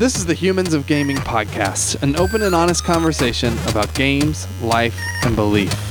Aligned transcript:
This 0.00 0.16
is 0.16 0.24
the 0.24 0.32
Humans 0.32 0.72
of 0.72 0.86
Gaming 0.86 1.18
podcast, 1.18 2.02
an 2.02 2.16
open 2.16 2.40
and 2.40 2.54
honest 2.54 2.84
conversation 2.84 3.52
about 3.68 3.94
games, 3.94 4.48
life, 4.62 4.98
and 5.24 5.36
belief. 5.36 5.89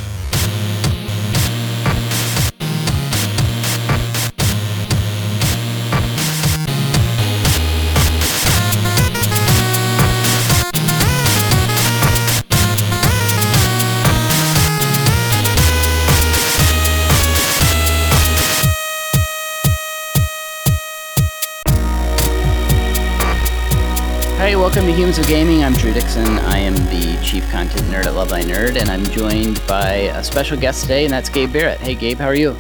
Welcome 24.70 24.86
to 24.86 24.94
Humans 24.94 25.18
of 25.18 25.26
Gaming. 25.26 25.64
I'm 25.64 25.74
Drew 25.74 25.92
Dixon. 25.92 26.28
I 26.28 26.60
am 26.60 26.76
the 26.76 27.20
chief 27.24 27.44
content 27.50 27.82
nerd 27.88 28.06
at 28.06 28.14
Love 28.14 28.30
Thy 28.30 28.42
Nerd, 28.42 28.80
and 28.80 28.88
I'm 28.88 29.04
joined 29.06 29.60
by 29.66 29.94
a 30.14 30.24
special 30.24 30.60
guest 30.60 30.84
today, 30.84 31.06
and 31.06 31.12
that's 31.12 31.28
Gabe 31.28 31.52
Barrett. 31.52 31.80
Hey, 31.80 31.96
Gabe, 31.96 32.20
how 32.20 32.28
are 32.28 32.36
you? 32.36 32.56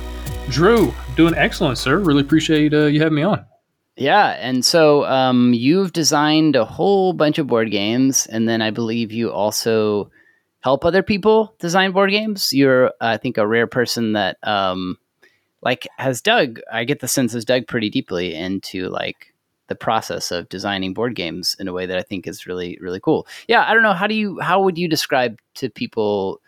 Drew, 0.47 0.91
doing 1.15 1.35
excellent, 1.35 1.77
sir. 1.77 1.99
Really 1.99 2.21
appreciate 2.21 2.73
uh, 2.73 2.85
you 2.85 2.99
having 2.99 3.17
me 3.17 3.21
on. 3.21 3.45
Yeah, 3.95 4.29
and 4.39 4.65
so 4.65 5.05
um, 5.05 5.53
you've 5.53 5.93
designed 5.93 6.55
a 6.55 6.65
whole 6.65 7.13
bunch 7.13 7.37
of 7.37 7.45
board 7.45 7.69
games, 7.69 8.25
and 8.25 8.49
then 8.49 8.63
I 8.63 8.71
believe 8.71 9.11
you 9.11 9.31
also 9.31 10.09
help 10.61 10.85
other 10.85 11.03
people 11.03 11.53
design 11.59 11.91
board 11.91 12.09
games. 12.09 12.51
You're, 12.51 12.91
I 12.99 13.17
think, 13.17 13.37
a 13.37 13.45
rare 13.45 13.67
person 13.67 14.13
that, 14.13 14.37
um, 14.41 14.97
like, 15.61 15.87
has 15.99 16.21
dug. 16.21 16.59
I 16.73 16.85
get 16.85 17.01
the 17.01 17.07
sense 17.07 17.33
has 17.33 17.45
dug 17.45 17.67
pretty 17.67 17.91
deeply 17.91 18.33
into 18.33 18.89
like 18.89 19.28
the 19.69 19.75
process 19.75 20.31
of 20.31 20.49
designing 20.49 20.93
board 20.93 21.15
games 21.15 21.55
in 21.59 21.67
a 21.67 21.73
way 21.73 21.85
that 21.85 21.97
I 21.97 22.01
think 22.01 22.27
is 22.27 22.45
really, 22.45 22.77
really 22.81 22.99
cool. 22.99 23.25
Yeah, 23.47 23.63
I 23.65 23.73
don't 23.73 23.83
know. 23.83 23.93
How 23.93 24.07
do 24.07 24.15
you, 24.15 24.39
how 24.41 24.61
would 24.61 24.77
you 24.77 24.89
describe 24.89 25.39
to 25.55 25.69
people 25.69 26.41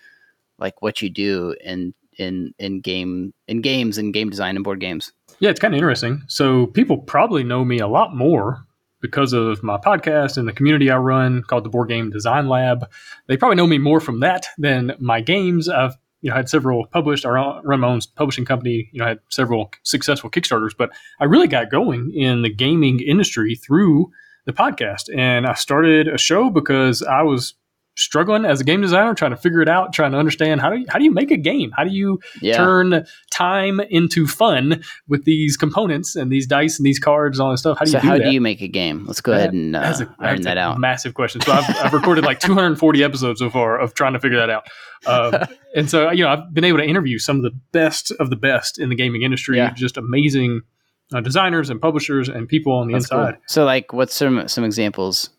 like 0.60 0.82
what 0.82 1.02
you 1.02 1.10
do 1.10 1.56
in 1.64 1.94
in 2.18 2.54
in 2.60 2.82
game 2.82 3.34
in 3.48 3.62
games 3.62 3.98
and 3.98 4.14
game 4.14 4.30
design 4.30 4.56
and 4.56 4.64
board 4.64 4.80
games? 4.80 5.12
Yeah, 5.40 5.50
it's 5.50 5.60
kind 5.60 5.74
of 5.74 5.78
interesting. 5.78 6.22
So 6.28 6.68
people 6.68 6.98
probably 6.98 7.44
know 7.44 7.64
me 7.64 7.80
a 7.80 7.88
lot 7.88 8.16
more 8.16 8.66
because 9.02 9.34
of 9.34 9.64
my 9.64 9.78
podcast 9.78 10.38
and 10.38 10.48
the 10.48 10.54
community 10.54 10.92
I 10.92 10.98
run 10.98 11.42
called 11.42 11.66
the 11.66 11.70
Board 11.70 11.90
Game 11.90 12.12
Design 12.12 12.48
Lab. 12.48 12.88
They 13.28 13.38
probably 13.38 13.56
know 13.56 13.66
me 13.66 13.80
more 13.80 14.00
from 14.00 14.20
that 14.20 14.46
than 14.58 14.96
my 15.00 15.22
games. 15.22 15.68
I've 15.68 15.98
you 16.22 16.30
know 16.30 16.36
had 16.36 16.50
several 16.50 16.86
published. 16.88 17.26
My 17.26 17.88
own 17.88 18.00
publishing 18.16 18.46
company. 18.46 18.90
You 18.92 19.00
know, 19.00 19.08
had 19.08 19.20
several 19.30 19.72
successful 19.84 20.30
Kickstarters, 20.30 20.72
but 20.78 20.92
I 21.20 21.26
really 21.26 21.48
got 21.48 21.70
going 21.70 22.12
in 22.14 22.42
the 22.42 22.54
gaming 22.54 23.00
industry 23.00 23.56
through 23.56 24.12
the 24.46 24.54
podcast. 24.54 25.04
And 25.16 25.46
I 25.46 25.54
started 25.54 26.08
a 26.08 26.18
show 26.18 26.50
because 26.50 27.04
I 27.04 27.22
was 27.22 27.54
struggling 27.96 28.46
as 28.46 28.62
a 28.62 28.64
game 28.64 28.82
designer, 28.82 29.14
trying 29.14 29.32
to 29.32 29.38
figure 29.38 29.62
it 29.62 29.68
out, 29.68 29.92
trying 29.94 30.12
to 30.14 30.18
understand 30.18 30.62
how 30.62 30.70
do 30.70 30.78
you, 30.80 30.86
how 30.90 30.98
do 30.98 31.04
you 31.04 31.12
make 31.12 31.30
a 31.30 31.38
game? 31.38 31.72
How 31.76 31.84
do 31.84 31.92
you 31.92 32.20
Yeah. 32.42 32.56
turn 32.58 33.06
time 33.32 33.80
into 33.90 34.26
fun 34.28 34.82
with 35.08 35.26
these 35.26 35.58
components 35.58 36.16
and 36.16 36.32
these 36.32 36.48
dice 36.48 36.80
and 36.80 36.86
these 36.86 37.00
cards 37.00 37.38
and 37.38 37.46
all 37.46 37.52
this 37.52 37.60
stuff? 37.60 37.78
How 37.80 37.86
do 37.86 37.92
so 37.92 37.98
you 37.98 38.02
do 38.02 38.08
how 38.08 38.18
that? 38.18 38.24
do 38.24 38.32
you 38.32 38.42
make 38.42 38.62
a 38.62 38.68
game? 38.68 39.06
Let's 39.06 39.20
go 39.22 39.34
ahead 39.34 39.54
and 39.54 39.76
uh, 39.76 39.82
That's 39.82 40.00
a- 40.02 40.16
iron 40.20 40.36
that's 40.38 40.46
that 40.46 40.58
out. 40.58 40.80
Massive 40.80 41.14
question. 41.14 41.42
So 41.42 41.52
I've, 41.52 41.76
I've 41.86 41.94
recorded 41.94 42.24
like 42.24 42.40
240 42.42 43.04
episodes 43.04 43.40
so 43.40 43.50
far 43.50 43.78
of 43.80 43.94
trying 43.94 44.14
to 44.14 44.20
figure 44.20 44.38
that 44.38 44.50
out. 44.50 44.68
Um, 45.06 45.48
and 45.76 45.90
so, 45.90 46.12
you 46.12 46.24
know, 46.24 46.30
I've 46.30 46.54
been 46.54 46.64
able 46.64 46.78
to 46.80 46.86
interview 46.86 47.20
some 47.20 47.38
of 47.38 47.44
the 47.44 47.52
best 47.74 48.12
of 48.20 48.30
the 48.30 48.36
best 48.38 48.80
in 48.80 48.90
the 48.90 48.96
gaming 48.96 49.24
industry, 49.24 49.58
Yeah. 49.58 49.74
just 49.74 49.98
amazing 49.98 50.62
uh, 51.14 51.20
designers 51.20 51.70
and 51.70 51.82
publishers 51.82 52.30
and 52.30 52.48
people 52.48 52.72
on 52.74 52.88
the 52.88 52.94
That's 52.94 53.08
cool. 53.08 53.20
inside. 53.20 53.38
So, 53.48 53.66
like, 53.66 53.92
what's 53.92 54.16
some 54.16 54.48
some 54.48 54.64
examples? 54.64 55.30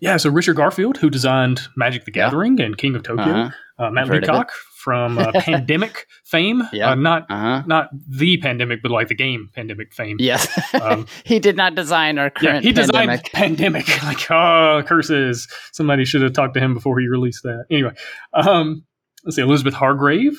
Yeah. 0.00 0.16
So 0.16 0.30
Richard 0.30 0.54
Garfield, 0.56 0.96
who 0.98 1.10
designed 1.10 1.62
Magic 1.76 2.04
the 2.04 2.12
Yeah. 2.14 2.26
Gathering 2.26 2.60
and 2.60 2.76
King 2.78 2.94
of 2.96 3.02
Tokyo, 3.02 3.24
Uh 3.24 3.50
uh, 3.78 3.90
Matt 3.90 4.04
I've 4.04 4.08
heard 4.08 4.24
of 4.24 4.28
Leacock 4.30 4.52
from 4.82 5.18
uh, 5.18 5.32
Pandemic 5.34 6.06
fame. 6.24 6.62
Yeah. 6.72 6.90
Uh, 6.90 6.94
not. 6.94 7.26
Uh 7.30 7.36
huh. 7.38 7.62
not 7.66 7.88
the 8.08 8.36
pandemic, 8.38 8.80
but 8.82 8.90
like 8.90 9.08
the 9.08 9.14
game 9.14 9.50
Pandemic 9.54 9.92
fame. 9.94 10.16
Yes. 10.18 10.48
Um, 10.74 11.06
he 11.24 11.38
did 11.38 11.56
not 11.56 11.74
design 11.74 12.18
our 12.18 12.32
Yeah, 12.40 12.50
current 12.52 12.64
he 12.64 12.72
designed 12.72 13.22
pandemic. 13.32 13.86
pandemic. 13.86 14.02
Like, 14.04 14.30
oh, 14.30 14.82
curses! 14.86 15.46
Somebody 15.72 16.04
should 16.04 16.22
have 16.22 16.32
talked 16.32 16.54
to 16.54 16.60
him 16.60 16.74
before 16.74 16.98
he 17.00 17.06
released 17.08 17.42
that. 17.42 17.64
Anyway, 17.70 17.92
um, 18.34 18.84
let's 19.24 19.36
see. 19.36 19.42
Elizabeth 19.42 19.74
Hargrave, 19.74 20.36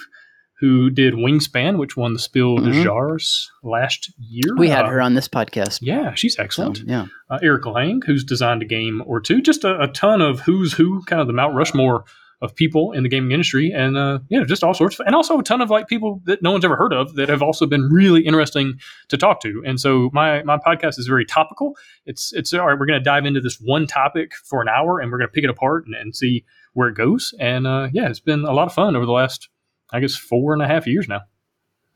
who 0.60 0.90
did 0.90 1.14
Wingspan, 1.14 1.78
which 1.78 1.96
won 1.96 2.14
the 2.14 2.20
Spiel 2.20 2.58
des 2.58 2.72
Mhm. 2.72 2.84
Jahres 2.86 3.46
last 3.64 4.12
year. 4.20 4.56
We 4.58 4.68
had 4.70 4.86
Uh, 4.86 4.90
her 4.90 5.02
on 5.02 5.14
this 5.14 5.28
podcast. 5.28 5.80
Yeah, 5.82 6.14
she's 6.16 6.36
So, 6.36 6.44
excellent. 6.44 6.84
yeah. 6.86 7.06
Uh, 7.30 7.40
Eric 7.42 7.66
Lang, 7.66 8.02
who's 8.06 8.24
designed 8.24 8.62
a 8.62 8.66
game 8.66 9.02
or 9.06 9.22
two. 9.22 9.42
Just 9.42 9.64
a, 9.64 9.82
a 9.82 9.88
ton 9.88 10.22
of 10.22 10.42
who's 10.42 10.74
who, 10.74 11.02
kind 11.06 11.22
of 11.22 11.28
the 11.28 11.34
Mount 11.34 11.56
Rushmore 11.56 12.04
of 12.42 12.56
people 12.56 12.94
in 12.94 13.04
the 13.04 13.10
gaming 13.10 13.32
industry, 13.32 13.70
and 13.76 13.98
uh, 13.98 14.20
yeah, 14.30 14.46
just 14.46 14.64
all 14.64 14.74
sorts. 14.74 14.98
Of, 14.98 15.06
and 15.06 15.14
also 15.14 15.38
a 15.40 15.44
ton 15.44 15.60
of 15.60 15.70
like 15.70 15.90
people 15.90 16.22
that 16.26 16.42
no 16.42 16.52
one's 16.52 16.64
ever 16.64 16.78
heard 16.78 16.94
of 16.94 17.16
that 17.16 17.28
have 17.28 17.42
also 17.42 17.66
been 17.66 17.90
really 17.92 18.22
interesting 18.22 18.76
to 19.10 19.18
talk 19.18 19.42
to. 19.42 19.62
And 19.66 19.78
so 19.78 20.10
my 20.14 20.42
my 20.44 20.58
podcast 20.58 20.98
is 21.00 21.06
very 21.08 21.26
topical. 21.26 21.76
It's 22.06 22.32
it's 22.34 22.54
all 22.54 22.66
right. 22.68 22.80
We're 22.80 22.86
going 22.86 23.00
to 23.00 23.04
dive 23.04 23.26
into 23.26 23.42
this 23.42 23.58
one 23.62 23.88
topic 23.88 24.32
for 24.46 24.62
an 24.62 24.70
hour, 24.70 25.00
and 25.02 25.12
we're 25.12 25.18
going 25.18 25.28
to 25.30 25.34
pick 25.34 25.44
it 25.44 25.50
apart 25.50 25.86
and, 25.86 25.96
and 25.96 26.16
see 26.16 26.46
where 26.74 26.88
it 26.88 26.96
goes. 26.96 27.34
And 27.42 27.68
uh, 27.68 27.90
yeah, 27.92 28.08
it's 28.08 28.22
been 28.22 28.46
a 28.46 28.54
lot 28.54 28.68
of 28.68 28.74
fun 28.74 28.96
over 28.96 29.06
the 29.06 29.12
last, 29.12 29.50
I 29.92 30.00
guess, 30.00 30.16
four 30.16 30.54
and 30.54 30.62
a 30.62 30.68
half 30.68 30.88
years 30.88 31.08
now. 31.08 31.22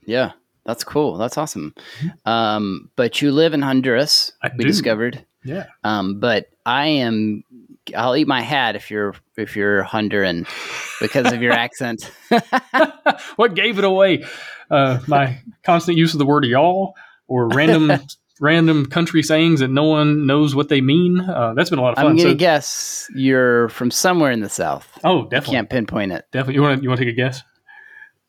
Yeah. 0.05 0.31
That's 0.65 0.83
cool. 0.85 1.17
That's 1.17 1.37
awesome. 1.37 1.75
Um, 2.25 2.89
but 2.95 3.21
you 3.21 3.31
live 3.33 3.53
in 3.53 3.61
Honduras, 3.61 4.31
I 4.41 4.49
we 4.57 4.63
do. 4.63 4.69
discovered. 4.69 5.25
Yeah. 5.43 5.65
Um, 5.83 6.19
but 6.21 6.47
I 6.65 6.85
am. 6.87 7.43
I'll 7.97 8.15
eat 8.15 8.29
my 8.29 8.39
hat 8.41 8.77
if 8.77 8.89
you're 8.89 9.13
if 9.35 9.57
you're 9.57 9.83
Honduran 9.83 10.47
because 11.01 11.33
of 11.33 11.41
your 11.41 11.51
accent. 11.65 12.09
what 13.35 13.55
gave 13.55 13.77
it 13.77 13.83
away? 13.83 14.23
Uh, 14.71 14.99
my 15.07 15.37
constant 15.63 15.97
use 15.97 16.13
of 16.13 16.19
the 16.19 16.25
word 16.25 16.45
y'all 16.45 16.95
or 17.27 17.49
random 17.49 17.99
random 18.39 18.85
country 18.85 19.21
sayings 19.21 19.59
that 19.59 19.67
no 19.69 19.83
one 19.83 20.25
knows 20.25 20.55
what 20.55 20.69
they 20.69 20.79
mean. 20.79 21.19
Uh, 21.19 21.53
that's 21.55 21.69
been 21.69 21.79
a 21.79 21.81
lot 21.81 21.91
of 21.91 21.95
fun. 21.97 22.05
I'm 22.07 22.15
gonna 22.15 22.29
So, 22.29 22.35
guess 22.35 23.09
you're 23.13 23.67
from 23.67 23.91
somewhere 23.91 24.31
in 24.31 24.39
the 24.39 24.49
South. 24.49 24.87
oh, 25.03 25.23
I 25.25 25.27
definitely, 25.27 25.55
can't 25.55 25.69
pinpoint 25.69 26.11
it. 26.13 26.25
definitely. 26.31 26.55
You 26.55 26.61
want 26.61 26.77
to 26.77 26.83
you 26.83 26.89
want 26.89 26.99
to 26.99 27.05
take 27.05 27.13
a 27.13 27.17
guess? 27.17 27.43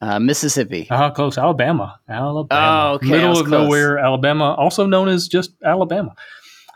Uh, 0.04 0.18
Mississippi. 0.20 0.86
Uh, 0.90 1.10
close. 1.10 1.38
Alabama. 1.38 1.98
Alabama. 2.08 2.90
Oh, 2.90 2.94
okay, 2.96 3.08
Middle 3.08 3.32
of 3.40 3.46
close. 3.46 3.50
nowhere, 3.50 3.98
Alabama, 3.98 4.52
also 4.54 4.84
known 4.86 5.08
as 5.08 5.28
just 5.28 5.52
Alabama. 5.64 6.14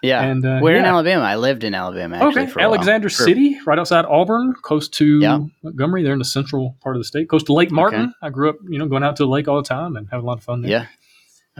Yeah. 0.03 0.23
And 0.23 0.45
uh, 0.47 0.61
Where 0.61 0.77
in 0.77 0.85
yeah. 0.85 0.93
Alabama? 0.93 1.25
I 1.25 1.37
lived 1.37 1.63
in 1.65 1.75
Alabama 1.75 2.17
actually 2.17 2.43
okay, 2.43 2.47
for 2.53 2.61
a 2.61 2.63
while. 2.63 2.75
Alexander 2.75 3.09
For- 3.09 3.25
City, 3.25 3.59
right 3.67 3.79
outside 3.79 4.05
Auburn, 4.07 4.55
close 4.63 4.89
to 4.91 5.19
Yeah. 5.21 5.41
Montgomery. 5.63 6.05
They're 6.05 6.13
in 6.13 6.21
the 6.21 6.25
central 6.25 6.77
part 6.81 6.97
of 6.97 7.01
the 7.01 7.05
state, 7.05 7.29
close 7.29 7.43
to 7.45 7.53
Lake 7.53 7.71
Martin. 7.73 8.15
I 8.23 8.31
grew 8.31 8.49
up, 8.49 8.57
you 8.69 8.79
know, 8.79 8.87
going 8.87 9.03
out 9.03 9.17
to 9.17 9.25
the 9.25 9.29
lake 9.29 9.49
all 9.49 9.57
the 9.61 9.69
time 9.69 9.97
and 9.97 10.07
having 10.11 10.25
a 10.25 10.27
lot 10.27 10.39
of 10.39 10.45
fun 10.45 10.63
there. 10.63 10.71
Yeah. 10.71 10.87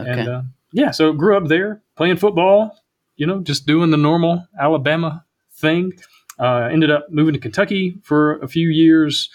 Okay. 0.03 0.21
And 0.21 0.29
uh, 0.29 0.41
yeah, 0.73 0.91
so 0.91 1.11
grew 1.13 1.35
up 1.37 1.47
there 1.47 1.81
playing 1.97 2.17
football, 2.17 2.75
you 3.17 3.27
know, 3.27 3.41
just 3.41 3.65
doing 3.67 3.91
the 3.91 3.97
normal 3.97 4.47
Alabama 4.59 5.25
thing. 5.53 5.91
Uh, 6.39 6.69
ended 6.71 6.89
up 6.89 7.07
moving 7.11 7.33
to 7.33 7.39
Kentucky 7.39 7.97
for 8.03 8.39
a 8.39 8.47
few 8.47 8.69
years. 8.69 9.29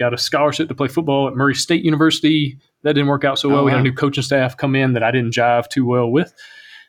Got 0.00 0.14
a 0.14 0.18
scholarship 0.18 0.66
to 0.68 0.74
play 0.74 0.88
football 0.88 1.28
at 1.28 1.34
Murray 1.34 1.54
State 1.54 1.84
University. 1.84 2.58
That 2.84 2.94
didn't 2.94 3.08
work 3.08 3.22
out 3.22 3.38
so 3.38 3.50
well. 3.50 3.58
Oh, 3.58 3.64
We 3.64 3.70
had 3.70 3.80
a 3.80 3.82
new 3.82 3.92
coaching 3.92 4.24
staff 4.24 4.56
come 4.56 4.74
in 4.74 4.94
that 4.94 5.02
I 5.02 5.10
didn't 5.10 5.34
jive 5.34 5.68
too 5.68 5.84
well 5.84 6.10
with. 6.10 6.32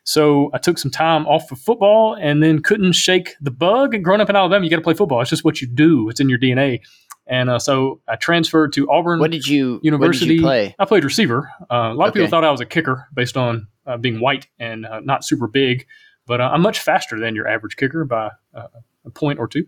So 0.05 0.49
I 0.53 0.57
took 0.59 0.77
some 0.77 0.91
time 0.91 1.27
off 1.27 1.51
of 1.51 1.59
football 1.59 2.15
and 2.19 2.41
then 2.41 2.61
couldn't 2.61 2.93
shake 2.93 3.35
the 3.41 3.51
bug. 3.51 3.93
And 3.93 4.01
growing 4.01 4.21
up 4.21 4.29
in 4.29 4.35
Alabama, 4.37 4.63
you 4.63 4.69
got 4.69 4.77
to 4.77 4.81
play 4.81 4.93
football. 4.93 5.19
It's 5.19 5.29
just 5.29 5.43
what 5.43 5.61
you 5.61 5.67
do. 5.67 6.07
It's 6.09 6.21
in 6.21 6.29
your 6.29 6.39
DNA. 6.39 6.79
And 7.27 7.49
uh, 7.49 7.59
so 7.59 7.99
I 8.07 8.15
transferred 8.15 8.71
to 8.73 8.89
Auburn 8.89 9.19
what 9.19 9.31
did 9.31 9.45
you 9.45 9.81
University. 9.83 10.25
What 10.25 10.29
did 10.29 10.35
you 10.35 10.41
play? 10.41 10.75
I 10.79 10.85
played 10.85 11.03
receiver. 11.03 11.51
Uh, 11.69 11.91
a 11.91 11.93
lot 11.93 12.07
of 12.07 12.13
people 12.13 12.29
thought 12.29 12.45
I 12.45 12.51
was 12.51 12.61
a 12.61 12.65
kicker 12.65 13.07
based 13.13 13.35
on 13.35 13.67
uh, 13.85 13.97
being 13.97 14.21
white 14.21 14.47
and 14.57 14.85
uh, 14.85 15.01
not 15.01 15.25
super 15.25 15.47
big, 15.47 15.85
but 16.25 16.39
uh, 16.39 16.49
I'm 16.51 16.61
much 16.61 16.79
faster 16.79 17.19
than 17.19 17.35
your 17.35 17.47
average 17.47 17.75
kicker 17.75 18.05
by 18.05 18.29
uh, 18.55 18.67
a 19.05 19.09
point 19.11 19.37
or 19.37 19.47
two. 19.47 19.65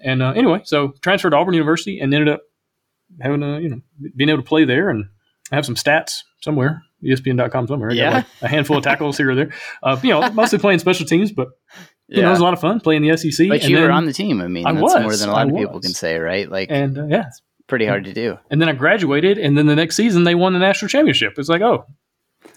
And 0.00 0.22
uh, 0.22 0.32
anyway, 0.32 0.62
so 0.64 0.94
transferred 1.02 1.30
to 1.30 1.36
Auburn 1.36 1.54
University 1.54 2.00
and 2.00 2.12
ended 2.12 2.28
up 2.28 2.42
having 3.20 3.42
a 3.42 3.60
you 3.60 3.68
know 3.68 3.80
being 4.16 4.28
able 4.30 4.42
to 4.42 4.48
play 4.48 4.64
there 4.64 4.90
and 4.90 5.06
have 5.52 5.64
some 5.66 5.74
stats 5.74 6.22
somewhere. 6.42 6.82
ESPN.com 7.04 7.66
somewhere. 7.68 7.90
I 7.90 7.94
Yeah. 7.94 8.10
like, 8.14 8.26
a 8.42 8.48
handful 8.48 8.78
of 8.78 8.82
tackles 8.84 9.16
here 9.18 9.30
or 9.30 9.34
there. 9.34 9.50
Uh, 9.82 9.98
you 10.02 10.10
know, 10.10 10.30
mostly 10.30 10.58
playing 10.58 10.78
special 10.78 11.06
teams, 11.06 11.30
but 11.30 11.48
you 12.08 12.22
know, 12.22 12.28
it 12.28 12.30
was 12.30 12.40
a 12.40 12.42
lot 12.42 12.54
of 12.54 12.60
fun 12.60 12.80
playing 12.80 13.02
the 13.02 13.16
SEC. 13.16 13.48
But 13.48 13.64
you 13.68 13.78
were 13.78 13.90
on 13.90 14.06
the 14.06 14.12
team. 14.12 14.40
I 14.40 14.48
mean, 14.48 14.66
I 14.66 14.72
that's 14.72 14.82
was, 14.82 15.02
more 15.02 15.16
than 15.16 15.28
a 15.28 15.32
lot 15.32 15.46
I 15.46 15.50
of 15.50 15.56
people 15.56 15.74
was. 15.74 15.84
can 15.84 15.92
say, 15.94 16.18
right? 16.18 16.50
Like, 16.50 16.70
and 16.70 16.98
uh, 16.98 17.06
yeah, 17.06 17.24
pretty 17.66 17.86
hard 17.86 18.04
to 18.04 18.12
do. 18.12 18.38
and 18.50 18.60
then 18.60 18.68
I 18.68 18.72
graduated, 18.72 19.38
and 19.38 19.56
then 19.58 19.66
the 19.66 19.76
next 19.76 19.96
season 19.96 20.24
they 20.24 20.34
won 20.34 20.52
the 20.54 20.58
national 20.58 20.88
championship. 20.88 21.34
It's 21.36 21.48
like, 21.48 21.62
oh, 21.62 21.84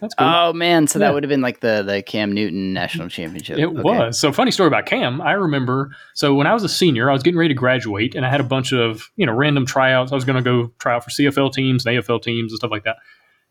that's 0.00 0.14
cool. 0.14 0.26
Oh 0.26 0.52
man, 0.52 0.86
so 0.86 0.98
Yeah. 0.98 1.06
that 1.06 1.14
would 1.14 1.22
have 1.22 1.28
been 1.28 1.40
like 1.42 1.60
the 1.60 1.82
the 1.86 2.02
Cam 2.02 2.32
Newton 2.32 2.72
national 2.72 3.08
championship. 3.08 3.58
It 3.58 3.66
Okay. 3.66 3.80
was. 3.82 4.18
So 4.18 4.32
funny 4.32 4.50
story 4.50 4.66
about 4.68 4.86
Cam. 4.86 5.20
I 5.20 5.32
remember 5.32 5.90
so 6.14 6.34
when 6.34 6.46
I 6.46 6.54
was 6.54 6.64
a 6.64 6.68
senior, 6.68 7.10
I 7.10 7.12
was 7.12 7.22
getting 7.22 7.38
ready 7.38 7.48
to 7.54 7.58
graduate 7.58 8.14
and 8.14 8.24
I 8.26 8.30
had 8.30 8.40
a 8.40 8.44
bunch 8.44 8.72
of, 8.72 9.10
you 9.16 9.26
know, 9.26 9.32
random 9.32 9.66
tryouts. 9.66 10.10
I 10.12 10.14
was 10.14 10.24
gonna 10.24 10.42
go 10.42 10.72
try 10.78 10.94
out 10.94 11.04
for 11.04 11.10
CFL 11.10 11.52
teams 11.52 11.84
and 11.86 11.96
AFL 11.96 12.20
teams 12.22 12.52
and 12.52 12.58
stuff 12.58 12.70
like 12.70 12.84
that. 12.84 12.96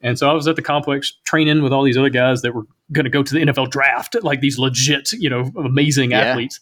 And 0.02 0.18
so 0.18 0.30
I 0.30 0.34
was 0.34 0.48
at 0.48 0.56
the 0.56 0.62
complex 0.62 1.12
training 1.26 1.62
with 1.62 1.74
all 1.74 1.84
these 1.84 1.98
other 1.98 2.10
guys 2.10 2.42
that 2.44 2.56
were 2.56 2.64
going 2.94 3.04
to 3.04 3.10
go 3.10 3.22
to 3.22 3.34
the 3.34 3.42
NFL 3.42 3.70
draft, 3.70 4.16
like 4.24 4.40
these 4.40 4.58
legit, 4.58 5.12
you 5.12 5.30
know, 5.30 5.52
amazing 5.58 6.12
Yeah. 6.12 6.22
athletes. 6.22 6.62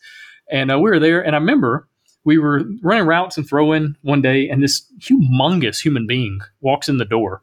And 0.51 0.71
uh, 0.71 0.79
we 0.79 0.89
were 0.89 0.97
there, 0.97 1.23
and 1.23 1.35
I 1.35 1.39
remember 1.39 1.87
we 2.23 2.39
were 2.39 2.63
running 2.81 3.05
routes 3.05 3.37
and 3.37 3.47
throwing 3.47 3.95
one 4.01 4.23
day, 4.23 4.49
and 4.49 4.63
this 4.63 4.91
humongous 4.99 5.79
human 5.79 6.07
being 6.07 6.39
walks 6.61 6.89
in 6.89 6.97
the 6.97 7.05
door, 7.05 7.41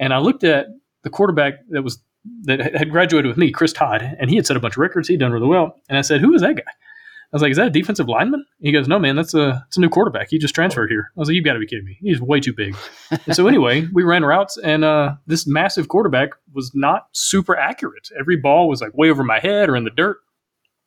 and 0.00 0.14
I 0.14 0.18
looked 0.18 0.44
at 0.44 0.68
the 1.04 1.10
quarterback 1.10 1.54
that 1.70 1.82
was 1.82 2.02
that 2.44 2.74
had 2.74 2.90
graduated 2.90 3.28
with 3.28 3.36
me, 3.36 3.50
Chris 3.50 3.72
Todd, 3.72 4.02
and 4.18 4.28
he 4.30 4.36
had 4.36 4.46
set 4.46 4.56
a 4.56 4.60
bunch 4.60 4.74
of 4.74 4.78
records. 4.78 5.08
He'd 5.08 5.20
done 5.20 5.32
really 5.32 5.46
well, 5.46 5.76
and 5.88 5.96
I 5.96 6.00
said, 6.00 6.20
"Who 6.20 6.34
is 6.34 6.40
that 6.42 6.56
guy?" 6.56 6.62
I 6.66 7.36
was 7.36 7.42
like, 7.42 7.50
"Is 7.50 7.56
that 7.56 7.66
a 7.66 7.70
defensive 7.70 8.08
lineman?" 8.08 8.44
He 8.60 8.70
goes, 8.72 8.86
"No, 8.88 8.98
man, 8.98 9.16
that's 9.16 9.34
a 9.34 9.64
it's 9.68 9.76
a 9.76 9.80
new 9.80 9.88
quarterback. 9.88 10.28
He 10.30 10.38
just 10.38 10.54
transferred 10.54 10.90
here." 10.90 11.10
I 11.16 11.20
was 11.20 11.28
like, 11.28 11.34
"You've 11.34 11.44
got 11.44 11.54
to 11.54 11.58
be 11.58 11.66
kidding 11.66 11.84
me. 11.84 11.98
He's 12.00 12.20
way 12.20 12.40
too 12.40 12.52
big." 12.54 12.76
and 13.10 13.34
so 13.36 13.46
anyway, 13.46 13.86
we 13.92 14.02
ran 14.04 14.24
routes, 14.24 14.56
and 14.56 14.84
uh, 14.84 15.14
this 15.26 15.46
massive 15.46 15.88
quarterback 15.88 16.30
was 16.52 16.70
not 16.74 17.08
super 17.12 17.56
accurate. 17.56 18.08
Every 18.18 18.36
ball 18.36 18.68
was 18.68 18.80
like 18.80 18.94
way 18.94 19.10
over 19.10 19.22
my 19.24 19.38
head 19.40 19.68
or 19.68 19.76
in 19.76 19.84
the 19.84 19.90
dirt, 19.90 20.18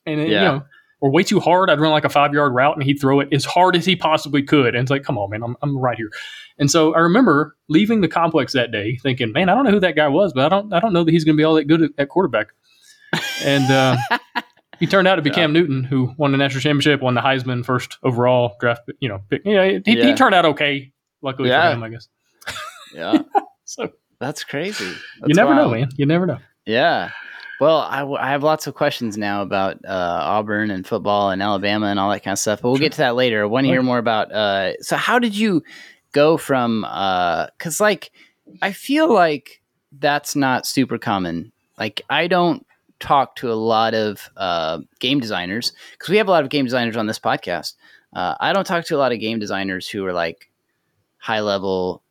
and 0.05 0.19
it, 0.21 0.29
Yeah. 0.29 0.39
you 0.41 0.45
know, 0.59 0.65
or 0.99 1.11
way 1.11 1.23
too 1.23 1.39
hard. 1.39 1.69
I'd 1.69 1.79
run 1.79 1.91
like 1.91 2.05
a 2.05 2.09
five 2.09 2.33
yard 2.33 2.53
route, 2.53 2.75
and 2.75 2.83
he'd 2.83 2.99
throw 2.99 3.19
it 3.19 3.29
as 3.31 3.45
hard 3.45 3.75
as 3.75 3.85
he 3.85 3.95
possibly 3.95 4.41
could. 4.43 4.75
And 4.75 4.81
it's 4.83 4.91
like, 4.91 5.03
come 5.03 5.17
on, 5.17 5.29
man, 5.29 5.43
I'm 5.43 5.55
I'm 5.61 5.77
right 5.77 5.97
here. 5.97 6.11
And 6.59 6.71
so 6.71 6.93
I 6.95 6.99
remember 6.99 7.55
leaving 7.69 8.01
the 8.01 8.07
complex 8.07 8.53
that 8.53 8.71
day, 8.71 8.97
thinking, 9.03 9.31
man, 9.31 9.47
I 9.49 9.53
don't 9.55 9.63
know 9.65 9.71
who 9.71 9.79
that 9.81 9.95
guy 9.95 10.07
was, 10.07 10.33
but 10.33 10.45
I 10.45 10.49
don't 10.49 10.73
I 10.73 10.79
don't 10.79 10.93
know 10.93 11.03
that 11.03 11.11
he's 11.11 11.23
going 11.23 11.35
to 11.35 11.39
be 11.39 11.43
all 11.43 11.55
that 11.55 11.65
good 11.65 11.81
at, 11.83 11.91
at 11.97 12.09
quarterback. 12.09 12.47
And 13.43 13.71
uh, 13.71 13.97
he 14.79 14.87
turned 14.87 15.07
out 15.07 15.15
to 15.15 15.21
be 15.21 15.29
Cam 15.31 15.53
Newton, 15.53 15.83
who 15.83 16.13
won 16.17 16.31
the 16.31 16.37
national 16.37 16.61
championship, 16.61 17.01
won 17.01 17.13
the 17.13 17.21
Heisman 17.21 17.63
first 17.63 17.97
overall 18.03 18.55
draft. 18.59 18.89
You 18.99 19.09
know, 19.09 19.21
pick. 19.29 19.43
Yeah, 19.45 19.79
he, 19.85 20.01
he 20.01 20.13
turned 20.15 20.33
out 20.35 20.45
okay. 20.45 20.91
Luckily 21.21 21.49
Yeah. 21.49 21.69
for 21.69 21.75
him, 21.77 21.83
I 21.83 21.89
guess. 21.89 22.07
Yeah, 22.93 23.19
So 23.65 23.89
that's 24.19 24.43
crazy. 24.43 24.85
you 24.85 24.95
That's 25.21 25.35
never 25.35 25.53
know, 25.53 25.69
man. 25.69 25.89
You 25.95 26.05
never 26.05 26.25
know. 26.25 26.39
Yeah. 26.65 27.11
Well, 27.59 27.79
I, 27.79 27.99
w- 27.99 28.19
I 28.19 28.29
have 28.29 28.43
lots 28.43 28.67
of 28.67 28.75
questions 28.75 29.17
now 29.17 29.41
about 29.41 29.77
uh, 29.83 30.19
Auburn 30.21 30.69
and 30.69 30.85
football 30.85 31.31
and 31.31 31.41
Alabama 31.41 31.87
and 31.87 31.99
all 31.99 32.11
that 32.11 32.23
kind 32.23 32.33
of 32.33 32.39
stuff, 32.39 32.61
but 32.61 32.69
we'll 32.69 32.79
get 32.79 32.91
to 32.93 32.97
that 32.99 33.15
later. 33.15 33.41
I 33.41 33.45
want 33.45 33.65
to 33.65 33.69
hear 33.69 33.81
more 33.81 33.97
about. 33.97 34.31
Uh, 34.31 34.73
so, 34.81 34.95
how 34.95 35.17
did 35.17 35.35
you 35.35 35.63
go 36.11 36.37
from? 36.37 36.81
Because, 36.81 37.79
like, 37.79 38.11
I 38.61 38.71
feel 38.71 39.11
like 39.11 39.61
that's 39.91 40.35
not 40.35 40.67
super 40.67 40.97
common. 40.99 41.51
Like, 41.79 42.01
I 42.09 42.27
don't 42.27 42.65
talk 42.99 43.35
to 43.37 43.51
a 43.51 43.55
lot 43.55 43.93
of 43.93 44.29
uh, 44.37 44.79
game 44.99 45.19
designers 45.19 45.73
because 45.91 46.09
we 46.09 46.17
have 46.17 46.27
a 46.27 46.31
lot 46.31 46.43
of 46.43 46.49
game 46.49 46.65
designers 46.65 46.97
on 46.97 47.07
this 47.07 47.19
podcast. 47.19 47.73
Uh, 48.13 48.35
I 48.39 48.53
don't 48.53 48.65
talk 48.65 48.85
to 48.85 48.95
a 48.95 48.97
lot 48.97 49.11
of 49.11 49.19
game 49.19 49.39
designers 49.39 49.87
who 49.87 50.05
are 50.05 50.13
like 50.13 50.49
high 51.17 51.41
level 51.41 52.03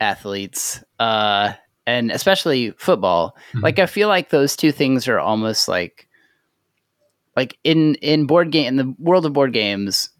athletes. 0.00 0.82
Uh, 0.98 1.52
and 1.86 2.10
especially 2.10 2.70
football 2.78 3.36
Mhm. 3.54 3.62
like 3.62 3.78
i 3.78 3.86
feel 3.86 4.08
like 4.08 4.30
those 4.30 4.56
two 4.56 4.72
things 4.72 5.08
are 5.08 5.18
almost 5.18 5.68
like 5.68 6.06
like 7.36 7.56
in 7.64 7.94
in 7.96 8.26
board 8.26 8.50
game 8.52 8.66
in 8.68 8.76
the 8.76 8.94
world 8.98 9.26
of 9.26 9.32
board 9.32 9.52
games 9.52 10.10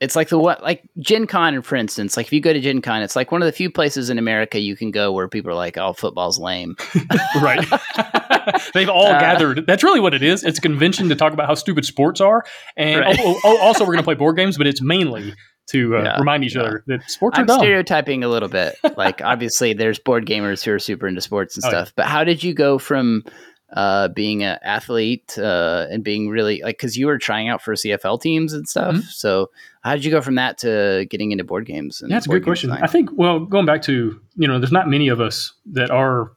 it's 0.00 0.16
like 0.16 0.28
the 0.30 0.38
what 0.38 0.62
like 0.62 0.82
gen 0.98 1.26
con 1.26 1.60
for 1.62 1.76
instance 1.76 2.16
like 2.16 2.26
if 2.26 2.32
you 2.32 2.40
go 2.40 2.52
to 2.52 2.60
gen 2.60 2.80
con 2.80 3.02
it's 3.02 3.16
like 3.16 3.30
one 3.32 3.42
of 3.42 3.46
the 3.46 3.52
few 3.52 3.70
places 3.70 4.08
in 4.08 4.18
america 4.18 4.58
you 4.58 4.74
can 4.76 4.90
go 4.90 5.12
where 5.12 5.28
people 5.28 5.50
are 5.50 5.54
like 5.54 5.76
oh 5.76 5.92
football's 5.92 6.38
lame 6.38 6.74
right. 7.42 7.66
They've 8.74 8.88
all 8.88 9.06
Uh, 9.06 9.20
gathered. 9.20 9.66
That's 9.66 9.84
really 9.84 10.00
what 10.00 10.14
it 10.14 10.22
is. 10.22 10.42
It's 10.44 10.58
a 10.58 10.62
convention 10.62 11.08
to 11.10 11.14
talk 11.14 11.32
about 11.34 11.46
how 11.46 11.54
stupid 11.54 11.84
sports 11.84 12.20
are, 12.20 12.42
and 12.76 13.00
Right. 13.00 13.18
oh, 13.20 13.38
oh, 13.44 13.58
also 13.58 13.84
we're 13.84 13.92
going 13.92 13.98
to 13.98 14.02
play 14.04 14.14
board 14.14 14.36
games, 14.36 14.56
but 14.56 14.66
it's 14.66 14.80
mainly 14.80 15.34
to 15.70 15.96
uh, 15.96 16.02
Yeah, 16.02 16.18
remind 16.18 16.44
each 16.44 16.54
yeah. 16.54 16.62
other 16.62 16.84
that 16.86 17.08
sports 17.10 17.36
are 17.38 17.40
i'm 17.42 17.46
dumb. 17.46 17.58
stereotyping 17.60 18.22
a 18.24 18.28
little 18.28 18.48
bit 18.48 18.76
like 18.96 19.20
obviously 19.22 19.72
there's 19.72 19.98
board 19.98 20.26
gamers 20.26 20.62
who 20.64 20.72
are 20.72 20.78
super 20.78 21.06
into 21.08 21.20
sports 21.20 21.56
and 21.56 21.64
Oh, 21.64 21.68
yeah. 21.68 21.84
stuff 21.84 21.92
but 21.96 22.06
how 22.06 22.24
did 22.24 22.42
you 22.44 22.54
go 22.54 22.78
from 22.78 23.24
uh, 23.72 24.08
being 24.08 24.42
an 24.42 24.58
athlete 24.62 25.38
uh, 25.38 25.86
and 25.92 26.02
being 26.02 26.28
really 26.28 26.60
like 26.64 26.76
because 26.76 26.96
you 26.98 27.06
were 27.06 27.18
trying 27.18 27.48
out 27.48 27.62
for 27.62 27.74
CFL 27.74 28.20
teams 28.20 28.52
and 28.52 28.68
stuff. 28.68 28.96
Mhm. 28.96 29.02
So 29.04 29.50
how 29.82 29.94
did 29.94 30.04
you 30.04 30.10
go 30.10 30.20
from 30.20 30.34
that 30.34 30.58
to 30.58 31.06
getting 31.08 31.30
into 31.30 31.44
board 31.44 31.66
games? 31.66 32.00
And 32.02 32.10
Yeah, 32.10 32.16
that's 32.16 32.26
a 32.26 32.30
good 32.30 32.42
question. 32.42 32.70
design? 32.70 32.82
I 32.82 32.88
think, 32.88 33.10
well, 33.12 33.38
going 33.38 33.66
back 33.66 33.82
to, 33.82 34.20
you 34.34 34.48
know, 34.48 34.58
there's 34.58 34.72
not 34.72 34.88
many 34.88 35.06
of 35.06 35.20
us 35.20 35.52
that 35.70 35.88
are 35.92 36.32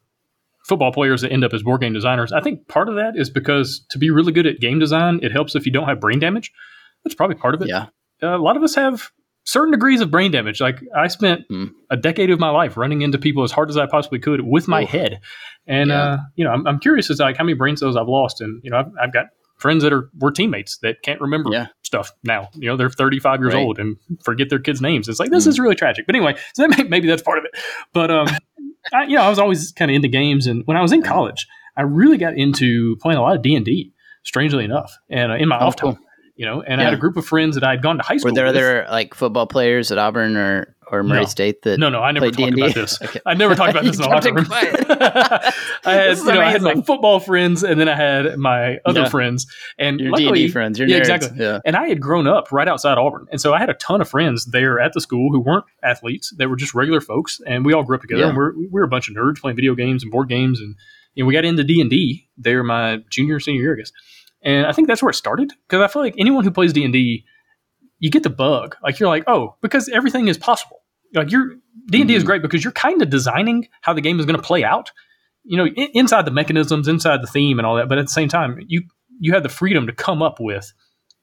football 0.67 0.93
players 0.93 1.21
that 1.21 1.31
end 1.31 1.43
up 1.43 1.55
as 1.55 1.63
board 1.63 1.81
game 1.81 1.93
designers. 1.93 2.31
I 2.31 2.39
think 2.39 2.67
part 2.67 2.87
of 2.87 2.93
that 2.97 3.13
is 3.15 3.31
because 3.31 3.83
to 3.89 3.97
be 3.97 4.11
really 4.11 4.31
good 4.31 4.45
at 4.45 4.59
game 4.59 4.77
design, 4.77 5.19
it 5.23 5.31
helps 5.31 5.55
if 5.55 5.65
you 5.65 5.71
don't 5.71 5.87
have 5.87 5.99
brain 5.99 6.19
damage. 6.19 6.51
That's 7.03 7.15
probably 7.15 7.35
part 7.37 7.55
of 7.55 7.63
it. 7.63 7.67
yeah, 7.67 7.87
Uh, 8.21 8.37
a 8.37 8.37
lot 8.37 8.57
of 8.57 8.61
us 8.61 8.75
have 8.75 9.09
certain 9.45 9.71
degrees 9.71 10.01
of 10.01 10.09
brain 10.11 10.31
damage. 10.31 10.61
Like 10.61 10.79
I 10.95 11.07
spent 11.07 11.43
Hmm. 11.49 11.65
a 11.89 11.97
decade 11.97 12.29
of 12.29 12.39
my 12.39 12.49
life 12.49 12.77
running 12.77 13.01
into 13.01 13.17
people 13.17 13.43
as 13.43 13.51
hard 13.51 13.69
as 13.69 13.77
I 13.77 13.85
possibly 13.85 14.19
could 14.19 14.41
with 14.41 14.67
my 14.67 14.83
Oof. 14.83 14.89
head. 14.89 15.19
And, 15.67 15.89
Yeah. 15.89 16.01
uh, 16.03 16.17
you 16.35 16.43
know, 16.45 16.51
I'm, 16.51 16.65
I'm 16.67 16.79
curious 16.79 17.09
as 17.09 17.17
to 17.17 17.23
like 17.23 17.37
how 17.37 17.43
many 17.43 17.53
brain 17.55 17.75
cells 17.77 17.95
I've 17.97 18.07
lost. 18.07 18.41
And, 18.41 18.61
you 18.63 18.71
know, 18.71 18.77
I've, 18.77 18.91
I've 19.01 19.13
got 19.13 19.25
friends 19.57 19.83
that 19.83 19.93
are, 19.93 20.09
were 20.19 20.31
teammates 20.31 20.77
that 20.79 21.01
can't 21.03 21.21
remember 21.21 21.49
Yeah. 21.51 21.67
stuff 21.83 22.11
now. 22.23 22.49
You 22.55 22.67
know, 22.69 22.77
they're 22.77 22.89
35 22.89 23.39
years 23.41 23.53
Right. 23.53 23.59
old 23.61 23.79
and 23.79 23.97
forget 24.23 24.49
their 24.49 24.59
kids' 24.59 24.81
names. 24.81 25.07
It's 25.07 25.19
like, 25.19 25.29
this 25.31 25.43
Hmm. 25.45 25.49
is 25.51 25.59
really 25.59 25.75
tragic. 25.75 26.05
But 26.05 26.15
anyway, 26.15 26.35
so 26.53 26.65
that 26.67 26.77
may, 26.77 26.83
maybe 26.89 27.07
that's 27.07 27.21
part 27.21 27.37
of 27.37 27.45
it. 27.45 27.51
But, 27.93 28.11
um, 28.11 28.27
I, 28.93 29.03
you 29.03 29.15
know, 29.15 29.21
I 29.23 29.29
was 29.29 29.39
always 29.39 29.71
kind 29.71 29.89
of 29.91 29.95
into 29.95 30.07
games. 30.09 30.47
And 30.47 30.63
when 30.65 30.75
I 30.77 30.81
was 30.81 30.91
in 30.91 31.01
college, 31.03 31.47
I 31.77 31.81
really 31.83 32.17
got 32.17 32.35
into 32.37 32.97
playing 33.01 33.17
a 33.17 33.21
lot 33.21 33.35
of 33.35 33.41
D&D, 33.41 33.93
strangely 34.23 34.63
enough, 34.65 34.97
and 35.09 35.31
uh, 35.31 35.35
in 35.35 35.47
my 35.47 35.57
Oh, 35.59 35.67
off 35.67 35.75
time. 35.77 35.95
cool. 35.95 36.02
You 36.35 36.47
know, 36.47 36.61
and 36.63 36.81
I 36.81 36.85
had 36.85 36.93
a 36.93 36.97
group 36.97 37.15
of 37.15 37.25
friends 37.27 37.53
that 37.55 37.63
I 37.63 37.69
had 37.71 37.83
gone 37.83 37.97
to 37.97 38.03
high 38.03 38.17
school. 38.17 38.31
Were 38.31 38.35
there 38.35 38.45
with. 38.47 38.55
other 38.55 38.87
like 38.89 39.13
football 39.13 39.45
players 39.45 39.91
at 39.91 39.99
Auburn 39.99 40.35
or 40.35 40.75
or 40.91 41.03
Murray 41.03 41.19
No. 41.21 41.25
State 41.25 41.61
that? 41.61 41.79
No, 41.79 41.89
no, 41.89 42.01
I 42.01 42.11
never 42.11 42.25
talked 42.31 42.37
D&D? 42.37 42.61
about 42.61 42.73
this. 42.73 42.99
Okay. 43.03 43.19
I 43.25 43.35
never 43.35 43.53
talked 43.55 43.71
about 43.71 43.83
this 43.83 43.95
in 43.97 44.01
the 44.01 44.07
locker 44.09 44.33
room. 44.33 44.45
I 44.49 45.51
had, 45.93 46.17
you 46.17 46.23
know, 46.25 46.41
I 46.41 46.51
had 46.51 46.61
my 46.61 46.73
football 46.81 47.19
friends, 47.19 47.63
and 47.63 47.79
then 47.79 47.87
I 47.87 47.95
had 47.95 48.37
my 48.37 48.79
other 48.85 49.01
Yeah. 49.01 49.09
friends, 49.09 49.45
and 49.77 49.99
Your 49.99 50.11
luckily, 50.11 50.39
D&D 50.39 50.51
friends, 50.51 50.79
your 50.79 50.87
yeah, 50.87 50.97
nerds. 50.97 50.99
exactly. 51.01 51.29
Yeah. 51.39 51.59
And 51.65 51.75
I 51.75 51.87
had 51.87 52.01
grown 52.01 52.27
up 52.27 52.51
right 52.51 52.67
outside 52.67 52.97
Auburn, 52.97 53.27
and 53.31 53.39
so 53.39 53.53
I 53.53 53.59
had 53.59 53.69
a 53.69 53.73
ton 53.75 54.01
of 54.01 54.09
friends 54.09 54.45
there 54.45 54.79
at 54.79 54.93
the 54.93 55.01
school 55.01 55.31
who 55.31 55.39
weren't 55.39 55.65
athletes; 55.83 56.33
they 56.37 56.45
were 56.47 56.55
just 56.55 56.73
regular 56.73 57.01
folks, 57.01 57.39
and 57.45 57.65
we 57.65 57.73
all 57.73 57.83
grew 57.83 57.95
up 57.95 58.01
together. 58.01 58.21
Yeah. 58.23 58.27
And 58.29 58.37
we're 58.37 58.53
we 58.57 58.67
were 58.71 58.83
a 58.83 58.87
bunch 58.87 59.07
of 59.09 59.15
nerds 59.15 59.37
playing 59.39 59.55
video 59.55 59.75
games 59.75 60.03
and 60.03 60.11
board 60.11 60.29
games, 60.29 60.59
and 60.59 60.75
you 61.15 61.23
know, 61.23 61.27
we 61.27 61.33
got 61.33 61.45
into 61.45 61.63
D 61.63 61.79
and 61.79 61.89
D 61.89 62.27
there 62.37 62.63
my 62.63 62.99
junior 63.09 63.39
senior 63.39 63.61
year, 63.61 63.73
I 63.73 63.77
guess. 63.77 63.91
And 64.43 64.65
I 64.65 64.71
think 64.73 64.87
that's 64.87 65.01
where 65.01 65.09
it 65.09 65.15
started 65.15 65.51
because 65.67 65.81
I 65.81 65.87
feel 65.87 66.01
like 66.01 66.15
anyone 66.17 66.43
who 66.43 66.51
plays 66.51 66.73
D 66.73 66.83
and 66.83 66.91
D, 66.93 67.25
you 67.99 68.11
get 68.11 68.23
the 68.23 68.29
bug. 68.29 68.75
Like 68.83 68.99
you're 68.99 69.09
like, 69.09 69.23
oh, 69.27 69.55
because 69.61 69.87
everything 69.89 70.27
is 70.27 70.37
possible. 70.37 70.81
Like 71.13 71.31
you're 71.31 71.55
D 71.87 72.01
and 72.01 72.07
D 72.07 72.15
is 72.15 72.23
Mhm. 72.23 72.27
great 72.27 72.41
because 72.41 72.63
you're 72.63 72.73
kind 72.73 73.01
of 73.01 73.09
designing 73.09 73.67
how 73.81 73.93
the 73.93 74.01
game 74.01 74.19
is 74.19 74.25
going 74.25 74.35
to 74.35 74.41
play 74.41 74.63
out. 74.63 74.91
You 75.45 75.57
know, 75.57 75.65
i- 75.65 75.89
inside 75.93 76.25
the 76.25 76.31
mechanisms, 76.31 76.87
inside 76.87 77.21
the 77.21 77.27
theme, 77.27 77.59
and 77.59 77.65
all 77.65 77.75
that. 77.75 77.87
But 77.89 77.97
at 77.97 78.05
the 78.05 78.11
same 78.11 78.27
time, 78.29 78.59
you 78.67 78.83
you 79.19 79.33
have 79.33 79.43
the 79.43 79.49
freedom 79.49 79.87
to 79.87 79.93
come 79.93 80.21
up 80.21 80.37
with 80.39 80.73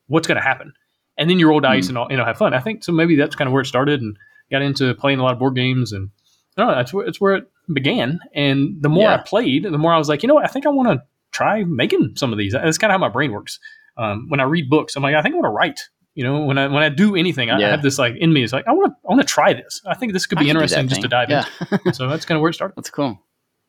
what's 0.07 0.27
going 0.29 0.37
to 0.37 0.43
happen, 0.47 0.73
and 1.19 1.29
then 1.29 1.39
you 1.39 1.49
roll 1.49 1.61
dice 1.61 1.89
and 1.89 1.99
all, 1.99 2.07
you 2.11 2.17
know 2.17 2.25
have 2.25 2.39
fun. 2.39 2.55
I 2.55 2.61
think 2.61 2.85
so. 2.85 2.93
Maybe 2.93 3.17
that's 3.17 3.35
kind 3.37 3.49
of 3.49 3.53
where 3.53 3.63
it 3.63 3.67
started, 3.67 4.01
and 4.01 4.17
got 4.51 4.63
into 4.63 4.95
playing 4.95 5.19
a 5.19 5.23
lot 5.23 5.33
of 5.33 5.39
board 5.39 5.55
games, 5.57 5.93
and 5.93 6.11
I 6.57 6.63
don't 6.63 6.71
know, 6.71 6.77
that's 6.77 6.93
where 6.93 7.07
it's 7.07 7.21
where 7.21 7.35
it 7.37 7.45
began. 7.73 8.21
And 8.35 8.77
the 8.81 8.89
more 8.89 9.09
I 9.09 9.17
played, 9.19 9.65
the 9.65 9.79
more 9.79 9.93
I 9.93 9.99
was 9.99 10.09
like, 10.09 10.23
you 10.23 10.29
know 10.29 10.35
what, 10.35 10.45
I 10.45 10.49
think 10.49 10.67
I 10.67 10.71
want 10.71 10.89
to 10.89 11.03
try 11.33 11.65
making 11.65 12.13
some 12.17 12.33
of 12.33 12.39
these. 12.39 12.53
That's 12.53 12.79
kind 12.79 12.93
of 12.93 12.95
how 12.95 12.99
my 12.99 13.09
brain 13.09 13.33
works. 13.33 13.59
Um, 13.97 14.27
when 14.29 14.41
I 14.41 14.45
read 14.45 14.71
books, 14.71 14.97
I'm 14.97 15.03
like, 15.03 15.15
I 15.15 15.23
think 15.23 15.35
I 15.35 15.39
want 15.39 15.47
to 15.47 15.51
write. 15.51 15.81
You 16.15 16.25
know, 16.25 16.45
when 16.45 16.59
I 16.59 16.67
when 16.67 16.83
I 16.83 16.89
do 16.89 17.15
anything, 17.17 17.51
I, 17.51 17.57
I 17.57 17.71
have 17.71 17.83
this 17.83 17.99
like 17.99 18.15
in 18.17 18.33
me. 18.33 18.43
It's 18.43 18.53
like 18.53 18.67
I 18.67 18.73
want 18.73 18.93
to 18.93 18.97
I 19.09 19.15
want 19.15 19.21
to 19.21 19.27
try 19.27 19.53
this. 19.53 19.81
I 19.87 19.95
think 19.95 20.13
this 20.13 20.27
could 20.27 20.39
be 20.39 20.51
interesting 20.51 20.89
just 20.89 21.03
to 21.03 21.09
dive 21.09 21.31
yeah. 21.31 21.45
into. 21.71 21.95
So 21.95 22.09
that's 22.09 22.25
kind 22.25 22.37
of 22.37 22.43
where 22.43 22.51
it 22.51 22.55
started. 22.55 22.75
That's 22.77 22.91
cool. 22.91 23.19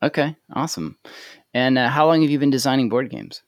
Okay, 0.03 0.35
awesome. 0.53 0.97
And 1.53 1.77
uh, 1.77 1.89
how 1.89 2.07
long 2.07 2.21
have 2.21 2.31
you 2.31 2.39
been 2.39 2.49
designing 2.49 2.89
board 2.89 3.09
games? 3.11 3.43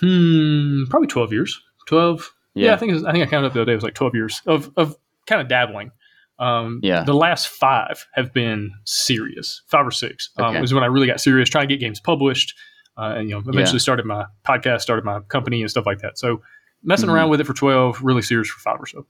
Hmm, 0.00 0.84
probably 0.90 1.08
twelve 1.08 1.32
years. 1.32 1.60
Twelve. 1.86 2.30
Yeah, 2.54 2.66
Yeah. 2.66 2.74
I 2.74 2.76
think 2.76 2.92
was, 2.92 3.04
I 3.04 3.12
think 3.12 3.26
I 3.26 3.30
counted 3.30 3.46
up 3.48 3.52
the 3.54 3.60
other 3.60 3.66
day. 3.66 3.72
It 3.72 3.76
was 3.76 3.84
like 3.84 3.94
twelve 3.94 4.14
years 4.14 4.42
of 4.46 4.70
of 4.76 4.96
kind 5.26 5.40
of 5.40 5.48
dabbling. 5.48 5.90
Um, 6.38 6.80
Yeah. 6.82 7.02
The 7.02 7.14
last 7.14 7.48
five 7.48 8.06
have 8.14 8.32
been 8.32 8.70
serious. 8.84 9.62
Five 9.66 9.86
or 9.86 9.90
six 9.90 10.30
um, 10.38 10.46
Okay. 10.50 10.60
was 10.60 10.72
when 10.72 10.84
I 10.84 10.86
really 10.86 11.06
got 11.06 11.20
serious, 11.20 11.48
trying 11.48 11.68
to 11.68 11.74
get 11.74 11.80
games 11.80 12.00
published. 12.00 12.54
Uh, 12.98 13.14
and 13.16 13.28
you 13.28 13.34
know, 13.34 13.38
eventually 13.40 13.76
Yeah. 13.76 13.78
started 13.78 14.04
my 14.06 14.26
podcast, 14.46 14.80
started 14.80 15.04
my 15.04 15.20
company, 15.20 15.60
and 15.62 15.70
stuff 15.70 15.86
like 15.86 16.00
that. 16.00 16.18
So 16.18 16.42
messing 16.82 17.08
Mhm. 17.08 17.12
around 17.14 17.30
with 17.30 17.40
it 17.40 17.46
for 17.46 17.54
twelve, 17.54 18.02
really 18.02 18.22
serious 18.22 18.48
for 18.48 18.58
five 18.60 18.80
or 18.80 18.86
so. 18.86 19.06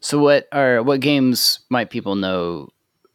So 0.00 0.18
what 0.18 0.48
are 0.52 0.82
what 0.82 1.00
games 1.00 1.60
might 1.70 1.90
people 1.90 2.16
know 2.16 2.68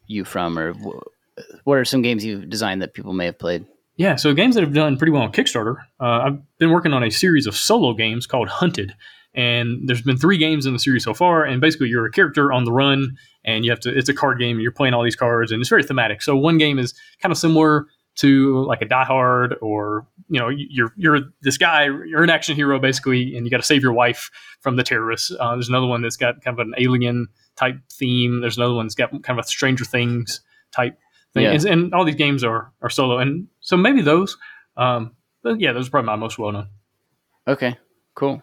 you 0.06 0.24
from, 0.24 0.58
or 0.58 0.72
wh- 0.72 1.36
what 1.66 1.76
are 1.78 1.84
some 1.84 2.00
games 2.02 2.24
you've 2.24 2.48
designed 2.48 2.80
that 2.82 2.94
people 2.94 3.12
may 3.12 3.26
have 3.26 3.38
played? 3.38 3.66
Yeah, 3.96 4.16
so 4.16 4.32
games 4.34 4.54
that 4.56 4.62
have 4.62 4.72
done 4.74 4.96
pretty 4.96 5.12
well 5.12 5.22
on 5.22 5.30
Kickstarter. 5.32 5.76
Uh, 6.00 6.04
I've 6.26 6.58
been 6.58 6.70
working 6.70 6.92
on 6.92 7.04
a 7.04 7.10
series 7.10 7.46
of 7.46 7.54
solo 7.54 7.92
games 7.92 8.26
called 8.26 8.48
Hunted, 8.48 8.94
and 9.34 9.86
there's 9.88 10.02
been 10.02 10.16
three 10.16 10.36
games 10.38 10.66
in 10.66 10.72
the 10.72 10.78
series 10.78 11.04
so 11.04 11.14
far. 11.14 11.44
And 11.44 11.60
basically, 11.60 11.88
you're 11.88 12.06
a 12.06 12.10
character 12.10 12.52
on 12.52 12.64
the 12.64 12.72
run, 12.72 13.16
and 13.44 13.64
you 13.64 13.70
have 13.70 13.80
to. 13.80 13.96
It's 13.96 14.08
a 14.08 14.14
card 14.14 14.38
game, 14.38 14.56
and 14.56 14.62
you're 14.62 14.72
playing 14.72 14.94
all 14.94 15.02
these 15.04 15.16
cards, 15.16 15.52
and 15.52 15.60
it's 15.60 15.68
very 15.68 15.82
thematic. 15.84 16.22
So 16.22 16.36
one 16.36 16.58
game 16.58 16.78
is 16.78 16.94
kind 17.22 17.30
of 17.30 17.38
similar 17.38 17.86
to 18.16 18.64
like 18.64 18.82
a 18.82 18.84
Die 18.84 19.04
Hard, 19.04 19.56
or 19.60 20.06
you 20.28 20.40
know, 20.40 20.48
you're 20.48 20.92
you're 20.96 21.20
this 21.42 21.58
guy, 21.58 21.84
you're 21.84 22.22
an 22.22 22.30
action 22.30 22.56
hero 22.56 22.78
basically, 22.78 23.36
and 23.36 23.46
you 23.46 23.50
got 23.50 23.58
to 23.58 23.62
save 23.62 23.82
your 23.82 23.92
wife 23.92 24.30
from 24.60 24.76
the 24.76 24.82
terrorists. 24.82 25.32
Uh, 25.38 25.54
there's 25.54 25.68
another 25.68 25.86
one 25.86 26.02
that's 26.02 26.16
got 26.16 26.42
kind 26.42 26.58
of 26.58 26.66
an 26.66 26.74
alien 26.78 27.28
type 27.56 27.76
theme. 27.92 28.40
There's 28.40 28.56
another 28.56 28.74
one 28.74 28.86
that's 28.86 28.94
got 28.94 29.10
kind 29.10 29.38
of 29.38 29.44
a 29.44 29.48
Stranger 29.48 29.84
Things 29.84 30.40
type 30.70 30.98
thing. 31.32 31.44
Yeah. 31.44 31.52
And, 31.52 31.64
and 31.64 31.94
all 31.94 32.04
these 32.04 32.14
games 32.14 32.44
are 32.44 32.72
are 32.82 32.90
solo, 32.90 33.18
and 33.18 33.48
so 33.60 33.76
maybe 33.76 34.00
those. 34.00 34.36
Um, 34.76 35.12
but 35.42 35.60
yeah, 35.60 35.72
those 35.72 35.88
are 35.88 35.90
probably 35.90 36.06
my 36.06 36.16
most 36.16 36.38
well 36.38 36.52
known. 36.52 36.68
Okay, 37.46 37.76
cool. 38.14 38.42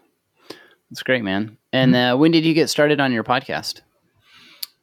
That's 0.90 1.02
great, 1.02 1.24
man. 1.24 1.56
And 1.72 1.96
uh, 1.96 2.16
when 2.16 2.30
did 2.30 2.44
you 2.44 2.52
get 2.52 2.68
started 2.68 3.00
on 3.00 3.12
your 3.12 3.24
podcast? 3.24 3.80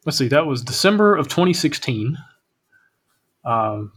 let's 0.05 0.17
see, 0.17 0.27
that 0.29 0.46
was 0.46 0.62
December 0.62 1.15
of 1.15 1.27
2016. 1.27 2.17
Um, 3.46 3.91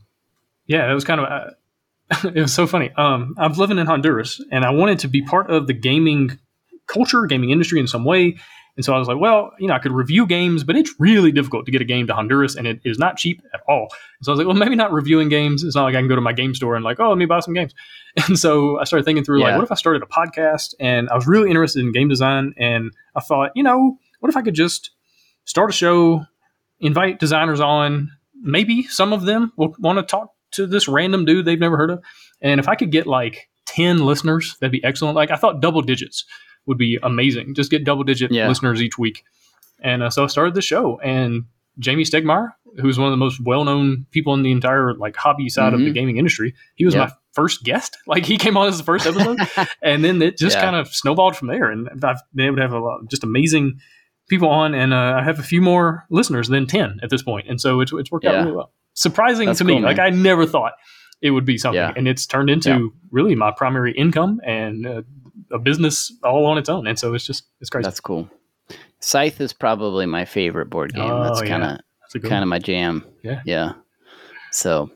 yeah, 0.72 0.90
it 0.90 0.94
was 0.94 1.04
kind 1.04 1.20
of, 1.20 1.26
uh, 1.26 2.28
it 2.34 2.40
was 2.40 2.52
so 2.52 2.66
funny. 2.66 2.90
Um, 2.96 3.34
I 3.38 3.46
was 3.46 3.58
living 3.58 3.78
in 3.78 3.86
Honduras 3.86 4.40
and 4.50 4.64
I 4.64 4.70
wanted 4.70 5.00
to 5.00 5.08
be 5.08 5.22
part 5.22 5.50
of 5.50 5.66
the 5.66 5.72
gaming 5.72 6.38
culture, 6.86 7.26
gaming 7.26 7.50
industry 7.50 7.78
in 7.78 7.86
some 7.86 8.04
way. 8.04 8.38
And 8.74 8.84
so 8.84 8.94
I 8.94 8.98
was 8.98 9.06
like, 9.06 9.18
well, 9.18 9.52
you 9.58 9.68
know, 9.68 9.74
I 9.74 9.78
could 9.78 9.92
review 9.92 10.26
games, 10.26 10.64
but 10.64 10.76
it's 10.76 10.94
really 10.98 11.30
difficult 11.30 11.66
to 11.66 11.72
get 11.72 11.82
a 11.82 11.84
game 11.84 12.06
to 12.06 12.14
Honduras 12.14 12.56
and 12.56 12.66
it 12.66 12.80
is 12.84 12.98
not 12.98 13.18
cheap 13.18 13.42
at 13.52 13.60
all. 13.68 13.88
And 14.18 14.24
so 14.24 14.30
I 14.30 14.34
was 14.34 14.38
like, 14.38 14.46
well, 14.46 14.56
maybe 14.56 14.74
not 14.74 14.92
reviewing 14.92 15.28
games. 15.28 15.62
It's 15.62 15.76
not 15.76 15.84
like 15.84 15.94
I 15.94 16.00
can 16.00 16.08
go 16.08 16.14
to 16.14 16.22
my 16.22 16.32
game 16.32 16.54
store 16.54 16.74
and 16.74 16.82
like, 16.82 16.98
oh, 16.98 17.10
let 17.10 17.18
me 17.18 17.26
buy 17.26 17.40
some 17.40 17.54
games. 17.54 17.74
And 18.28 18.38
so 18.38 18.78
I 18.78 18.84
started 18.84 19.06
thinking 19.06 19.24
through 19.24 19.40
like, 19.40 19.54
what 19.54 19.64
if 19.64 19.72
I 19.72 19.74
started 19.74 20.02
a 20.02 20.06
podcast? 20.06 20.74
And 20.78 21.08
I 21.08 21.14
was 21.14 21.26
really 21.26 21.48
interested 21.48 21.80
in 21.80 21.92
game 21.92 22.10
design. 22.10 22.52
And 22.58 22.92
I 23.16 23.20
thought, 23.20 23.52
you 23.54 23.62
know, 23.62 23.96
what 24.20 24.28
if 24.28 24.36
I 24.36 24.42
could 24.42 24.52
just 24.52 24.90
start 25.46 25.70
a 25.70 25.72
show, 25.72 26.26
invite 26.78 27.18
designers 27.18 27.60
on. 27.60 28.10
Maybe 28.42 28.82
some 28.82 29.14
of 29.14 29.22
them 29.22 29.52
will 29.56 29.74
want 29.78 29.98
to 29.98 30.02
talk 30.02 30.31
to 30.52 30.66
this 30.66 30.88
random 30.88 31.24
dude 31.24 31.44
they've 31.44 31.58
never 31.60 31.76
heard 31.76 31.90
of. 31.90 32.02
And 32.40 32.60
if 32.60 32.68
I 32.68 32.74
could 32.74 32.90
get 32.90 33.06
like 33.06 33.48
10 33.66 33.98
listeners, 34.04 34.56
that'd 34.60 34.72
be 34.72 34.82
excellent. 34.84 35.16
Like 35.16 35.30
I 35.30 35.36
thought 35.36 35.60
double 35.60 35.82
digits 35.82 36.24
would 36.66 36.78
be 36.78 36.98
amazing. 37.02 37.54
Just 37.54 37.70
get 37.70 37.84
double 37.84 38.04
digit 38.04 38.30
Yeah. 38.32 38.48
listeners 38.48 38.80
each 38.82 38.98
week. 38.98 39.24
And 39.82 40.02
uh, 40.02 40.10
so 40.10 40.24
I 40.24 40.26
started 40.28 40.54
the 40.54 40.62
show 40.62 40.98
and 41.00 41.44
Jamey 41.80 42.02
Stegmaier, 42.02 42.50
who's 42.80 42.98
one 42.98 43.08
of 43.08 43.12
the 43.12 43.16
most 43.16 43.40
well-known 43.44 44.06
people 44.10 44.34
in 44.34 44.42
the 44.42 44.52
entire 44.52 44.94
like 44.94 45.16
hobby 45.16 45.48
side 45.48 45.72
of 45.72 45.80
the 45.80 45.90
Mhm. 45.90 45.94
gaming 45.94 46.16
industry, 46.18 46.54
he 46.76 46.84
was 46.84 46.94
Yeah. 46.94 47.00
my 47.06 47.12
first 47.32 47.64
guest. 47.64 47.96
Like 48.06 48.26
he 48.26 48.36
came 48.36 48.56
on 48.56 48.68
as 48.68 48.78
the 48.78 48.84
first 48.84 49.06
episode 49.06 49.38
and 49.82 50.04
then 50.04 50.20
it 50.22 50.36
just 50.38 50.56
Yeah. 50.56 50.62
kind 50.64 50.76
of 50.76 50.88
snowballed 50.88 51.34
from 51.36 51.48
there. 51.48 51.70
And 51.70 51.88
I've 52.04 52.20
been 52.34 52.46
able 52.46 52.56
to 52.56 52.62
have 52.62 52.72
a 52.72 52.78
lot, 52.78 53.00
just 53.10 53.24
amazing 53.24 53.78
people 54.28 54.48
on, 54.48 54.74
and 54.74 54.94
uh, 54.94 55.16
I 55.18 55.22
have 55.24 55.38
a 55.38 55.42
few 55.42 55.60
more 55.60 56.04
listeners 56.10 56.48
than 56.48 56.66
ten 56.66 57.00
at 57.02 57.10
this 57.10 57.22
point. 57.22 57.44
point, 57.44 57.50
and 57.50 57.60
so 57.60 57.80
it's 57.80 57.92
it's 57.92 58.10
worked 58.12 58.24
out 58.26 58.34
really 58.44 58.52
well. 58.56 58.72
Surprising 58.94 59.46
That's 59.46 59.58
to 59.58 59.64
me, 59.64 59.74
cool, 59.74 59.82
like. 59.82 59.98
I 59.98 60.10
never 60.10 60.46
thought 60.46 60.72
it 61.20 61.30
would 61.30 61.44
be 61.44 61.56
something, 61.58 61.76
Yeah. 61.80 61.92
and 61.96 62.06
it's 62.08 62.26
turned 62.26 62.50
into 62.50 62.70
Yeah. 62.70 62.86
really 63.10 63.34
my 63.34 63.50
primary 63.56 63.92
income 63.92 64.40
and 64.44 64.86
uh, 64.86 65.02
a 65.50 65.58
business 65.58 66.12
all 66.24 66.46
on 66.46 66.58
its 66.58 66.68
own, 66.68 66.86
and 66.86 66.98
so 66.98 67.14
it's 67.14 67.24
just 67.26 67.44
it's 67.60 67.70
crazy. 67.70 67.84
That's 67.84 68.00
cool. 68.00 68.28
Scythe 69.00 69.40
is 69.40 69.52
probably 69.52 70.06
my 70.06 70.24
favorite 70.24 70.66
board 70.70 70.94
game. 70.94 71.10
Oh, 71.10 71.22
That's 71.24 71.42
kind 71.42 71.62
of 71.64 72.22
kind 72.22 72.42
of 72.42 72.48
my 72.48 72.58
jam. 72.58 73.04
Yeah. 73.22 73.40
Yeah. 73.44 73.72
So 74.50 74.90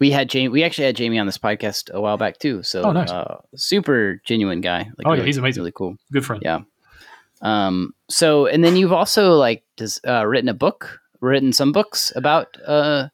we 0.00 0.10
had 0.10 0.28
Jamey. 0.30 0.50
We 0.50 0.64
actually 0.64 0.86
had 0.86 0.96
Jamey 0.96 1.20
on 1.20 1.26
this 1.26 1.38
podcast 1.38 1.90
a 1.92 2.00
while 2.00 2.16
back 2.16 2.38
too. 2.38 2.62
So 2.62 2.82
Oh, 2.82 2.92
nice. 2.92 3.10
uh, 3.10 3.36
super 3.54 4.20
genuine 4.24 4.60
guy. 4.62 4.90
Like, 4.98 5.06
Oh, 5.06 5.12
yeah, 5.12 5.22
he's 5.22 5.36
amazing. 5.36 5.60
Really 5.62 5.72
cool. 5.72 5.96
good 6.12 6.24
friend. 6.24 6.42
Yeah. 6.44 6.60
Um. 7.42 7.92
So 8.08 8.46
and 8.46 8.64
then 8.64 8.76
you've 8.76 8.92
also 8.92 9.32
like 9.34 9.64
des- 9.76 10.00
uh, 10.06 10.24
written 10.26 10.48
a 10.48 10.54
book, 10.54 11.00
written 11.20 11.52
some 11.52 11.72
books 11.72 12.12
about 12.16 12.56
uh 12.66 13.08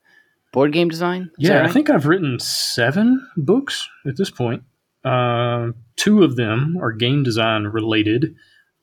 board 0.52 0.72
game 0.72 0.88
design. 0.88 1.30
Is 1.38 1.48
Yeah, 1.48 1.64
I 1.64 1.68
think 1.68 1.90
I've 1.90 2.06
written 2.06 2.38
seven 2.40 3.26
books 3.36 3.88
at 4.06 4.16
this 4.16 4.30
point. 4.30 4.62
Um, 5.04 5.74
two 5.96 6.22
of 6.24 6.36
them 6.36 6.76
are 6.80 6.92
game 6.92 7.22
design 7.22 7.64
related. 7.64 8.34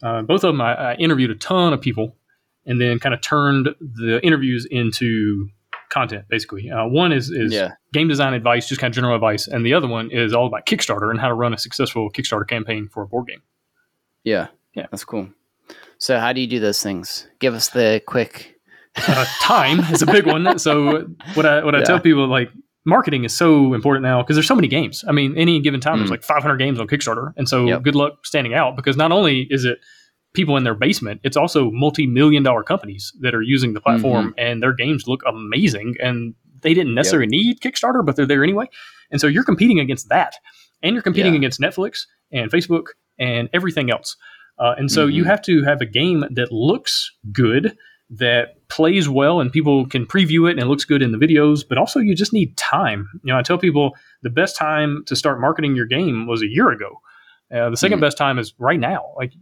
Uh, 0.04 0.22
both 0.22 0.44
of 0.44 0.54
them, 0.54 0.62
I, 0.62 0.74
I 0.92 0.96
interviewed 0.96 1.32
a 1.32 1.36
ton 1.36 1.74
of 1.74 1.82
people 1.82 2.16
and 2.66 2.80
then 2.82 3.00
kind 3.00 3.14
of 3.14 3.22
turned 3.22 3.70
the 3.80 4.20
interviews 4.24 4.68
into 4.70 5.50
content, 5.90 6.26
basically. 6.30 6.70
Uh, 6.70 6.86
one 6.88 7.12
is, 7.12 7.30
is 7.30 7.54
Yeah. 7.54 7.72
game 7.94 8.08
design 8.08 8.34
advice, 8.34 8.68
just 8.68 8.82
kind 8.82 8.92
of 8.92 8.96
general 8.96 9.16
advice, 9.16 9.48
and 9.48 9.66
the 9.66 9.74
other 9.74 9.88
one 9.88 10.10
is 10.12 10.34
all 10.34 10.48
about 10.48 10.66
Kickstarter 10.66 11.12
and 11.12 11.20
how 11.20 11.28
to 11.28 11.34
run 11.34 11.54
a 11.54 11.58
successful 11.58 12.10
Kickstarter 12.12 12.48
campaign 12.48 12.90
for 12.92 13.04
a 13.04 13.08
board 13.08 13.28
game. 13.28 13.42
Yeah. 14.24 14.48
Yeah. 14.74 14.88
That's 14.92 15.06
cool. 15.06 15.30
So 15.98 16.20
how 16.20 16.34
do 16.34 16.42
you 16.42 16.48
do 16.48 16.60
those 16.60 16.82
things? 16.82 17.28
Give 17.40 17.54
us 17.54 17.70
the 17.70 18.02
quick. 18.06 18.55
Uh, 19.08 19.26
time 19.42 19.80
is 19.94 20.02
a 20.02 20.06
big 20.06 20.26
one. 20.26 20.58
So 20.60 21.08
what 21.34 21.46
I 21.46 21.64
what 21.64 21.76
I 21.76 21.80
Yeah. 21.80 21.84
tell 21.86 22.00
people 22.00 22.28
like 22.28 22.50
marketing 22.86 23.24
is 23.24 23.34
so 23.36 23.74
important 23.74 24.04
now 24.04 24.22
because 24.22 24.36
there's 24.36 24.48
so 24.48 24.56
many 24.56 24.68
games. 24.68 25.04
I 25.08 25.12
mean, 25.12 25.36
any 25.38 25.60
given 25.60 25.80
time 25.80 25.98
there's 25.98 26.10
Mm. 26.10 26.18
like 26.18 26.24
500 26.24 26.58
games 26.58 26.80
on 26.80 26.88
Kickstarter, 26.88 27.34
and 27.38 27.50
so 27.50 27.66
Yep. 27.68 27.84
good 27.84 27.96
luck 27.96 28.26
standing 28.26 28.54
out 28.54 28.76
because 28.76 28.96
not 28.96 29.12
only 29.12 29.48
is 29.50 29.66
it 29.66 29.80
people 30.34 30.56
in 30.58 30.64
their 30.66 30.76
basement, 30.76 31.22
it's 31.24 31.38
also 31.38 31.72
multi-million 31.72 32.44
dollar 32.44 32.62
companies 32.64 33.12
that 33.22 33.34
are 33.34 33.42
using 33.42 33.74
the 33.74 33.82
platform 33.82 34.28
Mm-hmm. 34.28 34.40
and 34.40 34.62
their 34.64 34.74
games 34.74 35.08
look 35.08 35.22
amazing 35.26 35.96
and 36.02 36.36
they 36.62 36.74
didn't 36.74 36.94
necessarily 36.94 37.28
need 37.28 37.60
Kickstarter, 37.62 38.06
but 38.06 38.16
they're 38.16 38.26
there 38.26 38.44
anyway. 38.44 38.66
And 39.12 39.20
so 39.22 39.28
you're 39.28 39.44
competing 39.46 39.80
against 39.80 40.10
that, 40.10 40.36
and 40.84 40.94
you're 40.94 41.02
competing 41.04 41.34
Yeah. 41.34 41.38
against 41.40 41.60
Netflix 41.60 42.00
and 42.32 42.52
Facebook 42.52 42.88
and 43.18 43.50
everything 43.54 43.90
else. 43.90 44.16
Uh, 44.60 44.74
and 44.78 44.92
so 44.92 45.06
you 45.06 45.24
Mhm. 45.24 45.28
have 45.28 45.42
to 45.44 45.64
have 45.64 45.80
a 45.82 45.86
game 45.86 46.26
that 46.32 46.52
looks 46.52 47.12
good, 47.32 47.76
that 48.10 48.68
plays 48.68 49.10
well, 49.10 49.40
and 49.40 49.52
people 49.52 49.86
can 49.88 50.06
preview 50.06 50.48
it 50.48 50.52
and 50.52 50.60
it 50.60 50.66
looks 50.68 50.86
good 50.86 51.02
in 51.02 51.12
the 51.12 51.18
videos. 51.18 51.64
But 51.68 51.78
also, 51.78 52.00
you 52.00 52.16
just 52.16 52.34
need 52.34 52.56
time. 52.58 53.10
You 53.24 53.34
know, 53.34 53.40
I 53.40 53.42
tell 53.42 53.58
people 53.58 53.96
the 54.22 54.30
best 54.30 54.56
time 54.56 55.04
to 55.08 55.16
start 55.16 55.40
marketing 55.40 55.76
your 55.76 55.86
game 55.88 56.28
was 56.28 56.42
a 56.42 56.48
year 56.48 56.70
ago. 56.72 57.02
Uh, 57.52 57.70
the 57.70 57.78
2nd 57.78 57.98
Mhm. 57.98 58.02
best 58.02 58.18
time 58.18 58.38
is 58.40 58.54
right 58.60 58.80
now, 58.80 59.14
like 59.18 59.34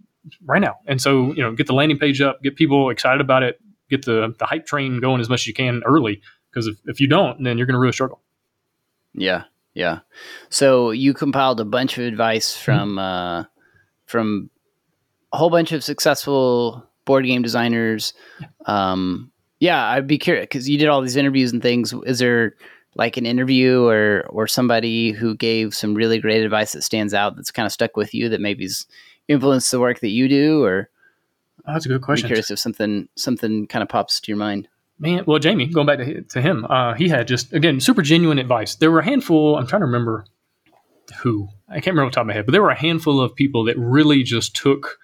right 0.46 0.62
now. 0.62 0.76
And 0.88 1.02
so, 1.02 1.34
you 1.34 1.42
know, 1.42 1.52
get 1.54 1.68
the 1.68 1.74
landing 1.74 1.98
page 1.98 2.22
up, 2.22 2.42
get 2.44 2.56
people 2.56 2.90
excited 2.90 3.22
about 3.22 3.44
it, 3.44 3.60
get 3.90 4.06
the 4.06 4.34
the 4.40 4.46
hype 4.46 4.66
train 4.66 5.00
going 5.00 5.20
as 5.22 5.30
much 5.30 5.42
as 5.42 5.48
you 5.48 5.54
can 5.54 5.82
early. 5.86 6.22
Because 6.50 6.68
if, 6.68 6.78
if 6.86 7.00
you 7.02 7.08
don't, 7.08 7.44
then 7.44 7.58
you're 7.58 7.66
going 7.68 7.74
to 7.76 7.80
really 7.80 7.94
struggle. 7.94 8.22
Yeah. 9.14 9.44
Yeah. 9.74 10.00
So 10.50 10.92
you 10.92 11.14
compiled 11.14 11.60
a 11.60 11.66
bunch 11.66 11.98
of 11.98 12.06
advice 12.06 12.56
Mm-hmm. 12.56 12.64
from 12.66 13.00
uh, 13.00 13.44
from 14.06 14.50
a 15.32 15.38
whole 15.38 15.50
bunch 15.50 15.72
of 15.72 15.84
successful 15.84 16.88
board 17.06 17.26
game 17.26 17.42
designers. 17.42 18.14
Um, 18.66 19.32
yeah, 19.60 19.86
I'd 19.86 20.08
be 20.08 20.18
curious 20.18 20.44
because 20.44 20.70
you 20.70 20.78
did 20.78 20.88
all 20.90 21.02
these 21.02 21.16
interviews 21.16 21.52
and 21.54 21.62
things. 21.62 21.94
Is 22.06 22.20
there 22.20 22.56
like 22.96 23.18
an 23.18 23.26
interview 23.26 23.86
or 23.86 24.26
or 24.30 24.48
somebody 24.48 25.12
who 25.12 25.36
gave 25.36 25.74
some 25.74 25.96
really 25.96 26.20
great 26.20 26.44
advice 26.44 26.74
that 26.74 26.84
stands 26.84 27.14
out 27.14 27.36
that's 27.36 27.52
kind 27.52 27.66
of 27.66 27.72
stuck 27.72 27.96
with 27.98 28.14
you 28.14 28.30
that 28.30 28.42
maybe's 28.42 28.86
influenced 29.28 29.72
the 29.72 29.80
work 29.80 30.00
that 30.02 30.10
you 30.10 30.28
do? 30.28 30.64
Or 30.64 30.90
Oh, 31.66 31.74
that's 31.74 31.86
a 31.86 31.90
good 31.90 31.96
I'm 31.96 32.02
question. 32.02 32.28
curious 32.28 32.52
if 32.52 32.60
something 32.60 33.08
something 33.16 33.68
kind 33.68 33.82
of 33.84 33.90
pops 33.90 34.20
to 34.20 34.32
your 34.32 34.38
mind. 34.38 34.68
Man, 35.00 35.24
well, 35.26 35.40
Jamey, 35.40 35.72
going 35.74 35.88
back 35.88 35.98
to, 36.00 36.22
to 36.22 36.42
him, 36.42 36.66
uh, 36.70 36.94
he 36.94 37.08
had 37.08 37.28
just 37.28 37.54
again 37.54 37.80
super 37.80 38.02
genuine 38.02 38.38
advice. 38.38 38.76
There 38.76 38.92
were 38.92 39.00
a 39.00 39.06
handful. 39.06 39.56
I'm 39.56 39.66
trying 39.66 39.82
to 39.82 39.86
remember 39.86 40.26
who. 41.22 41.48
I 41.70 41.76
can't 41.76 41.88
remember 41.88 42.08
off 42.08 42.12
the 42.12 42.16
top 42.16 42.22
of 42.24 42.28
my 42.28 42.34
head, 42.34 42.46
but 42.46 42.52
there 42.52 42.62
were 42.62 42.70
a 42.70 42.76
handful 42.80 43.22
of 43.22 43.34
people 43.36 43.64
that 43.66 43.78
really 43.78 44.24
just 44.24 44.56
took 44.56 44.98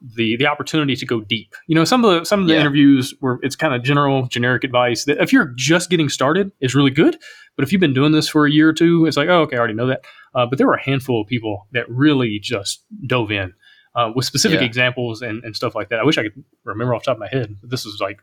the 0.00 0.36
the 0.36 0.46
opportunity 0.46 0.94
to 0.96 1.06
go 1.06 1.20
deep. 1.20 1.54
You 1.66 1.74
know, 1.74 1.84
some 1.84 2.04
of 2.04 2.10
the 2.20 2.24
some 2.24 2.40
of 2.42 2.48
the 2.48 2.54
Yeah. 2.54 2.60
interviews 2.60 3.14
were 3.20 3.38
it's 3.42 3.56
kind 3.56 3.74
of 3.74 3.82
general, 3.82 4.26
generic 4.26 4.62
advice 4.64 5.04
that 5.04 5.18
if 5.18 5.32
you're 5.32 5.52
just 5.56 5.88
getting 5.90 6.08
started 6.08 6.52
is 6.60 6.74
really 6.74 6.90
good, 6.90 7.16
but 7.56 7.64
if 7.64 7.72
you've 7.72 7.80
been 7.80 7.94
doing 7.94 8.12
this 8.12 8.28
for 8.28 8.46
a 8.46 8.50
year 8.50 8.68
or 8.68 8.72
two, 8.72 9.06
it's 9.06 9.16
like, 9.16 9.28
oh, 9.28 9.42
okay, 9.42 9.56
I 9.56 9.58
already 9.58 9.74
know 9.74 9.86
that. 9.86 10.04
Uh, 10.34 10.46
but 10.46 10.58
there 10.58 10.66
were 10.66 10.74
a 10.74 10.82
handful 10.82 11.22
of 11.22 11.26
people 11.28 11.66
that 11.72 11.88
really 11.88 12.38
just 12.42 12.84
dove 13.06 13.30
in 13.30 13.54
uh, 13.94 14.12
with 14.14 14.26
specific 14.26 14.60
Yeah. 14.60 14.66
examples 14.66 15.22
and, 15.22 15.42
and 15.44 15.56
stuff 15.56 15.74
like 15.74 15.88
that. 15.88 15.98
I 15.98 16.04
wish 16.04 16.18
I 16.18 16.24
could 16.24 16.44
remember 16.64 16.94
off 16.94 17.02
the 17.04 17.06
top 17.06 17.16
of 17.16 17.20
my 17.20 17.28
head. 17.28 17.56
But 17.62 17.70
this 17.70 17.84
was 17.86 17.98
like 18.00 18.18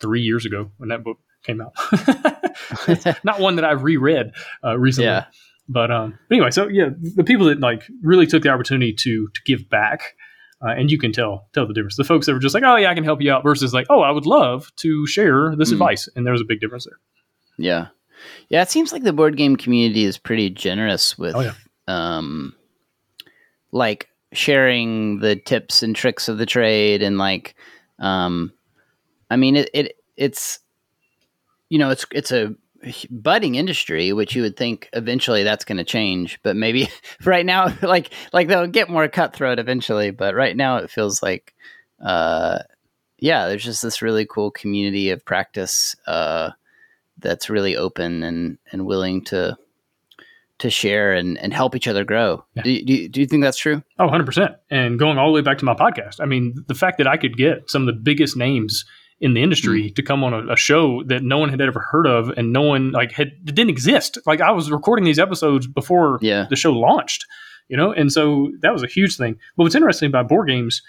three 0.00 0.20
years 0.20 0.44
ago 0.44 0.70
when 0.76 0.90
that 0.90 1.02
book 1.02 1.18
came 1.42 1.62
out. 1.62 1.72
Not 3.24 3.40
one 3.40 3.56
that 3.56 3.64
I've 3.64 3.82
reread 3.82 4.32
uh, 4.62 4.78
recently. 4.78 5.06
Yeah. 5.06 5.24
But 5.68 5.90
um, 5.90 6.18
but 6.28 6.34
anyway, 6.34 6.50
so 6.50 6.68
yeah, 6.68 6.90
the 7.16 7.24
people 7.24 7.46
that 7.46 7.58
like 7.60 7.84
really 8.02 8.26
took 8.26 8.42
the 8.42 8.50
opportunity 8.50 8.92
to 8.92 9.28
to 9.32 9.40
give 9.46 9.70
back, 9.70 10.14
uh, 10.64 10.70
and 10.70 10.90
you 10.90 10.98
can 10.98 11.12
tell 11.12 11.48
tell 11.52 11.66
the 11.66 11.74
difference. 11.74 11.96
The 11.96 12.04
folks 12.04 12.26
that 12.26 12.32
were 12.32 12.38
just 12.38 12.54
like, 12.54 12.64
oh 12.64 12.76
yeah, 12.76 12.90
I 12.90 12.94
can 12.94 13.04
help 13.04 13.20
you 13.20 13.30
out, 13.32 13.42
versus 13.42 13.74
like, 13.74 13.86
oh, 13.90 14.00
I 14.00 14.10
would 14.10 14.26
love 14.26 14.72
to 14.76 15.06
share 15.06 15.54
this 15.56 15.70
Mm. 15.70 15.72
advice, 15.74 16.08
and 16.16 16.24
there 16.26 16.32
was 16.32 16.40
a 16.42 16.44
big 16.46 16.60
difference 16.60 16.84
there. 16.86 16.98
Yeah. 17.58 17.86
Yeah, 18.48 18.62
it 18.62 18.70
seems 18.70 18.92
like 18.92 19.02
the 19.02 19.12
board 19.12 19.36
game 19.36 19.56
community 19.56 20.04
is 20.04 20.16
pretty 20.18 20.48
generous 20.50 21.18
with 21.18 21.34
Oh, 21.36 21.40
yeah. 21.40 21.52
um 21.88 22.54
like 23.72 24.08
sharing 24.32 25.18
the 25.20 25.36
tips 25.36 25.82
and 25.82 25.94
tricks 25.94 26.28
of 26.28 26.38
the 26.38 26.46
trade 26.46 27.02
and 27.02 27.18
like 27.18 27.54
um 27.98 28.52
I 29.30 29.36
mean 29.36 29.56
it, 29.56 29.68
it 29.74 29.96
it's 30.16 30.60
you 31.68 31.78
know 31.78 31.90
it's 31.90 32.06
it's 32.12 32.32
a 32.32 32.54
budding 33.10 33.54
industry 33.54 34.12
which 34.12 34.34
you 34.34 34.42
would 34.42 34.56
think 34.56 34.88
eventually 34.92 35.42
that's 35.42 35.64
going 35.64 35.78
to 35.78 35.84
change 35.84 36.38
but 36.42 36.54
maybe 36.56 36.88
right 37.24 37.46
now 37.46 37.72
like 37.82 38.10
like 38.32 38.48
they'll 38.48 38.66
get 38.66 38.90
more 38.90 39.08
cutthroat 39.08 39.58
eventually 39.58 40.10
but 40.10 40.34
right 40.34 40.56
now 40.56 40.76
it 40.76 40.90
feels 40.90 41.22
like 41.22 41.54
uh 42.04 42.58
yeah 43.18 43.48
there's 43.48 43.64
just 43.64 43.82
this 43.82 44.02
really 44.02 44.26
cool 44.26 44.50
community 44.50 45.10
of 45.10 45.24
practice 45.24 45.96
uh 46.06 46.50
that's 47.18 47.48
really 47.48 47.76
open 47.76 48.22
and 48.22 48.58
and 48.72 48.84
willing 48.86 49.22
to 49.24 49.56
to 50.58 50.70
share 50.70 51.12
and 51.12 51.36
and 51.38 51.52
help 51.52 51.74
each 51.74 51.88
other 51.88 52.04
grow. 52.04 52.44
Yeah. 52.54 52.62
Do, 52.62 52.70
you- 52.70 52.84
do, 52.84 52.92
you- 52.92 53.08
do 53.08 53.20
you 53.20 53.26
think 53.26 53.42
that's 53.42 53.58
true? 53.58 53.82
Oh, 53.98 54.06
100%. 54.06 54.54
And 54.70 54.98
going 55.00 55.18
all 55.18 55.26
the 55.28 55.32
way 55.34 55.40
back 55.40 55.58
to 55.58 55.64
my 55.64 55.74
podcast, 55.74 56.20
I 56.20 56.26
mean, 56.26 56.54
the 56.68 56.74
fact 56.76 56.98
that 56.98 57.08
I 57.08 57.16
could 57.16 57.36
get 57.36 57.68
some 57.68 57.82
of 57.82 57.86
the 57.94 58.00
biggest 58.00 58.36
names 58.36 58.84
in 59.20 59.34
the 59.34 59.42
industry 59.42 59.84
mm. 59.84 59.94
to 59.94 60.02
come 60.02 60.24
on 60.24 60.34
a, 60.34 60.52
a 60.52 60.56
show 60.56 61.02
that 61.04 61.22
no 61.22 61.38
one 61.38 61.48
had 61.48 61.60
ever 61.60 61.80
heard 61.80 62.06
of 62.06 62.30
and 62.36 62.52
no 62.52 62.62
one 62.62 62.90
like 62.90 63.12
had 63.12 63.32
didn't 63.44 63.70
exist. 63.70 64.18
Like 64.26 64.40
I 64.40 64.50
was 64.50 64.70
recording 64.70 65.04
these 65.04 65.18
episodes 65.18 65.66
before 65.66 66.18
Yeah. 66.20 66.46
the 66.50 66.56
show 66.56 66.72
launched, 66.72 67.24
you 67.68 67.76
know, 67.76 67.92
and 67.92 68.12
so 68.12 68.50
that 68.60 68.72
was 68.72 68.82
a 68.82 68.86
huge 68.88 69.16
thing. 69.16 69.36
But 69.56 69.64
what's 69.64 69.74
interesting 69.74 70.08
about 70.08 70.28
board 70.28 70.48
games, 70.48 70.82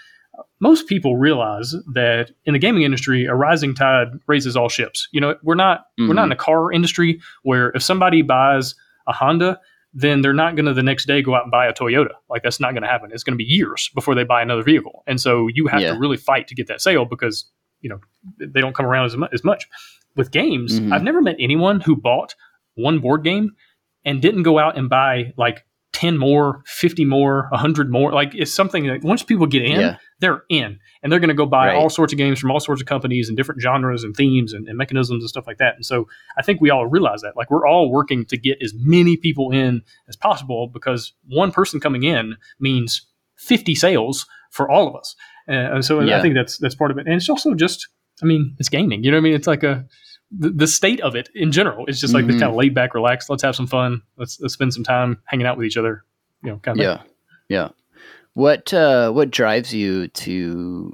most 0.60 0.86
people 0.86 1.16
realize 1.16 1.74
that 1.94 2.30
in 2.44 2.52
the 2.52 2.58
gaming 2.58 2.82
industry, 2.82 3.24
a 3.26 3.34
rising 3.34 3.74
tide 3.74 4.08
raises 4.26 4.56
all 4.56 4.68
ships. 4.68 5.08
You 5.12 5.20
know, 5.20 5.36
we're 5.42 5.54
not 5.54 5.86
we're 5.98 6.12
not 6.14 6.24
in 6.24 6.30
mm-hmm. 6.30 6.32
a 6.32 6.36
car 6.36 6.72
industry 6.72 7.20
where 7.42 7.70
if 7.70 7.82
somebody 7.82 8.22
buys 8.22 8.74
a 9.06 9.12
Honda, 9.12 9.60
then 9.94 10.20
they're 10.20 10.34
not 10.34 10.56
going 10.56 10.66
to 10.66 10.74
the 10.74 10.82
next 10.82 11.06
day 11.06 11.22
go 11.22 11.34
out 11.34 11.44
and 11.44 11.50
buy 11.50 11.66
a 11.66 11.72
Toyota. 11.72 12.10
Like 12.28 12.42
that's 12.42 12.60
not 12.60 12.72
going 12.72 12.82
to 12.82 12.88
happen. 12.88 13.10
It's 13.12 13.22
going 13.22 13.32
to 13.32 13.42
be 13.42 13.44
years 13.48 13.88
before 13.94 14.14
they 14.14 14.24
buy 14.24 14.42
another 14.42 14.62
vehicle, 14.62 15.04
and 15.06 15.18
so 15.20 15.48
you 15.54 15.68
have 15.68 15.80
Yeah. 15.80 15.94
to 15.94 15.98
really 15.98 16.18
fight 16.18 16.48
to 16.48 16.54
get 16.54 16.66
that 16.66 16.82
sale 16.82 17.06
because 17.06 17.46
you 17.80 17.90
know 17.90 17.98
they 18.38 18.60
don't 18.60 18.74
come 18.74 18.86
around 18.86 19.06
as, 19.06 19.16
mu- 19.16 19.28
as 19.32 19.44
much. 19.44 19.66
With 20.16 20.30
games, 20.30 20.80
Mhm. 20.80 20.92
I've 20.92 21.02
never 21.02 21.20
met 21.20 21.36
anyone 21.38 21.80
who 21.80 21.94
bought 21.96 22.34
one 22.74 23.00
board 23.00 23.22
game 23.22 23.52
and 24.04 24.22
didn't 24.22 24.44
go 24.44 24.58
out 24.58 24.78
and 24.78 24.88
buy 24.88 25.32
like 25.36 25.64
10 25.92 26.16
more, 26.18 26.62
50 26.66 27.04
more, 27.04 27.48
100 27.52 27.90
more. 27.90 28.12
Like 28.12 28.34
it's 28.34 28.52
something 28.52 28.86
that 28.86 29.02
once 29.02 29.22
people 29.22 29.46
get 29.46 29.62
in, 29.62 29.80
Yeah. 29.80 29.96
they're 30.20 30.42
in 30.50 30.78
and 31.02 31.10
they're 31.12 31.20
going 31.20 31.28
to 31.28 31.34
go 31.34 31.46
buy 31.46 31.68
Right. 31.68 31.76
all 31.76 31.88
sorts 31.88 32.12
of 32.12 32.18
games 32.18 32.38
from 32.38 32.50
all 32.50 32.60
sorts 32.60 32.80
of 32.82 32.86
companies 32.86 33.28
and 33.28 33.36
different 33.36 33.60
genres 33.62 34.04
and 34.04 34.14
themes 34.16 34.52
and, 34.52 34.68
and 34.68 34.76
mechanisms 34.76 35.22
and 35.22 35.28
stuff 35.28 35.46
like 35.46 35.56
that. 35.58 35.74
And 35.74 35.84
so 35.86 36.06
I 36.38 36.42
think 36.42 36.60
we 36.60 36.68
all 36.70 36.86
realize 36.86 37.20
that 37.22 37.36
like 37.36 37.50
we're 37.50 37.66
all 37.66 37.90
working 37.90 38.24
to 38.26 38.36
get 38.36 38.58
as 38.62 38.72
many 38.74 39.16
people 39.16 39.50
in 39.52 39.82
as 40.08 40.16
possible 40.16 40.68
because 40.68 41.12
one 41.28 41.50
person 41.50 41.80
coming 41.80 42.02
in 42.04 42.36
means 42.60 43.06
50 43.36 43.74
sales 43.74 44.26
for 44.56 44.70
all 44.70 44.88
of 44.88 44.96
us. 44.96 45.14
Uh, 45.48 45.52
and 45.74 45.84
so 45.84 46.00
Yeah. 46.00 46.18
I 46.18 46.22
think 46.22 46.34
that's, 46.34 46.58
that's 46.58 46.74
part 46.74 46.90
of 46.90 46.98
it. 46.98 47.06
And 47.06 47.14
it's 47.14 47.28
also 47.28 47.54
just, 47.54 47.86
I 48.22 48.26
mean, 48.26 48.56
it's 48.58 48.68
gaming, 48.68 49.04
you 49.04 49.10
know 49.10 49.18
what 49.18 49.20
I 49.20 49.24
mean? 49.24 49.34
It's 49.34 49.46
like 49.46 49.62
a, 49.62 49.84
the, 50.36 50.50
the 50.50 50.66
state 50.66 51.00
of 51.02 51.14
it 51.14 51.28
in 51.34 51.52
general 51.52 51.86
is 51.86 52.00
just 52.00 52.12
like 52.14 52.26
this 52.26 52.36
Mhm. 52.36 52.40
kind 52.40 52.50
of 52.50 52.56
laid 52.56 52.74
back, 52.74 52.94
relaxed. 52.94 53.30
Let's 53.30 53.42
have 53.44 53.54
some 53.54 53.68
fun. 53.68 54.02
Let's, 54.16 54.40
let's 54.40 54.54
spend 54.54 54.74
some 54.74 54.82
time 54.82 55.18
hanging 55.26 55.46
out 55.46 55.56
with 55.56 55.66
each 55.66 55.76
other. 55.76 56.02
You 56.42 56.50
know, 56.52 56.58
kind 56.58 56.78
of. 56.80 56.84
Yeah, 56.84 57.02
yeah. 57.48 57.68
What 58.34 58.72
uh, 58.74 59.10
what 59.12 59.30
drives 59.30 59.72
you 59.72 60.08
to? 60.08 60.92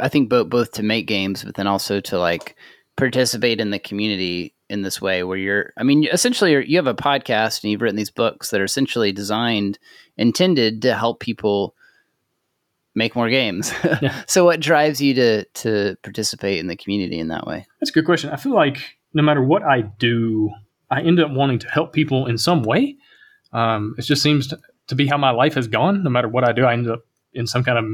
I 0.00 0.08
think 0.08 0.28
both 0.28 0.50
both 0.50 0.72
to 0.72 0.82
make 0.82 1.06
games, 1.06 1.44
but 1.44 1.54
then 1.54 1.66
also 1.66 2.00
to 2.00 2.18
like 2.18 2.56
participate 2.96 3.60
in 3.60 3.70
the 3.70 3.78
community 3.78 4.54
in 4.68 4.82
this 4.82 5.00
way, 5.00 5.22
where 5.22 5.38
you're. 5.38 5.72
I 5.78 5.82
mean, 5.84 6.06
essentially, 6.12 6.52
you're, 6.52 6.60
you 6.60 6.76
have 6.76 6.86
a 6.86 6.94
podcast 6.94 7.62
and 7.62 7.70
you've 7.70 7.80
written 7.80 7.96
these 7.96 8.10
books 8.10 8.50
that 8.50 8.60
are 8.60 8.64
essentially 8.64 9.12
designed, 9.12 9.78
intended 10.16 10.82
to 10.82 10.94
help 10.94 11.20
people 11.20 11.74
make 12.94 13.14
more 13.16 13.28
games. 13.30 13.72
Yeah. 14.02 14.22
so, 14.26 14.44
what 14.44 14.60
drives 14.60 15.00
you 15.00 15.14
to 15.14 15.44
to 15.44 15.96
participate 16.02 16.58
in 16.58 16.66
the 16.66 16.76
community 16.76 17.18
in 17.18 17.28
that 17.28 17.46
way? 17.46 17.66
That's 17.80 17.90
a 17.90 17.92
good 17.92 18.04
question. 18.06 18.30
I 18.30 18.36
feel 18.36 18.54
like 18.54 18.78
no 19.14 19.22
matter 19.22 19.42
what 19.42 19.62
I 19.62 19.82
do, 19.82 20.50
I 20.90 21.02
end 21.02 21.20
up 21.20 21.30
wanting 21.30 21.58
to 21.60 21.68
help 21.68 21.92
people 21.92 22.26
in 22.26 22.38
some 22.38 22.62
way. 22.62 22.96
Um, 23.52 23.94
it 23.98 24.02
just 24.02 24.22
seems 24.22 24.46
to, 24.48 24.58
to 24.88 24.94
be 24.94 25.06
how 25.06 25.18
my 25.18 25.30
life 25.30 25.54
has 25.54 25.68
gone. 25.68 26.02
No 26.02 26.10
matter 26.10 26.28
what 26.28 26.48
I 26.48 26.52
do, 26.52 26.64
I 26.64 26.72
end 26.72 26.88
up 26.88 27.00
in 27.34 27.46
some 27.46 27.62
kind 27.64 27.78
of 27.78 27.84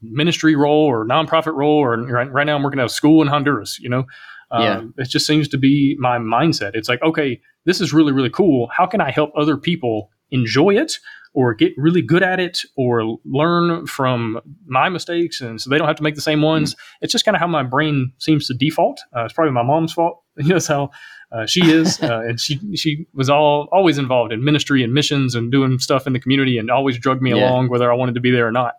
ministry 0.00 0.54
role 0.54 0.84
or 0.86 1.04
nonprofit 1.06 1.54
role. 1.54 1.78
Or 1.78 1.96
right, 2.02 2.30
right 2.30 2.44
now, 2.46 2.56
I'm 2.56 2.62
working 2.62 2.80
at 2.80 2.86
a 2.86 2.90
school 2.90 3.20
in 3.22 3.28
Honduras. 3.28 3.78
You 3.80 3.88
know, 3.88 4.04
um, 4.50 4.62
Yeah. 4.62 4.82
it 5.04 5.08
just 5.08 5.26
seems 5.26 5.48
to 5.48 5.58
be 5.58 5.96
my 5.98 6.18
mindset. 6.18 6.72
It's 6.74 6.88
like, 6.88 7.02
okay, 7.02 7.40
this 7.64 7.80
is 7.80 7.92
really 7.92 8.12
really 8.12 8.30
cool. 8.30 8.68
How 8.74 8.86
can 8.86 9.00
I 9.00 9.10
help 9.10 9.30
other 9.36 9.56
people 9.56 10.10
enjoy 10.30 10.76
it? 10.76 10.98
Or 11.40 11.54
get 11.54 11.72
really 11.76 12.02
good 12.02 12.24
at 12.24 12.40
it, 12.40 12.56
or 12.76 13.18
learn 13.24 13.86
from 13.86 14.40
my 14.66 14.88
mistakes, 14.88 15.40
and 15.40 15.60
so 15.60 15.70
they 15.70 15.78
don't 15.78 15.86
have 15.86 15.96
to 15.96 16.02
make 16.02 16.16
the 16.16 16.20
same 16.30 16.42
ones 16.42 16.74
it's 17.00 17.12
just 17.12 17.24
kind 17.24 17.36
of 17.36 17.40
how 17.40 17.46
my 17.46 17.62
brain 17.62 18.12
seems 18.18 18.48
to 18.48 18.54
default. 18.54 18.98
Uh, 19.14 19.24
it's 19.24 19.32
probably 19.34 19.52
my 19.52 19.62
mom's 19.62 19.92
fault. 19.92 20.14
That's 20.36 20.66
how 20.66 20.90
uh, 21.30 21.46
she 21.46 21.60
is, 21.70 22.02
uh, 22.10 22.22
and 22.26 22.40
she 22.40 22.58
she 22.82 23.06
was 23.14 23.30
all 23.30 23.68
always 23.70 23.98
involved 23.98 24.32
in 24.32 24.42
ministry 24.42 24.82
and 24.82 24.92
missions 24.92 25.36
and 25.36 25.52
doing 25.52 25.78
stuff 25.78 26.06
in 26.08 26.12
the 26.12 26.18
community, 26.20 26.58
and 26.58 26.70
always 26.72 26.98
drugged 26.98 27.22
me 27.22 27.30
Yeah. 27.30 27.48
along 27.48 27.68
whether 27.68 27.88
I 27.92 27.94
wanted 27.94 28.14
to 28.16 28.20
be 28.20 28.32
there 28.32 28.46
or 28.48 28.52
not. 28.52 28.74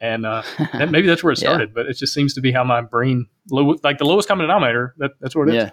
And 0.00 0.26
uh, 0.26 0.42
that, 0.72 0.90
maybe 0.90 1.06
that's 1.06 1.22
where 1.22 1.32
it 1.32 1.38
Yeah. 1.42 1.48
started, 1.50 1.72
but 1.74 1.86
it 1.86 1.96
just 1.96 2.12
seems 2.12 2.34
to 2.34 2.40
be 2.40 2.50
how 2.50 2.64
my 2.64 2.80
brain, 2.80 3.26
low, 3.52 3.76
like 3.84 3.98
the 3.98 4.06
lowest 4.06 4.26
common 4.28 4.44
denominator. 4.48 4.94
That, 4.98 5.12
that's 5.20 5.36
what 5.36 5.48
it 5.48 5.54
is. 5.54 5.62
Yeah. 5.64 5.70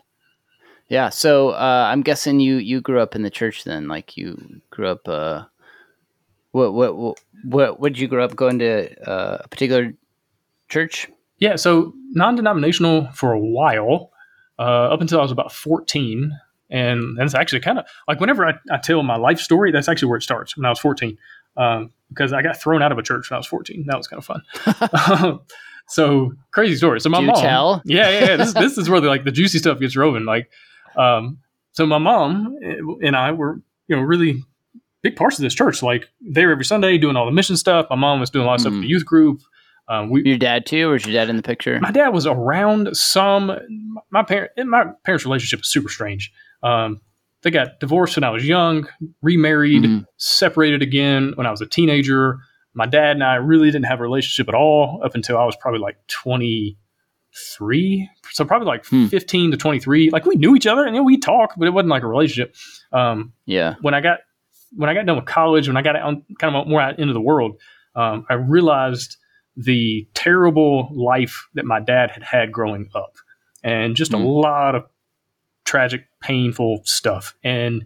Yeah. 0.90 1.10
So 1.10 1.50
uh, 1.52 1.86
I'm 1.92 2.04
guessing 2.04 2.40
you 2.42 2.58
you 2.58 2.80
grew 2.82 3.00
up 3.02 3.16
in 3.16 3.24
the 3.24 3.32
church 3.32 3.64
then, 3.64 3.88
like 3.88 4.18
you 4.18 4.38
grew 4.70 4.88
up. 4.90 5.08
What 6.52 6.74
what 6.74 7.18
what 7.44 7.80
what 7.80 7.94
did 7.94 8.00
you 8.00 8.08
grow 8.08 8.24
up 8.24 8.36
going 8.36 8.60
to 8.60 9.10
uh, 9.10 9.40
a 9.44 9.48
particular 9.48 9.94
church? 10.70 11.10
Yeah, 11.40 11.56
so 11.56 11.94
non-denominational 12.10 13.10
for 13.14 13.32
a 13.32 13.40
while, 13.40 14.12
uh, 14.58 14.62
up 14.62 15.02
until 15.02 15.20
I 15.20 15.22
was 15.22 15.32
about 15.32 15.52
fourteen, 15.52 16.32
and 16.70 17.18
that's 17.18 17.36
actually 17.36 17.60
kind 17.60 17.80
of 17.80 17.86
like 18.08 18.20
whenever 18.20 18.46
I, 18.46 18.54
I 18.72 18.78
tell 18.78 19.04
my 19.04 19.18
life 19.18 19.40
story, 19.40 19.72
that's 19.72 19.88
actually 19.88 20.10
where 20.10 20.18
it 20.18 20.24
starts 20.24 20.58
when 20.58 20.66
I 20.66 20.70
was 20.70 20.80
fourteen, 20.80 21.18
um, 21.58 21.92
because 22.10 22.34
I 22.34 22.42
got 22.42 22.60
thrown 22.60 22.82
out 22.82 22.92
of 22.92 22.98
a 22.98 23.04
church 23.04 23.30
when 23.30 23.36
I 23.36 23.40
was 23.40 23.48
fourteen. 23.48 23.86
That 23.88 23.98
was 23.98 24.08
kind 24.08 24.18
of 24.18 24.26
fun. 24.26 25.40
so 25.88 26.34
crazy 26.52 26.76
story. 26.76 27.00
So 27.02 27.10
my 27.10 27.22
mom, 27.22 27.42
tell. 27.42 27.82
yeah, 27.86 28.10
yeah, 28.10 28.26
yeah. 28.26 28.36
This, 28.38 28.54
this 28.54 28.78
is 28.78 28.90
where 28.90 29.00
the, 29.00 29.08
like 29.08 29.24
the 29.24 29.32
juicy 29.32 29.60
stuff 29.60 29.80
gets 29.80 29.96
rolling. 29.96 30.26
Like, 30.26 30.50
um, 30.96 31.40
so 31.74 31.86
my 31.86 32.00
mom 32.00 32.58
and 33.04 33.16
I 33.16 33.32
were, 33.32 33.62
you 33.88 33.96
know, 33.96 34.02
really 34.02 34.44
big 35.10 35.16
parts 35.16 35.38
of 35.38 35.44
this 35.44 35.54
church. 35.54 35.82
Like 35.84 36.10
there 36.22 36.52
every 36.52 36.66
Sunday 36.66 36.98
doing 36.98 37.16
all 37.16 37.26
the 37.26 37.32
mission 37.32 37.58
stuff. 37.58 37.88
My 37.90 37.96
mom 37.96 38.20
was 38.20 38.30
doing 38.30 38.44
a 38.44 38.48
lot 38.48 38.56
of 38.56 38.62
stuff 38.62 38.74
with 38.74 38.82
the 38.82 38.88
youth 38.88 39.06
group. 39.06 39.42
Um, 39.90 40.10
we, 40.10 40.22
Your 40.26 40.38
dad 40.38 40.66
too, 40.66 40.90
or 40.90 40.94
was 40.94 41.06
your 41.06 41.14
dad 41.14 41.30
in 41.30 41.38
the 41.38 41.42
picture? 41.44 41.80
my 41.80 41.92
dad 41.92 42.10
was 42.10 42.26
around 42.28 42.96
some. 42.98 43.52
My 44.12 44.22
parent, 44.24 44.52
my 44.66 44.86
parents' 45.06 45.24
relationship 45.26 45.60
was 45.62 45.70
super 45.70 45.88
strange. 45.90 46.32
Um, 46.62 47.00
they 47.44 47.52
got 47.52 47.80
divorced 47.80 48.18
when 48.18 48.24
I 48.26 48.30
was 48.32 48.46
young, 48.46 48.88
remarried, 49.22 49.84
Mhm. 49.84 50.06
separated 50.18 50.82
again 50.82 51.32
when 51.36 51.48
I 51.48 51.52
was 51.52 51.62
a 51.62 51.66
teenager. 51.68 52.40
My 52.74 52.86
dad 52.86 53.12
and 53.12 53.24
I 53.24 53.36
really 53.36 53.68
didn't 53.72 53.86
have 53.86 54.00
a 54.00 54.04
relationship 54.04 54.50
at 54.50 54.56
all 54.56 55.02
up 55.06 55.16
until 55.16 55.38
I 55.38 55.46
was 55.46 55.56
probably 55.56 55.80
like 55.80 55.98
twenty 56.08 56.78
three. 57.56 58.10
So 58.32 58.44
probably 58.46 58.68
like 58.68 58.86
Hmm. 58.88 59.06
fifteen 59.08 59.52
to 59.52 59.58
twenty 59.58 59.80
three. 59.80 60.10
Like 60.10 60.26
we 60.26 60.36
knew 60.36 60.56
each 60.56 60.68
other 60.68 60.86
and 60.86 60.96
you 60.96 61.02
know, 61.02 61.06
we 61.06 61.18
talked, 61.18 61.58
but 61.58 61.68
it 61.68 61.72
wasn't 61.72 61.90
like 61.90 62.04
a 62.04 62.08
relationship. 62.08 62.56
Um, 62.92 63.34
Yeah. 63.46 63.76
when 63.82 63.94
I 63.94 64.02
got 64.02 64.20
when 64.78 64.90
I 64.90 64.94
got 64.94 65.06
done 65.06 65.16
with 65.18 65.26
college, 65.26 65.68
when 65.68 65.76
I 65.78 65.82
got 65.82 65.96
out, 65.96 66.16
kind 66.40 66.56
of 66.56 66.68
more 66.68 66.80
out 66.82 67.00
into 67.00 67.14
the 67.14 67.22
world, 67.22 67.60
um, 67.96 68.26
I 68.30 68.36
realized 68.36 69.18
the 69.56 70.08
terrible 70.14 70.90
life 70.94 71.48
that 71.56 71.66
my 71.66 71.80
dad 71.80 72.12
had 72.12 72.24
had 72.24 72.52
growing 72.52 72.90
up, 72.96 73.18
and 73.64 73.96
just 73.96 74.14
a 74.14 74.18
Hmm. 74.18 74.24
lot 74.24 74.76
of 74.76 74.84
tragic, 75.66 76.06
painful 76.22 76.82
stuff. 76.86 77.36
And 77.44 77.84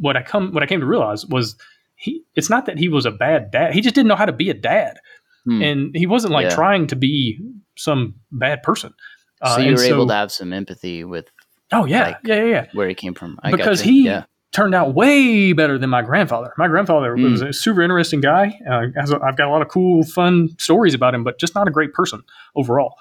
what 0.00 0.16
I 0.16 0.22
come 0.22 0.52
what 0.52 0.62
I 0.62 0.66
came 0.66 0.80
to 0.80 0.86
realize 0.86 1.24
was 1.26 1.56
he. 1.94 2.22
It's 2.34 2.50
not 2.50 2.66
that 2.66 2.78
he 2.78 2.88
was 2.88 3.06
a 3.06 3.10
bad 3.12 3.50
dad; 3.52 3.72
he 3.74 3.80
just 3.80 3.94
didn't 3.94 4.08
know 4.08 4.16
how 4.16 4.26
to 4.26 4.32
be 4.32 4.50
a 4.50 4.54
dad, 4.54 4.98
Hmm. 5.44 5.62
and 5.62 5.94
he 5.96 6.06
wasn't 6.06 6.32
like 6.32 6.44
Yeah. 6.46 6.54
trying 6.54 6.88
to 6.88 6.96
be 6.96 7.38
some 7.76 8.14
bad 8.32 8.62
person. 8.62 8.92
Uh, 9.40 9.56
so 9.56 9.60
you 9.62 9.74
were 9.74 9.82
able 9.82 10.06
to 10.08 10.14
have 10.14 10.32
some 10.32 10.52
empathy 10.52 11.04
with 11.04 11.26
Oh 11.72 11.84
yeah, 11.86 12.02
like, 12.02 12.18
yeah, 12.24 12.34
yeah, 12.36 12.44
yeah 12.44 12.66
where 12.72 12.88
he 12.88 12.94
came 12.94 13.14
from. 13.14 13.38
I 13.42 13.50
because 13.52 13.80
he 13.80 14.04
yeah. 14.06 14.24
Turned 14.54 14.74
out 14.74 14.94
way 14.94 15.52
better 15.52 15.76
than 15.78 15.90
my 15.90 16.00
grandfather. 16.02 16.52
My 16.56 16.68
grandfather 16.68 17.16
Mm. 17.16 17.32
was 17.32 17.42
a 17.42 17.52
super 17.52 17.82
interesting 17.82 18.20
guy. 18.20 18.58
Uh, 18.70 18.86
has 18.98 19.10
a, 19.10 19.20
I've 19.22 19.36
got 19.36 19.48
a 19.48 19.50
lot 19.50 19.62
of 19.62 19.68
cool, 19.68 20.04
fun 20.04 20.50
stories 20.58 20.94
about 20.94 21.14
him, 21.14 21.24
but 21.24 21.38
just 21.40 21.54
not 21.54 21.66
a 21.68 21.70
great 21.70 21.92
person 21.92 22.22
overall. 22.54 22.94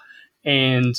And 0.44 0.96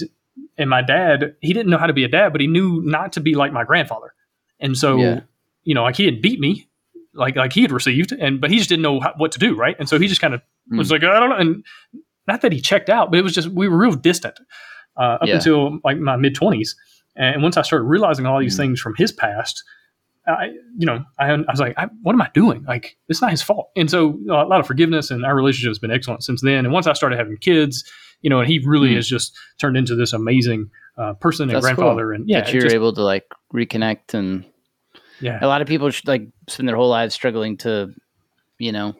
and 0.58 0.68
my 0.70 0.82
dad, 0.82 1.34
he 1.40 1.52
didn't 1.52 1.70
know 1.70 1.78
how 1.78 1.86
to 1.86 1.92
be 1.92 2.04
a 2.04 2.08
dad, 2.08 2.32
but 2.32 2.40
he 2.40 2.46
knew 2.46 2.80
not 2.84 3.12
to 3.14 3.20
be 3.20 3.34
like 3.34 3.52
my 3.52 3.64
grandfather. 3.64 4.14
And 4.60 4.76
so, 4.76 4.96
Yeah. 4.98 5.20
you 5.64 5.74
know, 5.74 5.82
like 5.82 5.96
he 5.96 6.04
had 6.06 6.22
beat 6.22 6.40
me, 6.40 6.68
like 7.12 7.36
like 7.36 7.52
he 7.52 7.62
had 7.62 7.72
received, 7.72 8.12
and 8.12 8.40
but 8.40 8.50
he 8.50 8.56
just 8.58 8.68
didn't 8.68 8.82
know 8.82 9.00
how, 9.00 9.12
what 9.16 9.32
to 9.32 9.38
do, 9.38 9.54
right? 9.54 9.76
And 9.78 9.88
so 9.88 9.98
he 9.98 10.06
just 10.08 10.20
kind 10.20 10.34
of 10.34 10.40
was 10.70 10.90
like, 10.90 11.02
I 11.04 11.18
don't 11.20 11.30
know, 11.30 11.36
and 11.36 11.64
not 12.26 12.40
that 12.42 12.52
he 12.52 12.60
checked 12.60 12.88
out, 12.88 13.10
but 13.10 13.18
it 13.18 13.22
was 13.22 13.34
just 13.34 13.48
we 13.48 13.68
were 13.68 13.76
real 13.76 13.92
distant 13.94 14.38
uh, 14.96 15.18
up 15.20 15.26
Yeah. 15.28 15.34
until 15.36 15.78
like 15.84 15.98
my 15.98 16.16
mid 16.16 16.34
twenties. 16.34 16.74
And 17.16 17.42
once 17.42 17.56
I 17.56 17.62
started 17.62 17.84
realizing 17.84 18.26
all 18.26 18.40
these 18.40 18.54
Mm. 18.54 18.58
things 18.58 18.80
from 18.80 18.94
his 18.96 19.12
past, 19.12 19.62
I, 20.26 20.46
you 20.78 20.86
know, 20.86 21.04
I, 21.18 21.32
I 21.32 21.36
was 21.50 21.60
like, 21.60 21.74
I, 21.76 21.86
what 22.02 22.14
am 22.14 22.22
I 22.22 22.30
doing? 22.32 22.64
Like, 22.64 22.96
it's 23.08 23.20
not 23.20 23.30
his 23.30 23.42
fault. 23.42 23.70
And 23.76 23.90
so 23.90 24.10
you 24.18 24.24
know, 24.26 24.40
a 24.40 24.44
lot 24.48 24.60
of 24.60 24.66
forgiveness 24.66 25.10
and 25.10 25.24
our 25.24 25.34
relationship 25.34 25.68
has 25.70 25.78
been 25.78 25.90
excellent 25.90 26.24
since 26.24 26.40
then. 26.40 26.64
And 26.64 26.72
once 26.72 26.86
I 26.86 26.92
started 26.94 27.18
having 27.18 27.36
kids, 27.36 27.84
you 28.22 28.30
know, 28.30 28.40
and 28.40 28.48
he 28.48 28.58
really 28.64 28.90
Mm. 28.90 28.96
has 28.96 29.08
just 29.08 29.36
turned 29.58 29.76
into 29.76 29.94
this 29.94 30.12
amazing 30.14 30.70
uh, 30.96 31.12
person 31.14 31.44
and 31.50 31.56
That's 31.56 31.64
grandfather. 31.64 32.12
And 32.12 32.26
yeah, 32.28 32.40
that 32.40 32.52
you're 32.54 32.62
just- 32.62 32.74
able 32.74 32.92
to 32.94 33.02
like 33.02 33.24
reconnect 33.52 34.14
and 34.14 34.44
yeah, 35.20 35.38
a 35.42 35.46
lot 35.46 35.60
of 35.62 35.68
people 35.68 35.90
sh- 35.90 36.02
like 36.06 36.28
spend 36.48 36.68
their 36.68 36.76
whole 36.76 36.88
lives 36.88 37.14
struggling 37.14 37.56
to, 37.58 37.92
you 38.58 38.72
know, 38.72 38.94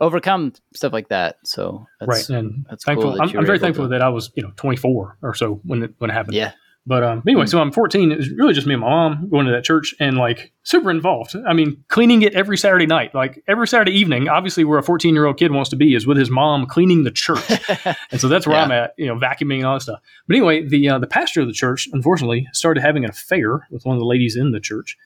overcome 0.00 0.52
stuff 0.74 0.92
like 0.92 1.08
that. 1.08 1.36
So 1.44 1.86
that's, 2.00 2.28
right. 2.30 2.38
And 2.38 2.66
that's 2.68 2.84
thankful. 2.84 3.10
cool 3.12 3.18
that 3.18 3.30
I'm, 3.32 3.38
I'm 3.38 3.46
very 3.46 3.58
thankful 3.58 3.84
to- 3.86 3.88
that 3.90 4.02
I 4.02 4.08
was, 4.08 4.30
you 4.34 4.42
know, 4.42 4.52
24 4.56 5.18
or 5.22 5.34
so 5.34 5.60
when 5.64 5.82
it 5.84 5.94
when 5.98 6.10
it 6.10 6.14
happened. 6.14 6.34
Yeah. 6.36 6.52
But 6.84 7.04
um, 7.04 7.22
anyway, 7.28 7.46
so 7.46 7.60
I'm 7.60 7.70
14. 7.70 8.10
It 8.10 8.16
was 8.18 8.30
really 8.30 8.54
just 8.54 8.66
me 8.66 8.74
and 8.74 8.80
my 8.80 8.88
mom 8.88 9.28
going 9.30 9.46
to 9.46 9.52
that 9.52 9.62
church 9.62 9.94
and 10.00 10.18
like 10.18 10.52
super 10.64 10.90
involved. 10.90 11.36
I 11.46 11.52
mean, 11.52 11.84
cleaning 11.86 12.22
it 12.22 12.34
every 12.34 12.58
Saturday 12.58 12.86
night, 12.86 13.14
like 13.14 13.40
every 13.46 13.68
Saturday 13.68 13.92
evening. 13.92 14.28
Obviously, 14.28 14.64
where 14.64 14.80
a 14.80 14.82
14 14.82 15.14
year 15.14 15.26
old 15.26 15.38
kid 15.38 15.52
wants 15.52 15.70
to 15.70 15.76
be 15.76 15.94
is 15.94 16.08
with 16.08 16.16
his 16.16 16.28
mom 16.28 16.66
cleaning 16.66 17.04
the 17.04 17.12
church, 17.12 17.48
and 18.10 18.20
so 18.20 18.26
that's 18.26 18.48
where 18.48 18.56
Yeah. 18.56 18.64
I'm 18.64 18.72
at. 18.72 18.94
You 18.98 19.06
know, 19.06 19.14
vacuuming 19.16 19.58
and 19.58 19.66
all 19.66 19.74
that 19.74 19.82
stuff. 19.82 20.00
But 20.26 20.34
anyway, 20.36 20.66
the 20.66 20.88
uh, 20.88 20.98
the 20.98 21.06
pastor 21.06 21.40
of 21.42 21.46
the 21.46 21.52
church, 21.52 21.88
unfortunately, 21.92 22.48
started 22.52 22.80
having 22.80 23.04
an 23.04 23.10
affair 23.10 23.66
with 23.70 23.84
one 23.86 23.94
of 23.94 24.00
the 24.00 24.06
ladies 24.06 24.34
in 24.34 24.50
the 24.50 24.60
church, 24.60 24.96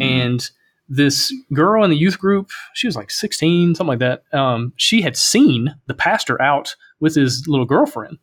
and 0.00 0.50
this 0.88 1.32
girl 1.52 1.84
in 1.84 1.90
the 1.90 1.96
youth 1.96 2.18
group, 2.18 2.50
she 2.74 2.88
was 2.88 2.96
like 2.96 3.12
16, 3.12 3.76
something 3.76 3.86
like 3.86 4.00
that. 4.00 4.24
Um, 4.36 4.72
she 4.74 5.02
had 5.02 5.16
seen 5.16 5.76
the 5.86 5.94
pastor 5.94 6.42
out 6.42 6.74
with 6.98 7.14
his 7.14 7.44
little 7.46 7.66
girlfriend, 7.66 8.18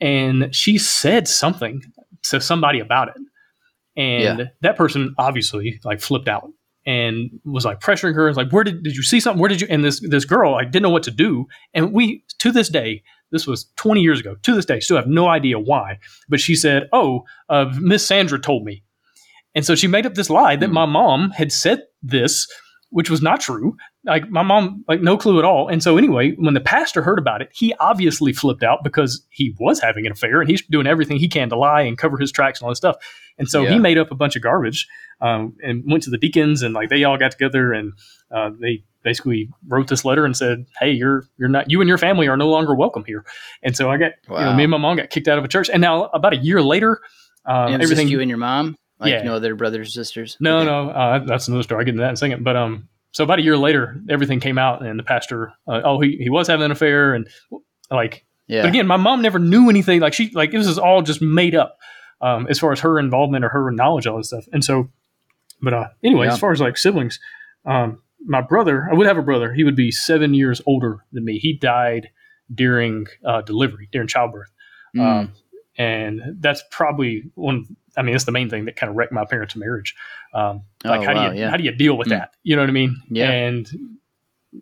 and 0.00 0.54
she 0.54 0.78
said 0.78 1.28
something 1.28 1.82
to 2.24 2.40
somebody 2.40 2.80
about 2.80 3.08
it, 3.08 3.16
and 3.96 4.38
Yeah. 4.38 4.44
that 4.62 4.76
person 4.76 5.14
obviously 5.18 5.80
like 5.84 6.00
flipped 6.00 6.28
out 6.28 6.50
and 6.86 7.30
was 7.44 7.64
like 7.64 7.80
pressuring 7.80 8.14
her. 8.14 8.32
Like, 8.32 8.50
where 8.50 8.64
did 8.64 8.82
did 8.82 8.96
you 8.96 9.02
see 9.02 9.20
something? 9.20 9.40
Where 9.40 9.48
did 9.48 9.60
you? 9.60 9.66
And 9.70 9.84
this 9.84 10.00
this 10.00 10.24
girl 10.24 10.52
like 10.52 10.70
didn't 10.70 10.82
know 10.84 10.90
what 10.90 11.02
to 11.04 11.10
do, 11.10 11.46
and 11.74 11.92
we 11.92 12.24
to 12.38 12.52
this 12.52 12.68
day. 12.68 13.02
This 13.30 13.46
was 13.46 13.66
20 13.76 14.00
years 14.00 14.20
ago. 14.20 14.36
To 14.42 14.54
this 14.54 14.64
day, 14.64 14.80
still 14.80 14.96
have 14.96 15.06
no 15.06 15.28
idea 15.28 15.58
why. 15.58 15.98
But 16.30 16.40
she 16.40 16.54
said, 16.54 16.88
"Oh, 16.94 17.24
uh, 17.50 17.66
Miss 17.78 18.06
Sandra 18.06 18.38
told 18.40 18.64
me," 18.64 18.82
and 19.54 19.66
so 19.66 19.74
she 19.74 19.86
made 19.86 20.06
up 20.06 20.14
this 20.14 20.30
lie 20.30 20.56
that 20.56 20.68
Hmm. 20.68 20.72
my 20.74 20.86
mom 20.86 21.30
had 21.32 21.52
said 21.52 21.82
this, 22.02 22.46
which 22.88 23.10
was 23.10 23.20
not 23.20 23.40
true. 23.40 23.76
Like 24.08 24.28
my 24.30 24.42
mom, 24.42 24.84
like 24.88 25.00
no 25.00 25.16
clue 25.16 25.38
at 25.38 25.44
all. 25.44 25.68
And 25.68 25.82
so 25.82 25.96
anyway, 25.96 26.32
when 26.32 26.54
the 26.54 26.60
pastor 26.60 27.02
heard 27.02 27.18
about 27.18 27.42
it, 27.42 27.50
he 27.52 27.74
obviously 27.74 28.32
flipped 28.32 28.62
out 28.64 28.82
because 28.82 29.24
he 29.30 29.54
was 29.60 29.80
having 29.80 30.06
an 30.06 30.12
affair 30.12 30.40
and 30.40 30.50
he's 30.50 30.62
doing 30.66 30.86
everything 30.88 31.18
he 31.18 31.28
can 31.28 31.48
to 31.50 31.56
lie 31.56 31.82
and 31.82 31.96
cover 31.98 32.16
his 32.18 32.32
tracks 32.32 32.58
and 32.60 32.64
all 32.66 32.70
this 32.70 32.78
stuff. 32.78 32.96
And 33.38 33.48
so 33.48 33.62
Yeah. 33.62 33.74
he 33.74 33.78
made 33.78 33.98
up 33.98 34.10
a 34.10 34.14
bunch 34.16 34.34
of 34.34 34.42
garbage 34.42 34.88
um, 35.20 35.54
and 35.62 35.84
went 35.86 36.02
to 36.04 36.10
the 36.10 36.18
deacons 36.18 36.62
and 36.62 36.74
like 36.74 36.88
they 36.88 37.04
all 37.04 37.16
got 37.18 37.30
together 37.30 37.72
and 37.72 37.92
uh, 38.32 38.50
they 38.60 38.82
basically 39.04 39.48
wrote 39.68 39.88
this 39.88 40.04
letter 40.04 40.24
and 40.24 40.36
said, 40.36 40.66
"Hey, 40.80 40.90
you're 40.90 41.24
you're 41.38 41.48
not 41.48 41.70
you 41.70 41.80
and 41.80 41.88
your 41.88 41.98
family 41.98 42.26
are 42.28 42.36
no 42.36 42.48
longer 42.48 42.74
welcome 42.74 43.04
here." 43.06 43.24
And 43.62 43.76
so 43.76 43.90
I 43.90 43.96
got 43.96 44.12
you 44.28 44.34
know 44.36 44.54
me 44.54 44.64
and 44.64 44.70
my 44.70 44.76
mom 44.78 44.96
got 44.96 45.10
kicked 45.10 45.28
out 45.28 45.38
of 45.38 45.44
a 45.44 45.48
church. 45.48 45.70
And 45.70 45.80
now 45.80 46.06
about 46.06 46.32
a 46.32 46.36
year 46.36 46.60
later, 46.62 47.00
um, 47.46 47.72
and 47.74 47.82
everything 47.82 48.06
just 48.06 48.12
you 48.12 48.20
and 48.20 48.28
your 48.28 48.38
mom, 48.38 48.76
like 49.00 49.12
Yeah. 49.12 49.22
no 49.22 49.34
other 49.34 49.54
brothers 49.54 49.88
or 49.88 49.90
sisters. 49.92 50.36
no, 50.40 50.58
Okay. 50.58 50.66
no, 50.66 50.90
uh, 50.90 51.18
that's 51.20 51.48
another 51.48 51.62
story. 51.62 51.78
I'll 51.80 51.84
get 51.84 51.90
into 51.92 52.02
that 52.02 52.08
in 52.08 52.14
a 52.14 52.16
second. 52.18 52.44
But 52.44 52.56
um, 52.56 52.88
so 53.12 53.24
about 53.24 53.38
a 53.38 53.42
year 53.42 53.56
later, 53.56 54.00
everything 54.08 54.40
came 54.40 54.58
out, 54.58 54.84
and 54.84 54.98
the 54.98 55.02
pastor, 55.02 55.52
uh, 55.66 55.80
oh, 55.84 56.00
he, 56.00 56.16
he 56.20 56.30
was 56.30 56.46
having 56.48 56.64
an 56.64 56.70
affair, 56.70 57.14
and 57.14 57.26
like, 57.90 58.24
Yeah. 58.46 58.62
but 58.62 58.68
again, 58.68 58.86
my 58.86 58.96
mom 58.96 59.22
never 59.22 59.38
knew 59.38 59.68
anything. 59.70 60.00
Like 60.00 60.12
she, 60.14 60.30
like 60.34 60.50
this 60.52 60.66
was 60.66 60.78
all 60.78 61.02
just 61.02 61.22
made 61.22 61.54
up, 61.54 61.78
um, 62.20 62.46
as 62.48 62.58
far 62.58 62.72
as 62.72 62.80
her 62.80 62.98
involvement 62.98 63.44
or 63.44 63.48
her 63.48 63.70
knowledge 63.70 64.06
all 64.06 64.18
this 64.18 64.28
stuff. 64.28 64.44
And 64.52 64.62
so, 64.64 64.88
but 65.62 65.72
uh, 65.74 65.88
anyway, 66.04 66.26
Yeah. 66.26 66.34
as 66.34 66.38
far 66.38 66.52
as 66.52 66.60
like 66.60 66.76
siblings, 66.76 67.18
um, 67.64 68.02
my 68.26 68.40
brother, 68.42 68.88
I 68.90 68.94
would 68.94 69.06
have 69.06 69.16
a 69.18 69.22
brother. 69.22 69.52
He 69.54 69.64
would 69.64 69.76
be 69.76 69.90
seven 69.90 70.34
years 70.34 70.60
older 70.66 71.04
than 71.12 71.24
me. 71.24 71.38
He 71.38 71.54
died 71.56 72.10
during 72.54 73.06
uh, 73.24 73.42
delivery, 73.42 73.88
during 73.92 74.08
childbirth. 74.08 74.50
Mm. 74.96 75.00
Um, 75.00 75.32
and 75.78 76.20
that's 76.40 76.62
probably 76.70 77.24
one. 77.34 77.64
I 77.96 78.02
mean, 78.02 78.12
that's 78.12 78.24
the 78.24 78.32
main 78.32 78.50
thing 78.50 78.66
that 78.66 78.76
kind 78.76 78.90
of 78.90 78.96
wrecked 78.96 79.12
my 79.12 79.24
parents' 79.24 79.56
marriage. 79.56 79.94
Um, 80.34 80.62
like, 80.84 81.00
Oh, 81.00 81.04
how 81.04 81.14
wow, 81.14 81.28
do 81.30 81.34
you 81.36 81.40
yeah. 81.42 81.50
how 81.50 81.56
do 81.56 81.64
you 81.64 81.72
deal 81.72 81.96
with 81.96 82.08
Hmm. 82.08 82.14
that? 82.14 82.34
You 82.42 82.56
know 82.56 82.62
what 82.62 82.68
I 82.68 82.72
mean? 82.72 83.00
Yeah. 83.08 83.30
And 83.30 83.68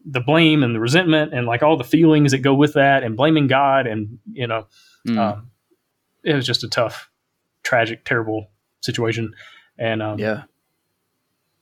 the 0.04 0.20
blame 0.20 0.62
and 0.62 0.74
the 0.74 0.80
resentment 0.80 1.32
and 1.34 1.46
like 1.46 1.62
all 1.62 1.76
the 1.76 1.84
feelings 1.84 2.32
that 2.32 2.38
go 2.38 2.54
with 2.54 2.74
that, 2.74 3.02
and 3.02 3.16
blaming 3.16 3.46
God, 3.48 3.86
and 3.86 4.18
you 4.32 4.46
know, 4.46 4.66
Mm. 5.06 5.18
um, 5.18 5.50
it 6.24 6.34
was 6.34 6.44
just 6.46 6.64
a 6.64 6.68
tough, 6.68 7.08
tragic, 7.62 8.04
terrible 8.04 8.50
situation. 8.80 9.32
And 9.78 10.02
um, 10.02 10.18
yeah. 10.18 10.42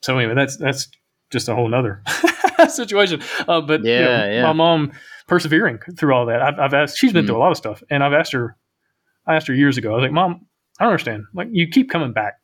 so 0.00 0.16
anyway, 0.18 0.34
that's 0.34 0.56
that's 0.56 0.88
just 1.30 1.48
a 1.48 1.54
whole 1.54 1.68
nother 1.68 2.02
situation. 2.68 3.20
Uh, 3.48 3.60
but 3.60 3.84
you 3.84 3.94
know, 3.94 4.00
Yeah, 4.00 4.32
yeah. 4.32 4.42
my 4.44 4.52
mom 4.52 4.92
persevering 5.26 5.78
through 5.98 6.14
all 6.14 6.26
that. 6.26 6.40
I've, 6.42 6.58
I've 6.58 6.74
asked. 6.74 6.96
She's 6.98 7.12
been 7.12 7.24
Mm. 7.24 7.28
through 7.28 7.36
a 7.36 7.44
lot 7.44 7.50
of 7.50 7.56
stuff, 7.56 7.82
and 7.90 8.02
I've 8.04 8.12
asked 8.12 8.32
her. 8.32 8.56
I 9.26 9.34
asked 9.36 9.46
her 9.48 9.54
years 9.54 9.76
ago. 9.78 9.92
I 9.92 9.96
was 9.96 10.02
like, 10.02 10.12
"Mom, 10.12 10.46
I 10.78 10.84
don't 10.84 10.92
understand. 10.92 11.24
Like, 11.34 11.48
you 11.50 11.68
keep 11.68 11.90
coming 11.90 12.12
back 12.12 12.34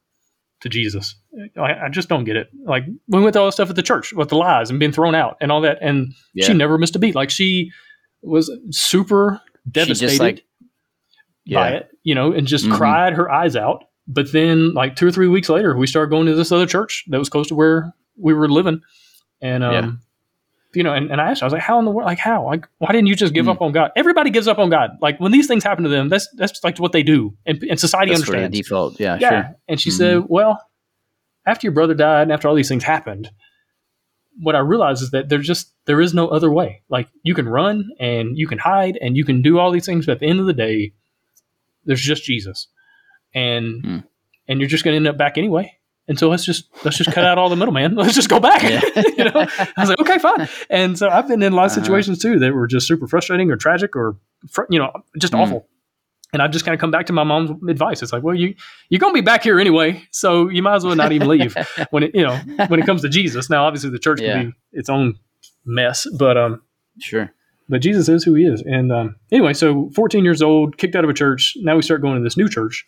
to 0.60 0.68
Jesus. 0.68 1.16
I, 1.56 1.86
I 1.86 1.88
just 1.90 2.08
don't 2.08 2.24
get 2.24 2.36
it. 2.36 2.48
Like, 2.64 2.84
we 3.08 3.20
went 3.20 3.32
through 3.32 3.42
all 3.42 3.48
this 3.48 3.54
stuff 3.54 3.70
at 3.70 3.76
the 3.76 3.82
church 3.82 4.12
with 4.12 4.28
the 4.28 4.36
lies 4.36 4.68
and 4.70 4.78
being 4.78 4.92
thrown 4.92 5.14
out 5.14 5.36
and 5.40 5.50
all 5.50 5.60
that, 5.62 5.78
and 5.80 6.12
Yeah. 6.34 6.46
she 6.46 6.54
never 6.54 6.76
missed 6.78 6.96
a 6.96 6.98
beat. 6.98 7.14
Like, 7.14 7.30
she 7.30 7.70
was 8.22 8.50
super 8.70 9.40
devastated 9.70 10.10
just 10.10 10.20
like 10.20 10.36
by 10.36 10.42
yeah. 11.44 11.68
it, 11.68 11.90
you 12.02 12.14
know, 12.14 12.32
and 12.32 12.46
just 12.46 12.66
Mhm. 12.66 12.76
cried 12.76 13.14
her 13.14 13.30
eyes 13.30 13.56
out. 13.56 13.84
But 14.06 14.32
then, 14.32 14.74
like 14.74 14.96
two 14.96 15.06
or 15.06 15.10
three 15.12 15.28
weeks 15.28 15.48
later, 15.48 15.76
we 15.76 15.86
started 15.86 16.10
going 16.10 16.26
to 16.26 16.34
this 16.34 16.52
other 16.52 16.66
church 16.66 17.04
that 17.08 17.18
was 17.18 17.28
close 17.28 17.48
to 17.48 17.54
where 17.54 17.94
we 18.18 18.34
were 18.34 18.48
living, 18.48 18.80
and 19.40 19.64
um. 19.64 20.00
You 20.74 20.82
know, 20.82 20.92
and, 20.94 21.10
and 21.10 21.20
I 21.20 21.30
asked, 21.30 21.40
her, 21.40 21.44
I 21.44 21.48
was 21.48 21.52
like, 21.52 21.62
"How 21.62 21.78
in 21.78 21.84
the 21.84 21.90
world? 21.90 22.06
Like, 22.06 22.18
how? 22.18 22.46
Like, 22.46 22.66
why 22.78 22.92
didn't 22.92 23.08
you 23.08 23.16
just 23.16 23.34
give 23.34 23.46
Mm. 23.46 23.50
up 23.54 23.60
on 23.62 23.72
God? 23.72 23.90
Everybody 23.96 24.30
gives 24.30 24.46
up 24.48 24.58
on 24.58 24.70
God. 24.70 24.90
Like, 25.00 25.18
when 25.18 25.32
these 25.32 25.46
things 25.48 25.64
happen 25.64 25.82
to 25.84 25.90
them, 25.90 26.08
that's 26.08 26.28
that's 26.36 26.62
like 26.62 26.78
what 26.78 26.92
they 26.92 27.02
do, 27.02 27.36
and, 27.46 27.62
and 27.64 27.78
society 27.80 28.12
That's 28.12 28.22
understands. 28.28 28.56
default. 28.56 29.00
Yeah, 29.00 29.18
yeah." 29.20 29.28
sure. 29.30 29.56
And 29.68 29.80
she 29.80 29.90
Mhm. 29.90 29.94
said, 29.98 30.22
"Well, 30.28 30.62
after 31.46 31.66
your 31.66 31.72
brother 31.72 31.94
died, 31.94 32.22
and 32.22 32.32
after 32.32 32.46
all 32.48 32.54
these 32.54 32.68
things 32.68 32.84
happened." 32.84 33.30
What 34.42 34.54
I 34.54 34.60
realized 34.60 35.02
is 35.02 35.10
that 35.10 35.28
there's 35.28 35.46
just 35.46 35.74
there 35.86 36.00
is 36.00 36.14
no 36.14 36.28
other 36.28 36.50
way. 36.50 36.82
Like 36.88 37.08
you 37.24 37.34
can 37.34 37.48
run 37.48 37.90
and 37.98 38.38
you 38.38 38.46
can 38.46 38.58
hide 38.58 38.96
and 39.02 39.16
you 39.16 39.24
can 39.24 39.42
do 39.42 39.58
all 39.58 39.70
these 39.70 39.84
things, 39.84 40.06
but 40.06 40.12
at 40.12 40.20
the 40.20 40.28
end 40.28 40.40
of 40.40 40.46
the 40.46 40.54
day, 40.54 40.92
there's 41.84 42.00
just 42.00 42.24
Jesus, 42.24 42.68
and 43.34 43.84
Hmm. 43.84 43.98
and 44.48 44.60
you're 44.60 44.68
just 44.68 44.84
going 44.84 44.92
to 44.92 44.96
end 44.96 45.08
up 45.08 45.18
back 45.18 45.36
anyway. 45.36 45.72
And 46.08 46.18
so 46.18 46.28
let's 46.28 46.44
just 46.44 46.68
let's 46.84 46.96
just 46.96 47.12
cut 47.12 47.24
out 47.24 47.38
all 47.38 47.48
the 47.48 47.56
middleman. 47.56 47.94
Let's 47.96 48.14
just 48.14 48.28
go 48.28 48.40
back. 48.40 48.62
Yeah. 48.62 48.80
you 49.16 49.24
know, 49.24 49.32
I 49.34 49.72
was 49.78 49.88
like, 49.90 50.00
okay, 50.00 50.18
fine. 50.18 50.48
And 50.68 50.98
so 50.98 51.08
I've 51.08 51.28
been 51.28 51.40
in 51.42 51.52
a 51.52 51.56
lot 51.56 51.66
of 51.66 51.70
Uh-huh. 51.72 51.82
situations 51.82 52.18
too 52.18 52.38
that 52.40 52.52
were 52.52 52.66
just 52.66 52.88
super 52.88 53.06
frustrating 53.06 53.50
or 53.52 53.56
tragic 53.56 53.94
or 53.94 54.16
fr- 54.50 54.64
you 54.70 54.78
know 54.80 54.90
just 55.18 55.32
Hmm. 55.34 55.40
awful. 55.40 55.68
And 56.32 56.40
I've 56.42 56.50
just 56.52 56.64
kind 56.64 56.74
of 56.74 56.80
come 56.80 56.90
back 56.92 57.06
to 57.06 57.12
my 57.12 57.22
mom's 57.24 57.50
advice. 57.68 58.02
It's 58.02 58.12
like, 58.12 58.22
well, 58.24 58.34
you 58.34 58.54
you're 58.88 58.98
going 58.98 59.12
to 59.14 59.20
be 59.20 59.24
back 59.24 59.42
here 59.44 59.60
anyway, 59.60 60.02
so 60.10 60.48
you 60.48 60.62
might 60.62 60.76
as 60.76 60.84
well 60.84 60.96
not 60.96 61.12
even 61.12 61.28
leave 61.28 61.56
when 61.90 62.02
it 62.04 62.14
you 62.14 62.22
know 62.22 62.36
when 62.68 62.80
it 62.80 62.86
comes 62.86 63.02
to 63.02 63.08
Jesus. 63.08 63.48
Now, 63.50 63.64
obviously, 63.64 63.90
the 63.90 63.98
church 63.98 64.20
Yeah. 64.20 64.32
can 64.34 64.50
be 64.50 64.54
its 64.72 64.88
own 64.88 65.16
mess, 65.64 66.06
but 66.18 66.36
um, 66.36 66.62
Sure. 67.00 67.30
but 67.68 67.82
Jesus 67.82 68.08
is 68.08 68.24
who 68.24 68.34
he 68.34 68.44
is. 68.46 68.62
And 68.62 68.90
um, 68.90 69.16
anyway, 69.30 69.52
so 69.54 69.90
14 69.94 70.24
years 70.24 70.42
old, 70.42 70.76
kicked 70.76 70.96
out 70.96 71.04
of 71.04 71.10
a 71.10 71.14
church. 71.14 71.54
Now 71.60 71.76
we 71.76 71.82
start 71.82 72.00
going 72.02 72.16
to 72.16 72.24
this 72.24 72.36
new 72.36 72.48
church. 72.48 72.84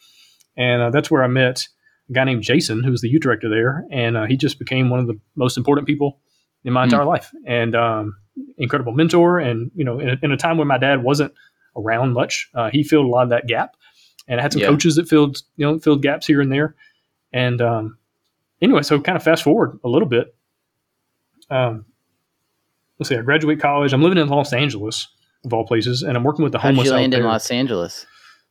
And 0.57 0.83
uh, 0.83 0.90
that's 0.90 1.11
where 1.11 1.22
I 1.22 1.29
met 1.29 1.68
a 2.09 2.12
guy 2.12 2.25
named 2.25 2.43
Jason, 2.43 2.83
who 2.83 2.91
was 2.91 3.01
the 3.01 3.09
youth 3.09 3.23
director 3.23 3.49
there. 3.49 3.85
And 3.91 4.17
uh, 4.17 4.25
he 4.27 4.37
just 4.37 4.59
became 4.59 4.91
one 4.91 5.01
of 5.01 5.07
the 5.07 5.19
most 5.37 5.57
important 5.57 5.87
people 5.87 6.21
in 6.65 6.73
my 6.73 6.83
Hmm. 6.83 6.91
entire 6.93 7.05
life 7.05 7.31
and 7.47 7.75
um, 7.75 8.17
incredible 8.59 8.93
mentor. 8.93 9.38
And, 9.38 9.71
you 9.75 9.85
know, 9.85 9.99
in 9.99 10.09
a, 10.11 10.17
in 10.23 10.33
a 10.33 10.37
time 10.37 10.59
when 10.59 10.69
my 10.69 10.79
dad 10.79 11.03
wasn't 11.03 11.33
around 11.77 12.12
much, 12.12 12.49
uh, 12.55 12.71
he 12.71 12.83
filled 12.83 13.07
a 13.07 13.09
lot 13.09 13.25
of 13.25 13.31
that 13.31 13.47
gap. 13.47 13.77
And 14.29 14.38
I 14.38 14.43
had 14.43 14.53
some 14.53 14.62
Yeah. 14.62 14.69
coaches 14.69 14.97
that 14.97 15.09
filled, 15.09 15.38
you 15.57 15.67
know, 15.67 15.79
filled 15.79 16.03
gaps 16.03 16.27
here 16.27 16.41
and 16.41 16.53
there. 16.53 16.75
And 17.33 17.61
um, 17.61 17.99
anyway, 18.61 18.83
so 18.83 19.01
kind 19.01 19.17
of 19.17 19.23
fast 19.23 19.43
forward 19.43 19.79
a 19.85 19.88
little 19.88 20.09
bit. 20.09 20.35
Um, 21.51 21.87
let's 22.99 23.09
see, 23.09 23.17
I 23.17 23.23
graduate 23.23 23.61
college. 23.61 23.93
I'm 23.93 24.03
living 24.03 24.19
in 24.19 24.29
Los 24.29 24.53
Angeles, 24.53 25.09
of 25.45 25.53
all 25.53 25.67
places, 25.67 26.03
and 26.03 26.17
I'm 26.17 26.23
working 26.25 26.43
with 26.45 26.53
the 26.53 26.59
How 26.59 26.69
did 26.69 26.75
homeless 26.77 26.87
you 26.88 26.93
out 26.95 26.97
land 27.01 27.15
in. 27.15 27.23
Los 27.25 27.51
Angeles? 27.51 28.07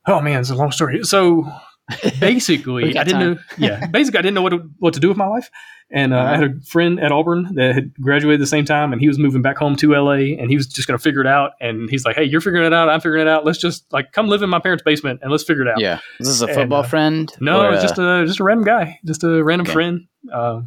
Oh 0.06 0.20
man, 0.20 0.40
it's 0.40 0.50
a 0.50 0.54
long 0.54 0.72
story. 0.72 1.02
So 1.04 1.50
basically, 2.20 2.96
I 2.96 3.04
didn't 3.04 3.20
time. 3.20 3.34
know. 3.34 3.40
Yeah, 3.58 3.86
basically, 3.86 4.18
I 4.18 4.22
didn't 4.22 4.34
know 4.34 4.42
what 4.42 4.50
to, 4.50 4.70
what 4.78 4.94
to 4.94 5.00
do 5.00 5.08
with 5.08 5.16
my 5.16 5.26
life, 5.26 5.50
and 5.90 6.14
uh, 6.14 6.16
I 6.16 6.20
Uh-huh. 6.20 6.34
had 6.34 6.44
a 6.44 6.60
friend 6.62 7.00
at 7.00 7.12
Auburn 7.12 7.54
that 7.54 7.74
had 7.74 7.92
graduated 8.00 8.40
the 8.40 8.46
same 8.46 8.64
time, 8.64 8.92
and 8.92 9.00
he 9.00 9.08
was 9.08 9.18
moving 9.18 9.42
back 9.42 9.56
home 9.58 9.76
to 9.76 9.92
LA, 9.94 10.36
and 10.38 10.48
he 10.50 10.56
was 10.56 10.66
just 10.66 10.86
going 10.88 10.96
to 10.98 11.02
figure 11.02 11.20
it 11.20 11.26
out. 11.26 11.52
And 11.60 11.90
he's 11.90 12.04
like, 12.04 12.16
"Hey, 12.16 12.24
you're 12.24 12.40
figuring 12.40 12.64
it 12.66 12.72
out. 12.72 12.88
I'm 12.88 13.00
figuring 13.00 13.22
it 13.22 13.28
out. 13.28 13.44
Let's 13.44 13.58
just 13.58 13.92
like 13.92 14.12
come 14.12 14.28
live 14.28 14.42
in 14.42 14.50
my 14.50 14.58
parents' 14.60 14.82
basement 14.84 15.20
and 15.22 15.30
let's 15.30 15.44
figure 15.44 15.62
it 15.62 15.68
out." 15.68 15.80
Yeah. 15.80 15.98
This 16.18 16.40
a 16.40 16.46
And, 16.46 16.54
football 16.54 16.80
uh, 16.80 16.88
friend? 16.88 17.30
No, 17.40 17.60
or, 17.60 17.68
it 17.68 17.70
was 17.72 17.82
just 17.82 17.98
a 17.98 18.24
just 18.26 18.40
a 18.40 18.44
random 18.44 18.64
guy, 18.64 18.98
just 19.04 19.24
a 19.24 19.42
random 19.42 19.66
Okay. 19.66 19.72
friend. 19.72 20.00
Uh, 20.32 20.62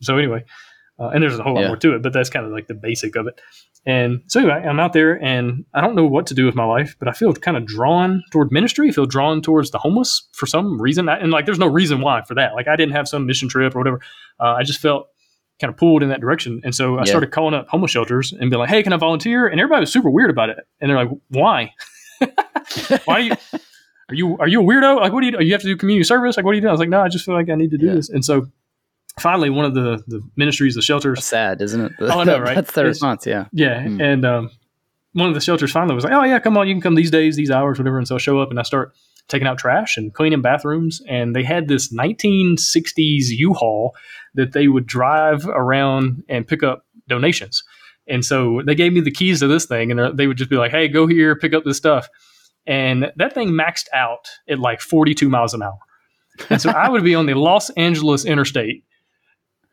so 0.00 0.16
anyway, 0.16 0.44
uh, 0.98 1.08
and 1.08 1.22
there's 1.22 1.38
a 1.38 1.42
whole 1.42 1.54
lot 1.54 1.62
Yeah. 1.62 1.66
more 1.68 1.76
to 1.78 1.94
it, 1.96 2.02
but 2.02 2.12
that's 2.12 2.30
kind 2.30 2.46
of 2.46 2.52
like 2.52 2.66
the 2.68 2.74
basic 2.74 3.16
of 3.16 3.26
it. 3.26 3.40
And 3.86 4.20
so 4.26 4.40
anyway, 4.40 4.62
I'm 4.68 4.78
out 4.78 4.92
there, 4.92 5.22
and 5.24 5.64
I 5.72 5.80
don't 5.80 5.94
know 5.94 6.04
what 6.04 6.26
to 6.26 6.34
do 6.34 6.44
with 6.44 6.54
my 6.54 6.64
life, 6.64 6.96
but 6.98 7.08
I 7.08 7.12
feel 7.12 7.32
kind 7.32 7.56
of 7.56 7.64
drawn 7.66 8.22
toward 8.30 8.52
ministry. 8.52 8.88
I 8.88 8.92
feel 8.92 9.06
drawn 9.06 9.40
towards 9.40 9.70
the 9.70 9.78
homeless 9.78 10.28
for 10.32 10.46
some 10.46 10.80
reason, 10.80 11.08
I, 11.08 11.16
and 11.18 11.30
like 11.32 11.46
there's 11.46 11.58
no 11.58 11.66
reason 11.66 12.00
why 12.02 12.22
for 12.22 12.34
that. 12.34 12.54
Like 12.54 12.68
I 12.68 12.76
didn't 12.76 12.92
have 12.92 13.08
some 13.08 13.24
mission 13.26 13.48
trip 13.48 13.74
or 13.74 13.78
whatever. 13.78 14.00
Uh, 14.38 14.54
I 14.58 14.62
just 14.64 14.80
felt 14.80 15.08
kind 15.60 15.70
of 15.72 15.78
pulled 15.78 16.02
in 16.02 16.10
that 16.10 16.20
direction, 16.20 16.60
and 16.62 16.74
so 16.74 16.96
I 16.96 17.00
Yeah. 17.00 17.04
started 17.06 17.30
calling 17.32 17.54
up 17.54 17.68
homeless 17.68 17.90
shelters 17.90 18.32
and 18.32 18.50
be 18.50 18.56
like, 18.56 18.68
"Hey, 18.68 18.82
can 18.82 18.92
I 18.92 18.96
volunteer?" 18.98 19.46
And 19.46 19.58
everybody 19.60 19.80
was 19.80 19.92
super 19.92 20.10
weird 20.10 20.30
about 20.30 20.50
it, 20.50 20.58
and 20.80 20.90
they're 20.90 20.96
like, 20.98 21.10
"Why? 21.28 21.72
why 23.06 23.18
do 23.20 23.24
you?" 23.26 23.36
are 24.10 24.14
you 24.14 24.36
are 24.38 24.48
you 24.48 24.60
a 24.60 24.64
weirdo? 24.64 24.96
Like, 25.00 25.12
what 25.12 25.20
do 25.20 25.26
you 25.26 25.32
do? 25.38 25.44
You 25.44 25.52
have 25.52 25.60
to 25.62 25.66
do 25.68 25.76
community 25.76 26.04
service? 26.04 26.36
Like, 26.36 26.44
what 26.44 26.52
do 26.52 26.56
you 26.56 26.62
do? 26.62 26.68
I 26.68 26.72
was 26.72 26.80
like, 26.80 26.88
no, 26.88 27.00
I 27.00 27.08
just 27.08 27.24
feel 27.24 27.34
like 27.34 27.48
I 27.48 27.54
need 27.54 27.70
to 27.70 27.78
do 27.78 27.86
Yeah. 27.86 27.94
this. 27.94 28.08
And 28.10 28.24
so, 28.24 28.48
finally, 29.18 29.50
one 29.50 29.64
of 29.64 29.74
the 29.74 30.02
the 30.06 30.20
ministries, 30.36 30.74
the 30.74 30.78
That's 30.78 30.86
shelters, 30.86 31.24
sad, 31.24 31.60
isn't 31.62 31.80
it? 31.80 31.92
Oh, 32.00 32.08
I 32.20 32.24
know, 32.24 32.38
right? 32.38 32.54
That's 32.54 32.72
the 32.72 32.80
It's- 32.82 32.94
response. 32.96 33.26
Yeah. 33.26 33.46
yeah, 33.52 33.82
Hmm. 33.82 34.00
and 34.00 34.24
um, 34.24 34.50
one 35.12 35.28
of 35.28 35.34
the 35.34 35.40
shelters 35.40 35.72
finally 35.72 35.94
was 35.94 36.04
like, 36.04 36.12
oh 36.12 36.22
yeah, 36.24 36.38
come 36.38 36.56
on, 36.56 36.68
you 36.68 36.74
can 36.74 36.80
come 36.80 36.94
these 36.94 37.10
days, 37.10 37.36
these 37.36 37.50
hours, 37.50 37.78
whatever. 37.78 37.98
And 37.98 38.06
so 38.06 38.14
I 38.14 38.18
show 38.18 38.38
up 38.38 38.50
and 38.50 38.60
I 38.60 38.62
start 38.62 38.92
taking 39.28 39.46
out 39.48 39.58
trash 39.58 39.96
and 39.96 40.12
cleaning 40.14 40.40
bathrooms. 40.42 41.00
And 41.08 41.34
they 41.34 41.42
had 41.42 41.66
this 41.68 41.92
1960s 41.92 43.26
U-Haul 43.30 43.94
that 44.34 44.52
they 44.52 44.68
would 44.68 44.86
drive 44.86 45.46
around 45.46 46.22
and 46.28 46.46
pick 46.46 46.62
up 46.62 46.84
donations. 47.08 47.62
And 48.06 48.24
so 48.24 48.60
they 48.64 48.74
gave 48.74 48.92
me 48.92 49.00
the 49.00 49.10
keys 49.10 49.40
to 49.40 49.46
this 49.46 49.66
thing, 49.66 49.90
and 49.90 50.16
they 50.18 50.26
would 50.26 50.36
just 50.36 50.50
be 50.50 50.56
like, 50.56 50.70
"Hey, 50.72 50.88
go 50.88 51.06
here, 51.06 51.36
pick 51.36 51.54
up 51.54 51.64
this 51.64 51.76
stuff." 51.76 52.08
And 52.66 53.12
that 53.16 53.34
thing 53.34 53.50
maxed 53.50 53.86
out 53.94 54.26
at 54.48 54.58
like 54.58 54.80
42 54.80 55.28
miles 55.28 55.54
an 55.54 55.62
hour. 55.62 55.78
And 56.48 56.60
so 56.60 56.70
I 56.70 56.88
would 56.88 57.04
be 57.04 57.14
on 57.14 57.26
the 57.26 57.34
Los 57.34 57.70
Angeles 57.70 58.24
interstate 58.24 58.84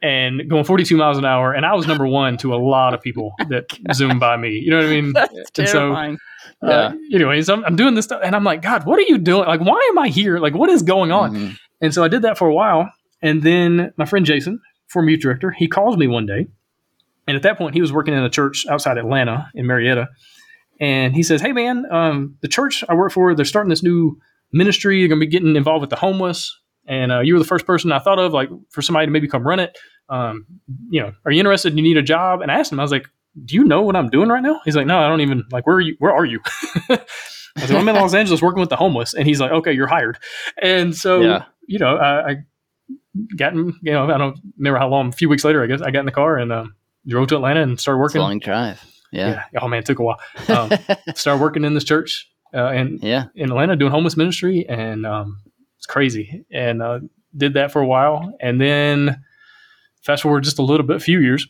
and 0.01 0.49
going 0.49 0.63
42 0.63 0.95
miles 0.97 1.17
an 1.17 1.25
hour. 1.25 1.53
And 1.53 1.65
I 1.65 1.73
was 1.73 1.87
number 1.87 2.05
one 2.07 2.37
to 2.37 2.53
a 2.53 2.57
lot 2.57 2.93
of 2.93 3.01
people 3.01 3.33
that 3.49 3.65
zoomed 3.93 4.19
by 4.19 4.37
me. 4.37 4.51
You 4.51 4.71
know 4.71 4.77
what 4.77 4.85
I 4.85 4.89
mean? 4.89 5.13
That's 5.13 5.33
And 5.57 5.67
so, 5.69 5.79
terrifying. 5.79 6.17
Uh, 6.63 6.91
yeah. 7.09 7.15
anyways, 7.15 7.49
I'm, 7.49 7.63
I'm 7.65 7.75
doing 7.75 7.93
this 7.95 8.05
stuff 8.05 8.21
and 8.23 8.35
I'm 8.35 8.43
like, 8.43 8.61
God, 8.61 8.85
what 8.85 8.97
are 8.99 9.03
you 9.03 9.17
doing? 9.17 9.47
Like, 9.47 9.61
why 9.61 9.85
am 9.91 9.97
I 9.99 10.07
here? 10.09 10.39
Like, 10.39 10.53
what 10.55 10.69
is 10.69 10.81
going 10.81 11.11
on? 11.11 11.35
Mhm. 11.35 11.57
And 11.81 11.93
so 11.93 12.03
I 12.03 12.07
did 12.07 12.23
that 12.23 12.37
for 12.37 12.47
a 12.47 12.53
while. 12.53 12.91
And 13.21 13.43
then 13.43 13.91
my 13.97 14.05
friend 14.05 14.25
Jason, 14.25 14.59
former 14.87 15.09
youth 15.09 15.19
director, 15.21 15.51
he 15.51 15.67
calls 15.67 15.97
me 15.97 16.07
one 16.07 16.25
day. 16.25 16.47
And 17.27 17.35
at 17.35 17.43
that 17.43 17.57
point, 17.57 17.73
he 17.75 17.81
was 17.81 17.91
working 17.91 18.13
in 18.13 18.23
a 18.23 18.29
church 18.29 18.65
outside 18.69 18.97
Atlanta 18.97 19.49
in 19.53 19.65
Marietta. 19.67 20.07
And 20.79 21.15
he 21.15 21.23
says, 21.23 21.41
Hey, 21.41 21.51
man, 21.51 21.85
um, 21.91 22.37
the 22.41 22.47
church 22.47 22.83
I 22.87 22.93
work 22.93 23.11
for, 23.11 23.35
they're 23.35 23.45
starting 23.45 23.69
this 23.69 23.83
new 23.83 24.17
ministry. 24.53 24.99
They're 24.99 25.09
going 25.09 25.19
to 25.19 25.25
be 25.25 25.31
getting 25.31 25.55
involved 25.55 25.81
with 25.81 25.89
the 25.89 25.95
homeless. 25.97 26.57
And 26.87 27.11
uh, 27.11 27.19
you 27.19 27.33
were 27.33 27.39
the 27.39 27.45
first 27.45 27.65
person 27.65 27.91
I 27.91 27.99
thought 27.99 28.17
of, 28.19 28.33
like, 28.33 28.49
for 28.69 28.81
somebody 28.81 29.05
to 29.07 29.11
maybe 29.11 29.27
come 29.27 29.45
run 29.45 29.59
it. 29.59 29.77
Um, 30.09 30.45
you 30.89 31.01
know, 31.01 31.11
are 31.25 31.31
you 31.31 31.39
interested? 31.39 31.75
You 31.75 31.83
need 31.83 31.97
a 31.97 32.01
job? 32.01 32.41
And 32.41 32.49
I 32.51 32.59
asked 32.59 32.71
him, 32.71 32.79
I 32.79 32.83
was 32.83 32.91
like, 32.91 33.07
do 33.45 33.55
you 33.55 33.63
know 33.65 33.81
what 33.81 33.95
I'm 33.95 34.09
doing 34.09 34.29
right 34.29 34.41
now? 34.41 34.61
He's 34.65 34.75
like, 34.75 34.87
no, 34.87 34.97
I 34.99 35.07
don't 35.09 35.21
even 35.21 35.43
like, 35.51 35.67
where 35.67 35.75
are 35.75 35.81
you? 35.81 35.95
Where 35.99 36.13
are 36.13 36.25
you? 36.25 36.39
I 36.89 37.65
said, 37.65 37.75
I'm 37.75 37.87
in 37.89 37.95
Los 37.95 38.13
Angeles 38.13 38.41
working 38.41 38.59
with 38.61 38.69
the 38.69 38.75
homeless. 38.77 39.13
And 39.13 39.27
he's 39.27 39.39
like, 39.41 39.51
okay, 39.51 39.73
you're 39.73 39.87
hired. 39.87 40.17
And 40.61 40.95
so, 40.95 41.21
Yeah. 41.21 41.43
you 41.67 41.77
know, 41.79 41.97
I, 41.97 42.29
I 42.31 42.35
got 43.35 43.53
in, 43.53 43.73
you 43.81 43.91
know, 43.91 44.05
I 44.09 44.17
don't 44.17 44.39
remember 44.57 44.79
how 44.79 44.87
long, 44.89 45.09
a 45.09 45.11
few 45.11 45.27
weeks 45.29 45.43
later, 45.43 45.61
I 45.63 45.67
guess 45.67 45.81
I 45.81 45.91
got 45.91 45.99
in 46.01 46.05
the 46.05 46.11
car 46.11 46.37
and 46.37 46.51
um, 46.53 46.75
drove 47.05 47.27
to 47.29 47.35
Atlanta 47.35 47.61
and 47.61 47.79
started 47.79 47.99
working. 47.99 48.21
long 48.21 48.39
drive. 48.39 48.81
Yeah. 49.11 49.43
Yeah. 49.51 49.59
Oh 49.61 49.67
man, 49.67 49.79
it 49.79 49.85
took 49.85 49.99
a 49.99 50.03
while. 50.03 50.19
Um, 50.49 50.71
started 51.15 51.41
working 51.41 51.63
in 51.65 51.73
this 51.73 51.83
church 51.83 52.29
uh, 52.53 52.67
and 52.67 53.01
Yeah. 53.03 53.25
in 53.35 53.49
Atlanta 53.49 53.75
doing 53.75 53.91
homeless 53.91 54.15
ministry, 54.17 54.65
and 54.67 55.05
um, 55.05 55.39
it's 55.77 55.85
crazy. 55.85 56.45
And 56.51 56.81
uh, 56.81 56.99
did 57.35 57.53
that 57.53 57.71
for 57.71 57.81
a 57.81 57.87
while, 57.87 58.33
and 58.41 58.59
then 58.59 59.21
fast 60.01 60.23
forward 60.23 60.43
just 60.43 60.59
a 60.59 60.63
little 60.63 60.85
bit, 60.85 60.95
a 60.95 60.99
few 60.99 61.19
years. 61.19 61.47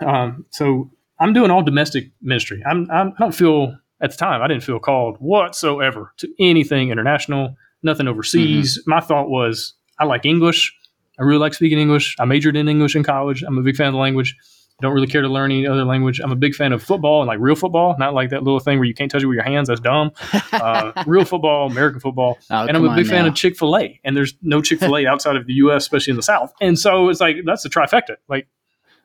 Um, 0.00 0.46
so 0.50 0.90
I'm 1.18 1.32
doing 1.32 1.50
all 1.50 1.62
domestic 1.62 2.10
ministry. 2.22 2.62
I'm, 2.68 2.90
I'm 2.90 3.08
I 3.08 3.20
don't 3.20 3.34
feel 3.34 3.76
at 4.00 4.10
the 4.10 4.16
time 4.16 4.42
I 4.42 4.48
didn't 4.48 4.62
feel 4.62 4.78
called 4.78 5.16
whatsoever 5.18 6.12
to 6.18 6.28
anything 6.38 6.90
international, 6.90 7.56
nothing 7.82 8.08
overseas. 8.08 8.82
My 8.86 9.00
thought 9.00 9.28
was 9.28 9.74
I 9.98 10.04
like 10.04 10.24
English. 10.24 10.74
I 11.18 11.22
really 11.22 11.38
like 11.38 11.52
speaking 11.52 11.78
English. 11.78 12.16
I 12.18 12.24
majored 12.24 12.56
in 12.56 12.68
English 12.68 12.96
in 12.96 13.02
college. 13.02 13.42
I'm 13.42 13.58
a 13.58 13.62
big 13.62 13.76
fan 13.76 13.88
of 13.88 13.92
the 13.92 13.98
language. 13.98 14.36
Don't 14.80 14.92
really 14.94 15.06
care 15.06 15.22
to 15.22 15.28
learn 15.28 15.50
any 15.52 15.66
other 15.66 15.84
language. 15.84 16.20
I'm 16.20 16.32
a 16.32 16.36
big 16.36 16.54
fan 16.54 16.72
of 16.72 16.82
football 16.82 17.20
and 17.22 17.28
like 17.28 17.38
real 17.38 17.54
football, 17.54 17.96
not 17.98 18.14
like 18.14 18.30
that 18.30 18.42
little 18.42 18.60
thing 18.60 18.78
where 18.78 18.86
you 18.86 18.94
can't 18.94 19.10
touch 19.10 19.22
it 19.22 19.26
with 19.26 19.34
your 19.36 19.44
hands. 19.44 19.68
That's 19.68 19.80
dumb. 19.80 20.12
Uh, 20.52 20.92
real 21.06 21.24
football, 21.24 21.70
American 21.70 22.00
football 22.00 22.36
Oh, 22.50 22.66
and 22.66 22.76
I'm 22.76 22.84
a 22.84 22.94
big 22.94 23.06
fan 23.06 23.22
now. 23.24 23.28
of 23.30 23.34
Chick 23.34 23.56
Fil 23.56 23.76
A. 23.78 23.98
And 24.04 24.16
there's 24.16 24.34
no 24.42 24.60
Chick 24.60 24.78
Fil 24.80 24.96
A 24.96 25.06
outside 25.06 25.36
of 25.36 25.46
the 25.46 25.54
U.S., 25.54 25.84
especially 25.84 26.10
in 26.10 26.16
the 26.16 26.22
South. 26.22 26.52
And 26.60 26.78
so 26.78 27.08
it's 27.08 27.20
like 27.20 27.36
that's 27.46 27.62
the 27.62 27.68
trifecta. 27.70 28.16
Like 28.28 28.46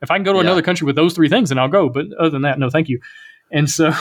if 0.01 0.11
I 0.11 0.15
can 0.17 0.23
go 0.23 0.33
to 0.33 0.37
Yeah. 0.39 0.43
another 0.43 0.61
country 0.61 0.85
with 0.85 0.95
those 0.95 1.13
three 1.13 1.29
things, 1.29 1.49
then 1.49 1.57
I'll 1.59 1.69
go. 1.69 1.87
But 1.89 2.07
other 2.19 2.29
than 2.31 2.41
that, 2.41 2.59
no, 2.59 2.69
thank 2.69 2.89
you. 2.89 2.99
And 3.51 3.69
so, 3.69 3.91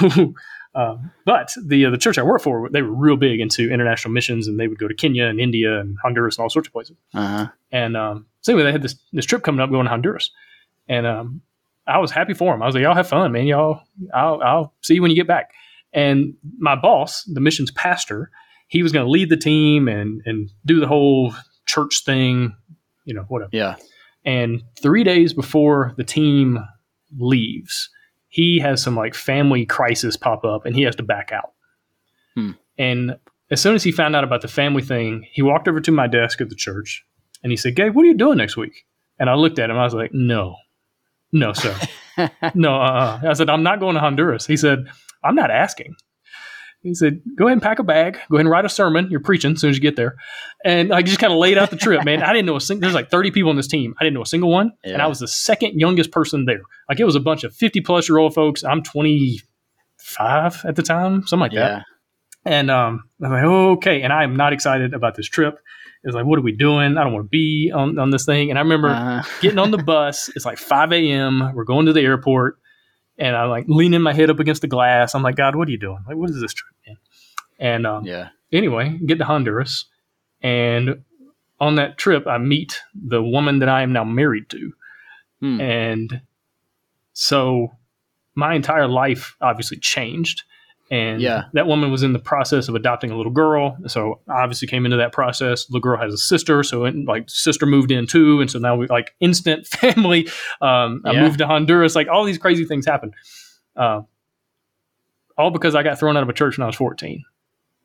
uh, 0.75 0.97
but 1.25 1.53
the 1.65 1.87
uh, 1.87 1.91
the 1.91 1.99
church 1.99 2.19
I 2.19 2.23
work 2.23 2.41
for, 2.43 2.69
they 2.71 2.83
were 2.83 2.93
real 2.93 3.17
big 3.17 3.41
into 3.41 3.71
international 3.71 4.13
missions, 4.13 4.49
and 4.49 4.59
they 4.59 4.67
would 4.67 4.79
go 4.79 4.89
to 4.89 4.95
Kenya 4.95 5.27
and 5.27 5.39
India 5.39 5.79
and 5.79 5.97
Honduras 6.03 6.37
and 6.39 6.43
all 6.43 6.51
sorts 6.51 6.67
of 6.69 6.73
places. 6.73 6.97
Uh-huh. 7.15 7.49
And 7.71 7.97
um, 7.97 8.27
so 8.41 8.53
anyway, 8.53 8.65
they 8.69 8.73
had 8.73 8.83
this 8.83 8.97
this 9.13 9.27
trip 9.27 9.43
coming 9.43 9.61
up 9.61 9.71
going 9.71 9.85
to 9.85 9.91
Honduras, 9.91 10.31
and 10.89 11.07
um, 11.07 11.43
I 11.87 11.99
was 11.99 12.11
happy 12.11 12.35
for 12.35 12.55
him. 12.55 12.63
I 12.63 12.67
was 12.67 12.75
like, 12.75 12.83
y'all 12.83 12.95
have 12.95 13.09
fun, 13.09 13.33
man. 13.33 13.47
Y'all, 13.47 13.83
I'll 14.13 14.41
I'll 14.43 14.75
see 14.83 14.95
you 14.95 15.03
when 15.03 15.11
you 15.11 15.17
get 15.17 15.27
back. 15.27 15.51
And 15.93 16.35
my 16.59 16.75
boss, 16.75 17.25
the 17.25 17.41
missions 17.41 17.71
pastor, 17.71 18.31
he 18.69 18.83
was 18.83 18.93
going 18.93 19.05
to 19.05 19.11
lead 19.11 19.29
the 19.29 19.37
team 19.37 19.89
and 19.89 20.23
and 20.25 20.51
do 20.65 20.81
the 20.81 20.87
whole 20.87 21.35
church 21.67 22.03
thing, 22.05 22.55
you 23.05 23.15
know, 23.15 23.25
whatever. 23.29 23.51
Yeah. 23.53 23.77
And 24.25 24.63
three 24.81 25.05
days 25.05 25.33
before 25.33 25.93
the 25.97 26.05
team 26.05 26.59
leaves, 27.19 27.91
he 28.29 28.59
has 28.59 28.83
some 28.83 28.97
like 28.97 29.15
family 29.15 29.67
crisis 29.67 30.17
pop 30.17 30.45
up 30.45 30.65
and 30.65 30.75
he 30.75 30.83
has 30.83 30.97
to 30.97 31.03
back 31.03 31.31
out. 31.33 31.53
Hmm. 32.35 32.53
And 32.79 33.17
as 33.51 33.61
soon 33.61 33.75
as 33.75 33.85
he 33.85 33.93
found 33.93 34.17
out 34.17 34.25
about 34.25 34.41
the 34.41 34.49
family 34.49 34.83
thing, 34.83 35.27
he 35.31 35.43
walked 35.43 35.69
over 35.69 35.81
to 35.81 35.93
my 35.93 36.07
desk 36.07 36.41
at 36.41 36.49
the 36.49 36.57
church 36.57 37.05
and 37.43 37.53
he 37.53 37.57
said, 37.57 37.77
Gabe, 37.77 37.95
what 37.95 38.05
are 38.05 38.09
you 38.09 38.17
doing 38.17 38.39
next 38.39 38.57
week? 38.57 38.87
And 39.19 39.29
I 39.31 39.35
looked 39.35 39.59
at 39.59 39.71
him. 39.71 39.77
I 39.77 39.85
was 39.85 39.95
like, 39.95 40.11
no, 40.13 40.57
no, 41.35 41.53
sir. 41.53 41.77
no, 42.55 42.77
uh, 42.81 43.21
I 43.23 43.33
said, 43.35 43.51
I'm 43.51 43.63
not 43.63 43.81
going 43.81 43.95
to 43.95 44.01
Honduras. 44.01 44.47
He 44.47 44.57
said, 44.57 44.87
I'm 45.23 45.35
not 45.35 45.51
asking. 45.51 45.97
He 46.83 46.95
said, 46.95 47.23
go 47.37 47.47
ahead 47.47 47.55
and 47.55 47.63
pack 47.63 47.79
a 47.79 47.83
bag. 47.83 48.19
Go 48.31 48.37
ahead 48.37 48.45
and 48.45 48.51
write 48.51 48.67
a 48.67 48.69
sermon. 48.69 49.09
You're 49.11 49.21
preaching 49.21 49.53
as 49.53 49.61
soon 49.61 49.71
as 49.71 49.77
you 49.77 49.83
get 49.83 49.97
there. 49.97 50.17
And 50.65 50.93
I 50.93 51.03
just 51.03 51.19
kind 51.19 51.33
of 51.33 51.39
laid 51.39 51.57
out 51.57 51.71
the 51.71 51.77
trip, 51.77 52.05
man. 52.05 52.23
I 52.23 52.33
didn't 52.33 52.45
know 52.47 52.57
a 52.57 52.61
single, 52.61 52.83
there's 52.83 52.95
like 52.95 53.11
30 53.11 53.31
people 53.31 53.51
on 53.51 53.57
this 53.57 53.67
team. 53.67 53.95
I 53.99 54.05
didn't 54.05 54.15
know 54.15 54.23
a 54.23 54.27
single 54.27 54.51
one. 54.51 54.73
And 54.93 55.03
I 55.03 55.07
was 55.07 55.19
the 55.19 55.27
second 55.27 55.81
youngest 55.81 56.13
person 56.13 56.45
there. 56.45 56.61
Like 56.89 57.01
it 57.01 57.05
was 57.05 57.17
a 57.17 57.21
bunch 57.21 57.43
of 57.43 57.55
50 57.55 57.81
plus 57.81 58.09
year 58.09 58.19
old 58.19 58.35
folks. 58.35 58.63
I'm 58.63 58.83
25 58.83 60.63
at 60.67 60.77
the 60.77 60.83
time, 60.83 61.27
something 61.27 61.41
like 61.41 61.53
that. 61.53 61.85
And 62.45 62.71
um, 62.71 63.05
I 63.23 63.29
was 63.29 63.33
like, 63.33 63.45
okay. 63.45 64.03
And 64.03 64.13
I 64.13 64.23
am 64.23 64.37
not 64.37 64.53
excited 64.53 64.93
about 64.93 65.15
this 65.17 65.27
trip. 65.27 65.59
It's 66.05 66.15
like, 66.15 66.27
what 66.27 66.39
are 66.39 66.43
we 66.43 66.53
doing? 66.53 66.99
I 66.99 67.03
don't 67.03 67.13
want 67.13 67.25
to 67.25 67.29
be 67.31 67.73
on, 67.75 67.99
on 67.99 68.11
this 68.11 68.27
thing. 68.27 68.51
And 68.51 68.59
I 68.59 68.63
remember 68.63 68.89
Uh, 68.89 69.23
getting 69.41 69.59
on 69.59 69.71
the 69.71 69.79
bus. 69.83 70.31
It's 70.37 70.45
like 70.45 70.59
5 70.59 70.93
a.m. 70.93 71.53
We're 71.55 71.65
going 71.65 71.87
to 71.87 71.93
the 71.93 72.03
airport. 72.03 72.59
And 73.17 73.35
I'm 73.35 73.49
like 73.49 73.65
leaning 73.69 74.03
my 74.03 74.13
head 74.13 74.29
up 74.29 74.39
against 74.39 74.61
the 74.61 74.69
glass. 74.69 75.15
I'm 75.15 75.23
like, 75.23 75.37
God, 75.37 75.57
what 75.57 75.69
are 75.69 75.71
you 75.71 75.79
doing? 75.79 75.99
Like, 76.07 76.17
what 76.17 76.31
is 76.31 76.41
this 76.41 76.53
trip, 76.53 76.75
man? 76.87 76.97
And 77.59 77.87
um, 77.87 78.05
yeah. 78.05 78.29
anyway, 78.53 78.99
get 79.07 79.19
to 79.19 79.25
Honduras. 79.25 79.87
And 80.43 81.05
on 81.61 81.77
that 81.77 81.97
trip, 81.97 82.27
I 82.27 82.39
meet 82.39 82.81
the 82.95 83.23
woman 83.23 83.61
that 83.61 83.69
I 83.69 83.83
am 83.83 83.93
now 83.93 84.05
married 84.05 84.51
to. 84.51 84.73
Hmm. 85.41 85.61
And 85.61 86.21
so 87.13 87.69
my 88.35 88.55
entire 88.55 88.89
life 88.89 89.37
obviously 89.41 89.79
changed. 89.79 90.43
And 90.91 91.21
Yeah. 91.21 91.45
that 91.55 91.67
woman 91.67 91.91
was 91.91 92.03
in 92.03 92.13
the 92.13 92.19
process 92.19 92.69
of 92.69 92.75
adopting 92.75 93.11
a 93.11 93.17
little 93.17 93.33
girl. 93.33 93.77
So 93.87 94.21
obviously 94.29 94.69
came 94.69 94.85
into 94.85 94.99
that 94.99 95.13
process. 95.13 95.65
The 95.67 95.81
girl 95.81 95.99
has 95.99 96.13
a 96.13 96.19
sister. 96.19 96.63
So 96.63 96.85
it, 96.85 96.95
like 97.07 97.29
sister 97.31 97.65
moved 97.67 97.91
in 97.91 98.07
too. 98.07 98.41
And 98.41 98.51
so 98.51 98.59
now 98.59 98.77
we 98.77 98.87
like 98.89 99.15
instant 99.21 99.67
family. 99.67 100.29
Um, 100.61 101.01
I 101.07 101.13
Yeah. 101.13 101.23
moved 101.23 101.39
to 101.39 101.47
Honduras. 101.47 101.95
Like 101.97 102.09
all 102.09 102.25
these 102.25 102.39
crazy 102.39 102.65
things 102.67 102.85
happened. 102.87 103.15
Uh, 103.75 104.03
all 105.37 105.51
because 105.51 105.75
I 105.75 105.83
got 105.83 105.99
thrown 105.99 106.17
out 106.17 106.23
of 106.23 106.29
a 106.29 106.33
church 106.35 106.59
when 106.59 106.63
I 106.65 106.67
was 106.67 106.77
14. 106.77 107.25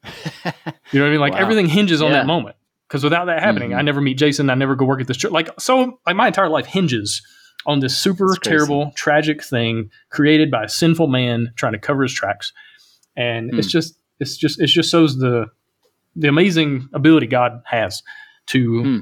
You 0.06 0.12
know 0.12 0.52
what 0.52 0.94
I 0.94 1.10
mean? 1.10 1.20
Like 1.20 1.34
Wow. 1.36 1.40
everything 1.40 1.68
hinges 1.68 2.02
on 2.02 2.12
Yeah. 2.12 2.18
that 2.18 2.28
moment. 2.28 2.56
Because 2.88 3.04
without 3.04 3.26
that 3.26 3.42
happening, 3.42 3.72
Mhm. 3.72 3.78
I 3.78 3.82
never 3.84 4.02
meet 4.02 4.18
Jason. 4.18 4.50
I 4.50 4.56
never 4.56 4.76
go 4.76 4.84
work 4.86 5.00
at 5.00 5.08
this 5.08 5.18
church. 5.18 5.32
Like 5.32 5.50
so, 5.60 6.00
like 6.08 6.16
my 6.16 6.28
entire 6.28 6.50
life 6.50 6.66
hinges 6.66 7.22
on 7.66 7.80
this 7.82 7.96
super 7.98 8.36
terrible, 8.42 8.92
tragic 8.96 9.44
thing 9.44 9.90
created 10.10 10.50
by 10.50 10.64
a 10.64 10.70
sinful 10.70 11.08
man 11.08 11.52
trying 11.56 11.74
to 11.74 11.80
cover 11.80 12.02
his 12.04 12.14
tracks. 12.14 12.52
And 13.20 13.52
Hmm. 13.52 13.60
it's 13.60 13.68
just, 13.72 14.00
it's 14.20 14.38
just, 14.38 14.60
it 14.62 14.68
just 14.68 14.90
shows 14.90 15.18
the 15.20 15.48
the 16.16 16.28
amazing 16.28 16.90
ability 16.94 17.28
God 17.28 17.62
has 17.66 18.02
to 18.48 18.82
Hmm. 18.84 18.98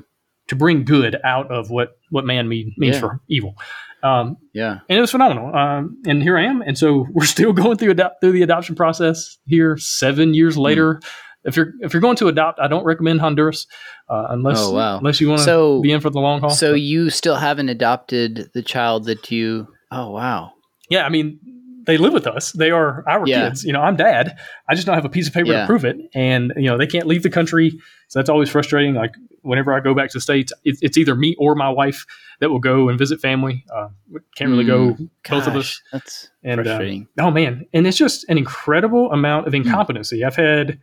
to 0.47 0.55
bring 0.55 0.83
good 0.83 1.17
out 1.23 1.49
of 1.51 1.69
what 1.69 1.89
what 2.09 2.25
man 2.25 2.47
mean, 2.49 2.73
means 2.77 2.95
Yeah. 2.95 2.99
for 3.01 3.21
evil. 3.29 3.55
Um, 4.03 4.37
Yeah. 4.53 4.79
and 4.89 4.97
it 4.97 5.01
was 5.01 5.11
phenomenal. 5.11 5.53
Um, 5.55 6.01
and 6.05 6.21
here 6.21 6.37
I 6.37 6.43
am, 6.45 6.61
and 6.61 6.77
so 6.77 7.07
we're 7.13 7.25
still 7.25 7.53
going 7.53 7.77
through 7.77 7.91
ado- 7.91 8.09
through 8.21 8.33
the 8.33 8.43
adoption 8.43 8.75
process 8.75 9.37
here, 9.45 9.77
seven 9.77 10.33
years 10.33 10.55
Hmm. 10.55 10.61
later. 10.61 10.99
If 11.45 11.55
you're 11.55 11.71
if 11.81 11.93
you're 11.93 12.01
going 12.01 12.17
to 12.17 12.27
adopt, 12.27 12.59
I 12.59 12.67
don't 12.67 12.83
recommend 12.83 13.21
Honduras 13.21 13.67
uh, 14.09 14.27
unless 14.29 14.59
Oh, 14.59 14.73
wow. 14.73 14.97
unless 14.97 15.21
you 15.21 15.27
want 15.29 15.39
to 15.39 15.45
So- 15.45 15.81
be 15.81 15.91
in 15.91 16.01
for 16.01 16.09
the 16.09 16.19
long 16.19 16.41
haul. 16.41 16.49
So 16.49 16.73
But, 16.73 16.81
you 16.81 17.09
still 17.09 17.35
haven't 17.35 17.69
adopted 17.69 18.49
the 18.53 18.61
child 18.61 19.05
that 19.05 19.31
you. 19.31 19.67
Oh 19.91 20.11
wow. 20.11 20.51
yeah, 20.89 21.05
I 21.05 21.09
mean 21.09 21.39
they 21.87 21.97
live 21.97 22.13
with 22.13 22.27
us. 22.27 22.51
They 22.51 22.69
are 22.69 23.03
our 23.07 23.25
Yeah. 23.27 23.47
kids. 23.49 23.63
You 23.63 23.73
know, 23.73 23.81
I'm 23.81 23.95
dad. 23.95 24.37
I 24.69 24.75
just 24.75 24.85
don't 24.85 24.93
have 24.95 25.05
a 25.05 25.09
piece 25.09 25.27
of 25.27 25.33
paper 25.33 25.51
Yeah. 25.51 25.61
to 25.61 25.65
prove 25.65 25.83
it, 25.85 25.97
and 26.13 26.53
you 26.55 26.65
know 26.69 26.77
they 26.77 26.85
can't 26.85 27.07
leave 27.07 27.23
the 27.23 27.29
country. 27.31 27.71
So 28.09 28.19
that's 28.19 28.29
always 28.29 28.49
frustrating. 28.49 28.93
Like 28.93 29.15
whenever 29.41 29.73
I 29.73 29.79
go 29.79 29.93
back 29.95 30.09
to 30.11 30.17
the 30.17 30.21
states, 30.21 30.53
it's, 30.65 30.81
it's 30.83 30.97
either 30.97 31.15
me 31.15 31.35
or 31.39 31.55
my 31.55 31.69
wife 31.69 32.05
that 32.39 32.49
will 32.49 32.59
go 32.59 32.89
and 32.89 32.99
visit 32.99 33.19
family. 33.21 33.65
Uh, 33.73 33.87
can't 34.35 34.51
really 34.51 34.65
go 34.65 34.95
both 35.29 35.47
of 35.47 35.55
us. 35.55 35.81
That's 35.91 36.29
And, 36.43 36.59
uh, 36.59 36.63
frustrating. 36.63 37.07
Oh 37.17 37.31
man, 37.31 37.65
and 37.73 37.87
it's 37.87 37.97
just 37.97 38.29
an 38.29 38.37
incredible 38.37 39.11
amount 39.11 39.47
of 39.47 39.55
incompetency. 39.55 40.23
I've 40.23 40.35
had 40.35 40.79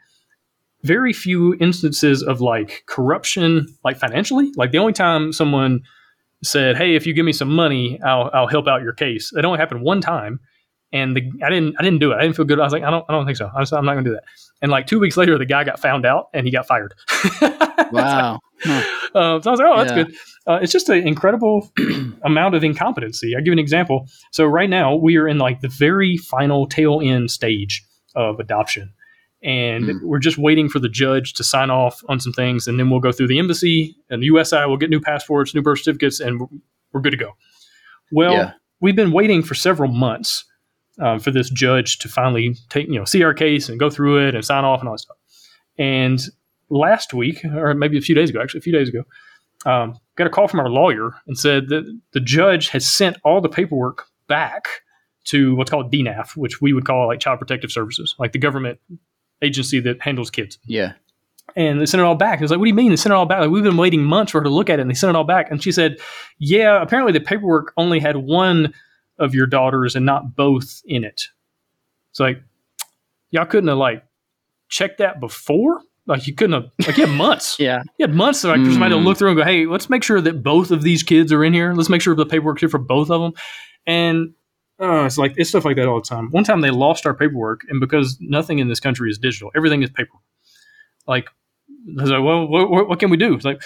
very 0.83 1.12
few 1.12 1.55
instances 1.61 2.23
of 2.23 2.40
like 2.40 2.83
corruption, 2.87 3.67
like 3.85 3.97
financially. 3.99 4.51
Like 4.57 4.71
the 4.71 4.79
only 4.79 4.93
time 4.93 5.33
someone 5.33 5.81
said, 6.43 6.77
"Hey, 6.77 6.95
if 6.95 7.07
you 7.07 7.14
give 7.14 7.25
me 7.25 7.33
some 7.33 7.49
money, 7.49 7.99
I'll 8.03 8.31
I'll 8.35 8.47
help 8.49 8.67
out 8.69 8.83
your 8.83 8.93
case." 8.93 9.31
That 9.35 9.45
only 9.47 9.59
happened 9.59 9.81
one 9.83 10.01
time, 10.03 10.40
And 10.94 11.14
the, 11.16 11.22
I 11.44 11.50
didn't 11.50 11.74
I 11.78 11.83
didn't 11.83 11.98
do 11.98 12.12
it. 12.12 12.16
I 12.16 12.22
didn't 12.22 12.37
feel 12.37 12.44
good. 12.46 12.59
I 12.61 12.64
was 12.64 12.72
like, 12.72 12.85
I 12.85 12.90
don't 12.90 13.04
I 13.09 13.12
don't 13.12 13.26
think 13.26 13.37
so. 13.37 13.50
I 13.54 13.61
was, 13.61 13.72
I'm 13.72 13.85
not 13.85 13.92
gonna 13.94 14.04
do 14.04 14.12
that. 14.14 14.24
And 14.62 14.70
like 14.70 14.87
two 14.87 14.98
weeks 15.00 15.16
later, 15.18 15.37
the 15.37 15.44
guy 15.44 15.64
got 15.64 15.78
found 15.80 16.07
out 16.07 16.28
and 16.33 16.46
he 16.46 16.52
got 16.52 16.66
fired. 16.66 16.94
Wow. 17.92 18.40
Huh. 18.62 18.83
Uh, 19.14 19.40
so 19.42 19.50
I 19.50 19.52
was 19.52 19.61
like, 19.61 19.68
oh, 19.70 19.76
that's 19.76 19.90
Yeah. 19.90 20.02
good. 20.04 20.14
Uh, 20.46 20.59
it's 20.62 20.72
just 20.72 20.88
an 20.88 21.07
incredible 21.07 21.70
amount 22.24 22.54
of 22.54 22.64
incompetency. 22.64 23.35
I'll 23.35 23.40
give 23.40 23.48
you 23.48 23.52
an 23.52 23.59
example. 23.59 24.09
So 24.33 24.44
right 24.46 24.70
now 24.70 24.94
we 24.96 25.16
are 25.16 25.28
in 25.28 25.38
like 25.38 25.61
the 25.61 25.68
very 25.68 26.16
final 26.16 26.66
tail 26.66 27.00
end 27.02 27.30
stage 27.30 27.85
of 28.14 28.40
adoption. 28.40 28.92
And 29.42 29.85
Hmm. 29.85 29.98
we're 30.02 30.18
just 30.18 30.38
waiting 30.38 30.68
for 30.70 30.78
the 30.78 30.88
judge 30.88 31.35
to 31.35 31.44
sign 31.44 31.70
off 31.70 32.02
on 32.09 32.18
some 32.20 32.33
things, 32.33 32.66
and 32.66 32.78
then 32.78 32.88
we'll 32.90 33.00
go 33.00 33.12
through 33.12 33.28
the 33.28 33.38
embassy 33.38 33.94
and 34.09 34.22
the 34.22 34.26
USI. 34.26 34.64
We'll 34.66 34.78
get 34.78 34.88
new 34.90 35.00
passports, 35.00 35.54
new 35.54 35.61
birth 35.62 35.80
certificates, 35.80 36.18
and 36.20 36.40
we're- 36.40 36.61
we're 36.92 37.02
good 37.02 37.11
to 37.11 37.16
go. 37.18 37.33
Well, 38.11 38.33
Yeah. 38.33 38.52
we've 38.80 38.96
been 38.96 39.12
waiting 39.12 39.42
for 39.42 39.54
several 39.54 39.90
months 39.92 40.44
um, 41.00 41.18
for 41.18 41.30
this 41.30 41.50
judge 41.50 41.98
to 41.98 42.09
finally 42.09 42.54
take, 42.68 42.87
you 42.87 42.98
know, 42.98 43.04
see 43.04 43.22
our 43.22 43.35
case 43.35 43.68
and 43.68 43.80
go 43.80 43.90
through 43.90 44.26
it 44.26 44.35
and 44.35 44.44
sign 44.44 44.64
off 44.64 44.80
and 44.80 44.88
all 44.88 44.94
that 44.94 45.00
stuff. 45.00 45.16
And 45.78 46.20
last 46.70 47.14
week, 47.14 47.44
or 47.44 47.74
maybe 47.74 47.98
a 47.98 48.00
few 48.00 48.14
days 48.14 48.30
ago, 48.30 48.40
actually 48.40 48.59
a 48.59 48.62
few 48.62 48.72
days 48.72 48.88
ago, 48.88 49.02
um, 49.66 49.98
got 50.16 50.26
a 50.26 50.30
call 50.30 50.48
from 50.48 50.61
our 50.61 50.68
lawyer 50.68 51.12
and 51.26 51.38
said 51.38 51.68
that 51.68 52.00
the 52.12 52.20
judge 52.20 52.68
has 52.68 52.87
sent 52.87 53.16
all 53.24 53.40
the 53.40 53.48
paperwork 53.48 54.07
back 54.28 54.66
to 55.24 55.54
what's 55.57 55.70
called 55.70 55.92
DNAF, 55.92 56.37
which 56.37 56.61
we 56.61 56.72
would 56.72 56.85
call 56.85 57.07
like 57.07 57.20
Child 57.20 57.38
Protective 57.38 57.72
Services, 57.72 58.14
like 58.18 58.33
the 58.33 58.38
government 58.38 58.78
agency 59.42 59.80
that 59.80 60.00
handles 60.02 60.30
kids. 60.30 60.59
Yeah. 60.66 60.92
And 61.57 61.80
they 61.80 61.87
sent 61.87 62.00
it 62.00 62.04
all 62.04 62.14
back. 62.14 62.38
I 62.38 62.42
was 62.42 62.50
like, 62.50 62.59
what 62.59 62.64
do 62.64 62.70
you 62.70 62.74
mean 62.74 62.90
they 62.90 62.96
sent 62.96 63.12
it 63.12 63.16
all 63.16 63.26
back? 63.26 63.40
Like, 63.40 63.50
we've 63.50 63.62
been 63.62 63.76
waiting 63.76 64.02
months 64.02 64.33
for 64.33 64.40
her 64.40 64.44
to 64.44 64.50
look 64.50 64.70
at 64.70 64.78
it, 64.78 64.83
and 64.83 64.90
they 64.90 64.94
sent 64.94 65.11
it 65.11 65.16
all 65.16 65.24
back. 65.24 65.50
And 65.50 65.62
she 65.62 65.72
said, 65.72 65.98
yeah, 66.38 66.80
apparently 66.80 67.12
the 67.12 67.20
paperwork 67.20 67.72
only 67.76 68.00
had 68.00 68.16
one 68.16 68.72
of 69.18 69.35
your 69.35 69.46
daughters 69.46 69.94
and 69.96 70.05
not 70.07 70.35
both 70.37 70.83
in 70.85 71.05
it. 71.05 71.22
It's 72.11 72.20
like, 72.20 72.42
y'all 73.31 73.46
couldn't 73.46 73.68
have 73.68 73.79
like 73.79 74.05
checked 74.68 74.98
that 74.98 75.20
before? 75.20 75.81
Like 76.07 76.27
you 76.27 76.35
couldn't 76.35 76.53
have, 76.62 76.70
like 76.87 76.96
you 76.98 77.07
had 77.07 77.16
months. 77.16 77.57
Yeah. 77.59 77.83
You 77.98 78.07
had 78.07 78.14
months 78.14 78.42
to 78.42 78.48
like 78.48 78.61
for 78.64 78.70
somebody 78.70 78.94
to 78.94 79.00
Mm. 79.00 79.05
look 79.05 79.16
through 79.18 79.31
and 79.31 79.38
go, 79.38 79.44
hey, 79.44 79.66
let's 79.66 79.88
make 79.88 80.03
sure 80.03 80.20
that 80.20 80.42
both 80.42 80.70
of 80.70 80.83
these 80.83 81.03
kids 81.03 81.33
are 81.33 81.42
in 81.44 81.55
here. 81.55 81.72
Let's 81.72 81.88
make 81.88 82.03
sure 82.03 82.14
the 82.14 82.27
paperwork's 82.27 82.61
here 82.61 82.68
for 82.68 82.79
both 82.79 83.11
of 83.11 83.20
them. 83.22 83.33
And 83.87 84.35
uh, 84.81 85.05
it's 85.05 85.16
like 85.18 85.35
it's 85.37 85.50
stuff 85.50 85.64
like 85.64 85.77
that 85.77 85.87
all 85.88 86.00
the 86.00 86.07
time. 86.07 86.31
One 86.31 86.44
time 86.44 86.61
they 86.61 86.70
lost 86.70 87.07
our 87.07 87.14
paperwork, 87.14 87.61
and 87.68 87.79
because 87.81 88.18
nothing 88.20 88.59
in 88.59 88.68
this 88.68 88.81
country 88.81 89.09
is 89.09 89.18
digital, 89.18 89.50
everything 89.55 89.83
is 89.83 89.90
paper. 89.90 90.18
Like, 91.07 91.29
I 91.98 92.03
was 92.03 92.11
like, 92.11 92.22
well, 92.24 92.46
what, 92.48 92.68
what, 92.70 92.88
what 92.88 92.98
can 92.98 93.09
we 93.09 93.16
do? 93.16 93.35
It's 93.35 93.44
like, 93.44 93.62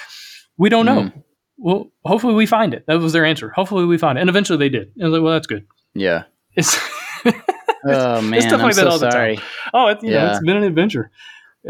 we 0.58 0.68
don't 0.68 0.84
know. 0.86 1.02
Mm. 1.04 1.22
Well, 1.58 1.90
hopefully 2.04 2.34
we 2.34 2.46
find 2.46 2.72
it. 2.72 2.84
That 2.86 2.98
was 3.00 3.12
their 3.12 3.24
answer. 3.24 3.50
Hopefully 3.50 3.84
we 3.84 3.98
find 3.98 4.16
it, 4.16 4.20
and 4.22 4.30
eventually 4.30 4.58
they 4.58 4.68
did. 4.68 4.92
And 4.94 5.04
I 5.04 5.08
was 5.08 5.12
like, 5.14 5.22
well, 5.22 5.32
that's 5.32 5.46
good. 5.46 5.66
Yeah. 5.94 6.24
It's 6.54 6.76
Oh 7.84 8.20
man, 8.22 8.40
stuff 8.42 8.54
I'm 8.60 8.66
like 8.66 8.74
that 8.74 8.82
so 8.82 8.88
all 8.90 8.98
the 8.98 9.06
time. 9.08 9.12
sorry. 9.12 9.38
oh, 9.72 9.86
it, 9.88 10.02
you 10.02 10.10
know, 10.10 10.16
Yeah. 10.16 10.30
it's 10.30 10.44
been 10.44 10.56
an 10.56 10.64
adventure. 10.64 11.10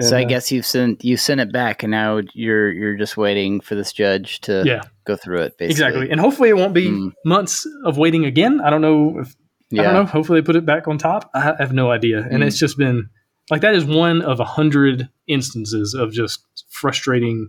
So 0.01 0.16
I 0.16 0.24
uh, 0.24 0.29
guess 0.29 0.51
you've 0.53 0.66
sent 0.66 1.05
you 1.05 1.16
sent 1.16 1.40
it 1.40 1.53
back, 1.53 1.83
and 1.83 1.90
now 1.90 2.20
you're 2.35 2.70
you're 2.72 2.96
just 2.96 3.16
waiting 3.16 3.61
for 3.61 3.74
this 3.74 3.92
judge 3.92 4.40
to 4.42 4.62
yeah, 4.64 4.83
go 5.05 5.16
through 5.16 5.40
it. 5.42 5.59
Basically, 5.59 5.70
exactly. 5.70 6.11
And 6.11 6.20
hopefully 6.20 6.48
it 6.51 6.57
won't 6.57 6.74
be 6.74 6.88
Mm. 6.88 7.12
months 7.24 7.66
of 7.85 7.98
waiting 7.98 8.24
again. 8.24 8.61
I 8.61 8.70
don't 8.70 8.81
know 8.83 9.18
if 9.20 9.35
Yeah. 9.70 9.83
I 9.83 9.85
don't 9.87 9.94
know. 9.94 10.05
Hopefully, 10.05 10.40
they 10.40 10.44
put 10.44 10.57
it 10.57 10.64
back 10.66 10.88
on 10.88 10.98
top. 10.98 11.31
I 11.35 11.40
have 11.59 11.72
no 11.72 11.90
idea. 11.90 12.18
And 12.20 12.42
Mm. 12.42 12.46
it's 12.46 12.59
just 12.59 12.77
been 12.79 13.09
like 13.51 13.61
that 13.62 13.74
is 13.74 13.85
one 13.85 14.22
of 14.22 14.40
a 14.40 14.44
hundred 14.44 15.09
instances 15.27 15.94
of 15.94 16.12
just 16.12 16.44
frustrating 16.70 17.48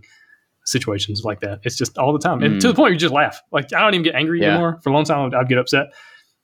situations 0.70 1.22
like 1.24 1.40
that. 1.40 1.60
It's 1.64 1.76
just 1.76 1.98
all 1.98 2.12
the 2.12 2.18
time, 2.18 2.42
and 2.42 2.56
Mm. 2.56 2.60
to 2.60 2.68
the 2.68 2.74
point 2.74 2.84
where 2.84 2.92
you 2.92 2.98
just 2.98 3.12
laugh. 3.14 3.40
Like 3.52 3.72
I 3.72 3.80
don't 3.80 3.94
even 3.94 4.04
get 4.04 4.14
angry 4.14 4.40
Yeah. 4.40 4.50
anymore. 4.52 4.78
For 4.82 4.90
a 4.90 4.92
long 4.92 5.04
time, 5.04 5.32
I'd, 5.34 5.48
get 5.48 5.58
upset 5.58 5.86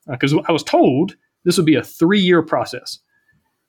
because 0.09 0.35
I 0.49 0.53
was 0.53 0.63
told 0.63 1.17
this 1.45 1.57
would 1.57 1.67
be 1.67 1.77
a 1.77 1.83
three-year 1.83 2.43
process, 2.43 2.99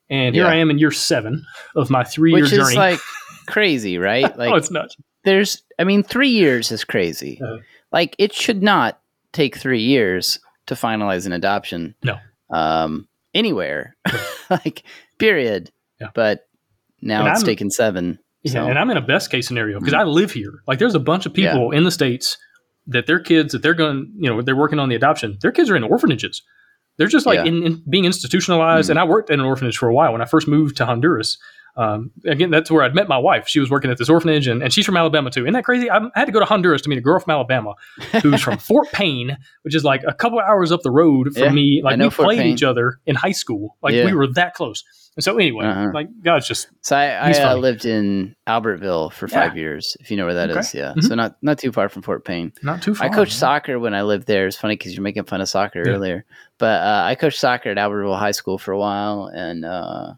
and 0.09 0.33
here 0.35 0.45
Yeah. 0.45 0.51
I 0.51 0.55
am 0.55 0.69
in 0.69 0.77
year 0.79 0.91
seven 0.91 1.45
of 1.75 1.89
my 1.89 2.03
three-year 2.03 2.45
journey. 2.45 2.61
which 2.63 2.69
is 2.71 2.75
like 2.75 2.99
crazy, 3.47 3.97
right? 4.09 4.35
Like 4.37 4.51
oh, 4.51 4.55
it's 4.55 4.71
nuts. 4.71 4.95
there's, 5.23 5.61
I 5.79 5.83
mean, 5.83 6.03
three 6.03 6.29
years 6.29 6.71
is 6.71 6.83
crazy. 6.83 7.39
Uh-huh. 7.41 7.57
Like 7.91 8.15
it 8.17 8.33
should 8.33 8.61
not 8.63 8.99
take 9.33 9.55
three 9.57 9.81
years 9.81 10.39
to 10.65 10.73
finalize 10.75 11.25
an 11.25 11.31
adoption. 11.33 11.95
No. 12.03 12.17
um, 12.49 13.07
anywhere, 13.33 13.95
like 14.49 14.83
period. 15.19 15.71
Yeah. 16.01 16.07
But 16.13 16.47
now 17.01 17.19
And 17.21 17.29
it's 17.29 17.39
I'm- 17.41 17.45
taken 17.45 17.69
seven. 17.71 18.19
Yeah, 18.53 18.63
So 18.63 18.67
and 18.67 18.77
I'm 18.79 18.89
in 18.89 18.97
a 18.97 19.01
best 19.01 19.29
case 19.31 19.47
scenario 19.47 19.79
because 19.79 19.93
I 19.93 20.03
live 20.03 20.31
here. 20.31 20.61
Like, 20.67 20.79
there's 20.79 20.95
a 20.95 20.99
bunch 20.99 21.25
of 21.25 21.33
people 21.33 21.71
in 21.71 21.83
the 21.83 21.91
states 21.91 22.37
that 22.87 23.05
their 23.07 23.19
kids 23.19 23.51
that 23.51 23.61
they're 23.61 23.73
going, 23.73 24.11
you 24.17 24.29
know, 24.29 24.41
they're 24.41 24.55
working 24.55 24.79
on 24.79 24.89
the 24.89 24.95
adoption. 24.95 25.37
Their 25.41 25.51
kids 25.51 25.69
are 25.69 25.75
in 25.75 25.83
orphanages. 25.83 26.41
They're 26.97 27.07
just 27.07 27.25
like 27.25 27.37
Yeah. 27.37 27.45
in, 27.45 27.63
in 27.63 27.83
being 27.89 28.05
institutionalized. 28.05 28.87
Mhm. 28.87 28.91
And 28.91 28.99
I 28.99 29.03
worked 29.03 29.29
in 29.29 29.39
an 29.39 29.45
orphanage 29.45 29.77
for 29.77 29.87
a 29.89 29.93
while 29.93 30.11
when 30.13 30.21
I 30.21 30.25
first 30.25 30.47
moved 30.47 30.77
to 30.77 30.85
Honduras. 30.85 31.37
Um, 31.77 32.09
again, 32.25 32.49
that's 32.49 32.71
where 32.71 32.83
I'd 32.83 32.95
met 32.95 33.07
my 33.07 33.19
wife. 33.19 33.47
She 33.47 33.59
was 33.59 33.69
working 33.69 33.91
at 33.91 33.97
this 33.99 34.09
orphanage, 34.09 34.47
and, 34.47 34.63
and 34.63 34.73
she's 34.73 34.85
from 34.85 34.97
Alabama 34.97 35.29
too. 35.29 35.43
Isn't 35.43 35.53
that 35.53 35.63
crazy? 35.63 35.89
I, 35.89 35.97
I 35.97 36.09
had 36.15 36.25
to 36.25 36.31
go 36.31 36.39
to 36.39 36.45
Honduras 36.45 36.81
to 36.81 36.89
meet 36.89 36.97
a 36.97 37.01
girl 37.01 37.19
from 37.19 37.31
Alabama 37.31 37.75
who's 38.23 38.41
from 38.41 38.57
Fort 38.57 38.91
Payne, 38.91 39.37
which 39.61 39.75
is 39.75 39.83
like 39.83 40.01
a 40.07 40.13
couple 40.13 40.39
hours 40.39 40.71
up 40.71 40.81
the 40.81 40.89
road 40.91 41.33
from 41.33 41.43
Yeah, 41.43 41.51
me. 41.51 41.81
Like 41.83 41.99
we 41.99 42.09
Fort 42.09 42.25
played 42.27 42.39
Payne. 42.39 42.53
each 42.53 42.63
other 42.63 42.99
in 43.05 43.15
high 43.15 43.31
school. 43.31 43.77
Like 43.83 43.93
Yeah. 43.93 44.05
we 44.05 44.13
were 44.13 44.27
that 44.33 44.55
close. 44.55 44.83
And 45.15 45.23
so 45.23 45.35
anyway, 45.37 45.65
Uh-huh. 45.65 45.89
like 45.93 46.07
God's 46.23 46.47
just 46.47 46.67
So 46.81 46.95
I, 46.95 47.05
I 47.09 47.31
uh, 47.31 47.55
lived 47.55 47.85
in 47.85 48.35
Albertville 48.47 49.11
for 49.13 49.27
Yeah. 49.27 49.47
five 49.47 49.57
years, 49.57 49.97
if 49.99 50.09
you 50.11 50.17
know 50.17 50.25
where 50.25 50.35
that 50.35 50.49
is. 50.51 50.57
Okay. 50.57 50.79
Yeah, 50.79 50.93
Mhm. 50.95 51.03
so 51.03 51.15
not 51.15 51.37
not 51.41 51.57
too 51.59 51.71
far 51.71 51.89
from 51.89 52.01
Fort 52.03 52.23
Payne. 52.25 52.53
not 52.63 52.81
too 52.81 52.93
far. 52.95 53.07
I 53.07 53.09
coached 53.13 53.33
soccer 53.33 53.79
when 53.79 53.93
I 53.93 54.01
lived 54.03 54.27
there. 54.27 54.47
It's 54.47 54.57
funny 54.57 54.75
because 54.75 54.93
you're 54.95 55.03
making 55.03 55.25
fun 55.25 55.41
of 55.41 55.49
soccer 55.49 55.81
Yeah. 55.85 55.91
earlier, 55.93 56.25
but 56.59 56.81
uh, 56.81 57.03
I 57.05 57.15
coached 57.15 57.39
soccer 57.39 57.69
at 57.69 57.77
Albertville 57.77 58.17
High 58.17 58.31
School 58.31 58.57
for 58.57 58.71
a 58.71 58.79
while, 58.79 59.29
and 59.33 59.65
uh, 59.65 60.13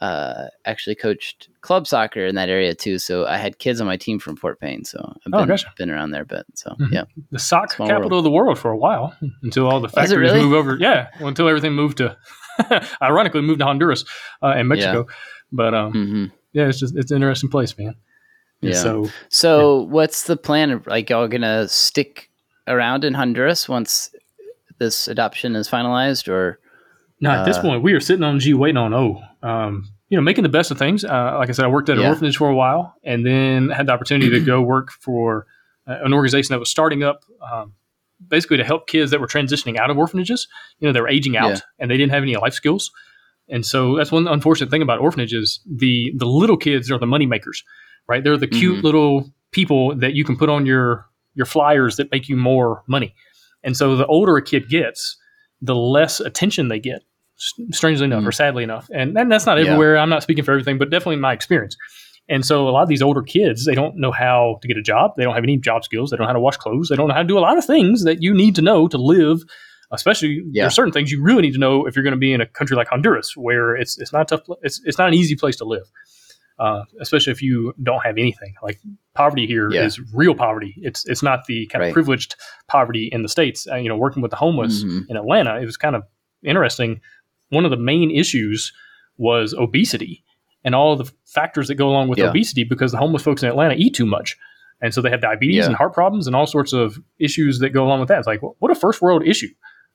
uh, 0.00 0.46
actually 0.64 0.94
coached 0.94 1.48
club 1.60 1.86
soccer 1.86 2.24
in 2.26 2.34
that 2.34 2.48
area 2.48 2.74
too. 2.74 2.98
So 2.98 3.26
I 3.26 3.36
had 3.36 3.58
kids 3.58 3.80
on 3.80 3.86
my 3.86 3.96
team 3.96 4.18
from 4.18 4.36
Fort 4.36 4.58
Payne, 4.60 4.84
so 4.84 4.98
I've 5.26 5.32
Oh, 5.34 5.38
been, 5.40 5.48
gotcha. 5.48 5.72
been 5.76 5.90
around 5.90 6.10
there 6.12 6.22
a 6.22 6.26
bit. 6.26 6.46
So 6.54 6.70
Mhm. 6.80 6.92
yeah, 6.92 7.04
the 7.30 7.38
sock 7.38 7.72
Small 7.72 7.86
capital 7.88 8.18
of 8.18 8.24
the 8.24 8.30
world 8.30 8.58
for 8.58 8.70
a 8.70 8.76
while 8.76 9.14
until 9.42 9.66
all 9.68 9.80
the 9.80 9.88
factories 9.88 10.32
really? 10.32 10.40
move 10.40 10.54
over. 10.54 10.76
Yeah, 10.80 11.08
well, 11.18 11.28
until 11.28 11.48
everything 11.48 11.72
moved 11.74 11.98
to, 11.98 12.16
ironically, 13.02 13.42
moved 13.42 13.58
to 13.60 13.66
Honduras 13.66 14.04
uh, 14.42 14.54
and 14.56 14.68
Mexico. 14.68 15.06
But 15.52 15.74
um, 15.74 15.92
hmm 15.92 16.24
yeah, 16.52 16.66
it's 16.68 16.78
just 16.80 16.96
it's 16.96 17.10
an 17.10 17.16
interesting 17.16 17.50
place, 17.50 17.76
man. 17.78 17.94
And 18.62 18.70
Yeah. 18.72 18.82
So 18.82 19.08
So 19.28 19.82
what's 19.82 20.24
the 20.24 20.36
plan? 20.36 20.82
Like, 20.86 21.10
y'all 21.10 21.28
gonna 21.28 21.68
stick 21.68 22.30
around 22.66 23.04
in 23.04 23.14
Honduras 23.14 23.68
once 23.68 24.14
this 24.78 25.08
adoption 25.08 25.56
is 25.56 25.68
finalized, 25.68 26.28
or 26.28 26.59
now 27.20 27.40
at 27.40 27.44
this 27.46 27.58
Uh, 27.58 27.62
point, 27.62 27.82
we 27.82 27.92
are 27.92 28.00
sitting 28.00 28.22
on 28.24 28.38
G, 28.40 28.54
waiting 28.54 28.76
on 28.76 28.92
O. 28.94 29.20
Um, 29.42 29.88
you 30.08 30.16
know, 30.18 30.22
making 30.22 30.42
the 30.42 30.48
best 30.48 30.70
of 30.70 30.78
things. 30.78 31.04
Uh, 31.04 31.36
like 31.38 31.48
I 31.48 31.52
said, 31.52 31.64
I 31.64 31.68
worked 31.68 31.88
at 31.88 31.96
an 31.96 32.02
Yeah. 32.02 32.08
orphanage 32.10 32.36
for 32.36 32.48
a 32.48 32.54
while, 32.54 32.94
and 33.04 33.24
then 33.24 33.68
had 33.70 33.86
the 33.86 33.92
opportunity 33.92 34.30
to 34.30 34.40
go 34.40 34.60
work 34.60 34.90
for 34.90 35.46
uh, 35.86 35.98
an 36.04 36.12
organization 36.12 36.52
that 36.52 36.58
was 36.58 36.68
starting 36.70 37.02
up. 37.02 37.24
Um, 37.52 37.72
basically 38.28 38.58
to 38.58 38.64
help 38.64 38.86
kids 38.86 39.10
that 39.10 39.18
were 39.18 39.26
transitioning 39.26 39.78
out 39.78 39.88
of 39.88 39.96
orphanages. 39.96 40.46
You 40.78 40.86
know, 40.86 40.92
they 40.92 41.00
were 41.00 41.08
aging 41.08 41.38
out 41.38 41.48
Yeah. 41.52 41.58
and 41.78 41.90
they 41.90 41.96
didn't 41.96 42.12
have 42.12 42.22
any 42.22 42.36
life 42.36 42.52
skills. 42.52 42.90
And 43.48 43.64
so 43.64 43.96
that's 43.96 44.12
one 44.12 44.28
unfortunate 44.28 44.68
thing 44.70 44.82
about 44.82 44.98
orphanages. 45.00 45.58
The 45.66 46.12
the 46.14 46.26
little 46.26 46.58
kids 46.58 46.90
are 46.90 46.98
the 46.98 47.06
money 47.06 47.24
makers, 47.24 47.64
right? 48.08 48.22
They're 48.22 48.36
the 48.36 48.46
cute 48.46 48.80
Mhm. 48.80 48.82
little 48.82 49.30
people 49.52 49.96
that 49.96 50.12
you 50.12 50.22
can 50.24 50.36
put 50.36 50.50
on 50.50 50.66
your 50.66 51.06
your 51.34 51.46
flyers 51.46 51.96
that 51.96 52.12
make 52.12 52.28
you 52.28 52.36
more 52.36 52.82
money. 52.86 53.14
And 53.64 53.74
so 53.74 53.96
the 53.96 54.04
older 54.06 54.36
a 54.36 54.42
kid 54.42 54.68
gets, 54.68 55.16
the 55.62 55.74
less 55.74 56.20
attention 56.20 56.68
they 56.68 56.78
get. 56.78 57.02
Strangely 57.72 58.04
enough, 58.04 58.22
Mhm. 58.22 58.26
or 58.28 58.32
sadly 58.32 58.62
enough, 58.64 58.88
and, 58.92 59.16
and 59.16 59.32
that's 59.32 59.46
not 59.46 59.56
Yeah. 59.58 59.64
everywhere. 59.64 59.96
I'm 59.98 60.10
not 60.10 60.22
speaking 60.22 60.44
for 60.44 60.52
everything, 60.52 60.76
but 60.78 60.90
definitely 60.90 61.16
my 61.16 61.32
experience. 61.32 61.74
And 62.28 62.44
so 62.44 62.68
a 62.68 62.70
lot 62.70 62.82
of 62.82 62.88
these 62.88 63.02
older 63.02 63.22
kids, 63.22 63.64
they 63.64 63.74
don't 63.74 63.96
know 63.96 64.12
how 64.12 64.58
to 64.62 64.68
get 64.68 64.76
a 64.76 64.82
job. 64.82 65.12
They 65.16 65.24
don't 65.24 65.34
have 65.34 65.42
any 65.42 65.56
job 65.56 65.82
skills. 65.84 66.10
They 66.10 66.16
don't 66.16 66.24
know 66.24 66.28
how 66.28 66.34
to 66.34 66.40
wash 66.40 66.58
clothes. 66.58 66.88
They 66.90 66.96
don't 66.96 67.08
know 67.08 67.14
how 67.14 67.22
to 67.22 67.26
do 67.28 67.38
a 67.38 67.40
lot 67.40 67.56
of 67.58 67.64
things 67.64 68.04
that 68.04 68.22
you 68.22 68.34
need 68.34 68.54
to 68.56 68.62
know 68.62 68.86
to 68.88 68.98
live. 68.98 69.40
Especially, 69.90 70.42
Yeah. 70.52 70.64
there's 70.64 70.74
certain 70.74 70.92
things 70.92 71.10
you 71.10 71.20
really 71.22 71.42
need 71.42 71.54
to 71.54 71.58
know 71.58 71.86
if 71.86 71.96
you're 71.96 72.04
going 72.04 72.12
to 72.14 72.18
be 72.18 72.32
in 72.32 72.40
a 72.40 72.46
country 72.46 72.76
like 72.76 72.88
Honduras, 72.88 73.32
where 73.36 73.74
it's 73.74 73.98
it's 73.98 74.12
not 74.12 74.30
a 74.30 74.36
tough. 74.36 74.46
It's 74.62 74.80
it's 74.84 74.98
not 74.98 75.08
an 75.08 75.14
easy 75.14 75.34
place 75.34 75.56
to 75.56 75.64
live, 75.64 75.90
uh, 76.60 76.82
especially 77.00 77.32
if 77.32 77.42
you 77.42 77.72
don't 77.82 78.04
have 78.04 78.16
anything. 78.18 78.54
Like 78.62 78.78
poverty 79.16 79.46
here 79.48 79.68
is 79.68 79.98
Yeah. 79.98 80.04
real 80.14 80.34
poverty. 80.36 80.74
It's 80.76 81.04
it's 81.08 81.22
not 81.24 81.46
the 81.46 81.66
kind 81.66 81.80
Right. 81.80 81.88
of 81.88 81.94
privileged 81.94 82.36
poverty 82.68 83.08
in 83.10 83.22
the 83.22 83.28
states. 83.28 83.66
Uh, 83.66 83.76
you 83.76 83.88
know, 83.88 83.96
working 83.96 84.22
with 84.22 84.30
the 84.30 84.36
homeless 84.36 84.84
Mhm. 84.84 85.06
in 85.08 85.16
Atlanta, 85.16 85.58
it 85.60 85.64
was 85.64 85.76
kind 85.76 85.96
of 85.96 86.04
interesting. 86.44 87.00
One 87.50 87.64
of 87.64 87.70
the 87.70 87.76
main 87.76 88.10
issues 88.10 88.72
was 89.18 89.54
obesity 89.54 90.24
and 90.64 90.74
all 90.74 90.96
the 90.96 91.10
factors 91.26 91.68
that 91.68 91.74
go 91.76 91.88
along 91.88 92.08
with 92.08 92.18
Yeah. 92.18 92.30
obesity 92.30 92.64
because 92.64 92.92
the 92.92 92.98
homeless 92.98 93.22
folks 93.22 93.42
in 93.42 93.48
Atlanta 93.48 93.74
eat 93.76 93.94
too 93.94 94.06
much. 94.06 94.36
And 94.82 94.94
so 94.94 95.02
they 95.02 95.10
have 95.10 95.20
diabetes 95.20 95.56
Yeah. 95.56 95.66
and 95.66 95.76
heart 95.76 95.92
problems 95.92 96.26
and 96.26 96.34
all 96.34 96.46
sorts 96.46 96.72
of 96.72 96.98
issues 97.18 97.58
that 97.58 97.70
go 97.70 97.84
along 97.84 98.00
with 98.00 98.08
that. 98.08 98.18
It's 98.18 98.26
like, 98.26 98.40
what 98.58 98.70
a 98.70 98.74
first 98.74 99.02
world 99.02 99.22
issue 99.26 99.48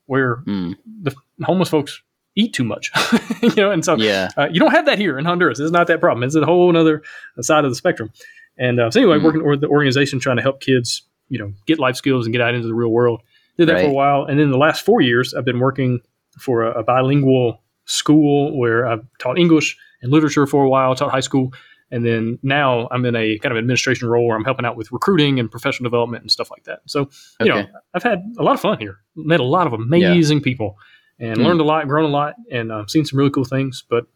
where 0.06 0.38
Mm. 0.48 0.76
the 1.02 1.16
homeless 1.44 1.70
folks 1.70 2.02
eat 2.36 2.54
too 2.54 2.64
much, 2.64 2.92
you 3.42 3.56
know? 3.56 3.72
And 3.72 3.84
so 3.84 3.96
Yeah. 3.98 4.30
uh, 4.38 4.48
you 4.52 4.60
don't 4.60 4.72
have 4.72 4.86
that 4.86 5.00
here 5.00 5.18
in 5.18 5.26
Honduras. 5.26 5.60
It's 5.60 5.72
not 5.72 5.88
that 5.88 6.00
problem. 6.02 6.24
It's 6.24 6.36
a 6.36 6.46
whole 6.46 6.76
other 6.78 7.02
side 7.42 7.64
of 7.66 7.72
the 7.72 7.76
spectrum. 7.76 8.12
And 8.58 8.80
uh, 8.80 8.92
so 8.92 9.00
anyway, 9.00 9.18
Mm. 9.18 9.24
working 9.24 9.48
with 9.48 9.62
the 9.62 9.68
organization 9.68 10.20
trying 10.20 10.36
to 10.38 10.42
help 10.44 10.60
kids, 10.62 11.04
you 11.30 11.40
know, 11.40 11.54
get 11.66 11.80
life 11.80 11.96
skills 11.96 12.26
and 12.26 12.34
get 12.34 12.42
out 12.42 12.54
into 12.54 12.68
the 12.68 12.74
real 12.76 12.90
world. 12.90 13.22
Did 13.58 13.70
that 13.70 13.80
for 13.82 13.88
a 13.88 13.94
while, 13.94 14.26
and 14.26 14.38
then 14.38 14.52
the 14.52 14.58
last 14.58 14.84
four 14.84 15.00
years, 15.00 15.34
I've 15.34 15.46
been 15.46 15.60
working 15.60 16.02
for 16.38 16.64
a, 16.64 16.80
a 16.80 16.84
bilingual 16.84 17.62
school 17.86 18.58
where 18.58 18.88
I've 18.88 19.06
taught 19.20 19.38
English 19.38 19.78
and 20.02 20.12
literature 20.12 20.46
for 20.48 20.64
a 20.64 20.70
while, 20.70 20.96
taught 20.96 21.12
high 21.12 21.20
school, 21.20 21.54
and 21.92 22.06
then 22.06 22.40
now 22.42 22.88
I'm 22.92 23.06
in 23.06 23.16
a 23.16 23.38
kind 23.40 23.52
of 23.52 23.58
administration 23.58 24.08
role 24.08 24.28
where 24.28 24.36
I'm 24.36 24.44
helping 24.44 24.66
out 24.66 24.76
with 24.76 24.92
recruiting 24.92 25.40
and 25.40 25.50
professional 25.52 25.90
development 25.90 26.24
and 26.24 26.32
stuff 26.32 26.50
like 26.52 26.64
that. 26.66 26.80
So, 26.88 27.10
you 27.40 27.52
know, 27.64 27.68
I've 27.94 28.04
had 28.04 28.24
a 28.38 28.44
lot 28.44 28.54
of 28.56 28.60
fun 28.62 28.80
here. 28.80 28.98
Met 29.16 29.40
a 29.40 29.44
lot 29.44 29.68
of 29.68 29.74
amazing 29.74 30.42
people 30.42 30.78
and 31.20 31.38
Hmm. 31.38 31.44
learned 31.44 31.62
a 31.62 31.64
lot, 31.64 31.88
grown 31.88 32.06
a 32.06 32.14
lot, 32.14 32.36
and 32.52 32.72
uh, 32.72 32.86
seen 32.88 33.06
some 33.06 33.18
really 33.20 33.30
cool 33.32 33.46
things. 33.46 33.84
But 33.88 34.08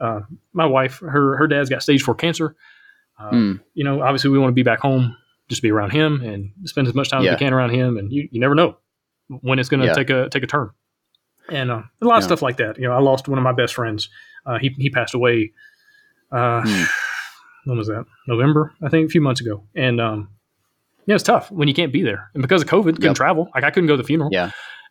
uh, 0.00 0.20
my 0.52 0.66
wife, 0.66 0.98
her 1.00 1.36
her 1.36 1.46
dad's 1.46 1.68
got 1.70 1.82
stage 1.82 2.02
four 2.02 2.14
cancer. 2.14 2.56
Uh, 3.18 3.30
Hmm. 3.30 3.52
You 3.74 3.84
know, 3.84 4.02
obviously 4.02 4.30
we 4.30 4.38
want 4.38 4.50
to 4.50 4.54
be 4.54 4.62
back 4.64 4.80
home, 4.80 5.16
just 5.48 5.62
be 5.62 5.70
around 5.70 5.90
him 5.90 6.20
and 6.22 6.50
spend 6.64 6.88
as 6.88 6.94
much 6.94 7.10
time 7.10 7.20
as 7.20 7.26
we 7.34 7.38
can 7.38 7.52
around 7.52 7.70
him. 7.70 7.96
And 7.98 8.10
you, 8.12 8.28
you 8.32 8.40
never 8.40 8.54
know 8.54 8.76
when 9.28 9.58
it's 9.58 9.68
going 9.68 9.80
to 9.80 9.86
Yeah. 9.86 9.92
take 9.92 10.10
a 10.10 10.28
take 10.30 10.42
a 10.42 10.46
turn. 10.48 10.70
And 11.50 11.70
uh, 11.70 11.82
a 12.00 12.04
lot 12.04 12.16
of 12.18 12.22
Yeah. 12.22 12.26
stuff 12.28 12.42
like 12.42 12.56
that. 12.58 12.78
You 12.78 12.88
know, 12.88 12.92
I 12.94 13.00
lost 13.00 13.28
one 13.28 13.38
of 13.38 13.44
my 13.44 13.52
best 13.52 13.74
friends. 13.74 14.08
Uh, 14.46 14.58
he 14.58 14.68
he 14.78 14.90
passed 14.90 15.14
away. 15.14 15.52
Uh, 16.32 16.62
Hmm. 16.64 16.84
When 17.66 17.78
was 17.78 17.86
that? 17.88 18.04
November, 18.28 18.72
I 18.82 18.88
think, 18.90 19.06
a 19.06 19.10
few 19.10 19.20
months 19.22 19.40
ago. 19.40 19.64
And 19.74 19.98
um, 20.00 20.28
yeah, 21.06 21.14
it's 21.14 21.24
tough 21.24 21.50
when 21.50 21.66
you 21.68 21.72
can't 21.74 21.92
be 21.92 22.02
there. 22.02 22.30
And 22.34 22.42
because 22.42 22.60
of 22.62 22.68
COVID, 22.68 22.84
couldn't 22.96 23.02
Yep. 23.04 23.14
travel. 23.16 23.48
Like 23.54 23.64
I 23.64 23.70
couldn't 23.70 23.86
go 23.86 23.94
to 23.96 24.02
the 24.02 24.06
funeral. 24.06 24.28
Yeah. 24.32 24.50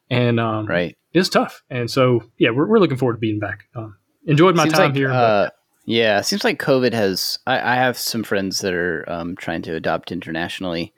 And 0.09 0.39
um, 0.39 0.65
Right. 0.65 0.97
it's 1.13 1.29
tough. 1.29 1.61
And 1.69 1.89
so 1.89 2.23
yeah, 2.39 2.49
we're, 2.49 2.65
we're 2.67 2.79
looking 2.79 2.97
forward 2.97 3.13
to 3.13 3.19
being 3.19 3.39
back. 3.39 3.65
Um, 3.75 3.95
enjoyed 4.25 4.55
my 4.55 4.63
Seems 4.63 4.73
time 4.73 4.85
like, 4.89 4.95
here. 4.95 5.09
but- 5.09 5.13
Uh, 5.15 5.49
yeah, 5.85 6.17
it 6.19 6.23
seems 6.23 6.43
like 6.43 6.59
COVID 6.59 6.93
has. 6.93 7.37
I, 7.45 7.73
I 7.73 7.75
have 7.75 7.97
some 7.97 8.23
friends 8.23 8.61
that 8.61 8.73
are 8.73 9.03
um, 9.07 9.35
trying 9.35 9.61
to 9.63 9.75
adopt 9.75 10.11
internationally, 10.13 10.93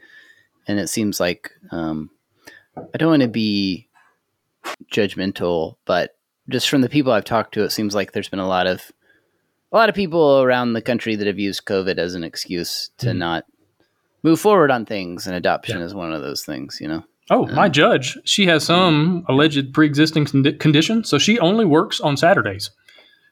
and 0.68 0.80
it 0.80 0.90
seems 0.90 1.20
like 1.20 1.50
um, 1.72 2.12
I 2.78 2.98
don't 3.00 3.10
want 3.10 3.24
to 3.24 3.28
be 3.28 3.85
judgmental, 4.92 5.76
but 5.86 6.18
just 6.50 6.70
from 6.70 6.82
the 6.82 6.90
people 6.90 7.12
I've 7.12 7.26
talked 7.26 7.54
to, 7.56 7.64
it 7.64 7.72
seems 7.72 7.96
like 7.96 8.12
there's 8.12 8.30
been 8.30 8.40
a 8.40 8.48
lot 8.48 8.68
of 8.68 8.92
a 9.72 9.76
lot 9.76 9.90
of 9.90 9.96
people 9.96 10.42
around 10.42 10.74
the 10.74 10.82
country 10.82 11.16
that 11.16 11.28
have 11.28 11.40
used 11.40 11.66
COVID 11.66 11.98
as 11.98 12.16
an 12.16 12.24
excuse 12.24 12.92
to 13.00 13.08
Mhm. 13.08 13.18
not 13.18 13.46
move 14.24 14.40
forward 14.40 14.72
on 14.72 14.86
things, 14.86 15.28
and 15.28 15.36
adoption 15.36 15.80
Yeah. 15.80 15.86
is 15.86 15.94
one 15.94 16.14
of 16.14 16.22
those 16.22 16.44
things. 16.46 16.80
You 16.80 16.88
know. 16.88 17.04
Oh, 17.30 17.48
my 17.48 17.66
Um, 17.66 17.72
judge, 17.72 18.18
she 18.24 18.46
has 18.46 18.64
some 18.64 19.26
alleged 19.28 19.74
pre-existing 19.74 20.26
condi- 20.26 20.60
condition, 20.60 21.04
so 21.04 21.18
she 21.18 21.40
only 21.40 21.66
works 21.66 22.00
on 22.00 22.16
Saturdays. 22.18 22.70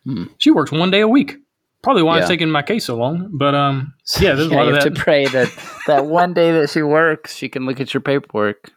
Hmm. 0.03 0.25
She 0.39 0.49
works 0.49 0.71
one 0.71 0.89
day 0.89 1.01
a 1.01 1.07
week. 1.07 1.37
Probably 1.83 2.01
why 2.01 2.17
it's 2.17 2.23
Yeah. 2.23 2.29
taking 2.29 2.49
my 2.49 2.63
case 2.63 2.85
so 2.85 2.95
long. 2.95 3.29
But 3.31 3.53
um, 3.53 3.93
yeah, 4.19 4.33
there's 4.33 4.47
a 4.47 4.51
Yeah, 4.51 4.55
lot 4.57 4.63
you 4.63 4.69
of 4.69 4.75
have 4.77 4.83
that. 4.85 4.95
to 4.95 5.01
pray 5.01 5.27
that 5.27 5.49
that 5.87 6.05
one 6.07 6.33
day 6.33 6.51
that 6.51 6.71
she 6.71 6.81
works, 6.81 7.35
she 7.35 7.47
can 7.49 7.65
look 7.67 7.79
at 7.79 7.93
your 7.93 8.01
paperwork. 8.01 8.71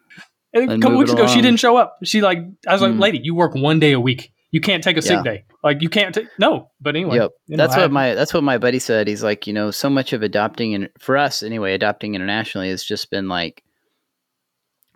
A 0.56 0.78
couple 0.78 0.98
weeks 0.98 1.12
ago, 1.12 1.26
she 1.26 1.40
didn't 1.42 1.60
show 1.60 1.76
up. 1.76 1.98
She 2.04 2.20
like, 2.20 2.38
I 2.66 2.72
was 2.72 2.82
like, 2.82 2.92
Hmm. 2.92 3.00
lady, 3.00 3.20
you 3.22 3.34
work 3.34 3.54
one 3.54 3.78
day 3.80 3.92
a 3.92 4.00
week. 4.00 4.32
You 4.52 4.60
can't 4.60 4.82
take 4.82 4.96
a 4.96 5.02
sick 5.02 5.16
Yeah. 5.18 5.22
day. 5.22 5.44
Like 5.62 5.82
you 5.82 5.88
can't 5.88 6.14
take 6.14 6.28
no. 6.38 6.70
But 6.80 6.96
anyway, 6.96 7.16
Yep. 7.16 7.30
you 7.48 7.56
know, 7.56 7.62
that's 7.64 7.76
I- 7.76 7.80
what 7.82 7.90
my 7.92 8.14
that's 8.14 8.32
what 8.32 8.42
my 8.44 8.56
buddy 8.58 8.78
said. 8.78 9.06
He's 9.08 9.22
like, 9.22 9.46
you 9.46 9.52
know, 9.52 9.70
so 9.70 9.90
much 9.90 10.12
of 10.12 10.22
adopting 10.22 10.74
and 10.74 10.88
for 10.98 11.16
us 11.16 11.42
anyway, 11.42 11.74
adopting 11.74 12.14
internationally 12.14 12.70
has 12.70 12.82
just 12.84 13.10
been 13.10 13.28
like 13.28 13.62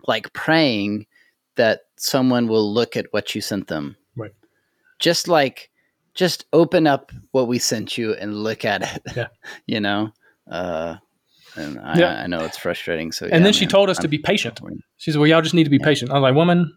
like 0.07 0.31
praying 0.33 1.05
that 1.55 1.81
someone 1.97 2.47
will 2.47 2.73
look 2.73 2.95
at 2.97 3.05
what 3.11 3.35
you 3.35 3.41
sent 3.41 3.67
them. 3.67 3.95
Right. 4.15 4.31
Just 4.99 5.27
like 5.27 5.69
just 6.15 6.45
open 6.53 6.87
up 6.87 7.11
what 7.31 7.47
we 7.47 7.59
sent 7.59 7.97
you 7.97 8.13
and 8.15 8.43
look 8.43 8.65
at 8.65 8.81
it. 8.81 9.01
Yeah. 9.15 9.27
you 9.67 9.79
know? 9.79 10.11
Uh 10.49 10.95
and 11.55 11.79
I, 11.79 11.97
Yeah. 11.97 12.21
I 12.23 12.27
know 12.27 12.39
it's 12.45 12.57
frustrating. 12.57 13.11
So 13.11 13.25
And 13.25 13.33
yeah, 13.35 13.39
then 13.39 13.53
she 13.53 13.65
told 13.67 13.89
us 13.89 13.97
to 13.97 14.03
I'm- 14.03 14.09
be 14.11 14.17
patient. 14.17 14.59
She 14.97 15.11
said, 15.11 15.19
"Well, 15.19 15.27
y'all 15.27 15.41
just 15.41 15.55
need 15.55 15.65
to 15.65 15.69
be 15.69 15.79
patient." 15.79 16.11
I 16.11 16.15
was 16.15 16.21
like, 16.23 16.35
"Woman, 16.35 16.73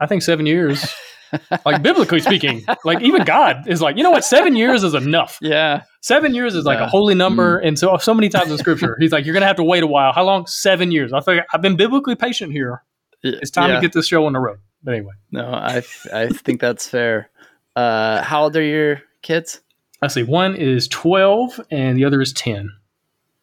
I 0.00 0.06
think 0.06 0.22
seven 0.22 0.44
years, 0.46 0.92
like 1.64 1.82
biblically 1.82 2.20
speaking, 2.20 2.64
like 2.84 3.00
even 3.02 3.24
God 3.24 3.66
is 3.68 3.80
like, 3.80 3.96
you 3.96 4.02
know 4.02 4.10
what? 4.10 4.24
Seven 4.24 4.56
years 4.56 4.82
is 4.84 4.94
enough. 4.94 5.38
Yeah. 5.40 5.82
Seven 6.00 6.34
years 6.34 6.54
is 6.54 6.64
like 6.64 6.78
a 6.80 6.86
holy 6.86 7.14
number, 7.14 7.58
and 7.58 7.78
so 7.78 7.96
so 7.98 8.12
many 8.14 8.28
times 8.28 8.50
in 8.50 8.58
Scripture, 8.58 8.96
He's 9.00 9.12
like, 9.12 9.24
you're 9.24 9.34
gonna 9.34 9.46
have 9.46 9.56
to 9.56 9.64
wait 9.64 9.82
a 9.82 9.86
while. 9.86 10.12
How 10.12 10.24
long? 10.24 10.46
Seven 10.46 10.90
years. 10.92 11.12
I 11.12 11.20
think 11.20 11.42
I've 11.52 11.62
been 11.62 11.76
biblically 11.76 12.14
patient 12.16 12.52
here. 12.52 12.82
It's 13.22 13.50
time 13.50 13.70
Yeah. 13.70 13.76
to 13.76 13.80
get 13.80 13.92
this 13.92 14.06
show 14.06 14.26
on 14.26 14.32
the 14.34 14.40
road. 14.40 14.58
But 14.82 14.94
anyway, 14.94 15.14
No, 15.32 15.46
I 15.46 15.82
I 16.12 16.28
think 16.28 16.60
that's 16.60 16.86
fair. 16.88 17.30
Uh 17.74 18.22
how 18.22 18.42
old 18.44 18.56
are 18.56 18.62
your 18.62 19.00
kids? 19.22 19.60
let's 20.02 20.12
see. 20.14 20.22
One 20.22 20.54
is 20.54 20.86
twelve, 20.88 21.58
and 21.70 21.96
the 21.96 22.04
other 22.04 22.20
is 22.20 22.32
ten. 22.34 22.70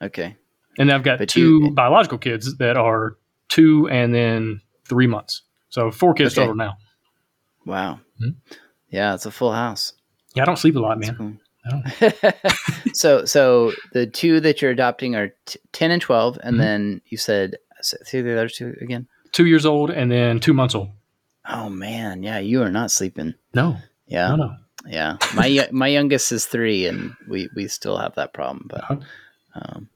Okay. 0.03 0.35
And 0.81 0.91
I've 0.91 1.03
got 1.03 1.19
But 1.19 1.29
two 1.29 1.65
you- 1.65 1.71
biological 1.71 2.17
kids 2.17 2.57
that 2.57 2.75
are 2.77 3.15
two 3.49 3.87
and 3.89 4.13
then 4.13 4.61
three 4.89 5.07
months. 5.07 5.43
So 5.69 5.91
four 5.91 6.13
kids 6.13 6.33
Okay. 6.33 6.41
total 6.41 6.55
now. 6.55 6.77
Wow. 7.65 7.99
Mhm. 8.21 8.35
Yeah, 8.89 9.13
it's 9.13 9.25
a 9.25 9.31
full 9.31 9.53
house. 9.53 9.93
Yeah, 10.35 10.43
I 10.43 10.45
don't 10.45 10.57
sleep 10.57 10.75
a 10.75 10.79
lot, 10.79 10.99
man. 10.99 11.15
cool. 11.15 11.33
so, 12.93 13.25
so 13.25 13.71
the 13.93 14.07
two 14.07 14.39
that 14.39 14.61
you're 14.61 14.71
adopting 14.71 15.15
are 15.15 15.31
t- 15.45 15.59
ten 15.71 15.91
and 15.91 16.01
twelve, 16.01 16.39
and 16.43 16.55
Mhm. 16.55 16.59
then 16.59 17.01
you 17.05 17.17
said 17.17 17.57
say 17.81 18.21
the 18.21 18.31
other 18.33 18.49
two 18.49 18.75
again. 18.81 19.07
Two 19.31 19.45
years 19.45 19.65
old 19.65 19.89
and 19.91 20.11
then 20.11 20.39
two 20.39 20.53
months 20.53 20.73
old. 20.75 20.89
Oh 21.47 21.69
man, 21.69 22.23
yeah, 22.23 22.39
you 22.39 22.61
are 22.63 22.71
not 22.71 22.91
sleeping. 22.91 23.33
No, 23.53 23.77
Yeah, 24.07 24.29
no, 24.29 24.35
no. 24.35 24.55
yeah. 24.87 25.17
My 25.35 25.67
my 25.71 25.87
youngest 25.87 26.31
is 26.31 26.45
three, 26.45 26.85
and 26.87 27.13
we 27.29 27.49
we 27.55 27.67
still 27.67 27.97
have 27.97 28.15
that 28.15 28.33
problem. 28.33 28.65
But, 28.69 28.81
Uh-huh. 28.83 28.97
um, 29.55 29.89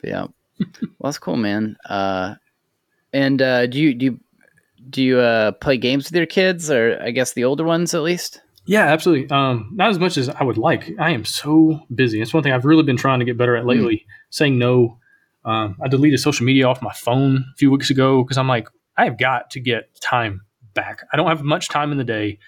but 0.00 0.10
yeah, 0.10 0.26
well, 0.58 1.04
that's 1.04 1.18
cool, 1.18 1.36
man. 1.36 1.76
Uh, 1.88 2.34
and 3.12 3.40
uh, 3.40 3.66
do 3.66 3.78
you 3.78 3.94
do 3.94 4.04
you, 4.06 4.20
do 4.90 5.02
you 5.02 5.18
uh, 5.18 5.52
play 5.52 5.76
games 5.76 6.06
with 6.06 6.14
your 6.14 6.26
kids, 6.26 6.70
or 6.70 6.98
I 7.02 7.10
guess 7.10 7.32
the 7.32 7.44
older 7.44 7.64
ones 7.64 7.94
at 7.94 8.02
least? 8.02 8.40
Yeah, 8.66 8.84
absolutely. 8.84 9.30
Um, 9.30 9.70
not 9.72 9.88
as 9.88 9.98
much 9.98 10.18
as 10.18 10.28
I 10.28 10.44
would 10.44 10.58
like. 10.58 10.92
I 10.98 11.10
am 11.12 11.24
so 11.24 11.80
busy. 11.94 12.20
It's 12.20 12.34
one 12.34 12.42
thing 12.42 12.52
I've 12.52 12.66
really 12.66 12.82
been 12.82 12.98
trying 12.98 13.18
to 13.18 13.24
get 13.24 13.38
better 13.38 13.56
at 13.56 13.64
lately. 13.64 14.04
Saying 14.28 14.58
no. 14.58 14.98
Um, 15.46 15.78
I 15.82 15.88
deleted 15.88 16.20
social 16.20 16.44
media 16.44 16.68
off 16.68 16.82
my 16.82 16.92
phone 16.92 17.36
a 17.36 17.56
few 17.56 17.70
weeks 17.70 17.88
ago 17.88 18.22
because 18.22 18.36
I'm 18.36 18.48
like, 18.48 18.68
I 18.98 19.04
have 19.04 19.16
got 19.16 19.48
to 19.52 19.60
get 19.60 19.98
time 20.02 20.42
back. 20.74 21.02
I 21.12 21.16
don't 21.16 21.28
have 21.28 21.42
much 21.42 21.70
time 21.70 21.92
in 21.92 21.96
the 21.96 22.04
day, 22.04 22.38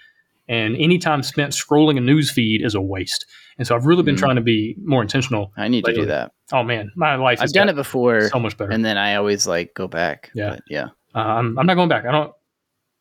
and 0.47 0.75
any 0.77 0.97
time 0.97 1.23
spent 1.23 1.53
scrolling 1.53 1.97
a 1.97 2.01
news 2.01 2.31
feed 2.31 2.61
is 2.63 2.75
a 2.75 2.81
waste. 2.81 3.25
And 3.57 3.67
so 3.67 3.75
I've 3.75 3.85
really 3.85 4.03
been 4.03 4.15
Mm. 4.15 4.19
trying 4.19 4.35
to 4.37 4.41
be 4.41 4.75
more 4.83 5.01
intentional. 5.01 5.51
I 5.57 5.67
need 5.67 5.85
to 5.85 5.93
do 5.93 6.05
that. 6.07 6.31
Oh 6.51 6.63
man, 6.63 6.91
my 6.95 7.15
life. 7.15 7.39
I've 7.41 7.53
done 7.53 7.69
it 7.69 7.75
before. 7.75 8.29
so 8.29 8.39
much 8.39 8.57
better. 8.57 8.71
and 8.71 8.83
then 8.83 8.97
I 8.97 9.15
always 9.15 9.45
like 9.47 9.73
go 9.75 9.87
back. 9.87 10.31
Yeah. 10.33 10.51
But 10.51 10.61
yeah. 10.69 10.85
Uh, 11.13 11.19
I'm, 11.19 11.57
I'm 11.59 11.65
not 11.65 11.75
going 11.75 11.89
back. 11.89 12.05
I 12.05 12.11
don't. 12.11 12.31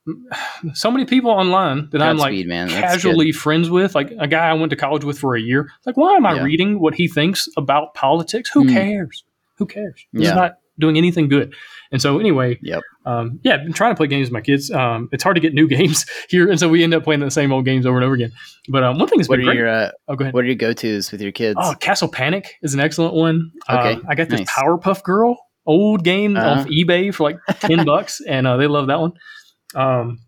So 0.75 0.91
many 0.91 1.05
people 1.07 1.31
online 1.31 1.89
that 1.93 2.03
I'm 2.03 2.17
like 2.19 2.47
man. 2.47 2.69
That's 2.69 2.81
casually 2.81 3.33
friends 3.33 3.71
with, 3.71 3.95
like 3.95 4.13
a 4.19 4.27
guy 4.27 4.49
I 4.49 4.53
went 4.55 4.71
to 4.71 4.77
college 4.77 5.05
with 5.05 5.19
for 5.19 5.35
a 5.37 5.41
year. 5.41 5.71
Like, 5.87 5.97
why 5.97 6.15
am 6.17 6.27
I 6.27 6.35
Yeah. 6.35 6.43
reading 6.43 6.81
what 6.81 6.95
he 6.95 7.09
thinks 7.09 7.49
about 7.57 7.95
politics? 7.95 8.51
Who 8.53 8.65
Hmm. 8.65 8.73
cares? 8.75 9.25
Who 9.57 9.67
cares? 9.67 10.05
He's 10.13 10.23
Yeah. 10.29 10.35
not 10.35 10.53
doing 10.81 10.97
anything 10.97 11.29
good. 11.29 11.55
And 11.93 12.01
so, 12.01 12.19
anyway, 12.21 12.57
Yep. 12.63 12.83
um, 13.05 13.41
yeah, 13.43 13.55
I've 13.55 13.65
been 13.65 13.73
trying 13.73 13.91
to 13.93 13.97
play 13.97 14.07
games 14.07 14.27
with 14.29 14.33
my 14.33 14.41
kids. 14.41 14.71
Um, 14.71 15.09
it's 15.13 15.23
hard 15.25 15.35
to 15.35 15.41
get 15.41 15.55
new 15.55 15.67
games 15.77 16.07
here, 16.29 16.49
and 16.49 16.59
so 16.59 16.69
we 16.69 16.83
end 16.85 16.95
up 16.95 17.03
playing 17.05 17.21
the 17.21 17.31
same 17.33 17.53
old 17.53 17.65
games 17.65 17.85
over 17.85 17.97
and 17.97 18.05
over 18.05 18.15
again. 18.15 18.33
But 18.69 18.85
um, 18.85 18.99
one 18.99 19.09
thing 19.09 19.19
that's 19.19 19.29
What 19.29 19.37
been 19.39 19.49
are 19.49 19.53
great. 19.53 19.59
your 19.59 19.69
uh, 19.69 19.91
oh, 20.09 20.15
go 20.17 20.23
ahead. 20.25 20.35
What 20.35 20.45
are 20.45 20.47
your 20.47 20.55
go 20.57 20.73
tos 20.73 21.11
with 21.11 21.21
your 21.21 21.33
kids? 21.33 21.59
Oh, 21.61 21.75
Castle 21.81 22.09
Panic 22.09 22.55
is 22.63 22.75
an 22.75 22.81
excellent 22.81 23.15
one. 23.15 23.51
Okay, 23.69 23.95
Uh, 23.95 24.01
I 24.09 24.15
got 24.15 24.29
this 24.29 24.41
nice. 24.41 24.51
Powerpuff 24.51 25.03
Girl 25.03 25.37
old 25.67 26.05
game 26.05 26.37
Uh-huh. 26.37 26.61
off 26.61 26.67
eBay 26.67 27.13
for 27.15 27.25
like 27.25 27.39
ten 27.61 27.85
bucks, 27.85 28.21
and 28.27 28.47
uh, 28.47 28.57
they 28.57 28.67
love 28.69 28.87
that 28.87 29.01
one. 29.01 29.13
Um, 29.75 30.21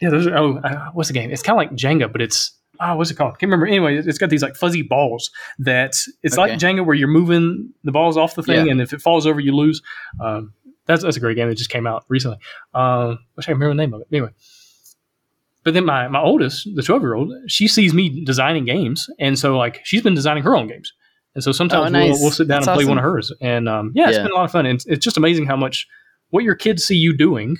yeah, 0.00 0.10
those 0.10 0.26
are. 0.26 0.36
Oh, 0.36 0.56
uh, 0.58 0.90
what's 0.92 1.08
the 1.08 1.12
game? 1.14 1.30
It's 1.30 1.42
kind 1.42 1.54
of 1.54 1.58
like 1.58 1.72
Jenga, 1.76 2.10
but 2.10 2.22
it's 2.22 2.52
oh, 2.80 2.96
what's 2.96 3.10
it 3.10 3.14
called? 3.16 3.32
Can't 3.38 3.48
remember. 3.50 3.66
Anyway, 3.66 3.96
it's 3.98 4.18
got 4.18 4.30
these 4.30 4.42
like 4.42 4.56
fuzzy 4.56 4.82
balls 4.82 5.30
that 5.58 5.94
it's 6.22 6.36
like 6.36 6.52
Okay. 6.52 6.58
Jenga 6.58 6.84
where 6.86 6.96
you're 6.96 7.08
moving 7.08 7.72
the 7.84 7.92
balls 7.92 8.16
off 8.16 8.34
the 8.34 8.42
thing, 8.42 8.66
Yeah. 8.66 8.72
and 8.72 8.80
if 8.80 8.92
it 8.92 9.00
falls 9.00 9.26
over, 9.26 9.38
you 9.40 9.54
lose. 9.54 9.82
Um, 10.20 10.52
that's 10.86 11.02
that's 11.02 11.16
a 11.16 11.20
great 11.20 11.36
game 11.36 11.48
that 11.48 11.56
just 11.56 11.70
came 11.70 11.86
out 11.86 12.04
recently. 12.08 12.38
Um, 12.74 13.18
wish 13.36 13.46
I 13.46 13.52
could 13.52 13.60
remember 13.60 13.74
the 13.74 13.86
name 13.86 13.94
of 13.94 14.00
it. 14.00 14.08
Anyway. 14.12 14.30
But 15.62 15.74
then 15.74 15.84
my, 15.84 16.08
my 16.08 16.20
oldest, 16.22 16.66
the 16.74 16.82
12 16.82 17.02
year 17.02 17.14
old, 17.14 17.32
she 17.46 17.68
sees 17.68 17.92
me 17.92 18.24
designing 18.24 18.64
games. 18.64 19.08
And 19.18 19.38
so, 19.38 19.58
like, 19.58 19.80
she's 19.84 20.00
been 20.02 20.14
designing 20.14 20.42
her 20.44 20.56
own 20.56 20.68
games. 20.68 20.92
And 21.34 21.44
so 21.44 21.52
sometimes 21.52 21.86
Oh, 21.86 21.88
nice. 21.90 22.12
we'll, 22.12 22.20
we'll 22.22 22.30
sit 22.30 22.48
down 22.48 22.62
That's 22.62 22.68
and 22.68 22.76
play 22.76 22.84
one 22.86 22.96
of 22.96 23.04
hers. 23.04 23.30
And 23.42 23.68
um, 23.68 23.92
yeah, 23.94 24.08
it's 24.08 24.16
Yeah. 24.16 24.22
been 24.22 24.32
a 24.32 24.34
lot 24.34 24.44
of 24.46 24.52
fun. 24.52 24.64
And 24.64 24.76
it's, 24.76 24.86
it's 24.86 25.04
just 25.04 25.18
amazing 25.18 25.44
how 25.46 25.56
much 25.56 25.86
what 26.30 26.44
your 26.44 26.54
kids 26.54 26.84
see 26.84 26.96
you 26.96 27.14
doing, 27.16 27.58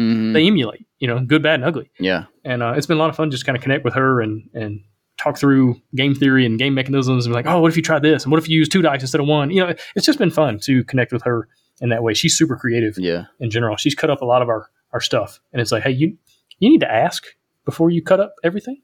Mhm. 0.00 0.32
they 0.32 0.46
emulate, 0.46 0.86
you 1.04 1.08
know, 1.10 1.20
good, 1.20 1.42
bad, 1.42 1.56
and 1.56 1.64
ugly. 1.64 1.90
yeah. 2.00 2.24
And 2.44 2.62
uh, 2.62 2.72
it's 2.76 2.86
been 2.86 2.96
a 2.96 3.00
lot 3.00 3.10
of 3.10 3.16
fun 3.16 3.30
just 3.30 3.44
kind 3.46 3.56
of 3.56 3.62
connect 3.62 3.84
with 3.84 3.92
her 3.94 4.22
and, 4.22 4.48
and 4.54 4.80
talk 5.18 5.36
through 5.36 5.76
game 5.94 6.14
theory 6.14 6.46
and 6.46 6.58
game 6.58 6.72
mechanisms. 6.74 7.26
And 7.26 7.32
be 7.32 7.36
like, 7.36 7.46
oh, 7.46 7.60
what 7.60 7.70
if 7.70 7.76
you 7.76 7.82
try 7.82 7.98
this? 7.98 8.24
And 8.24 8.32
what 8.32 8.38
if 8.42 8.48
you 8.48 8.56
use 8.58 8.68
two 8.70 8.80
dice 8.82 9.02
instead 9.02 9.20
of 9.20 9.26
one? 9.26 9.50
You 9.50 9.60
know, 9.66 9.74
it's 9.96 10.06
just 10.06 10.18
been 10.18 10.30
fun 10.30 10.58
to 10.60 10.82
connect 10.84 11.12
with 11.12 11.22
her 11.24 11.46
in 11.82 11.90
that 11.90 12.02
way. 12.02 12.14
She's 12.14 12.36
super 12.36 12.56
creative 12.56 12.94
Yeah. 12.98 13.24
in 13.40 13.50
general. 13.50 13.76
She's 13.76 13.94
cut 13.94 14.08
up 14.10 14.22
a 14.22 14.24
lot 14.24 14.40
of 14.42 14.48
our, 14.48 14.68
our 14.94 15.00
stuff. 15.02 15.40
And 15.52 15.60
it's 15.60 15.70
like, 15.72 15.82
hey, 15.82 15.90
you 15.92 16.16
you 16.58 16.70
need 16.70 16.80
to 16.80 16.90
ask 16.90 17.24
before 17.64 17.90
you 17.90 18.02
cut 18.02 18.20
up 18.20 18.34
everything. 18.44 18.80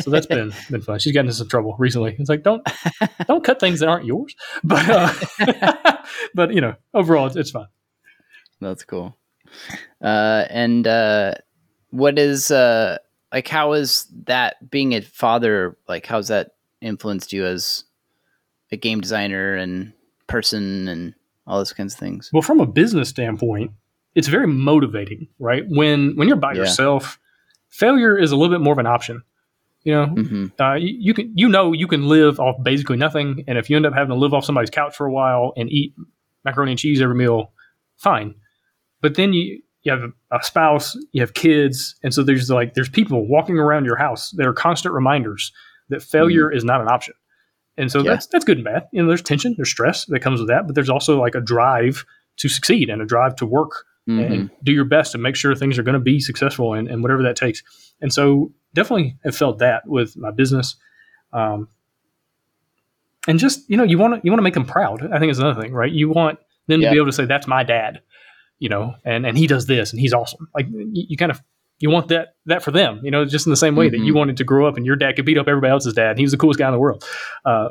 So 0.00 0.10
that's 0.10 0.26
been 0.26 0.52
been 0.70 0.80
fun. 0.82 0.98
She's 0.98 1.12
gotten 1.12 1.26
into 1.26 1.36
some 1.36 1.48
trouble 1.48 1.74
recently. 1.78 2.16
It's 2.18 2.28
like 2.30 2.42
don't 2.42 2.62
don't 3.28 3.44
cut 3.44 3.60
things 3.60 3.80
that 3.80 3.88
aren't 3.88 4.06
yours. 4.06 4.34
But 4.64 4.88
uh, 4.88 5.96
but 6.34 6.54
you 6.54 6.60
know, 6.60 6.74
overall 6.94 7.26
it's, 7.26 7.36
it's 7.36 7.50
fun. 7.50 7.66
That's 8.60 8.84
cool. 8.84 9.16
Uh, 10.02 10.44
and 10.48 10.86
uh, 10.86 11.34
what 11.92 12.18
is 12.18 12.50
uh 12.50 12.98
like 13.32 13.46
how 13.48 13.72
is 13.74 14.06
that 14.24 14.70
being 14.70 14.94
a 14.94 15.00
father 15.02 15.76
like 15.88 16.04
how's 16.06 16.28
that 16.28 16.54
influenced 16.80 17.32
you 17.32 17.46
as 17.46 17.84
a 18.72 18.76
game 18.76 19.00
designer 19.00 19.54
and 19.54 19.92
person 20.26 20.88
and 20.88 21.14
all 21.46 21.58
those 21.58 21.72
kinds 21.72 21.94
of 21.94 22.00
things 22.00 22.30
Well, 22.32 22.42
from 22.42 22.60
a 22.60 22.66
business 22.66 23.08
standpoint, 23.08 23.70
it's 24.14 24.28
very 24.28 24.46
motivating, 24.46 25.28
right? 25.38 25.64
When 25.68 26.16
when 26.16 26.28
you're 26.28 26.36
by 26.36 26.52
Yeah. 26.52 26.60
yourself, 26.60 27.18
failure 27.68 28.16
is 28.18 28.32
a 28.32 28.36
little 28.36 28.54
bit 28.54 28.62
more 28.62 28.72
of 28.72 28.78
an 28.78 28.86
option. 28.86 29.22
You 29.84 29.92
know, 29.94 30.06
hmm 30.06 30.46
uh, 30.60 30.74
you, 30.74 30.96
you 31.00 31.14
can 31.14 31.32
you 31.36 31.48
know 31.48 31.72
you 31.72 31.86
can 31.88 32.08
live 32.08 32.38
off 32.38 32.56
basically 32.62 32.96
nothing, 32.96 33.44
and 33.48 33.58
if 33.58 33.68
you 33.68 33.76
end 33.76 33.86
up 33.86 33.94
having 33.94 34.10
to 34.10 34.14
live 34.20 34.32
off 34.34 34.44
somebody's 34.44 34.70
couch 34.70 34.94
for 34.96 35.06
a 35.06 35.12
while 35.12 35.52
and 35.56 35.70
eat 35.70 35.94
macaroni 36.44 36.72
and 36.72 36.78
cheese 36.78 37.00
every 37.02 37.16
meal, 37.16 37.52
fine. 37.96 38.34
But 39.00 39.16
then 39.16 39.32
you 39.32 39.62
you 39.82 39.92
have 39.92 40.12
a 40.30 40.42
spouse, 40.42 40.96
you 41.12 41.20
have 41.20 41.34
kids, 41.34 41.96
and 42.02 42.14
so 42.14 42.22
there's 42.22 42.50
like 42.50 42.74
there's 42.74 42.88
people 42.88 43.26
walking 43.26 43.58
around 43.58 43.84
your 43.84 43.96
house 43.96 44.30
that 44.32 44.46
are 44.46 44.52
constant 44.52 44.94
reminders 44.94 45.52
that 45.88 46.02
failure 46.02 46.50
is 46.50 46.64
not 46.64 46.80
an 46.80 46.88
option. 46.88 47.14
And 47.76 47.90
so 47.90 48.02
Yeah. 48.02 48.10
that's 48.12 48.26
that's 48.26 48.44
good 48.44 48.58
and 48.58 48.64
bad. 48.64 48.88
You 48.92 49.02
know, 49.02 49.08
there's 49.08 49.22
tension, 49.22 49.54
there's 49.56 49.70
stress 49.70 50.04
that 50.06 50.20
comes 50.20 50.40
with 50.40 50.48
that, 50.48 50.66
but 50.66 50.74
there's 50.74 50.90
also 50.90 51.20
like 51.20 51.34
a 51.34 51.40
drive 51.40 52.04
to 52.36 52.48
succeed 52.48 52.88
and 52.90 53.02
a 53.02 53.06
drive 53.06 53.36
to 53.36 53.46
work 53.46 53.84
hmm 54.06 54.20
and 54.20 54.50
do 54.64 54.72
your 54.72 54.84
best 54.84 55.12
to 55.12 55.18
make 55.18 55.36
sure 55.36 55.54
things 55.54 55.78
are 55.78 55.82
going 55.84 55.92
to 55.94 56.00
be 56.00 56.18
successful 56.18 56.74
and, 56.74 56.88
and 56.88 57.02
whatever 57.02 57.22
that 57.22 57.36
takes. 57.36 57.62
And 58.00 58.12
so 58.12 58.50
definitely 58.74 59.16
have 59.24 59.36
felt 59.36 59.58
that 59.60 59.86
with 59.86 60.16
my 60.16 60.32
business. 60.32 60.74
Um, 61.32 61.68
and 63.28 63.38
just, 63.38 63.68
you 63.70 63.76
know, 63.76 63.84
you 63.84 63.98
want 63.98 64.14
to, 64.14 64.20
you 64.24 64.32
want 64.32 64.38
to 64.40 64.42
make 64.42 64.54
them 64.54 64.64
proud. 64.64 65.08
I 65.12 65.18
think 65.20 65.30
is 65.30 65.38
another 65.38 65.60
thing, 65.60 65.72
right? 65.72 65.90
You 65.90 66.10
want 66.10 66.40
them 66.66 66.80
Yeah. 66.80 66.88
to 66.88 66.92
be 66.94 66.96
able 66.98 67.06
to 67.06 67.12
say, 67.12 67.24
that's 67.26 67.46
my 67.46 67.62
dad, 67.62 68.00
you 68.62 68.68
know, 68.68 68.94
and, 69.04 69.26
and 69.26 69.36
he 69.36 69.46
does 69.48 69.66
this 69.66 69.90
and 69.92 69.98
he's 70.00 70.12
awesome. 70.14 70.46
Like 70.54 70.66
you, 70.70 71.04
you 71.10 71.16
kind 71.16 71.32
of, 71.32 71.42
you 71.80 71.90
want 71.90 72.06
that, 72.08 72.36
that 72.46 72.62
for 72.62 72.70
them, 72.70 73.00
you 73.02 73.10
know, 73.10 73.24
just 73.24 73.44
in 73.46 73.50
the 73.50 73.56
same 73.56 73.74
way 73.74 73.88
that 73.88 73.98
you 73.98 74.12
Mhm. 74.12 74.16
wanted 74.20 74.36
to 74.36 74.44
grow 74.44 74.68
up 74.68 74.76
and 74.76 74.86
your 74.86 74.94
dad 74.94 75.16
could 75.16 75.24
beat 75.26 75.36
up 75.36 75.48
everybody 75.48 75.72
else's 75.72 75.94
dad. 75.94 76.10
And 76.10 76.18
he 76.18 76.24
was 76.24 76.30
the 76.30 76.38
coolest 76.38 76.58
guy 76.60 76.68
in 76.68 76.72
the 76.72 76.78
world. 76.78 77.02
Uh, 77.44 77.70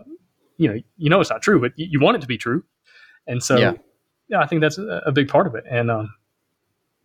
you 0.58 0.68
know, 0.68 0.78
you 0.98 1.10
know, 1.10 1.22
it's 1.22 1.30
not 1.30 1.42
true, 1.42 1.62
but 1.62 1.72
you, 1.78 1.88
you 1.92 2.00
want 2.02 2.18
it 2.18 2.22
to 2.22 2.28
be 2.28 2.38
true. 2.38 2.64
And 3.26 3.42
so, 3.42 3.58
Yeah. 3.58 3.74
yeah, 4.28 4.40
I 4.42 4.48
think 4.48 4.60
that's 4.62 4.78
a, 4.78 5.02
a 5.06 5.12
big 5.14 5.30
part 5.30 5.48
of 5.48 5.56
it. 5.56 5.64
And, 5.70 5.90
um, 5.90 6.14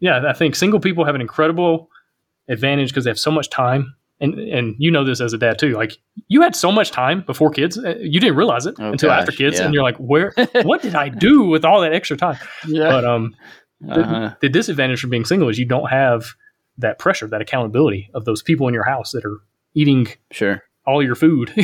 yeah, 0.01 0.24
I 0.28 0.32
think 0.32 0.57
single 0.57 0.80
people 0.80 1.05
have 1.05 1.14
an 1.14 1.20
incredible 1.20 1.89
advantage 2.49 2.89
because 2.91 3.05
they 3.05 3.11
have 3.11 3.20
so 3.20 3.30
much 3.30 3.51
time. 3.51 3.95
And 4.18 4.32
and 4.39 4.74
you 4.78 4.91
know 4.91 5.05
this 5.05 5.20
as 5.20 5.34
a 5.34 5.39
dad 5.39 5.59
too. 5.59 5.74
Like 5.74 5.93
you 6.28 6.41
had 6.41 6.57
so 6.57 6.72
much 6.72 6.91
time 6.91 7.20
before 7.26 7.51
kids, 7.51 7.76
uh, 7.76 7.97
you 8.01 8.18
didn't 8.18 8.37
realize 8.37 8.64
it 8.64 8.74
Oh, 8.78 8.91
until 8.93 9.11
after 9.11 9.30
kids, 9.30 9.59
yeah. 9.59 9.66
and 9.66 9.74
you're 9.74 9.82
like, 9.82 9.99
where? 9.99 10.32
what 10.62 10.80
did 10.80 10.95
I 10.95 11.09
do 11.26 11.45
with 11.45 11.66
all 11.66 11.82
that 11.82 11.93
extra 11.93 12.16
time? 12.16 12.39
yeah 12.66 12.89
But 12.89 13.05
um, 13.05 13.34
uh-huh. 13.88 14.34
the 14.40 14.48
disadvantage 14.48 15.00
from 15.00 15.10
being 15.10 15.24
single 15.24 15.48
is 15.48 15.58
you 15.58 15.66
don't 15.66 15.90
have 15.90 16.34
that 16.78 16.98
pressure, 16.98 17.26
that 17.26 17.40
accountability 17.40 18.10
of 18.14 18.24
those 18.24 18.42
people 18.42 18.68
in 18.68 18.74
your 18.74 18.84
house 18.84 19.12
that 19.12 19.24
are 19.24 19.38
eating 19.74 20.08
sure 20.30 20.62
all 20.86 21.02
your 21.02 21.14
food. 21.14 21.52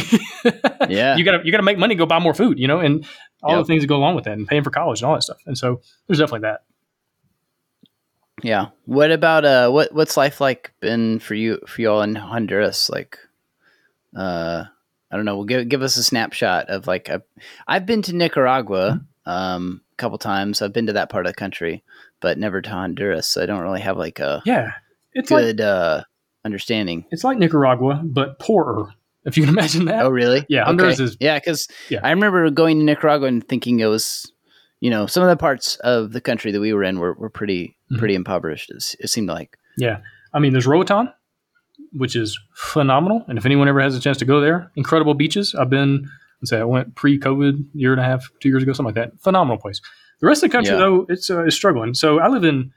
Yeah. 0.89 1.17
you 1.17 1.25
gotta 1.25 1.41
you 1.45 1.53
gotta 1.53 1.63
make 1.63 1.79
money, 1.79 1.95
go 1.95 2.07
buy 2.07 2.19
more 2.19 2.35
food, 2.35 2.59
you 2.59 2.67
know, 2.67 2.81
and 2.81 3.07
all 3.43 3.57
Yep. 3.57 3.61
the 3.61 3.65
things 3.67 3.83
that 3.85 3.87
go 3.87 3.97
along 3.97 4.17
with 4.17 4.25
that, 4.25 4.33
and 4.37 4.49
paying 4.49 4.65
for 4.65 4.71
college 4.71 5.01
and 5.01 5.09
all 5.09 5.15
that 5.15 5.23
stuff. 5.23 5.39
And 5.47 5.57
so 5.57 5.81
there's 6.07 6.19
definitely 6.19 6.41
that. 6.49 6.65
Yeah. 8.43 8.69
What 8.87 9.13
about 9.13 9.45
uh 9.45 9.71
what 9.71 9.95
what's 9.95 10.17
life 10.17 10.41
like 10.41 10.73
been 10.81 11.21
for 11.21 11.35
you 11.35 11.61
for 11.67 11.81
y'all 11.83 12.03
in 12.03 12.17
Honduras? 12.17 12.91
Like 12.91 13.19
uh 14.17 14.65
I 15.11 15.17
don't 15.17 15.25
know, 15.25 15.37
well 15.37 15.45
give 15.45 15.69
give 15.69 15.83
us 15.83 15.97
a 15.97 16.03
snapshot 16.03 16.69
of 16.69 16.87
like 16.87 17.09
I've, 17.09 17.23
I've 17.69 17.87
been 17.87 18.03
to 18.03 18.13
Nicaragua 18.15 19.01
um 19.25 19.83
a 19.93 19.97
couple 19.97 20.19
times. 20.19 20.63
I've 20.63 20.73
been 20.73 20.87
to 20.87 20.95
that 20.95 21.11
part 21.11 21.27
of 21.27 21.33
the 21.33 21.37
country, 21.37 21.85
but 22.23 22.39
never 22.39 22.63
to 22.63 22.71
Honduras. 22.71 23.27
So 23.27 23.43
I 23.43 23.47
don't 23.47 23.61
really 23.61 23.81
have 23.81 23.97
like 23.99 24.19
a 24.21 24.43
Yeah, 24.47 24.73
it's 25.13 25.31
like 25.31 25.43
good 25.45 25.61
uh 25.61 26.05
understanding. 26.45 27.05
it's 27.11 27.25
like 27.25 27.39
Nicaragua, 27.39 28.01
but 28.05 28.39
poorer. 28.39 28.89
If 29.25 29.37
you 29.37 29.45
can 29.45 29.53
imagine 29.59 29.85
that. 29.87 30.05
Oh 30.05 30.09
really? 30.09 30.47
Yeah, 30.49 30.65
Honduras 30.65 30.99
is- 31.01 31.17
Yeah, 31.21 31.39
cuz 31.39 31.69
Yeah. 31.91 32.01
I 32.03 32.11
remember 32.11 32.49
going 32.51 32.79
to 32.79 32.85
Nicaragua 32.85 33.29
and 33.29 33.47
thinking 33.47 33.81
it 33.81 33.87
was 33.87 34.31
you 34.81 34.91
know, 34.91 35.07
some 35.07 35.23
of 35.23 35.29
the 35.29 35.37
parts 35.37 35.77
of 35.85 36.11
the 36.13 36.21
country 36.21 36.51
that 36.51 36.59
we 36.61 36.73
were 36.73 36.83
in 36.83 36.99
were, 36.99 37.13
were 37.15 37.31
pretty 37.31 37.77
Mhm. 37.93 37.99
pretty 37.99 38.15
impoverished. 38.17 38.71
It, 38.71 38.97
it 38.99 39.09
seemed 39.11 39.29
like. 39.29 39.57
Yeah. 39.77 39.99
I 40.35 40.41
mean, 40.41 40.51
there's 40.53 40.67
Roatan, 40.67 41.09
which 41.93 42.17
is 42.17 42.37
phenomenal. 42.55 43.25
And 43.29 43.39
if 43.39 43.47
anyone 43.47 43.69
ever 43.69 43.81
has 43.81 43.95
a 43.97 44.01
chance 44.01 44.17
to 44.19 44.25
go 44.25 44.41
there, 44.41 44.73
incredible 44.77 45.15
beaches. 45.15 45.55
I've 45.55 45.71
been, 45.71 46.09
let's 46.41 46.51
say 46.51 46.59
I 46.59 46.65
went 46.65 46.95
pre 46.97 47.17
COVID, 47.19 47.65
year 47.75 47.93
and 47.93 48.01
a 48.01 48.05
half, 48.05 48.29
two 48.41 48.49
years 48.49 48.63
ago, 48.65 48.73
something 48.73 48.87
like 48.95 48.97
that. 48.97 49.21
Phenomenal 49.23 49.59
place. 49.59 49.81
The 50.23 50.29
rest 50.29 50.43
of 50.43 50.51
the 50.51 50.57
country, 50.57 50.73
Yeah. 50.73 50.79
though, 50.79 51.07
it's 51.09 51.29
uh, 51.31 51.45
is 51.45 51.55
struggling. 51.55 51.93
So 51.95 52.19
I 52.21 52.29
live 52.29 52.45
in 52.45 52.71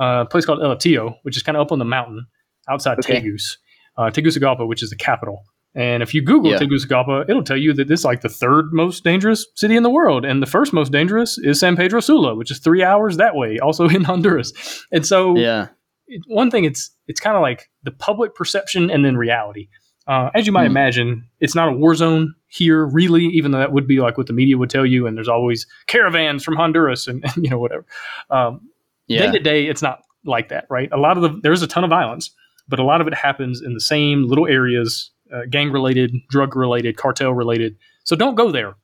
uh, 0.00 0.24
a 0.24 0.26
place 0.26 0.44
called 0.44 0.62
El 0.62 0.76
Hatillo, 0.76 1.16
which 1.22 1.36
is 1.36 1.42
kind 1.42 1.56
of 1.56 1.62
up 1.62 1.72
on 1.72 1.78
the 1.78 1.84
mountain 1.86 2.26
outside 2.68 2.98
Okay. 2.98 3.20
Tegus, 3.20 3.56
uh, 3.96 4.10
Tegucigalpa, 4.10 4.66
which 4.66 4.82
is 4.82 4.90
the 4.90 4.96
capital. 4.96 5.42
And 5.74 6.02
if 6.02 6.14
you 6.14 6.22
Google 6.22 6.52
Yeah. 6.52 6.58
Tegucigalpa, 6.58 7.24
it'll 7.28 7.42
tell 7.42 7.56
you 7.56 7.72
that 7.74 7.88
this 7.88 8.00
is 8.00 8.04
like 8.04 8.20
the 8.20 8.28
third 8.28 8.66
most 8.72 9.04
dangerous 9.04 9.46
city 9.56 9.74
in 9.76 9.82
the 9.82 9.90
world. 9.90 10.24
And 10.26 10.42
the 10.42 10.46
first 10.46 10.72
most 10.72 10.92
dangerous 10.92 11.38
is 11.38 11.58
San 11.60 11.76
Pedro 11.76 12.00
Sula, 12.00 12.34
which 12.34 12.50
is 12.50 12.58
three 12.58 12.82
hours 12.84 13.16
that 13.16 13.34
way, 13.34 13.58
also 13.58 13.88
in 13.96 14.04
Honduras. 14.04 14.52
And 14.92 15.06
so 15.06 15.36
Yeah. 15.36 15.68
it, 16.08 16.22
one 16.28 16.50
thing 16.50 16.64
it's 16.64 16.90
it's 17.08 17.20
kind 17.20 17.36
of 17.36 17.42
like 17.42 17.70
the 17.84 17.90
public 17.90 18.34
perception 18.34 18.90
and 18.90 19.02
then 19.04 19.16
reality. 19.16 19.68
Uh, 20.06 20.30
as 20.34 20.46
you 20.46 20.52
might 20.52 20.66
Hmm. 20.66 20.72
imagine, 20.72 21.24
it's 21.40 21.54
not 21.54 21.68
a 21.68 21.72
war 21.72 21.94
zone 21.94 22.34
here, 22.48 22.86
really. 22.86 23.24
Even 23.26 23.50
though 23.50 23.58
that 23.58 23.72
would 23.72 23.86
be 23.86 24.00
like 24.00 24.16
what 24.16 24.26
the 24.28 24.32
media 24.32 24.56
would 24.56 24.70
tell 24.70 24.86
you, 24.86 25.06
and 25.06 25.16
there's 25.16 25.28
always 25.28 25.66
caravans 25.88 26.44
from 26.44 26.54
Honduras 26.56 27.06
and, 27.08 27.24
you 27.36 27.50
know 27.50 27.58
whatever. 27.58 27.84
Um, 28.30 28.60
Day 29.08 29.16
Yeah. 29.26 29.32
to 29.32 29.38
day, 29.38 29.66
it's 29.66 29.82
not 29.82 30.00
like 30.24 30.48
that, 30.48 30.66
right? 30.70 30.88
A 30.92 30.96
lot 30.96 31.16
of 31.16 31.22
the 31.22 31.40
there's 31.42 31.62
a 31.62 31.66
ton 31.68 31.84
of 31.84 31.90
violence, 31.90 32.30
but 32.68 32.78
a 32.80 32.82
lot 32.84 33.00
of 33.00 33.06
it 33.06 33.14
happens 33.14 33.62
in 33.62 33.74
the 33.74 33.80
same 33.80 34.24
little 34.24 34.46
areas, 34.48 35.10
uh, 35.32 35.42
gang 35.50 35.70
related, 35.70 36.12
drug 36.30 36.56
related, 36.56 36.96
cartel 36.96 37.32
related. 37.32 37.76
So 38.04 38.16
don't 38.16 38.34
go 38.34 38.50
there. 38.50 38.74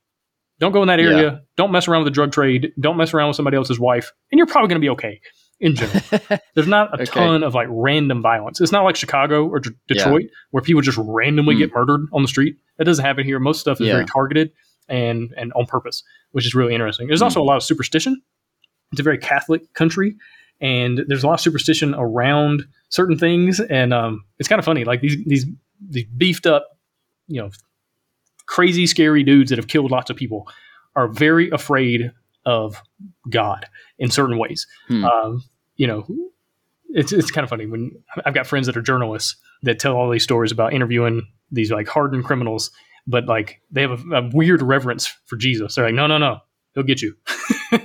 Don't 0.59 0.71
go 0.71 0.81
in 0.81 0.87
that 0.87 0.99
area. 1.01 1.41
Don't 1.57 1.71
mess 1.73 1.87
around 1.89 2.03
with 2.03 2.13
the 2.13 2.15
drug 2.15 2.31
trade. 2.31 2.71
Don't 2.79 2.95
mess 2.95 3.13
around 3.13 3.27
with 3.29 3.35
somebody 3.35 3.57
else's 3.57 3.79
wife, 3.79 4.13
and 4.31 4.37
you're 4.37 4.47
probably 4.47 4.69
going 4.69 4.79
to 4.81 4.85
be 4.85 4.89
okay 4.91 5.19
in 5.59 5.75
general. 5.75 6.01
There's 6.55 6.67
not 6.67 6.89
a 6.91 7.03
Okay. 7.03 7.05
ton 7.05 7.43
of 7.43 7.53
like 7.53 7.67
random 7.69 8.21
violence. 8.21 8.59
It's 8.61 8.71
not 8.71 8.83
like 8.83 8.95
Chicago 8.95 9.47
or 9.47 9.59
D- 9.59 9.69
Yeah. 9.89 9.95
Detroit 10.03 10.25
where 10.51 10.61
people 10.61 10.81
just 10.81 10.97
randomly 11.01 11.55
Hmm. 11.55 11.59
get 11.59 11.73
murdered 11.73 12.01
on 12.11 12.21
the 12.21 12.27
street. 12.27 12.57
That 12.77 12.83
doesn't 12.85 13.03
happen 13.05 13.25
here. 13.25 13.39
Most 13.39 13.59
stuff 13.61 13.79
is 13.79 13.87
Yeah. 13.87 13.93
very 13.93 14.05
targeted 14.05 14.51
and 14.89 15.33
and 15.37 15.53
on 15.53 15.65
purpose, 15.65 16.03
which 16.31 16.45
is 16.45 16.53
really 16.55 16.73
interesting. 16.73 17.07
There's 17.07 17.21
also 17.21 17.41
a 17.41 17.43
lot 17.45 17.55
of 17.57 17.63
superstition. 17.63 18.21
It's 18.91 18.99
a 18.99 19.03
very 19.03 19.17
Catholic 19.17 19.73
country, 19.73 20.15
and 20.61 21.03
there's 21.07 21.23
a 21.23 21.27
lot 21.27 21.35
of 21.35 21.39
superstition 21.41 21.95
around 21.97 22.65
certain 22.89 23.17
things, 23.17 23.59
and 23.59 23.93
um, 23.93 24.23
it's 24.39 24.49
kind 24.49 24.59
of 24.59 24.65
funny. 24.65 24.83
Like 24.83 25.01
these 25.01 25.17
these 25.25 25.45
these 25.89 26.05
beefed 26.17 26.45
up, 26.45 26.67
you 27.27 27.41
know, 27.41 27.49
crazy 28.45 28.85
scary 28.85 29.23
dudes 29.23 29.49
that 29.49 29.57
have 29.57 29.67
killed 29.67 29.91
lots 29.91 30.09
of 30.09 30.15
people 30.17 30.47
are 30.95 31.07
very 31.07 31.49
afraid 31.49 32.11
of 32.45 32.81
God 33.29 33.65
in 33.99 34.09
certain 34.11 34.37
ways. 34.37 34.67
Hmm. 34.87 35.05
Um, 35.05 35.43
you 35.75 35.87
know, 35.87 36.05
it's 36.89 37.11
it's 37.11 37.31
kind 37.31 37.43
of 37.43 37.49
funny 37.49 37.65
when 37.65 37.91
I've 38.25 38.33
got 38.33 38.47
friends 38.47 38.67
that 38.67 38.77
are 38.77 38.81
journalists 38.81 39.35
that 39.63 39.79
tell 39.79 39.95
all 39.95 40.09
these 40.09 40.23
stories 40.23 40.51
about 40.51 40.73
interviewing 40.73 41.27
these 41.51 41.71
like 41.71 41.87
hardened 41.87 42.25
criminals, 42.25 42.69
but 43.07 43.25
like 43.25 43.61
they 43.71 43.81
have 43.81 43.91
a, 44.11 44.15
a 44.17 44.29
weird 44.33 44.61
reverence 44.61 45.07
for 45.25 45.35
Jesus. 45.37 45.75
They're 45.75 45.85
like, 45.85 45.95
no, 45.95 46.05
no, 46.07 46.17
no, 46.17 46.39
he'll 46.75 46.83
get 46.83 47.01
you. 47.01 47.15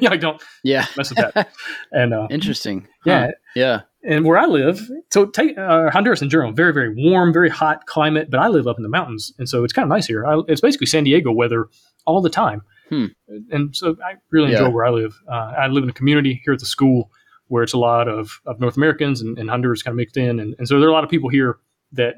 yeah, 0.00 0.10
like 0.10 0.20
don't 0.20 0.42
Yeah. 0.62 0.86
mess 0.96 1.10
with 1.10 1.18
that. 1.18 1.48
And 1.92 2.12
uh, 2.12 2.26
Interesting. 2.30 2.86
yeah, 3.06 3.26
Huh. 3.28 3.32
Yeah. 3.54 3.80
and 4.04 4.24
where 4.26 4.36
I 4.36 4.44
live, 4.46 4.80
so 5.10 5.24
take 5.26 5.56
uh, 5.56 5.90
Honduras 5.90 6.20
in 6.20 6.28
general, 6.28 6.52
very 6.52 6.72
very 6.74 6.94
warm, 6.94 7.32
very 7.32 7.48
hot 7.48 7.86
climate. 7.86 8.30
But 8.30 8.40
I 8.40 8.48
live 8.48 8.66
up 8.66 8.76
in 8.76 8.82
the 8.82 8.88
mountains, 8.90 9.32
and 9.38 9.48
so 9.48 9.64
it's 9.64 9.72
kind 9.72 9.84
of 9.84 9.88
nice 9.88 10.06
here. 10.06 10.26
I, 10.26 10.40
it's 10.48 10.60
basically 10.60 10.86
San 10.88 11.04
Diego 11.04 11.32
weather 11.32 11.68
all 12.06 12.20
the 12.20 12.30
time, 12.30 12.60
Hmm. 12.88 13.06
and 13.50 13.74
so 13.76 13.96
I 14.04 14.14
really 14.30 14.52
enjoy 14.52 14.64
Yeah. 14.64 14.68
where 14.68 14.84
I 14.86 14.90
live. 14.90 15.14
Uh, 15.30 15.52
I 15.58 15.66
live 15.68 15.84
in 15.84 15.90
a 15.90 15.92
community 15.92 16.40
here 16.44 16.54
at 16.54 16.60
the 16.60 16.66
school 16.66 17.10
where 17.48 17.62
it's 17.62 17.72
a 17.72 17.78
lot 17.78 18.08
of, 18.08 18.40
of 18.46 18.60
North 18.60 18.76
Americans 18.76 19.20
and, 19.20 19.38
and 19.38 19.48
Honduras 19.50 19.82
kind 19.82 19.92
of 19.92 19.96
mixed 19.96 20.16
in, 20.16 20.38
and, 20.40 20.54
and 20.58 20.68
so 20.68 20.78
there 20.78 20.88
are 20.88 20.90
a 20.90 20.94
lot 20.94 21.04
of 21.04 21.10
people 21.10 21.28
here 21.30 21.58
that 21.92 22.14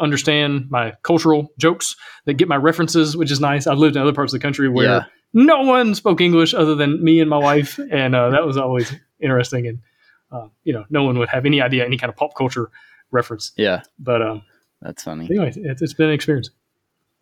understand 0.00 0.66
my 0.70 0.92
cultural 1.02 1.48
jokes, 1.58 1.96
that 2.26 2.34
get 2.34 2.48
my 2.48 2.56
references, 2.56 3.16
which 3.16 3.30
is 3.30 3.40
nice. 3.40 3.66
I've 3.66 3.78
lived 3.78 3.96
in 3.96 4.02
other 4.02 4.12
parts 4.12 4.32
of 4.32 4.38
the 4.40 4.42
country 4.42 4.68
where 4.68 4.86
Yeah. 4.86 5.04
no 5.32 5.60
one 5.62 5.94
spoke 5.94 6.20
English 6.20 6.54
other 6.54 6.74
than 6.74 7.02
me 7.02 7.20
and 7.20 7.28
my 7.28 7.38
wife, 7.38 7.78
and 7.90 8.14
uh, 8.14 8.30
that 8.30 8.46
was 8.46 8.56
always 8.56 8.94
interesting. 9.20 9.66
And 9.66 9.78
uh, 10.30 10.48
you 10.62 10.72
know, 10.72 10.84
no 10.90 11.04
one 11.04 11.18
would 11.18 11.28
have 11.30 11.46
any 11.46 11.60
idea 11.62 11.84
any 11.84 11.96
kind 11.96 12.10
of 12.10 12.16
pop 12.16 12.34
culture 12.36 12.70
reference. 13.10 13.52
Yeah. 13.56 13.82
But 13.98 14.20
um, 14.22 14.42
That's 14.82 15.02
funny. 15.02 15.24
anyway, 15.24 15.52
it's, 15.56 15.80
it's 15.82 15.94
been 15.94 16.08
an 16.08 16.14
experience. 16.14 16.50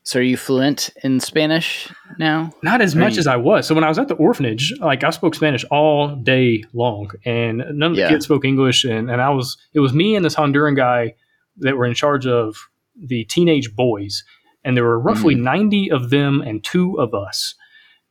So 0.07 0.21
are 0.21 0.23
you 0.23 0.37
fluent 0.37 0.91
in 1.03 1.19
Spanish 1.19 1.89
now? 2.17 2.53
Not 2.63 2.81
as 2.81 2.95
Are 2.95 3.01
much 3.01 3.15
you- 3.15 3.19
as 3.19 3.27
I 3.27 3.35
was. 3.35 3.67
So 3.67 3.75
when 3.75 3.83
I 3.83 3.89
was 3.89 3.99
at 3.99 4.07
the 4.07 4.15
orphanage, 4.15 4.73
like 4.81 5.03
I 5.03 5.11
spoke 5.11 5.35
Spanish 5.35 5.65
all 5.65 6.15
day 6.15 6.63
long, 6.73 7.11
and 7.25 7.59
none 7.73 7.91
of 7.91 7.97
the 7.97 8.03
Yeah. 8.03 8.11
kids 8.11 8.25
spoke 8.27 8.45
English. 8.45 8.85
And, 8.85 9.11
and 9.11 9.21
I 9.21 9.31
was, 9.31 9.57
it 9.75 9.81
was 9.81 9.93
me 9.93 10.15
and 10.15 10.25
this 10.25 10.37
Honduran 10.37 10.77
guy 10.77 11.15
that 11.59 11.77
were 11.77 11.87
in 11.87 11.95
charge 11.95 12.25
of 12.25 12.57
the 12.97 13.25
teenage 13.25 13.75
boys, 13.75 14.23
and 14.65 14.77
there 14.77 14.85
were 14.85 15.01
roughly 15.01 15.35
Mm. 15.35 15.41
ninety 15.43 15.91
of 15.91 16.11
them 16.11 16.41
and 16.41 16.63
two 16.63 17.01
of 17.01 17.13
us. 17.13 17.57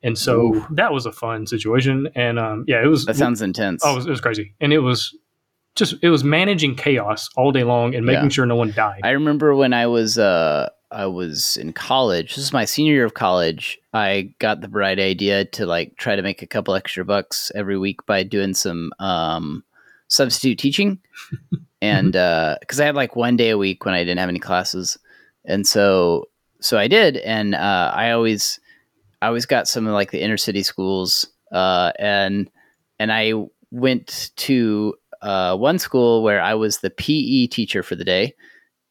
And 0.04 0.18
so 0.18 0.54
Oof. 0.56 0.68
that 0.72 0.92
was 0.92 1.06
a 1.06 1.14
fun 1.14 1.48
situation. 1.48 2.10
And 2.14 2.38
um, 2.38 2.66
yeah, 2.68 2.84
it 2.84 2.88
was 2.88 3.06
That 3.06 3.16
sounds 3.16 3.42
intense. 3.42 3.82
Oh, 3.86 3.94
it 3.94 3.96
was, 3.96 4.06
it 4.06 4.10
was 4.10 4.22
crazy, 4.22 4.54
and 4.60 4.74
it 4.74 4.80
was 4.80 5.18
just 5.76 5.96
it 6.02 6.10
was 6.10 6.24
managing 6.26 6.76
chaos 6.76 7.30
all 7.38 7.52
day 7.54 7.64
long 7.64 7.96
and 7.96 8.06
making 8.06 8.24
Yeah. 8.26 8.30
sure 8.30 8.46
no 8.46 8.56
one 8.58 8.72
died. 8.76 9.00
I 9.04 9.12
remember 9.12 9.56
when 9.56 9.72
I 9.74 9.88
was 9.88 10.18
uh 10.20 10.70
I 10.92 11.06
was 11.08 11.58
in 11.58 11.74
college. 11.74 12.36
This 12.36 12.46
is 12.46 12.54
my 12.54 12.66
senior 12.66 12.94
year 12.94 13.06
of 13.06 13.14
college. 13.14 13.80
I 13.94 14.34
got 14.40 14.62
the 14.62 14.68
bright 14.68 15.00
idea 15.00 15.46
to 15.46 15.66
like 15.66 15.98
try 15.98 16.16
to 16.16 16.22
make 16.22 16.42
a 16.42 16.48
couple 16.48 16.76
extra 16.76 17.04
bucks 17.04 17.52
every 17.56 17.78
week 17.78 18.06
by 18.06 18.24
doing 18.24 18.54
some 18.54 18.92
um 19.00 19.64
substitute 20.08 20.60
teaching. 20.60 21.00
and 21.82 22.16
uh 22.16 22.58
cuz 22.68 22.80
I 22.80 22.86
had 22.86 22.96
like 22.96 23.16
one 23.16 23.36
day 23.36 23.50
a 23.50 23.58
week 23.58 23.86
when 23.86 23.94
I 23.94 24.04
didn't 24.04 24.20
have 24.20 24.30
any 24.30 24.40
classes. 24.40 24.98
And 25.46 25.68
so 25.68 26.30
so 26.62 26.78
I 26.78 26.88
did 26.88 27.18
and 27.18 27.56
uh 27.56 27.92
I 27.94 28.12
always 28.12 28.60
I 29.22 29.28
always 29.28 29.46
got 29.46 29.68
some 29.68 29.88
of 29.88 29.94
like 29.94 30.12
the 30.12 30.22
inner 30.22 30.38
city 30.38 30.64
schools 30.64 31.28
uh 31.52 31.92
and 32.00 32.50
and 33.00 33.12
I 33.12 33.34
went 33.72 34.32
to 34.38 34.96
uh, 35.22 35.58
one 35.58 35.80
school 35.80 36.24
where 36.24 36.42
I 36.42 36.54
was 36.54 36.78
the 36.78 36.90
PE 36.90 37.48
teacher 37.48 37.84
for 37.84 37.96
the 37.96 38.04
day, 38.04 38.36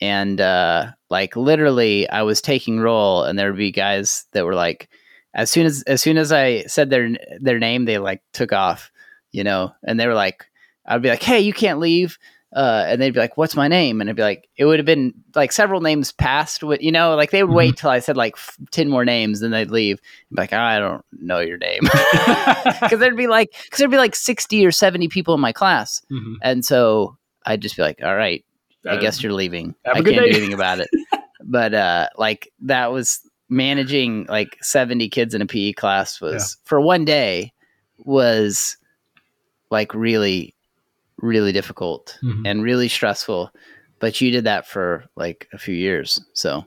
and 0.01 0.41
uh, 0.41 0.91
like 1.15 1.37
literally, 1.37 2.09
I 2.11 2.23
was 2.23 2.41
taking 2.43 2.81
roll, 2.81 3.23
and 3.25 3.39
there 3.39 3.51
would 3.51 3.59
be 3.59 3.71
guys 3.73 4.27
that 4.33 4.45
were 4.45 4.55
like, 4.67 4.89
as 5.33 5.51
soon 5.51 5.67
as 5.67 5.83
as 5.87 6.01
soon 6.03 6.19
as 6.19 6.31
I 6.33 6.63
said 6.67 6.91
their 6.91 7.09
their 7.41 7.59
name, 7.59 7.85
they 7.87 7.99
like 7.99 8.23
took 8.33 8.53
off, 8.53 8.91
you 9.33 9.45
know, 9.45 9.73
and 9.87 9.99
they 9.99 10.07
were 10.07 10.15
like, 10.27 10.45
I'd 10.87 11.03
be 11.03 11.09
like, 11.09 11.23
hey, 11.23 11.41
you 11.41 11.53
can't 11.53 11.79
leave. 11.79 12.19
Uh, 12.55 12.85
and 12.87 13.03
they'd 13.03 13.13
be 13.13 13.19
like, 13.19 13.37
"What's 13.37 13.57
my 13.57 13.67
name?" 13.67 14.01
And 14.01 14.09
I'd 14.09 14.15
be 14.15 14.23
like, 14.23 14.47
"It 14.57 14.65
would 14.65 14.79
have 14.79 14.87
been 14.87 15.13
like 15.35 15.51
several 15.51 15.81
names 15.81 16.13
past, 16.13 16.63
with 16.63 16.81
you 16.81 16.93
know, 16.93 17.17
like 17.17 17.33
they 17.33 17.43
would 17.43 17.53
wait 17.53 17.77
till 17.77 17.91
I 17.91 17.99
said 17.99 18.17
like 18.17 18.35
f- 18.37 18.57
ten 18.71 18.89
more 18.89 19.05
names, 19.05 19.41
then 19.41 19.51
they'd 19.51 19.73
leave. 19.73 19.99
And 20.31 20.37
be 20.37 20.43
like, 20.43 20.53
"I 20.53 20.79
don't 20.79 21.03
know 21.11 21.41
your 21.41 21.59
name," 21.59 21.81
because 22.81 23.01
there'd 23.01 23.17
be 23.17 23.27
like, 23.27 23.51
because 23.65 23.79
there'd 23.79 23.91
be 23.91 23.97
like 23.97 24.15
sixty 24.15 24.65
or 24.65 24.71
seventy 24.71 25.09
people 25.09 25.35
in 25.35 25.41
my 25.41 25.51
class, 25.51 26.01
Mhm. 26.13 26.35
and 26.43 26.65
so 26.65 27.17
I'd 27.45 27.61
just 27.61 27.77
be 27.77 27.83
like, 27.83 27.99
all 28.05 28.15
right, 28.15 28.45
I 28.87 28.99
guess 28.99 29.21
you're 29.21 29.33
leaving. 29.33 29.75
I 29.85 29.95
can't 29.95 30.05
day." 30.07 30.15
do 30.15 30.25
anything 30.25 30.53
about 30.55 30.79
it. 30.79 30.89
But 31.47 31.75
uh 31.75 32.09
like 32.17 32.51
that 32.63 32.91
was 32.93 33.21
managing 33.49 34.27
like 34.29 34.57
70 34.63 35.09
kids 35.11 35.35
in 35.35 35.43
a 35.43 35.47
PE 35.47 35.73
class 35.73 36.21
was 36.21 36.57
for 36.65 36.81
one 36.81 37.05
day 37.05 37.53
was 37.99 38.77
like 39.71 39.95
really 39.95 40.55
really 41.19 41.53
difficult 41.53 42.19
Mhm. 42.23 42.43
and 42.45 42.63
really 42.63 42.89
stressful. 42.89 43.51
But 44.01 44.21
you 44.21 44.31
did 44.31 44.45
that 44.45 44.67
for 44.67 45.05
like 45.17 45.49
a 45.53 45.59
few 45.59 45.75
years. 45.75 46.21
So 46.35 46.65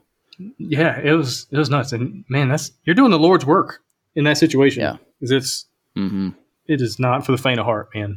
yeah, 0.58 0.98
it 1.00 1.12
was 1.12 1.46
it 1.50 1.58
was 1.58 1.68
nuts. 1.70 1.92
And 1.92 2.24
man, 2.28 2.48
that's 2.48 2.72
you're 2.84 2.94
doing 2.94 3.10
the 3.10 3.18
Lord's 3.18 3.44
work 3.44 3.80
in 4.14 4.24
that 4.24 4.38
situation. 4.38 4.80
Yeah. 4.82 4.96
'Cause 5.20 5.30
it's 5.30 5.66
mhm. 5.96 6.34
it 6.66 6.80
is 6.80 6.98
not 6.98 7.26
for 7.26 7.32
the 7.32 7.38
faint 7.38 7.60
of 7.60 7.66
heart, 7.66 7.88
man. 7.94 8.16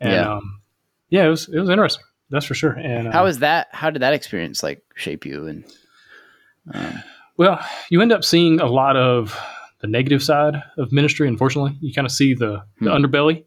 And 0.00 0.12
Yeah. 0.12 0.34
um, 0.36 0.60
yeah, 1.10 1.26
it 1.26 1.28
was 1.28 1.48
it 1.48 1.58
was 1.58 1.68
interesting. 1.68 2.04
That's 2.30 2.46
for 2.46 2.54
sure. 2.54 2.72
And 2.72 3.08
uh, 3.08 3.12
how 3.12 3.24
was 3.24 3.40
that 3.40 3.68
how 3.72 3.90
did 3.90 4.02
that 4.02 4.14
experience 4.14 4.62
like 4.62 4.82
shape 4.94 5.26
you 5.26 5.46
and 5.46 5.64
um, 6.74 7.02
Well, 7.36 7.60
you 7.90 8.00
end 8.00 8.12
up 8.12 8.24
seeing 8.24 8.60
a 8.60 8.66
lot 8.66 8.96
of 8.96 9.38
the 9.80 9.86
negative 9.86 10.22
side 10.22 10.62
of 10.78 10.90
ministry. 10.92 11.28
Unfortunately, 11.28 11.76
you 11.80 11.92
kind 11.92 12.06
of 12.06 12.12
see 12.12 12.34
the, 12.34 12.62
the 12.80 12.90
Hmm. 12.90 13.04
underbelly. 13.04 13.44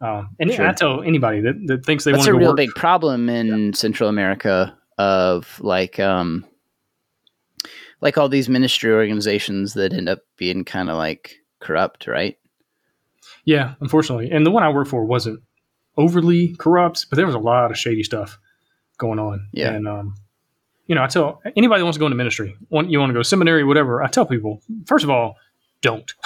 Um, 0.00 0.30
and 0.38 0.52
Sure. 0.52 0.66
I 0.68 0.72
tell 0.72 1.02
anybody 1.02 1.40
that, 1.40 1.54
that 1.66 1.86
thinks 1.86 2.04
they 2.04 2.10
that's 2.12 2.20
want 2.20 2.26
to 2.28 2.32
work 2.34 2.40
It's 2.40 2.44
a 2.44 2.46
real 2.46 2.50
work, 2.50 2.56
big 2.58 2.70
problem 2.70 3.28
in 3.30 3.72
Central 3.72 4.08
America 4.08 4.76
of 4.98 5.58
like 5.60 5.98
um 5.98 6.44
like 8.00 8.18
all 8.18 8.28
these 8.28 8.48
ministry 8.48 8.92
organizations 8.92 9.72
that 9.74 9.92
end 9.94 10.08
up 10.08 10.20
being 10.36 10.64
kind 10.64 10.90
of 10.90 10.96
like 10.96 11.36
corrupt, 11.60 12.06
right? 12.06 12.36
yeah, 13.46 13.74
unfortunately. 13.80 14.30
And 14.30 14.44
the 14.46 14.50
one 14.50 14.62
I 14.62 14.68
worked 14.70 14.90
for 14.90 15.04
wasn't 15.04 15.40
overly 15.96 16.54
corrupt, 16.56 17.06
but 17.10 17.16
there 17.16 17.26
was 17.26 17.34
a 17.34 17.38
lot 17.38 17.70
of 17.70 17.78
shady 17.78 18.02
stuff 18.02 18.38
going 18.98 19.18
on. 19.18 19.48
Yeah. 19.52 19.70
And 19.72 19.86
um, 19.88 20.14
you 20.86 20.94
know, 20.94 21.02
I 21.02 21.06
tell 21.06 21.40
anybody 21.56 21.80
that 21.80 21.84
wants 21.84 21.96
to 21.96 22.00
go 22.00 22.06
into 22.06 22.16
ministry, 22.16 22.56
want 22.70 22.90
you 22.90 22.98
want 23.00 23.10
to 23.10 23.14
go 23.14 23.20
to 23.20 23.24
seminary, 23.28 23.64
whatever. 23.64 24.02
I 24.02 24.08
tell 24.08 24.26
people, 24.26 24.60
first 24.86 25.04
of 25.04 25.10
all, 25.10 25.36
don't. 25.80 26.12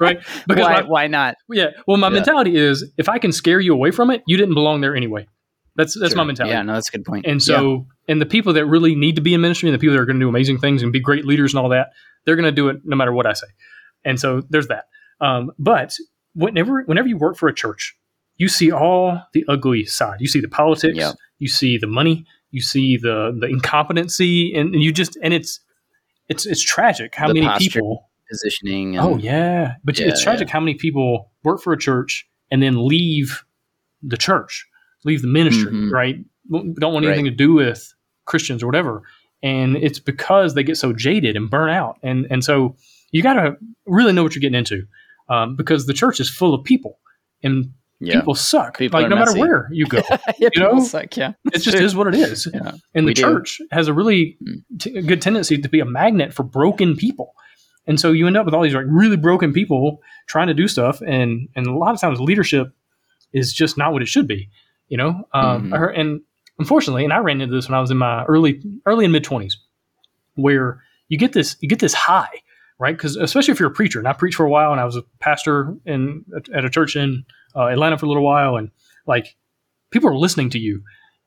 right? 0.00 0.18
Because 0.46 0.62
why 0.64 0.80
my- 0.80 0.88
why 0.88 1.06
not? 1.06 1.36
yeah, 1.50 1.70
well, 1.86 1.96
my 1.96 2.08
Yeah. 2.08 2.14
mentality 2.14 2.56
is 2.56 2.90
if 2.98 3.08
I 3.08 3.18
can 3.18 3.32
scare 3.32 3.60
you 3.60 3.72
away 3.72 3.90
from 3.90 4.10
it, 4.10 4.22
you 4.26 4.36
didn't 4.36 4.54
belong 4.54 4.80
there 4.80 4.94
anyway. 4.96 5.26
That's 5.76 5.98
that's 5.98 6.14
my 6.16 6.24
mentality. 6.24 6.54
Yeah, 6.54 6.62
no, 6.62 6.74
that's 6.74 6.88
a 6.88 6.92
good 6.92 7.04
point. 7.04 7.24
And 7.26 7.40
so, 7.42 7.86
and 8.08 8.20
the 8.20 8.26
people 8.26 8.52
that 8.54 8.66
really 8.66 8.94
need 8.96 9.14
to 9.16 9.22
be 9.22 9.32
in 9.34 9.40
ministry 9.40 9.68
and 9.68 9.74
the 9.74 9.78
people 9.78 9.94
that 9.94 10.00
are 10.00 10.06
going 10.06 10.18
to 10.18 10.24
do 10.24 10.28
amazing 10.28 10.58
things 10.58 10.82
and 10.82 10.92
be 10.92 10.98
great 11.00 11.24
leaders 11.24 11.52
and 11.54 11.60
all 11.60 11.68
that, 11.68 11.90
they're 12.24 12.34
going 12.36 12.46
to 12.46 12.52
do 12.52 12.68
it 12.68 12.78
no 12.84 12.96
matter 12.96 13.12
what 13.12 13.26
I 13.26 13.32
say. 13.34 13.46
And 14.04 14.18
so 14.18 14.42
there's 14.50 14.66
that. 14.68 14.86
Um, 15.20 15.52
but 15.58 15.94
whenever, 16.34 16.82
whenever 16.82 17.06
you 17.06 17.16
work 17.16 17.36
for 17.36 17.48
a 17.48 17.54
church, 17.54 17.96
you 18.38 18.48
see 18.48 18.72
all 18.72 19.22
the 19.34 19.44
ugly 19.48 19.84
side. 19.84 20.16
You 20.20 20.26
see 20.28 20.40
the 20.40 20.48
politics, 20.48 20.96
Yeah. 20.96 21.12
you 21.38 21.46
see 21.48 21.78
the 21.78 21.86
money, 21.86 22.26
you 22.50 22.60
see 22.62 22.96
the 22.96 23.36
the 23.40 23.46
incompetency, 23.46 24.54
and, 24.54 24.74
and 24.74 24.82
you 24.82 24.92
just 24.92 25.16
and 25.22 25.32
it's 25.34 25.60
it's 26.28 26.46
it's 26.46 26.62
tragic 26.62 27.14
how 27.14 27.28
The 27.28 27.34
many 27.34 27.48
people. 27.58 28.08
positioning. 28.30 28.96
And, 28.96 29.06
Oh 29.06 29.16
yeah, 29.16 29.74
but 29.84 29.98
Yeah, 29.98 30.08
it's 30.08 30.22
tragic 30.22 30.50
how 30.50 30.60
many 30.60 30.74
people 30.74 31.30
work 31.44 31.60
for 31.62 31.72
a 31.72 31.78
church 31.78 32.28
and 32.50 32.62
then 32.62 32.86
leave 32.86 33.44
the 34.02 34.16
church, 34.16 34.66
leave 35.04 35.22
the 35.22 35.28
ministry, 35.28 35.72
Mhm. 35.72 35.90
right? 35.90 36.16
Don't 36.50 36.92
want 36.92 37.04
Right. 37.06 37.12
anything 37.12 37.24
to 37.24 37.30
do 37.30 37.52
with 37.54 37.94
Christians 38.26 38.62
or 38.62 38.66
whatever, 38.66 39.02
and 39.42 39.76
it's 39.76 39.98
because 39.98 40.54
they 40.54 40.62
get 40.62 40.76
so 40.76 40.92
jaded 40.92 41.36
and 41.36 41.48
burn 41.50 41.70
out, 41.70 41.98
and 42.02 42.26
and 42.30 42.44
so 42.44 42.76
you 43.12 43.22
got 43.22 43.34
to 43.34 43.56
really 43.86 44.12
know 44.12 44.22
what 44.22 44.34
you're 44.34 44.40
getting 44.40 44.58
into, 44.58 44.86
um, 45.30 45.56
because 45.56 45.86
the 45.86 45.94
church 45.94 46.20
is 46.20 46.28
full 46.28 46.52
of 46.54 46.62
people, 46.64 46.98
and 47.42 47.72
yeah. 48.00 48.20
people 48.20 48.34
suck. 48.34 48.78
People 48.78 49.00
like 49.00 49.08
no 49.10 49.16
matter 49.16 49.36
where 49.38 49.68
you 49.72 49.86
go, 49.86 50.00
yeah, 50.38 50.48
you 50.54 50.60
know? 50.60 50.68
people 50.70 50.84
suck, 50.84 51.16
yeah. 51.16 51.32
it 51.52 51.58
just 51.58 51.76
is 51.76 51.94
what 51.96 52.06
it 52.06 52.14
is. 52.14 52.46
Yeah. 52.52 52.72
And 52.94 53.04
We 53.06 53.10
the 53.12 53.14
do. 53.14 53.22
church 53.22 53.60
has 53.70 53.88
a 53.88 53.92
really 53.92 54.36
Mm. 54.42 54.62
t- 54.80 55.00
good 55.02 55.20
tendency 55.22 55.58
to 55.58 55.68
be 55.68 55.80
a 55.80 55.84
magnet 55.84 56.32
for 56.34 56.42
broken 56.42 56.96
people. 56.96 57.34
And 57.86 57.98
so 57.98 58.12
you 58.12 58.26
end 58.26 58.36
up 58.36 58.44
with 58.44 58.54
all 58.54 58.62
these 58.62 58.74
like 58.74 58.84
really 58.88 59.16
broken 59.16 59.52
people 59.52 60.00
trying 60.26 60.48
to 60.48 60.54
do 60.54 60.68
stuff, 60.68 61.00
and 61.00 61.48
and 61.56 61.66
a 61.66 61.72
lot 61.72 61.94
of 61.94 62.00
times 62.00 62.20
leadership 62.20 62.68
is 63.32 63.52
just 63.52 63.78
not 63.78 63.92
what 63.92 64.02
it 64.02 64.08
should 64.08 64.26
be. 64.28 64.50
You 64.88 64.96
know, 64.98 65.24
um, 65.32 65.70
Mhm. 65.70 65.74
I 65.74 65.78
heard- 65.78 65.96
and 65.96 66.20
unfortunately, 66.58 67.04
and 67.04 67.12
I 67.12 67.18
ran 67.18 67.40
into 67.40 67.54
this 67.54 67.68
when 67.68 67.76
I 67.76 67.80
was 67.80 67.90
in 67.90 67.96
my 67.98 68.24
early 68.24 68.60
early 68.86 69.04
and 69.06 69.12
mid 69.12 69.24
twenties, 69.24 69.56
where 70.34 70.82
you 71.08 71.18
get 71.18 71.32
this 71.32 71.56
you 71.60 71.68
get 71.68 71.78
this 71.78 71.94
high, 71.94 72.28
right? 72.78 72.96
Because 72.96 73.16
especially 73.16 73.52
if 73.52 73.60
you're 73.60 73.70
a 73.70 73.74
preacher, 73.74 73.98
and 73.98 74.06
I 74.08 74.12
preached 74.12 74.36
for 74.36 74.46
a 74.46 74.50
while, 74.50 74.70
and 74.72 74.80
I 74.80 74.84
was 74.84 74.96
a 74.96 75.02
pastor 75.20 75.74
in 75.86 76.24
at 76.54 76.64
a 76.64 76.70
church 76.70 76.94
in 76.96 77.24
uh, 77.56 77.66
Atlanta 77.66 77.98
for 77.98 78.06
a 78.06 78.08
little 78.08 78.24
while, 78.24 78.56
and 78.56 78.70
like 79.06 79.36
people 79.90 80.08
are 80.10 80.16
listening 80.16 80.50
to 80.50 80.58
you, 80.58 80.82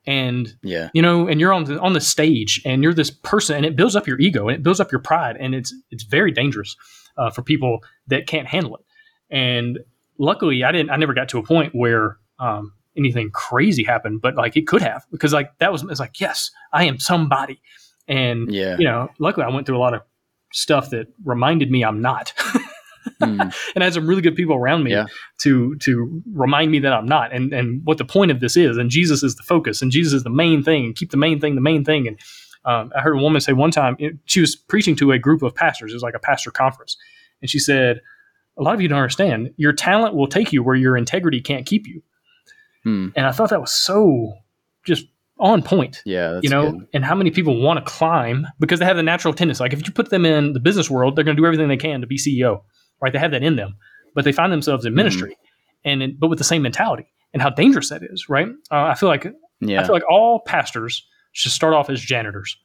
and 0.06 0.54
Yeah. 0.64 0.90
you 0.94 1.02
know, 1.02 1.28
and 1.28 1.40
you're 1.40 1.54
on 1.54 1.64
the 1.66 1.80
on 1.80 1.94
the 1.94 2.02
stage, 2.02 2.62
and 2.66 2.84
you're 2.84 2.94
this 2.94 3.12
person, 3.12 3.56
and 3.58 3.66
it 3.66 3.76
builds 3.76 3.96
up 3.96 4.08
your 4.08 4.20
ego, 4.20 4.48
and 4.48 4.56
it 4.56 4.64
builds 4.64 4.80
up 4.80 4.92
your 4.92 5.02
pride, 5.02 5.38
and 5.40 5.54
it's 5.56 5.74
it's 5.92 6.04
very 6.04 6.32
dangerous 6.32 6.76
uh, 7.18 7.30
for 7.30 7.42
people 7.42 7.80
that 8.08 8.28
can't 8.28 8.48
handle 8.48 8.76
it. 8.76 8.86
And 9.30 9.80
luckily, 10.18 10.64
I 10.64 10.72
didn't. 10.72 10.90
I 10.92 10.96
never 10.98 11.14
got 11.14 11.30
to 11.30 11.38
a 11.40 11.44
point 11.44 11.74
where 11.76 12.18
um, 12.40 12.74
anything 12.98 13.30
crazy 13.32 13.84
happened, 13.84 14.22
but 14.22 14.36
like 14.36 14.56
it 14.58 14.68
could 14.68 14.82
have, 14.82 15.06
because 15.12 15.34
like 15.34 15.58
that 15.60 15.72
was 15.72 15.84
it's 15.84 16.00
like 16.00 16.20
yes, 16.20 16.52
I 16.74 16.86
am 16.86 17.00
somebody, 17.00 17.62
and 18.08 18.52
Yeah. 18.54 18.78
you 18.78 18.86
know, 18.86 19.10
luckily 19.20 19.46
I 19.46 19.50
went 19.50 19.66
through 19.66 19.78
a 19.78 19.80
lot 19.80 19.94
of 19.94 20.02
stuff 20.54 20.90
that 20.90 21.08
reminded 21.24 21.72
me 21.72 21.84
I'm 21.84 22.02
not. 22.02 22.34
Mm. 23.22 23.56
and 23.76 23.84
I 23.84 23.86
had 23.86 23.94
some 23.94 24.08
really 24.08 24.22
good 24.22 24.36
people 24.36 24.56
around 24.56 24.84
me 24.84 24.92
Yeah. 24.92 25.06
to 25.42 25.76
to 25.78 26.22
remind 26.34 26.72
me 26.72 26.80
that 26.80 26.94
I'm 26.94 27.06
not, 27.06 27.32
and 27.34 27.54
and 27.54 27.82
what 27.86 27.98
the 27.98 28.06
point 28.06 28.32
of 28.32 28.40
this 28.40 28.58
is, 28.58 28.78
and 28.78 28.90
Jesus 28.90 29.24
is 29.24 29.36
the 29.36 29.44
focus, 29.44 29.82
and 29.82 29.92
Jesus 29.92 30.14
is 30.14 30.24
the 30.24 30.30
main 30.30 30.64
thing, 30.64 30.86
and 30.86 30.96
keep 30.96 31.12
the 31.12 31.18
main 31.18 31.40
thing 31.40 31.56
the 31.56 31.62
main 31.62 31.84
thing. 31.86 32.08
And 32.08 32.20
um, 32.66 32.92
I 32.96 33.02
heard 33.02 33.16
a 33.18 33.22
woman 33.22 33.42
say 33.42 33.54
one 33.54 33.72
time 33.72 33.96
it- 34.00 34.18
she 34.26 34.40
was 34.42 34.56
preaching 34.56 34.96
to 34.98 35.12
a 35.12 35.18
group 35.20 35.42
of 35.44 35.56
pastors, 35.56 35.92
it 35.92 35.96
was 35.96 36.04
like 36.04 36.16
a 36.16 36.20
pastor 36.20 36.52
conference, 36.52 36.98
and 37.42 37.50
she 37.50 37.60
said, 37.60 38.02
"A 38.58 38.64
lot 38.64 38.76
of 38.76 38.82
you 38.82 38.88
don't 38.88 39.00
understand. 39.00 39.52
Your 39.58 39.74
talent 39.74 40.16
will 40.16 40.28
take 40.28 40.52
you 40.54 40.62
where 40.64 40.76
your 40.76 40.96
integrity 40.98 41.42
can't 41.42 41.66
keep 41.66 41.88
you." 41.88 42.02
Mm. 42.86 43.14
And 43.16 43.26
I 43.26 43.32
thought 43.32 43.50
that 43.52 43.62
was 43.62 43.72
so 43.72 44.34
just 44.86 45.06
on 45.40 45.64
point 45.64 46.02
Yeah. 46.06 46.32
That's 46.34 46.44
you 46.44 46.50
know, 46.52 46.72
good. 46.72 46.88
and 46.94 47.04
how 47.06 47.16
many 47.16 47.32
people 47.32 47.60
want 47.62 47.78
to 47.80 47.92
climb 47.92 48.46
because 48.60 48.78
they 48.80 48.86
have 48.86 48.96
the 48.98 49.02
natural 49.04 49.34
tendency. 49.34 49.64
Like 49.64 49.74
if 49.74 49.86
you 49.88 49.92
put 49.94 50.10
them 50.12 50.24
in 50.26 50.54
the 50.54 50.60
business 50.60 50.88
world, 50.90 51.16
they're 51.16 51.24
going 51.24 51.36
to 51.36 51.42
do 51.42 51.46
everything 51.48 51.68
they 51.68 51.78
can 51.78 52.02
to 52.02 52.08
be 52.08 52.18
CEO, 52.18 52.62
right? 53.02 53.12
They 53.14 53.20
have 53.20 53.32
that 53.32 53.44
in 53.44 53.56
them, 53.56 53.76
but 54.16 54.24
they 54.26 54.32
find 54.32 54.52
themselves 54.52 54.86
in 54.86 54.94
Mhm. 54.94 54.98
ministry, 54.98 55.38
and 55.84 56.04
in, 56.04 56.16
but 56.20 56.28
with 56.30 56.38
the 56.38 56.44
same 56.46 56.62
mentality, 56.62 57.08
and 57.34 57.42
how 57.42 57.50
dangerous 57.50 57.90
that 57.90 58.04
is, 58.04 58.30
right? 58.30 58.48
Uh, 58.72 58.84
I 58.86 58.96
feel 58.96 59.10
like 59.10 59.28
Yeah. 59.60 59.82
I 59.82 59.84
feel 59.84 59.94
like 59.94 60.10
all 60.10 60.40
pastors 60.42 61.06
should 61.34 61.52
start 61.52 61.74
off 61.74 61.90
as 61.90 62.02
janitors. 62.02 62.58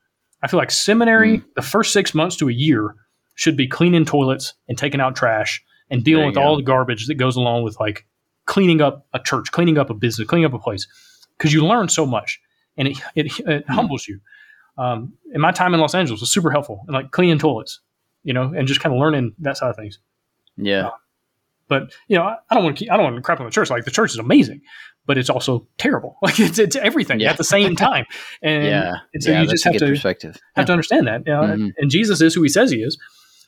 I 0.43 0.49
feel 0.49 0.59
like 0.59 0.71
seminary, 0.71 1.39
Mm. 1.39 1.45
the 1.55 1.63
first 1.63 1.93
six 1.93 2.15
months 2.15 2.37
to 2.37 2.49
a 2.49 2.53
year, 2.53 2.95
should 3.35 3.57
be 3.57 3.67
cleaning 3.69 4.05
toilets 4.07 4.55
and 4.69 4.79
taking 4.79 5.01
out 5.01 5.15
trash 5.15 5.63
and 5.91 6.03
dealing 6.03 6.27
with 6.27 6.37
you 6.37 6.41
all 6.43 6.55
go. 6.55 6.61
the 6.61 6.63
garbage 6.65 7.07
that 7.07 7.15
goes 7.17 7.37
along 7.37 7.63
with 7.65 7.79
like 7.79 8.07
cleaning 8.47 8.81
up 8.81 9.07
a 9.13 9.19
church, 9.19 9.51
cleaning 9.53 9.77
up 9.79 9.91
a 9.91 9.95
business, 9.95 10.27
cleaning 10.27 10.47
up 10.47 10.55
a 10.55 10.59
place, 10.59 10.87
because 11.37 11.53
you 11.53 11.65
learn 11.67 11.89
so 11.89 12.07
much 12.07 12.41
and 12.79 12.89
it 12.89 12.99
it, 13.15 13.27
it 13.41 13.67
Mm. 13.67 13.75
humbles 13.75 14.09
you. 14.09 14.21
Um, 14.79 15.13
and 15.33 15.41
my 15.43 15.53
time 15.53 15.75
in 15.75 15.81
Los 15.81 15.95
Angeles 15.95 16.21
was 16.21 16.31
super 16.31 16.51
helpful 16.51 16.83
and 16.87 16.95
like 16.95 17.11
cleaning 17.11 17.39
toilets, 17.39 17.81
you 18.25 18.33
know, 18.33 18.53
and 18.57 18.67
just 18.69 18.81
kind 18.81 18.95
of 18.95 19.01
learning 19.01 19.35
that 19.41 19.57
side 19.59 19.71
of 19.71 19.77
things. 19.77 19.99
Yeah. 20.57 20.91
But 21.69 21.93
you 22.09 22.17
know, 22.17 22.23
I, 22.25 22.37
I 22.51 22.55
don't 22.55 22.65
want 22.65 22.77
to 22.77 22.85
keep, 22.85 22.93
I 22.93 22.97
don't 22.97 23.05
want 23.05 23.17
to 23.17 23.23
crap 23.23 23.41
on 23.41 23.47
the 23.47 23.53
church. 23.53 23.71
Like 23.71 23.85
the 23.85 23.91
church 23.91 24.11
is 24.13 24.19
amazing, 24.19 24.61
but 25.05 25.19
it's 25.19 25.29
also 25.31 25.67
terrible. 25.79 26.17
Like 26.23 26.39
it's 26.39 26.59
it's 26.59 26.77
everything 26.77 27.21
Yeah. 27.21 27.31
at 27.31 27.37
the 27.39 27.45
same 27.45 27.75
time. 27.87 28.05
And, 28.43 28.65
yeah, 28.65 28.95
and 29.13 29.23
so 29.23 29.33
yeah, 29.33 29.43
you 29.43 29.49
just 29.49 29.65
have 29.65 29.75
to 29.77 29.87
perspective. 29.87 30.37
have 30.55 30.67
to 30.67 30.73
understand 30.73 31.09
that. 31.09 31.23
You 31.27 31.33
know? 31.33 31.41
Mhm. 31.43 31.73
And 31.79 31.91
Jesus 31.91 32.21
is 32.21 32.35
who 32.35 32.43
he 32.43 32.49
says 32.49 32.71
he 32.71 32.79
is. 32.83 32.99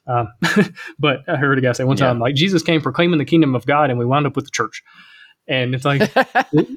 Um, 0.07 0.29
but 0.99 1.21
I 1.29 1.37
heard 1.37 1.59
a 1.59 1.61
guy 1.61 1.73
say 1.73 1.85
one 1.85 1.97
Yeah. 1.97 2.07
time, 2.09 2.19
like 2.19 2.35
Jesus 2.35 2.63
came 2.63 2.81
proclaiming 2.81 3.19
the 3.19 3.25
kingdom 3.25 3.55
of 3.55 3.67
God, 3.67 3.91
and 3.91 3.99
we 3.99 4.05
wound 4.07 4.27
up 4.27 4.35
with 4.37 4.47
the 4.47 4.51
church. 4.51 4.83
And 5.47 5.75
it's 5.75 5.85
like 5.85 6.11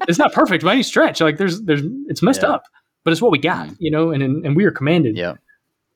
it's 0.08 0.18
not 0.18 0.32
perfect 0.32 0.64
by 0.64 0.72
any 0.74 0.82
stretch. 0.82 1.20
Like 1.20 1.38
there's 1.38 1.60
there's 1.62 1.82
it's 2.08 2.22
messed 2.22 2.42
Yeah. 2.42 2.50
up, 2.52 2.64
but 3.04 3.10
it's 3.12 3.20
what 3.20 3.32
we 3.32 3.38
got, 3.38 3.66
Mhm. 3.68 3.76
you 3.80 3.90
know. 3.90 4.10
And 4.12 4.22
and, 4.22 4.46
and 4.46 4.56
we 4.56 4.64
are 4.64 4.70
commanded 4.70 5.16
yeah, 5.16 5.34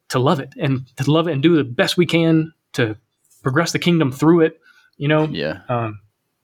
to 0.08 0.18
love 0.18 0.40
it 0.40 0.54
and 0.58 0.86
to 0.96 1.10
love 1.10 1.28
it 1.28 1.32
and 1.32 1.42
do 1.42 1.56
the 1.56 1.64
best 1.64 1.96
we 1.96 2.04
can 2.06 2.52
to 2.74 2.96
progress 3.46 3.70
the 3.72 3.78
kingdom 3.78 4.10
through 4.10 4.40
it, 4.40 4.60
you 4.96 5.06
know. 5.08 5.24
yeah. 5.30 5.60
Um, 5.68 6.00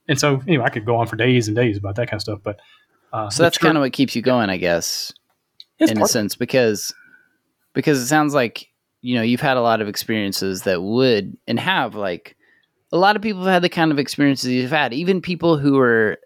and 0.08 0.18
so 0.20 0.40
anyway, 0.46 0.64
I 0.64 0.68
could 0.70 0.86
go 0.86 0.96
on 0.96 1.06
for 1.08 1.16
days 1.16 1.48
and 1.48 1.56
days 1.56 1.76
about 1.76 1.96
that 1.96 2.06
kind 2.08 2.18
of 2.18 2.22
stuff, 2.22 2.38
but 2.44 2.60
uh, 3.12 3.28
So 3.28 3.42
that's 3.42 3.58
kind 3.58 3.76
of 3.76 3.80
what 3.82 3.92
keeps 3.92 4.14
you 4.14 4.22
going, 4.22 4.50
I 4.50 4.56
guess. 4.56 5.12
in 5.78 6.00
a 6.00 6.06
sense 6.06 6.36
because 6.36 6.94
because 7.74 7.98
it 7.98 8.06
sounds 8.06 8.34
like 8.34 8.68
you 9.00 9.16
know 9.16 9.22
you've 9.22 9.40
had 9.40 9.56
a 9.56 9.60
lot 9.62 9.80
of 9.80 9.88
experiences 9.88 10.62
that 10.62 10.80
would 10.82 11.36
and 11.48 11.58
have 11.58 11.94
like 11.96 12.36
a 12.92 12.96
lot 12.98 13.16
of 13.16 13.22
people 13.22 13.42
have 13.42 13.52
had 13.54 13.62
the 13.62 13.68
kind 13.68 13.90
of 13.90 13.98
experiences 13.98 14.50
you've 14.50 14.70
had 14.70 14.92
even 14.92 15.20
people 15.20 15.58
who 15.58 15.78
are 15.80 16.18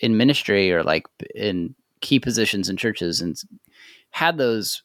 in 0.00 0.16
ministry 0.18 0.70
or 0.72 0.82
like 0.82 1.06
in 1.34 1.74
key 2.02 2.18
positions 2.20 2.68
in 2.68 2.76
churches 2.76 3.20
and 3.22 3.36
had 4.10 4.36
those 4.36 4.82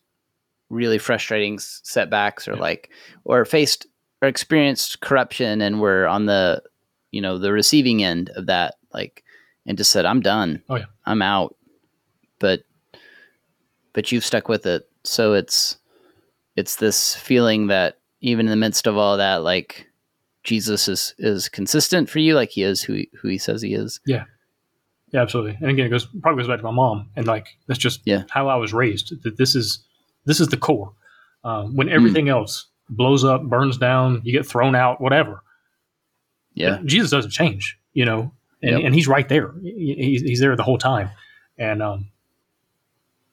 really 0.69 0.97
frustrating 0.97 1.59
setbacks 1.59 2.47
or 2.47 2.53
Yeah. 2.53 2.61
like 2.61 2.89
or 3.25 3.43
faced 3.43 3.85
or 4.21 4.27
experienced 4.27 5.01
corruption 5.01 5.61
and 5.61 5.79
were 5.79 6.07
on 6.07 6.25
the 6.25 6.61
you 7.11 7.21
know 7.21 7.37
the 7.37 7.51
receiving 7.51 8.03
end 8.03 8.29
of 8.35 8.45
that 8.47 8.75
like 8.93 9.23
and 9.65 9.77
just 9.77 9.91
said 9.91 10.05
i'm 10.05 10.21
done 10.21 10.61
Oh, 10.69 10.75
yeah. 10.75 10.85
i'm 11.05 11.21
out 11.21 11.55
but 12.39 12.63
but 13.93 14.11
you've 14.11 14.25
stuck 14.25 14.47
with 14.49 14.65
it 14.65 14.87
so 15.03 15.33
it's 15.33 15.77
it's 16.55 16.77
this 16.77 17.15
feeling 17.15 17.67
that 17.67 17.99
even 18.21 18.45
in 18.47 18.49
the 18.49 18.55
midst 18.55 18.87
of 18.87 18.97
all 18.97 19.17
that 19.17 19.43
like 19.43 19.87
jesus 20.43 20.87
is 20.87 21.13
is 21.17 21.49
consistent 21.49 22.09
for 22.09 22.19
you 22.19 22.35
like 22.35 22.49
he 22.49 22.63
is 22.63 22.81
who 22.81 22.93
he, 22.93 23.09
who 23.21 23.27
he 23.27 23.37
says 23.37 23.61
he 23.61 23.73
is 23.73 23.99
Yeah, 24.05 24.25
Yeah, 25.11 25.21
absolutely. 25.21 25.57
And 25.61 25.69
again, 25.71 25.85
it 25.87 25.89
goes 25.89 26.05
probably 26.21 26.41
goes 26.43 26.47
back 26.49 26.59
to 26.59 26.63
my 26.63 26.71
mom, 26.71 27.09
and 27.15 27.25
like 27.27 27.47
that's 27.67 27.79
just 27.79 28.01
Yeah. 28.05 28.23
how 28.29 28.47
I 28.47 28.55
was 28.55 28.73
raised. 28.73 29.23
That 29.23 29.37
this 29.37 29.55
is 29.55 29.83
this 30.25 30.39
is 30.39 30.49
the 30.49 30.57
core. 30.57 30.93
Um, 31.43 31.75
when 31.75 31.89
everything 31.89 32.27
else 32.29 32.67
blows 32.89 33.23
up, 33.23 33.43
burns 33.43 33.77
down, 33.77 34.21
you 34.23 34.31
get 34.31 34.45
thrown 34.45 34.75
out, 34.75 35.01
whatever. 35.01 35.41
yeah 36.53 36.79
Jesus 36.85 37.11
doesn't 37.11 37.31
change, 37.31 37.77
you 37.93 38.05
know, 38.05 38.31
and, 38.61 38.71
Yep. 38.77 38.81
and 38.85 38.95
he's 38.95 39.07
right 39.07 39.27
there. 39.27 39.53
He's, 39.63 40.21
he's 40.21 40.39
there 40.39 40.55
the 40.55 40.63
whole 40.63 40.77
time, 40.77 41.09
and 41.57 41.81
um, 41.83 42.09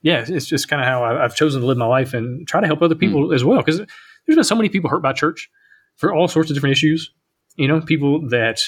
yeah, 0.03 0.23
it's- 0.23 0.47
just 0.47 0.69
kind 0.69 0.83
of 0.83 0.87
how 0.89 1.05
I've 1.05 1.37
chosen 1.37 1.61
to 1.61 1.67
live 1.67 1.79
my 1.79 1.87
life 1.87 2.13
and 2.15 2.47
try 2.47 2.61
to 2.61 2.67
help 2.67 2.83
other 2.83 2.95
people 2.97 3.33
as 3.33 3.45
well. 3.45 3.59
Because 3.59 3.79
there's 3.79 4.37
been 4.37 4.45
so 4.45 4.57
many 4.57 4.69
people 4.69 4.91
hurt 4.91 5.03
by 5.03 5.13
church 5.13 5.51
for 5.97 6.13
all 6.13 6.27
sorts 6.29 6.51
of 6.51 6.55
different 6.57 6.73
issues. 6.73 7.11
You 7.57 7.69
know, 7.69 7.81
people 7.81 8.29
that 8.31 8.63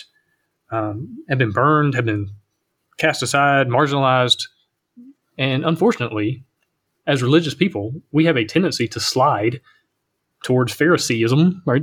um, 0.70 1.18
have 1.28 1.38
been 1.38 1.50
burned, 1.50 1.94
have 1.94 2.04
been 2.04 2.30
cast 2.98 3.22
aside, 3.22 3.66
marginalized, 3.68 4.46
and 5.36 5.64
unfortunately, 5.64 6.44
as 7.06 7.22
religious 7.22 7.54
people, 7.54 7.94
we 8.12 8.24
have 8.26 8.36
a 8.36 8.44
tendency 8.44 8.86
to 8.88 9.00
slide 9.00 9.60
towards 10.44 10.72
Phariseeism, 10.72 11.62
right? 11.66 11.82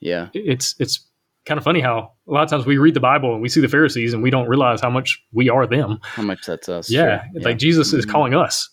yeah 0.00 0.28
it's 0.34 0.76
it's 0.78 1.00
kind 1.46 1.58
of 1.58 1.64
funny 1.64 1.80
how 1.80 2.12
a 2.28 2.32
lot 2.32 2.42
of 2.44 2.48
times 2.50 2.64
we 2.64 2.78
read 2.78 2.94
the 2.94 3.00
Bible 3.00 3.32
and 3.34 3.42
we 3.42 3.48
see 3.48 3.60
the 3.60 3.68
Pharisees 3.68 4.14
and 4.14 4.22
we 4.22 4.30
don't 4.30 4.48
realize 4.48 4.80
how 4.80 4.90
much 4.90 5.20
we 5.32 5.48
are 5.50 5.66
them. 5.66 5.98
how 6.02 6.22
much 6.22 6.46
that's 6.46 6.68
us 6.68 6.90
yeah, 6.90 7.24
like 7.42 7.58
Jesus 7.58 7.92
is 7.92 8.06
Mhm. 8.06 8.10
calling 8.10 8.34
us 8.34 8.70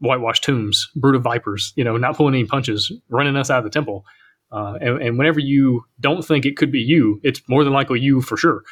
whitewashed 0.00 0.44
tombs, 0.44 0.88
brood 0.96 1.14
of 1.14 1.22
vipers. 1.22 1.72
You 1.76 1.84
know, 1.84 1.96
not 1.96 2.16
pulling 2.16 2.34
any 2.34 2.44
punches, 2.44 2.92
running 3.08 3.36
us 3.36 3.50
out 3.50 3.58
of 3.58 3.64
the 3.64 3.70
temple. 3.70 4.04
Uh, 4.50 4.74
and, 4.80 5.00
and 5.02 5.18
whenever 5.18 5.40
you 5.40 5.82
don't 6.00 6.22
think 6.24 6.44
it 6.44 6.56
could 6.56 6.70
be 6.72 6.80
you, 6.80 7.20
it's 7.22 7.40
more 7.48 7.64
than 7.64 7.72
likely 7.72 8.00
you 8.00 8.20
for 8.20 8.36
sure. 8.36 8.62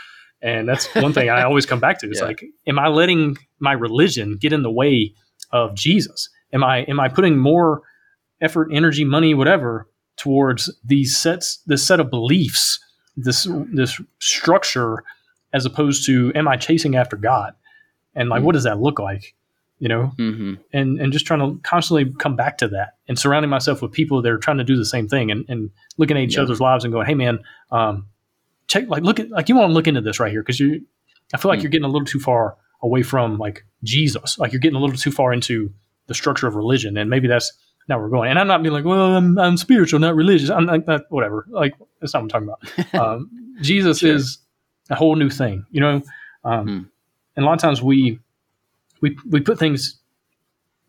And 0.42 0.68
that's 0.68 0.86
one 0.96 1.12
thing 1.12 1.30
I 1.30 1.42
always 1.42 1.66
come 1.66 1.80
back 1.80 1.98
to. 2.00 2.06
It's 2.10 2.20
Yeah. 2.20 2.26
like, 2.26 2.44
am 2.66 2.78
I 2.78 2.88
letting 2.88 3.36
my 3.60 3.72
religion 3.72 4.36
get 4.40 4.52
in 4.52 4.62
the 4.62 4.70
way 4.70 5.14
of 5.52 5.74
Jesus? 5.74 6.28
Am 6.52 6.62
I 6.64 6.78
am 6.88 6.98
I 7.00 7.08
putting 7.08 7.38
more 7.38 7.82
effort, 8.40 8.70
energy, 8.72 9.04
money, 9.04 9.34
whatever 9.34 9.86
towards 10.20 10.70
these 10.84 11.16
sets, 11.16 11.60
this 11.66 11.86
set 11.86 11.98
of 12.00 12.10
beliefs, 12.10 12.78
this 13.16 13.48
this 13.72 14.00
structure, 14.18 15.02
as 15.52 15.64
opposed 15.66 16.06
to 16.06 16.32
am 16.34 16.46
I 16.48 16.56
chasing 16.56 16.94
after 16.96 17.16
God? 17.16 17.54
And 18.14 18.28
like, 18.28 18.42
Mm. 18.42 18.44
what 18.46 18.52
does 18.52 18.64
that 18.64 18.80
look 18.80 18.98
like? 18.98 19.34
You 19.78 19.88
know, 19.88 20.06
hmm 20.16 20.54
and 20.72 21.00
and 21.00 21.12
just 21.12 21.26
trying 21.26 21.40
to 21.40 21.58
constantly 21.62 22.12
come 22.18 22.36
back 22.36 22.58
to 22.58 22.68
that 22.68 22.94
and 23.08 23.18
surrounding 23.18 23.48
myself 23.50 23.80
with 23.82 23.92
people 23.92 24.20
that 24.22 24.30
are 24.30 24.38
trying 24.38 24.58
to 24.58 24.64
do 24.64 24.76
the 24.76 24.84
same 24.84 25.08
thing 25.08 25.30
and, 25.30 25.44
and 25.48 25.70
looking 25.96 26.16
at 26.18 26.22
each 26.22 26.36
Yeah. 26.36 26.42
other's 26.42 26.60
lives 26.60 26.84
and 26.84 26.92
going, 26.92 27.06
hey 27.06 27.14
man, 27.14 27.38
um, 27.72 28.06
check 28.66 28.84
like 28.88 29.02
look 29.02 29.18
at 29.18 29.30
like 29.30 29.48
you 29.48 29.56
want 29.56 29.70
to 29.70 29.74
look 29.74 29.88
into 29.88 30.02
this 30.02 30.20
right 30.20 30.30
here 30.30 30.42
because 30.42 30.60
you, 30.60 30.82
I 31.32 31.38
feel 31.38 31.48
like 31.50 31.60
Mm. 31.60 31.62
you're 31.62 31.70
getting 31.70 31.86
a 31.90 31.92
little 31.94 32.04
too 32.06 32.20
far 32.20 32.56
away 32.82 33.02
from 33.02 33.38
like 33.38 33.64
Jesus, 33.82 34.38
like 34.38 34.52
you're 34.52 34.60
getting 34.60 34.76
a 34.76 34.80
little 34.80 34.96
too 34.96 35.10
far 35.12 35.32
into 35.32 35.72
the 36.08 36.14
structure 36.14 36.46
of 36.46 36.54
religion, 36.56 36.96
and 36.98 37.08
maybe 37.08 37.26
that's 37.28 37.50
now 37.88 37.98
we're 37.98 38.08
going. 38.08 38.30
And 38.30 38.38
I'm 38.38 38.46
not 38.46 38.62
being 38.62 38.72
like, 38.72 38.84
well, 38.84 39.16
I'm, 39.16 39.38
I'm 39.38 39.56
spiritual, 39.56 39.98
not 40.00 40.14
religious. 40.14 40.50
I'm 40.50 40.66
like 40.66 40.86
that, 40.86 41.04
whatever. 41.08 41.46
Like 41.50 41.74
that's 42.00 42.14
not 42.14 42.22
what 42.24 42.34
I'm 42.34 42.48
talking 42.48 42.78
about. 42.84 42.94
um, 43.00 43.30
Jesus 43.60 43.98
Sure. 43.98 44.14
is 44.14 44.38
a 44.90 44.94
whole 44.94 45.16
new 45.16 45.30
thing, 45.30 45.64
you 45.70 45.80
know. 45.80 46.02
Um, 46.44 46.66
Hmm. 46.66 46.82
And 47.36 47.44
a 47.44 47.48
lot 47.48 47.54
of 47.54 47.60
times 47.60 47.80
we 47.80 48.18
we 49.00 49.16
we 49.30 49.40
put 49.40 49.58
things 49.58 49.98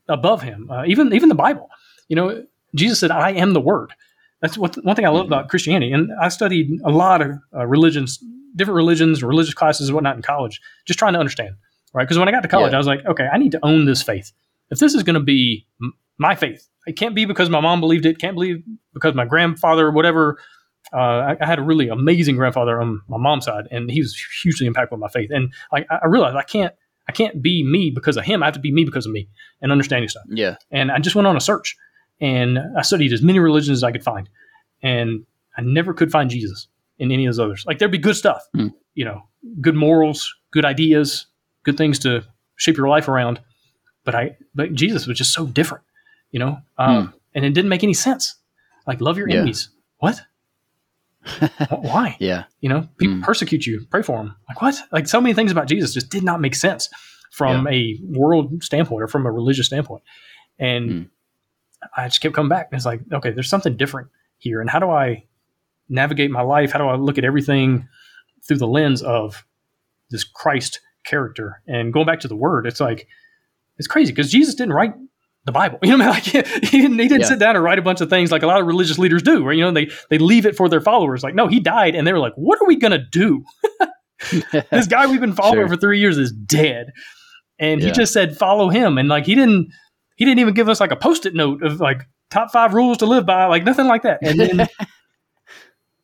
above 0.09 0.41
him. 0.41 0.69
Uh, 0.69 0.83
even 0.85 1.13
even 1.13 1.29
the 1.29 1.35
Bible, 1.35 1.69
you 2.09 2.15
know, 2.15 2.43
Jesus 2.75 2.99
said, 2.99 3.11
"I 3.11 3.31
am 3.31 3.53
the 3.53 3.61
Word." 3.61 3.93
That's 4.41 4.57
what 4.57 4.75
one 4.83 4.95
thing 4.95 5.05
I 5.05 5.09
love 5.09 5.25
Mhm. 5.25 5.29
about 5.29 5.49
Christianity. 5.49 5.93
And 5.93 6.09
I 6.19 6.29
studied 6.29 6.81
a 6.83 6.89
lot 6.89 7.21
of 7.21 7.31
uh, 7.55 7.65
religions, 7.67 8.17
different 8.55 8.75
religions, 8.75 9.23
religious 9.23 9.53
classes, 9.53 9.87
and 9.89 9.95
whatnot 9.95 10.15
in 10.15 10.23
college, 10.23 10.59
just 10.85 10.97
trying 10.99 11.13
to 11.13 11.19
understand. 11.19 11.55
Right? 11.93 12.03
Because 12.05 12.17
when 12.17 12.27
I 12.27 12.31
got 12.31 12.41
to 12.41 12.47
college, 12.47 12.71
Yeah. 12.71 12.77
I 12.77 12.79
was 12.79 12.87
like, 12.87 13.05
okay, 13.05 13.27
I 13.31 13.37
need 13.37 13.51
to 13.51 13.59
own 13.63 13.85
this 13.85 14.01
faith. 14.01 14.31
If 14.71 14.79
this 14.79 14.93
is 14.95 15.03
going 15.03 15.13
to 15.13 15.19
be 15.19 15.65
my 16.21 16.35
faith, 16.35 16.67
it 16.87 16.93
can't 16.97 17.15
be 17.15 17.25
because 17.25 17.49
my 17.49 17.59
mom 17.59 17.79
believed 17.79 18.05
it. 18.05 18.19
Can't 18.19 18.35
believe 18.35 18.63
because 18.93 19.13
my 19.15 19.25
grandfather, 19.25 19.91
whatever. 19.91 20.37
Uh, 20.93 20.97
I, 21.29 21.37
I 21.41 21.45
had 21.45 21.59
a 21.59 21.61
really 21.61 21.87
amazing 21.89 22.35
grandfather 22.35 22.81
on 22.81 23.01
my 23.07 23.17
mom's 23.17 23.45
side, 23.45 23.65
and 23.71 23.89
he 23.89 24.01
was 24.01 24.11
hugely 24.43 24.67
impactful 24.69 24.93
on 24.93 24.99
my 24.99 25.07
faith. 25.07 25.29
And 25.31 25.53
like, 25.71 25.85
I 25.89 25.99
I 26.03 26.07
realized 26.07 26.35
I 26.35 26.43
can't, 26.43 26.73
I 27.07 27.11
can't 27.11 27.41
be 27.41 27.63
me 27.63 27.91
because 27.91 28.17
of 28.17 28.25
him. 28.25 28.43
I 28.43 28.47
have 28.47 28.55
to 28.55 28.59
be 28.59 28.71
me 28.73 28.83
because 28.83 29.05
of 29.05 29.11
me 29.11 29.29
and 29.61 29.71
understanding 29.71 30.09
stuff. 30.09 30.23
yeah 30.27 30.55
And 30.69 30.91
I 30.91 30.99
just 30.99 31.15
went 31.15 31.27
on 31.27 31.37
a 31.37 31.41
search, 31.41 31.77
and 32.19 32.59
I 32.77 32.81
studied 32.81 33.13
as 33.13 33.21
many 33.21 33.39
religions 33.39 33.77
as 33.79 33.83
I 33.83 33.91
could 33.91 34.03
find, 34.03 34.27
and 34.83 35.25
I 35.57 35.61
never 35.61 35.93
could 35.93 36.11
find 36.11 36.29
Jesus 36.29 36.67
in 36.99 37.11
any 37.11 37.25
of 37.25 37.29
those 37.35 37.39
others. 37.45 37.63
Like 37.67 37.79
there'd 37.79 37.91
be 37.91 37.97
good 38.09 38.15
stuff, 38.15 38.41
Hmm. 38.53 38.67
you 38.95 39.05
know, 39.05 39.21
good 39.61 39.75
morals, 39.75 40.19
good 40.51 40.65
ideas, 40.65 41.25
good 41.63 41.77
things 41.77 41.99
to 41.99 42.23
shape 42.57 42.75
your 42.77 42.89
life 42.89 43.07
around. 43.07 43.39
But 44.03 44.15
I, 44.15 44.35
but 44.55 44.73
Jesus 44.73 45.07
was 45.07 45.17
just 45.17 45.33
so 45.33 45.45
different, 45.45 45.83
you 46.31 46.39
know, 46.39 46.59
um, 46.77 47.13
and 47.35 47.45
it 47.45 47.53
didn't 47.53 47.69
make 47.69 47.83
any 47.83 47.93
sense. 47.93 48.35
Like 48.87 49.01
love 49.01 49.17
your 49.17 49.27
Hmm. 49.27 49.31
Yeah. 49.31 49.37
enemies. 49.37 49.69
What? 49.99 50.21
Why? 51.69 52.17
yeah 52.19 52.45
You 52.61 52.69
know, 52.69 52.87
people 52.97 53.15
Mm. 53.17 53.23
persecute 53.23 53.65
you, 53.65 53.85
pray 53.89 54.01
for 54.01 54.17
them. 54.17 54.35
Like 54.49 54.61
what? 54.61 54.75
Like 54.91 55.07
so 55.07 55.21
many 55.21 55.33
things 55.35 55.51
about 55.51 55.67
Jesus 55.67 55.93
just 55.93 56.09
did 56.09 56.23
not 56.23 56.41
make 56.41 56.55
sense 56.55 56.89
from 57.31 57.67
a 57.67 57.97
world 58.09 58.63
standpoint 58.63 59.03
or 59.03 59.07
from 59.07 59.25
a 59.25 59.31
religious 59.31 59.67
standpoint. 59.67 60.03
And 60.59 60.89
Mm. 60.89 61.09
I 61.95 62.07
just 62.07 62.21
kept 62.21 62.35
coming 62.35 62.49
back. 62.49 62.67
And 62.71 62.77
it's 62.77 62.85
like, 62.85 63.01
okay, 63.11 63.31
there's 63.31 63.49
something 63.49 63.75
different 63.77 64.09
here. 64.37 64.61
And 64.61 64.69
how 64.69 64.79
do 64.79 64.89
I 64.89 65.25
navigate 65.89 66.29
my 66.31 66.41
life? 66.41 66.71
How 66.71 66.79
do 66.79 66.85
I 66.85 66.95
look 66.95 67.17
at 67.17 67.23
everything 67.23 67.87
through 68.43 68.57
the 68.57 68.67
lens 68.67 69.01
of 69.01 69.45
this 70.09 70.23
Christ 70.23 70.79
character? 71.05 71.61
And 71.67 71.91
going 71.93 72.05
back 72.05 72.19
to 72.21 72.27
the 72.27 72.35
word, 72.35 72.65
it's 72.67 72.79
like 72.79 73.07
it's 73.77 73.87
crazy 73.87 74.11
because 74.11 74.31
Jesus 74.31 74.53
didn't 74.55 74.73
write 74.73 74.93
the 75.45 75.51
Bible. 75.51 75.79
You 75.83 75.97
know, 75.97 76.07
what 76.09 76.27
I 76.27 76.31
mean? 76.33 76.43
like 76.43 76.63
he 76.65 76.81
didn't, 76.81 76.99
he 76.99 77.07
didn't 77.07 77.21
Yeah. 77.21 77.27
sit 77.27 77.39
down 77.39 77.55
and 77.55 77.63
write 77.63 77.79
a 77.79 77.81
bunch 77.81 78.01
of 78.01 78.09
things 78.09 78.31
like 78.31 78.43
a 78.43 78.47
lot 78.47 78.61
of 78.61 78.67
religious 78.67 78.97
leaders 78.99 79.21
do, 79.23 79.43
where 79.43 79.53
you 79.53 79.61
know 79.63 79.71
they 79.71 79.89
they 80.09 80.17
leave 80.17 80.45
it 80.45 80.55
for 80.55 80.69
their 80.69 80.81
followers. 80.81 81.23
Like, 81.23 81.35
no, 81.35 81.47
he 81.47 81.59
died, 81.59 81.95
and 81.95 82.05
they 82.07 82.13
were 82.13 82.19
like, 82.19 82.33
"What 82.35 82.61
are 82.61 82.67
we 82.67 82.75
gonna 82.75 83.03
do? 83.11 83.43
this 84.71 84.87
guy 84.87 85.07
we've 85.07 85.19
been 85.21 85.33
following 85.33 85.59
Sure. 85.61 85.67
for 85.69 85.77
three 85.77 85.99
years 85.99 86.17
is 86.17 86.31
dead." 86.31 86.91
And 87.59 87.81
he 87.81 87.91
just 87.91 88.13
said, 88.13 88.37
"Follow 88.37 88.69
him," 88.69 88.97
and 88.97 89.07
like 89.09 89.25
he 89.25 89.35
didn't 89.35 89.69
he 90.15 90.25
didn't 90.25 90.39
even 90.39 90.53
give 90.53 90.69
us 90.69 90.79
like 90.79 90.91
a 90.91 90.95
post-it 90.95 91.33
note 91.35 91.63
of 91.63 91.79
like 91.79 92.07
top 92.29 92.51
five 92.51 92.73
rules 92.73 92.97
to 92.99 93.05
live 93.05 93.25
by, 93.25 93.45
like 93.45 93.63
nothing 93.63 93.87
like 93.87 94.03
that. 94.03 94.19
And 94.21 94.39
then, 94.39 94.67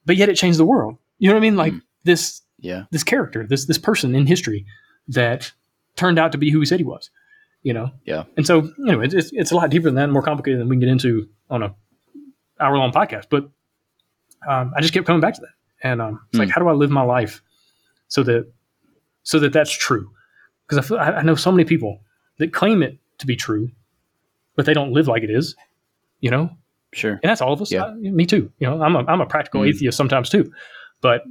but 0.05 0.15
yet 0.17 0.29
it 0.29 0.35
changed 0.35 0.59
the 0.59 0.65
world. 0.65 0.97
You 1.19 1.29
know 1.29 1.35
what 1.35 1.39
I 1.39 1.41
mean? 1.41 1.55
Like 1.55 1.73
Mm. 1.73 1.81
this 2.03 2.41
yeah 2.59 2.83
this 2.91 3.03
character, 3.03 3.45
this 3.47 3.65
this 3.65 3.77
person 3.77 4.15
in 4.15 4.25
history 4.27 4.65
that 5.09 5.51
turned 5.95 6.19
out 6.19 6.31
to 6.31 6.37
be 6.37 6.51
who 6.51 6.59
he 6.59 6.65
said 6.65 6.79
he 6.79 6.85
was. 6.85 7.09
You 7.63 7.73
know. 7.73 7.91
Yeah. 8.05 8.23
And 8.37 8.45
so 8.45 8.69
anyway, 8.87 9.05
it's 9.05 9.13
it's, 9.13 9.29
it's 9.33 9.51
a 9.51 9.55
lot 9.55 9.69
deeper 9.69 9.85
than 9.85 9.95
that, 9.95 10.05
and 10.05 10.13
more 10.13 10.21
complicated 10.21 10.59
than 10.59 10.69
we 10.69 10.75
can 10.75 10.81
get 10.81 10.89
into 10.89 11.27
on 11.49 11.63
a 11.63 11.75
hour 12.59 12.77
long 12.77 12.91
podcast. 12.91 13.25
But 13.29 13.49
um, 14.47 14.71
I 14.75 14.81
just 14.81 14.93
kept 14.93 15.05
coming 15.05 15.21
back 15.21 15.33
to 15.35 15.41
that, 15.41 15.53
and 15.87 16.01
um, 16.01 16.21
it's 16.29 16.39
like, 16.39 16.47
Hmm. 16.49 16.51
how 16.53 16.61
do 16.61 16.67
I 16.69 16.73
live 16.73 16.89
my 16.91 17.01
life 17.01 17.41
so 18.07 18.23
that 18.23 18.51
so 19.23 19.39
that 19.39 19.51
that's 19.53 19.71
true. 19.75 20.09
Because 20.67 20.83
I 20.85 20.87
feel 20.87 20.97
I, 20.97 21.11
I 21.19 21.21
know 21.23 21.35
so 21.35 21.51
many 21.51 21.65
people 21.65 22.01
that 22.39 22.53
claim 22.53 22.83
it 22.83 22.97
to 23.19 23.25
be 23.25 23.35
true, 23.35 23.69
but 24.55 24.65
they 24.65 24.73
don't 24.73 24.91
live 24.93 25.07
like 25.07 25.23
it 25.23 25.29
is. 25.29 25.55
You 26.19 26.31
know, 26.31 26.49
Sure. 26.93 27.11
and 27.21 27.29
that's 27.29 27.41
all 27.41 27.53
of 27.53 27.61
us. 27.61 27.71
Yeah. 27.71 27.85
Uh, 27.85 27.93
me 27.95 28.25
too. 28.25 28.51
You 28.59 28.67
know, 28.67 28.81
I'm 28.81 28.95
a 28.95 28.99
I'm 29.07 29.21
a 29.21 29.25
practical 29.25 29.61
Mm. 29.61 29.69
atheist 29.69 29.97
sometimes 29.97 30.29
too. 30.29 30.51
But 31.01 31.23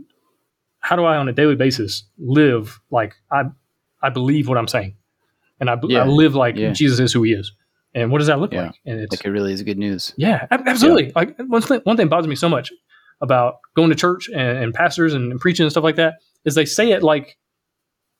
how 0.81 0.95
do 0.97 1.05
I, 1.05 1.16
on 1.16 1.29
a 1.29 1.33
daily 1.33 1.57
basis, 1.57 2.05
live 2.18 2.79
like 2.91 3.14
I 3.33 3.45
I 4.03 4.11
believe 4.11 4.49
what 4.49 4.59
I'm 4.59 4.68
saying, 4.68 4.95
and 5.61 5.70
I, 5.70 5.76
Yeah. 5.84 6.02
I 6.02 6.07
live 6.07 6.34
like 6.34 6.57
Yeah. 6.57 6.72
Jesus 6.72 6.98
is 7.00 7.12
who 7.12 7.22
He 7.22 7.32
is, 7.32 7.52
and 7.94 8.11
what 8.11 8.18
does 8.18 8.26
that 8.28 8.40
look 8.40 8.52
Yeah. 8.52 8.66
like? 8.66 8.74
And 8.84 9.00
it's 9.00 9.12
Like 9.12 9.24
it 9.24 9.30
really 9.30 9.52
is 9.52 9.62
good 9.62 9.78
news. 9.78 10.14
yeah, 10.16 10.46
ab- 10.50 10.66
absolutely. 10.66 11.12
Like 11.14 11.36
one 11.38 11.62
thing, 11.62 11.80
one 11.84 11.96
thing 11.96 12.09
bothers 12.09 12.28
me 12.28 12.34
so 12.36 12.48
much 12.48 12.70
about 13.20 13.54
going 13.74 13.88
to 13.90 13.94
church 13.96 14.28
and, 14.28 14.59
and 14.59 14.74
pastors 14.74 15.14
and, 15.14 15.30
and 15.32 15.40
preaching 15.40 15.64
and 15.64 15.70
stuff 15.72 15.84
like 15.84 15.96
that 15.96 16.14
is 16.44 16.54
they 16.54 16.64
say 16.66 16.90
it 16.92 17.02
like, 17.02 17.36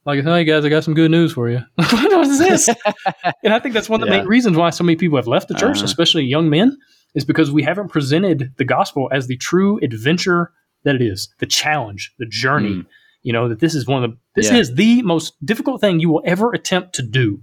like, 0.07 0.23
hey 0.25 0.45
guys, 0.45 0.65
I 0.65 0.69
got 0.69 0.85
some 0.85 0.95
good 0.95 1.11
news 1.11 1.33
for 1.33 1.51
you. 1.51 1.61
what 1.75 2.27
is 2.27 2.39
this? 2.39 2.69
and 3.43 3.53
I 3.53 3.59
think 3.59 3.75
that's 3.75 3.89
one 3.89 4.01
of 4.03 4.09
the 4.09 4.15
main 4.17 4.27
reasons 4.27 4.57
why 4.57 4.71
so 4.71 4.85
many 4.85 4.97
people 4.97 5.17
have 5.19 5.27
left 5.27 5.49
the 5.49 5.55
church, 5.55 5.79
Uh-huh. 5.79 5.85
especially 5.85 6.25
young 6.25 6.49
men, 6.49 6.77
is 7.15 7.25
because 7.25 7.51
we 7.51 7.63
haven't 7.63 7.89
presented 7.89 8.53
the 8.57 8.65
gospel 8.65 9.09
as 9.13 9.27
the 9.27 9.37
true 9.37 9.79
adventure 9.83 10.53
that 10.85 10.95
it 10.95 11.03
is, 11.03 11.29
the 11.41 11.47
challenge, 11.47 12.13
the 12.19 12.27
journey. 12.27 12.71
Mm. 12.77 12.87
You 13.27 13.33
know 13.33 13.49
that 13.49 13.59
this 13.59 13.75
is 13.75 13.87
one 13.89 14.05
of 14.05 14.11
the 14.13 14.17
this 14.37 14.51
Yeah. 14.51 14.59
is 14.59 14.75
the 14.75 15.03
most 15.03 15.35
difficult 15.45 15.81
thing 15.81 15.99
you 16.01 16.09
will 16.13 16.23
ever 16.25 16.53
attempt 16.53 16.95
to 16.95 17.03
do, 17.03 17.43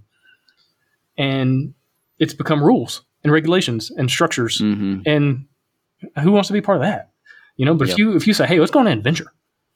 and 1.17 1.73
it's 2.19 2.33
become 2.33 2.63
rules 2.63 3.01
and 3.23 3.31
regulations 3.33 3.91
and 3.91 4.09
structures 4.09 4.59
hmm 4.59 5.01
and 5.05 5.45
who 6.21 6.31
wants 6.31 6.47
to 6.47 6.53
be 6.53 6.61
part 6.61 6.77
of 6.77 6.83
that 6.83 7.11
you 7.57 7.65
know 7.65 7.73
but 7.73 7.87
Yep. 7.87 7.93
if 7.93 7.97
you 7.99 8.15
if 8.15 8.27
you 8.27 8.33
say 8.33 8.45
hey 8.45 8.59
let's 8.59 8.71
go 8.71 8.79
on 8.79 8.87
an 8.87 8.97
adventure 8.97 9.27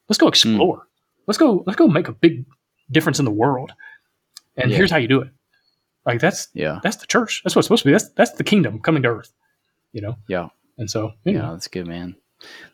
let's 0.09 0.17
go 0.17 0.27
explore 0.27 0.87
let's 1.25 1.37
go 1.37 1.63
let's 1.65 1.77
go 1.77 1.87
make 1.87 2.07
a 2.07 2.11
big 2.13 2.45
difference 2.91 3.19
in 3.19 3.25
the 3.25 3.31
world 3.31 3.71
and 4.57 4.71
Yeah. 4.71 4.77
here's 4.77 4.91
how 4.91 4.97
you 4.97 5.07
do 5.07 5.21
it 5.21 5.29
like 6.05 6.19
that's 6.19 6.47
Yeah. 6.53 6.79
that's 6.83 6.97
the 6.97 7.07
church 7.07 7.41
that's 7.43 7.55
what 7.55 7.59
it's 7.61 7.67
supposed 7.67 7.83
to 7.83 7.87
be 7.89 7.93
that's 7.93 8.09
that's 8.11 8.31
the 8.31 8.43
kingdom 8.43 8.79
coming 8.79 9.03
to 9.03 9.09
earth 9.09 9.31
you 9.93 10.01
know 10.01 10.15
Yeah. 10.27 10.49
and 10.77 10.89
so 10.89 11.13
you 11.25 11.33
Yeah, 11.33 11.51
that's 11.51 11.67
good, 11.67 11.87
man. 11.87 12.15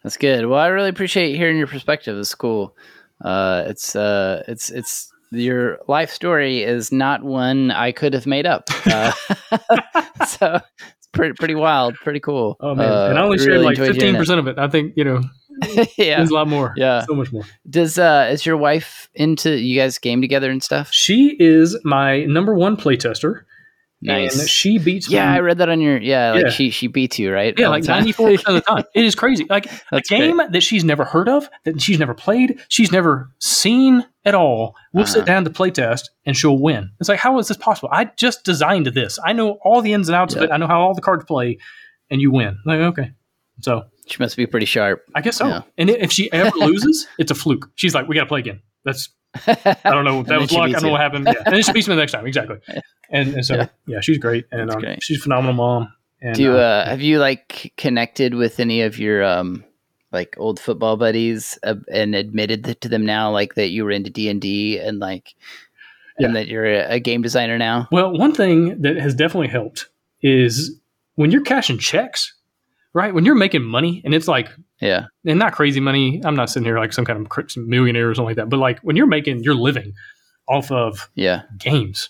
That's 0.03 0.17
good. 0.17 0.45
Well, 0.45 0.59
I 0.59 0.67
really 0.67 0.89
appreciate 0.89 1.37
hearing 1.37 1.57
your 1.57 1.67
perspective. 1.67 2.17
It's 2.19 2.35
cool. 2.35 2.75
Uh, 3.23 3.63
it's 3.67 3.95
uh, 3.95 4.43
it's 4.47 4.69
it's 4.69 5.09
your 5.31 5.79
life 5.87 6.11
story 6.11 6.61
is 6.63 6.91
not 6.91 7.23
one 7.23 7.71
I 7.71 7.91
could 7.91 8.13
have 8.13 8.27
made 8.27 8.45
up. 8.45 8.69
Uh, 8.85 9.11
so 10.27 10.59
it's 10.97 11.07
pretty 11.13 11.33
pretty 11.33 11.55
wild, 11.55 11.95
pretty 11.95 12.19
cool. 12.19 12.57
oh 12.59 12.75
man 12.75 12.91
Uh, 12.91 13.07
and 13.09 13.17
i 13.17 13.21
only 13.21 13.37
shared 13.37 13.49
really 13.61 13.65
like 13.65 13.77
15% 13.77 14.39
of 14.39 14.47
it 14.47 14.57
i 14.59 14.67
think 14.67 14.93
you 14.97 15.03
know 15.03 15.21
yeah. 15.97 16.17
there's 16.17 16.29
a 16.31 16.33
lot 16.33 16.47
more 16.47 16.73
Yeah. 16.75 17.01
so 17.05 17.13
much 17.15 17.31
more 17.31 17.43
Does 17.69 17.97
uh, 17.97 18.29
is 18.31 18.45
your 18.45 18.57
wife 18.57 19.09
into 19.15 19.57
you 19.57 19.79
guys 19.79 19.97
game 19.99 20.19
together 20.21 20.49
and 20.51 20.61
stuff? 20.61 20.89
she 20.91 21.35
is 21.39 21.77
my 21.83 22.25
number 22.25 22.53
one 22.55 22.75
playtester 22.75 23.43
Nice. 24.05 24.39
and 24.39 24.49
she 24.49 24.77
beats 24.79 25.09
me. 25.09 25.15
yeah, 25.15 25.31
me 25.31 25.37
I 25.37 25.39
read 25.39 25.57
that 25.59 25.69
on 25.69 25.79
your 25.81 25.97
yeah. 25.97 26.31
Like 26.33 26.43
Yeah. 26.45 26.49
she 26.51 26.69
she 26.69 26.87
beats 26.87 27.17
you 27.19 27.31
right? 27.33 27.53
Yeah, 27.57 27.65
all 27.65 27.71
like 27.71 27.83
ninety 27.85 28.11
four 28.11 28.29
percent 28.29 28.47
of 28.49 28.53
the 28.55 28.61
time. 28.75 28.83
It 28.93 29.05
is 29.05 29.15
crazy. 29.15 29.45
Like 29.49 29.69
That's 29.91 30.11
a 30.11 30.15
game 30.15 30.37
that 30.49 30.61
she's 30.63 30.83
never 30.83 31.03
heard 31.05 31.29
of, 31.29 31.49
that 31.65 31.81
she's 31.81 31.99
never 31.99 32.13
played, 32.13 32.59
she's 32.69 32.91
never 32.91 33.29
seen 33.39 34.05
at 34.25 34.35
all. 34.35 34.75
We'll 34.93 35.05
sit 35.05 35.19
Uh-huh. 35.19 35.25
down 35.25 35.43
to 35.45 35.49
play 35.49 35.71
test 35.71 36.09
and 36.25 36.35
she'll 36.35 36.57
win. 36.59 36.91
It's 36.99 37.09
like, 37.09 37.19
how 37.19 37.37
is 37.39 37.47
this 37.47 37.57
possible? 37.57 37.89
I 37.91 38.05
just 38.17 38.43
designed 38.43 38.87
this. 38.87 39.19
I 39.23 39.33
know 39.33 39.57
all 39.63 39.81
the 39.81 39.93
ins 39.93 40.09
and 40.09 40.15
outs 40.15 40.35
of 40.35 40.43
it. 40.43 40.51
I 40.51 40.57
know 40.57 40.67
how 40.67 40.81
all 40.81 40.93
the 40.93 41.01
cards 41.01 41.25
play, 41.25 41.57
and 42.09 42.21
you 42.21 42.31
win. 42.31 42.57
Like, 42.65 42.79
okay. 42.79 43.11
So 43.61 43.83
She 44.07 44.17
must 44.19 44.35
be 44.37 44.45
pretty 44.45 44.65
sharp. 44.65 45.03
I 45.15 45.21
guess 45.21 45.37
so. 45.37 45.47
Yeah. 45.47 45.61
And 45.77 45.89
if 45.89 46.11
she 46.11 46.31
ever 46.31 46.55
loses, 46.57 47.07
it's 47.17 47.31
a 47.31 47.35
fluke. 47.35 47.69
She's 47.75 47.93
like, 47.95 48.07
we 48.07 48.15
got 48.15 48.23
to 48.23 48.27
play 48.27 48.39
again. 48.39 48.61
That's 48.85 49.09
I 49.47 49.77
don't 49.83 50.05
know. 50.05 50.19
And 50.19 50.27
That 50.27 50.39
was 50.41 50.49
she 50.49 50.57
luck. 50.57 50.69
I 50.69 50.71
don't 50.73 50.83
know 50.83 50.91
what 50.91 51.01
happened. 51.01 51.27
Yeah. 51.27 51.41
And 51.45 51.55
then 51.55 51.61
she 51.63 51.71
beats 51.71 51.87
me 51.87 51.95
the 51.95 52.01
next 52.01 52.11
time. 52.11 52.25
Exactly. 52.27 52.57
And, 53.09 53.35
and 53.35 53.45
so 53.45 53.55
Yeah. 53.55 53.67
yeah. 53.87 53.99
she's 54.01 54.17
great, 54.17 54.45
and 54.51 54.71
um, 54.71 54.79
great. 54.79 55.03
she's 55.03 55.17
a 55.19 55.21
phenomenal 55.21 55.53
mom. 55.55 55.93
And, 56.21 56.35
Do 56.35 56.43
you, 56.43 56.51
uh, 56.53 56.55
uh, 56.55 56.89
have 56.89 57.01
you 57.01 57.19
like 57.19 57.73
connected 57.77 58.33
with 58.35 58.59
any 58.59 58.81
of 58.81 58.97
your 58.97 59.23
um 59.23 59.63
like 60.11 60.35
old 60.37 60.59
football 60.59 60.95
buddies 60.95 61.57
uh, 61.63 61.75
and 61.91 62.13
admitted 62.15 62.63
th- 62.63 62.79
to 62.81 62.87
them 62.89 63.05
now 63.05 63.31
like 63.31 63.55
that 63.55 63.69
you 63.69 63.83
were 63.83 63.91
into 63.91 64.09
D 64.11 64.29
and 64.29 64.39
D 64.39 64.77
and 64.79 64.99
like 64.99 65.33
and 66.19 66.35
that 66.35 66.47
you're 66.47 66.65
a, 66.65 66.93
a 66.93 66.99
game 66.99 67.21
designer 67.23 67.57
now? 67.57 67.87
Well, 67.91 68.15
one 68.15 68.33
thing 68.33 68.81
that 68.83 68.97
has 68.97 69.15
definitely 69.15 69.47
helped 69.47 69.87
is 70.21 70.79
when 71.15 71.31
you're 71.31 71.41
cashing 71.41 71.79
checks, 71.79 72.33
right? 72.93 73.13
When 73.13 73.25
you're 73.25 73.33
making 73.35 73.63
money 73.63 74.01
and 74.05 74.13
it's 74.13 74.27
like, 74.27 74.49
Yeah, 74.83 75.05
and 75.25 75.39
not 75.39 75.53
crazy 75.53 75.79
money. 75.79 76.21
I'm 76.25 76.35
not 76.35 76.49
sitting 76.49 76.65
here 76.65 76.77
like 76.79 76.93
some 76.93 77.05
kind 77.05 77.25
of 77.25 77.57
millionaire 77.57 78.09
or 78.09 78.13
something 78.15 78.27
like 78.27 78.35
that, 78.37 78.49
but 78.49 78.57
like 78.57 78.79
when 78.79 78.95
you're 78.95 79.07
making, 79.07 79.43
you're 79.43 79.55
living 79.55 79.93
off 80.47 80.71
of 80.71 81.09
yeah, 81.15 81.43
games, 81.57 82.09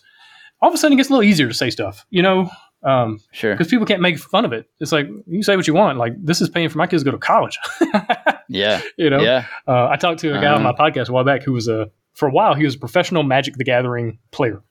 all 0.62 0.70
of 0.70 0.76
a 0.76 0.78
sudden 0.78 0.94
it 0.94 0.98
gets 0.98 1.10
a 1.10 1.14
little 1.14 1.24
easier 1.24 1.48
to 1.48 1.54
say 1.54 1.70
stuff, 1.70 2.06
you 2.10 2.22
know? 2.22 2.50
Um, 2.82 3.20
sure, 3.32 3.54
because 3.54 3.70
people 3.70 3.86
can't 3.86 4.02
make 4.02 4.18
fun 4.20 4.44
of 4.44 4.52
it. 4.52 4.66
It's 4.82 4.92
like 4.92 5.08
you 5.28 5.42
say 5.44 5.56
what 5.56 5.68
you 5.68 5.74
want. 5.74 5.98
Like 5.98 6.14
this 6.22 6.42
is 6.42 6.50
paying 6.50 6.68
for 6.68 6.78
my 6.80 6.88
kids 6.88 7.04
to 7.04 7.06
go 7.06 7.12
to 7.12 7.18
college. 7.18 7.58
yeah, 8.50 8.82
you 8.98 9.10
know, 9.10 9.22
yeah, 9.22 9.46
uh, 9.68 9.88
I 9.88 9.96
talked 9.96 10.20
to 10.22 10.38
a 10.38 10.42
guy 10.42 10.52
on 10.54 10.62
my 10.64 10.72
Uh-huh. 10.72 10.90
podcast 10.90 11.08
a 11.10 11.14
while 11.14 11.24
back 11.24 11.44
who 11.44 11.54
was 11.54 11.68
a 11.70 11.90
for 12.14 12.28
a 12.28 12.32
while 12.32 12.56
he 12.56 12.66
was 12.66 12.76
a 12.76 12.80
professional 12.80 13.24
Magic 13.24 13.56
the 13.56 13.64
Gathering 13.64 14.20
player, 14.32 14.62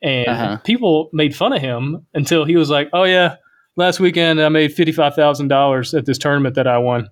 and 0.00 0.28
Uh-huh. 0.28 0.56
people 0.64 1.10
made 1.12 1.36
fun 1.36 1.52
of 1.52 1.60
him 1.60 2.06
until 2.14 2.44
he 2.46 2.56
was 2.56 2.70
like, 2.70 2.88
"Oh 2.94 3.04
yeah, 3.04 3.36
last 3.76 4.00
weekend 4.00 4.40
I 4.40 4.48
made 4.48 4.72
fifty 4.72 4.92
five 4.92 5.14
thousand 5.14 5.48
dollars 5.48 5.92
at 5.92 6.06
this 6.06 6.18
tournament 6.18 6.54
that 6.54 6.66
I 6.66 6.78
won." 6.78 7.08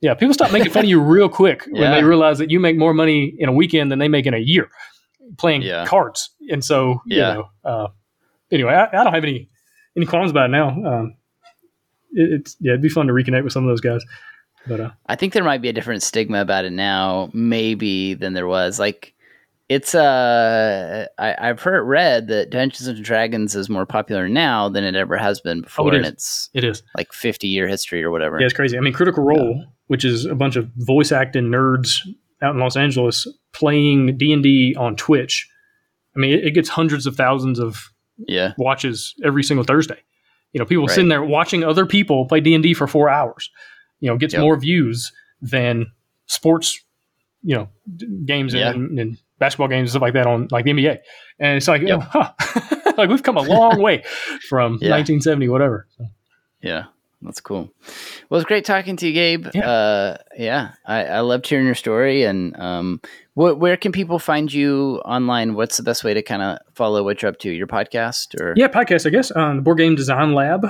Yeah, 0.00 0.14
people 0.14 0.32
stop 0.34 0.52
making 0.52 0.70
fun 0.70 0.84
of 0.84 0.88
you 0.88 1.00
real 1.00 1.28
quick 1.28 1.64
when 1.66 1.82
Yeah. 1.82 1.94
they 1.96 2.04
realize 2.04 2.38
that 2.38 2.50
you 2.50 2.60
make 2.60 2.76
more 2.76 2.94
money 2.94 3.34
in 3.38 3.48
a 3.48 3.52
weekend 3.52 3.90
than 3.90 3.98
they 3.98 4.08
make 4.08 4.26
in 4.26 4.34
a 4.34 4.38
year 4.38 4.70
playing 5.38 5.62
Yeah. 5.62 5.84
cards, 5.86 6.30
and 6.50 6.64
so 6.64 7.02
Yeah. 7.06 7.16
you 7.16 7.34
know. 7.34 7.48
Uh, 7.64 7.88
anyway, 8.52 8.72
I, 8.74 8.86
I 8.86 9.04
don't 9.04 9.12
have 9.14 9.24
any 9.24 9.48
any 9.96 10.06
qualms 10.06 10.30
about 10.30 10.46
it 10.46 10.52
now. 10.52 10.68
Um, 10.68 11.16
it, 12.12 12.32
it's 12.40 12.56
yeah, 12.60 12.72
it'd 12.72 12.82
be 12.82 12.88
fun 12.88 13.06
to 13.08 13.12
reconnect 13.12 13.42
with 13.44 13.52
some 13.52 13.64
of 13.64 13.68
those 13.68 13.80
guys, 13.80 14.02
but 14.66 14.80
uh, 14.80 14.90
I 15.06 15.16
think 15.16 15.32
there 15.32 15.42
might 15.44 15.60
be 15.62 15.68
a 15.68 15.72
different 15.72 16.02
stigma 16.02 16.40
about 16.40 16.64
it 16.64 16.72
now, 16.72 17.30
maybe 17.34 18.14
than 18.14 18.34
there 18.34 18.46
was. 18.46 18.78
Like, 18.78 19.14
it's 19.68 19.94
uh, 19.94 21.06
I, 21.18 21.34
I've 21.38 21.60
heard 21.60 21.82
read 21.82 22.28
that 22.28 22.50
Dungeons 22.50 22.86
and 22.86 23.02
Dragons 23.04 23.54
is 23.54 23.68
more 23.68 23.84
popular 23.86 24.28
now 24.28 24.68
than 24.68 24.84
it 24.84 24.94
ever 24.94 25.16
has 25.16 25.40
been 25.40 25.60
before, 25.62 25.92
Oh, 25.92 25.96
it 25.96 26.04
it's 26.04 26.48
it 26.54 26.64
is. 26.64 26.82
like 26.96 27.12
fifty 27.12 27.48
year 27.48 27.68
history 27.68 28.02
or 28.02 28.10
whatever. 28.10 28.38
Yeah, 28.40 28.46
it's 28.46 28.54
crazy. 28.54 28.76
I 28.78 28.80
mean, 28.80 28.92
Critical 28.94 29.22
Role, 29.24 29.64
which 29.88 30.04
is 30.04 30.24
a 30.24 30.34
bunch 30.34 30.56
of 30.56 30.70
voice 30.76 31.12
acting 31.12 31.44
nerds 31.50 31.98
out 32.40 32.54
in 32.54 32.60
Los 32.60 32.76
Angeles 32.76 33.26
playing 33.52 34.16
D 34.16 34.32
and 34.32 34.42
D 34.42 34.74
on 34.78 34.96
Twitch. 34.96 35.48
I 36.16 36.20
mean, 36.20 36.32
it, 36.38 36.46
it 36.46 36.50
gets 36.52 36.68
hundreds 36.68 37.06
of 37.06 37.14
thousands 37.16 37.58
of 37.58 37.90
yeah, 38.26 38.52
watches 38.58 39.14
every 39.24 39.42
single 39.44 39.64
Thursday. 39.64 39.98
You 40.52 40.60
know, 40.60 40.64
people 40.64 40.86
Right. 40.86 40.94
sitting 40.94 41.08
there 41.10 41.22
watching 41.22 41.62
other 41.62 41.84
people 41.84 42.26
play 42.26 42.40
D 42.40 42.54
and 42.54 42.62
D 42.62 42.72
for 42.74 42.86
four 42.86 43.08
hours. 43.10 43.50
You 44.00 44.08
know, 44.10 44.16
gets 44.16 44.32
Yep. 44.32 44.40
more 44.42 44.56
views 44.56 45.12
than 45.42 45.86
sports. 46.26 46.80
You 47.42 47.54
know, 47.56 47.68
d- 47.96 48.06
games 48.24 48.54
Yeah. 48.54 48.70
and, 48.70 48.98
and 48.98 49.18
basketball 49.38 49.68
games 49.68 49.86
and 49.86 49.90
stuff 49.90 50.02
like 50.02 50.14
that 50.14 50.26
on 50.26 50.48
like 50.50 50.64
the 50.64 50.72
NBA. 50.72 50.98
And 51.38 51.56
it's 51.56 51.68
like, 51.68 51.82
Yep. 51.82 52.00
oh, 52.14 52.32
huh. 52.38 52.92
like 52.96 53.08
we've 53.08 53.22
come 53.22 53.36
a 53.36 53.42
long 53.42 53.80
way 53.80 54.02
from 54.48 54.72
Yeah. 54.80 54.90
1970, 54.90 55.48
whatever. 55.48 55.86
So, 55.96 56.04
Yeah, 56.60 56.84
that's 57.22 57.40
cool. 57.40 57.70
Well, 58.28 58.40
it's 58.40 58.48
great 58.48 58.64
talking 58.64 58.96
to 58.96 59.06
you, 59.06 59.12
Gabe. 59.12 59.46
Yeah. 59.54 59.68
Uh, 59.70 60.16
yeah, 60.36 60.70
I, 60.86 61.04
I 61.04 61.20
loved 61.20 61.46
hearing 61.46 61.66
your 61.66 61.74
story. 61.76 62.24
And 62.24 62.58
um, 62.60 63.00
wh- 63.34 63.56
where 63.58 63.76
can 63.76 63.92
people 63.92 64.18
find 64.18 64.52
you 64.52 65.00
online? 65.04 65.54
What's 65.54 65.76
the 65.76 65.82
best 65.82 66.02
way 66.04 66.14
to 66.14 66.22
kind 66.22 66.42
of 66.42 66.58
follow 66.74 67.02
what 67.04 67.22
you're 67.22 67.28
up 67.30 67.38
to? 67.40 67.50
Your 67.50 67.66
podcast 67.68 68.38
or 68.40 68.54
Yeah, 68.56 68.68
podcast, 68.68 69.06
I 69.06 69.10
guess. 69.10 69.34
Um, 69.34 69.56
the 69.56 69.62
Board 69.62 69.78
Game 69.78 69.94
Design 69.94 70.34
Lab 70.34 70.64
uh, 70.64 70.68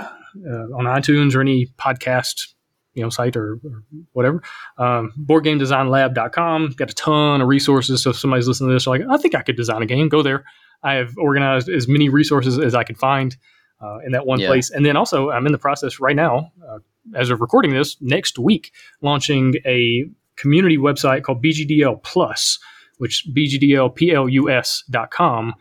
on 0.77 0.85
iTunes 0.85 1.35
or 1.35 1.41
any 1.41 1.67
podcast 1.79 2.53
you 2.99 3.05
know 3.05 3.11
site 3.11 3.37
or, 3.37 3.55
or 3.65 3.83
whatever. 4.13 4.43
Um, 4.77 5.13
BoardGameDesignLab.com 5.25 6.75
got 6.77 6.91
a 6.91 6.95
ton 6.95 7.41
of 7.41 7.49
resources. 7.49 8.03
So 8.03 8.11
if 8.11 8.19
somebody's 8.19 8.49
listening 8.49 8.71
to 8.71 8.75
this, 8.75 8.87
like 8.87 9.03
I 9.09 9.17
think 9.17 9.35
I 9.35 9.43
could 9.43 9.57
design 9.57 9.83
a 9.83 9.87
game. 9.87 10.09
Go 10.09 10.23
there. 10.23 10.45
I 10.83 10.95
have 10.95 11.17
organized 11.19 11.69
as 11.69 11.89
many 11.89 12.09
resources 12.09 12.59
as 12.59 12.75
I 12.75 12.85
could 12.85 12.99
find 12.99 13.37
uh, 13.81 13.99
in 14.05 14.13
that 14.13 14.27
one 14.27 14.41
Yeah. 14.41 14.49
place. 14.49 14.71
And 14.71 14.85
then 14.85 14.97
also, 14.97 15.31
I'm 15.31 15.47
in 15.47 15.53
the 15.53 15.59
process 15.59 16.01
right 16.01 16.17
now, 16.17 16.53
uh, 16.69 16.79
as 17.15 17.31
of 17.31 17.41
recording 17.41 17.73
this, 17.73 17.97
next 18.01 18.39
week, 18.39 18.73
launching 19.03 19.55
a 19.67 20.05
community 20.37 20.79
website 20.79 21.23
called 21.25 21.43
BGDL 21.43 22.03
Plus, 22.03 22.59
which 22.99 23.27
BGDLPLUS.com 23.37 25.55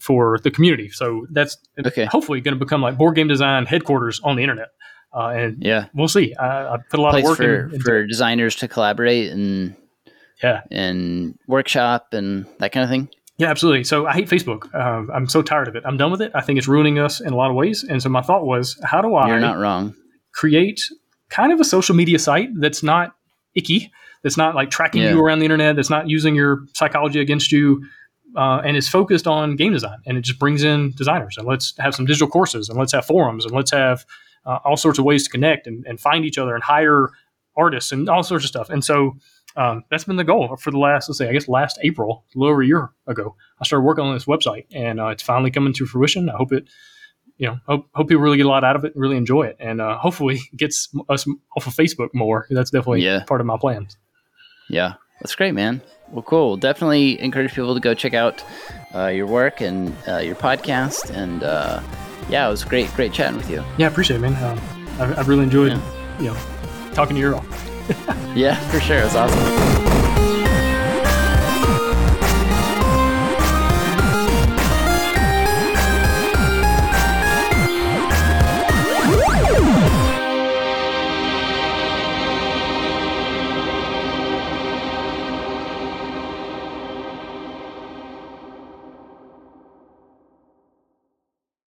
for 0.00 0.38
the 0.44 0.50
community. 0.50 0.88
So 0.88 1.26
that's 1.32 1.56
Okay. 1.84 2.04
hopefully 2.04 2.40
going 2.40 2.56
to 2.56 2.64
become 2.64 2.80
like 2.80 2.96
board 2.96 3.16
game 3.16 3.26
design 3.28 3.66
headquarters 3.66 4.20
on 4.22 4.36
the 4.36 4.42
internet. 4.42 4.68
Uh, 5.14 5.28
and 5.28 5.56
yeah, 5.64 5.86
we'll 5.94 6.08
see. 6.08 6.34
I, 6.36 6.74
I 6.74 6.76
put 6.88 7.00
a 7.00 7.02
lot 7.02 7.10
place 7.12 7.24
of 7.24 7.28
work 7.30 7.36
for 7.38 7.64
in, 7.74 7.80
for 7.80 8.06
designers 8.06 8.54
to 8.56 8.68
collaborate 8.68 9.30
and 9.32 9.74
Yeah. 10.42 10.62
and 10.70 11.36
workshop 11.48 12.08
and 12.12 12.46
that 12.58 12.72
kind 12.72 12.84
of 12.84 12.90
thing. 12.90 13.08
Yeah, 13.38 13.48
absolutely. 13.50 13.84
So 13.84 14.06
I 14.06 14.12
hate 14.12 14.28
Facebook. 14.28 14.72
Uh, 14.74 15.10
I'm 15.12 15.26
so 15.28 15.40
tired 15.42 15.66
of 15.66 15.74
it. 15.74 15.82
I'm 15.86 15.96
done 15.96 16.10
with 16.12 16.20
it. 16.20 16.30
I 16.34 16.42
think 16.42 16.58
it's 16.58 16.68
ruining 16.68 16.98
us 16.98 17.20
in 17.20 17.32
a 17.32 17.36
lot 17.36 17.48
of 17.50 17.56
ways. 17.56 17.84
And 17.88 18.02
so 18.02 18.08
my 18.10 18.20
thought 18.22 18.44
was, 18.44 18.78
how 18.84 19.00
do 19.00 19.14
I 19.14 19.28
You're 19.28 19.40
not 19.40 19.58
wrong. 19.58 19.94
create 20.32 20.82
kind 21.30 21.52
of 21.52 21.58
a 21.60 21.64
social 21.64 21.94
media 21.96 22.18
site 22.18 22.50
that's 22.60 22.82
not 22.82 23.14
icky, 23.54 23.90
that's 24.22 24.36
not 24.36 24.54
like 24.54 24.70
tracking 24.70 25.02
Yeah. 25.02 25.12
you 25.12 25.20
around 25.24 25.38
the 25.38 25.46
internet, 25.46 25.74
that's 25.76 25.88
not 25.90 26.08
using 26.08 26.34
your 26.34 26.60
psychology 26.74 27.18
against 27.18 27.50
you, 27.50 27.82
uh, 28.36 28.60
and 28.64 28.76
is 28.76 28.88
focused 28.88 29.26
on 29.26 29.56
game 29.56 29.72
design. 29.72 29.98
And 30.06 30.18
it 30.18 30.20
just 30.20 30.38
brings 30.38 30.62
in 30.62 30.92
designers 30.96 31.36
and 31.38 31.46
let's 31.48 31.72
have 31.78 31.94
some 31.94 32.04
digital 32.04 32.28
courses 32.28 32.68
and 32.68 32.78
let's 32.78 32.92
have 32.92 33.06
forums 33.06 33.44
and 33.46 33.54
let's 33.54 33.70
have 33.72 34.04
uh, 34.50 34.58
all 34.64 34.76
sorts 34.76 34.98
of 34.98 35.04
ways 35.04 35.24
to 35.24 35.30
connect 35.30 35.66
and, 35.66 35.84
and 35.86 36.00
find 36.00 36.24
each 36.24 36.38
other 36.38 36.54
and 36.54 36.62
hire 36.64 37.10
artists 37.56 37.92
and 37.92 38.08
all 38.08 38.22
sorts 38.22 38.44
of 38.44 38.48
stuff. 38.48 38.70
And 38.70 38.84
so 38.84 39.16
um, 39.56 39.82
that's 39.90 40.04
been 40.04 40.16
the 40.16 40.24
goal 40.24 40.56
for 40.56 40.70
the 40.70 40.78
last, 40.78 41.08
let's 41.08 41.18
say, 41.18 41.28
I 41.28 41.32
guess 41.32 41.48
last 41.48 41.78
April, 41.82 42.24
a 42.34 42.38
little 42.38 42.52
over 42.52 42.62
a 42.62 42.66
year 42.66 42.90
ago. 43.06 43.34
I 43.60 43.64
started 43.64 43.84
working 43.84 44.04
on 44.04 44.14
this 44.14 44.24
website, 44.26 44.66
and 44.72 45.00
uh, 45.00 45.08
it's 45.08 45.22
finally 45.22 45.50
coming 45.50 45.72
to 45.74 45.86
fruition. 45.86 46.28
I 46.30 46.36
hope 46.36 46.52
it, 46.52 46.68
you 47.36 47.46
know, 47.48 47.58
hope, 47.66 47.86
hope 47.94 48.08
people 48.08 48.22
really 48.22 48.36
get 48.36 48.46
a 48.46 48.48
lot 48.48 48.64
out 48.64 48.76
of 48.76 48.84
it 48.84 48.94
and 48.94 49.02
really 49.02 49.16
enjoy 49.16 49.42
it, 49.50 49.56
and 49.58 49.80
uh, 49.80 49.98
hopefully 49.98 50.38
gets 50.56 50.88
us 51.08 51.26
off 51.56 51.66
of 51.66 51.74
Facebook 51.74 52.10
more. 52.14 52.46
That's 52.50 52.70
definitely 52.70 53.02
Yeah. 53.02 53.24
part 53.26 53.40
of 53.40 53.46
my 53.46 53.58
plans. 53.58 53.96
Yeah, 54.68 54.94
that's 55.20 55.34
great, 55.34 55.52
man. 55.54 55.80
Well, 56.12 56.22
cool. 56.22 56.56
Definitely 56.56 57.20
encourage 57.20 57.50
people 57.54 57.74
to 57.74 57.80
go 57.80 57.92
check 57.94 58.14
out 58.14 58.44
uh, 58.94 59.06
your 59.08 59.26
work 59.26 59.60
and 59.60 59.94
uh, 60.08 60.18
your 60.18 60.34
podcast. 60.36 61.10
And 61.10 61.42
uh, 61.42 61.80
yeah, 62.30 62.46
it 62.46 62.50
was 62.50 62.64
great, 62.64 62.92
great 62.94 63.12
chatting 63.12 63.36
with 63.36 63.50
you. 63.50 63.62
Yeah, 63.78 63.86
I 63.86 63.90
appreciate 63.90 64.16
it, 64.16 64.20
man. 64.20 64.34
Um, 64.42 64.58
I, 65.00 65.14
I 65.14 65.22
really 65.22 65.42
enjoyed, 65.44 65.72
Yeah. 65.72 66.18
you 66.20 66.26
know, 66.26 66.36
talking 66.94 67.16
to 67.16 67.20
you 67.20 67.34
all. 67.34 67.44
Yeah, 68.36 68.54
for 68.70 68.78
sure. 68.80 68.98
It 68.98 69.04
was 69.04 69.16
awesome. 69.16 70.09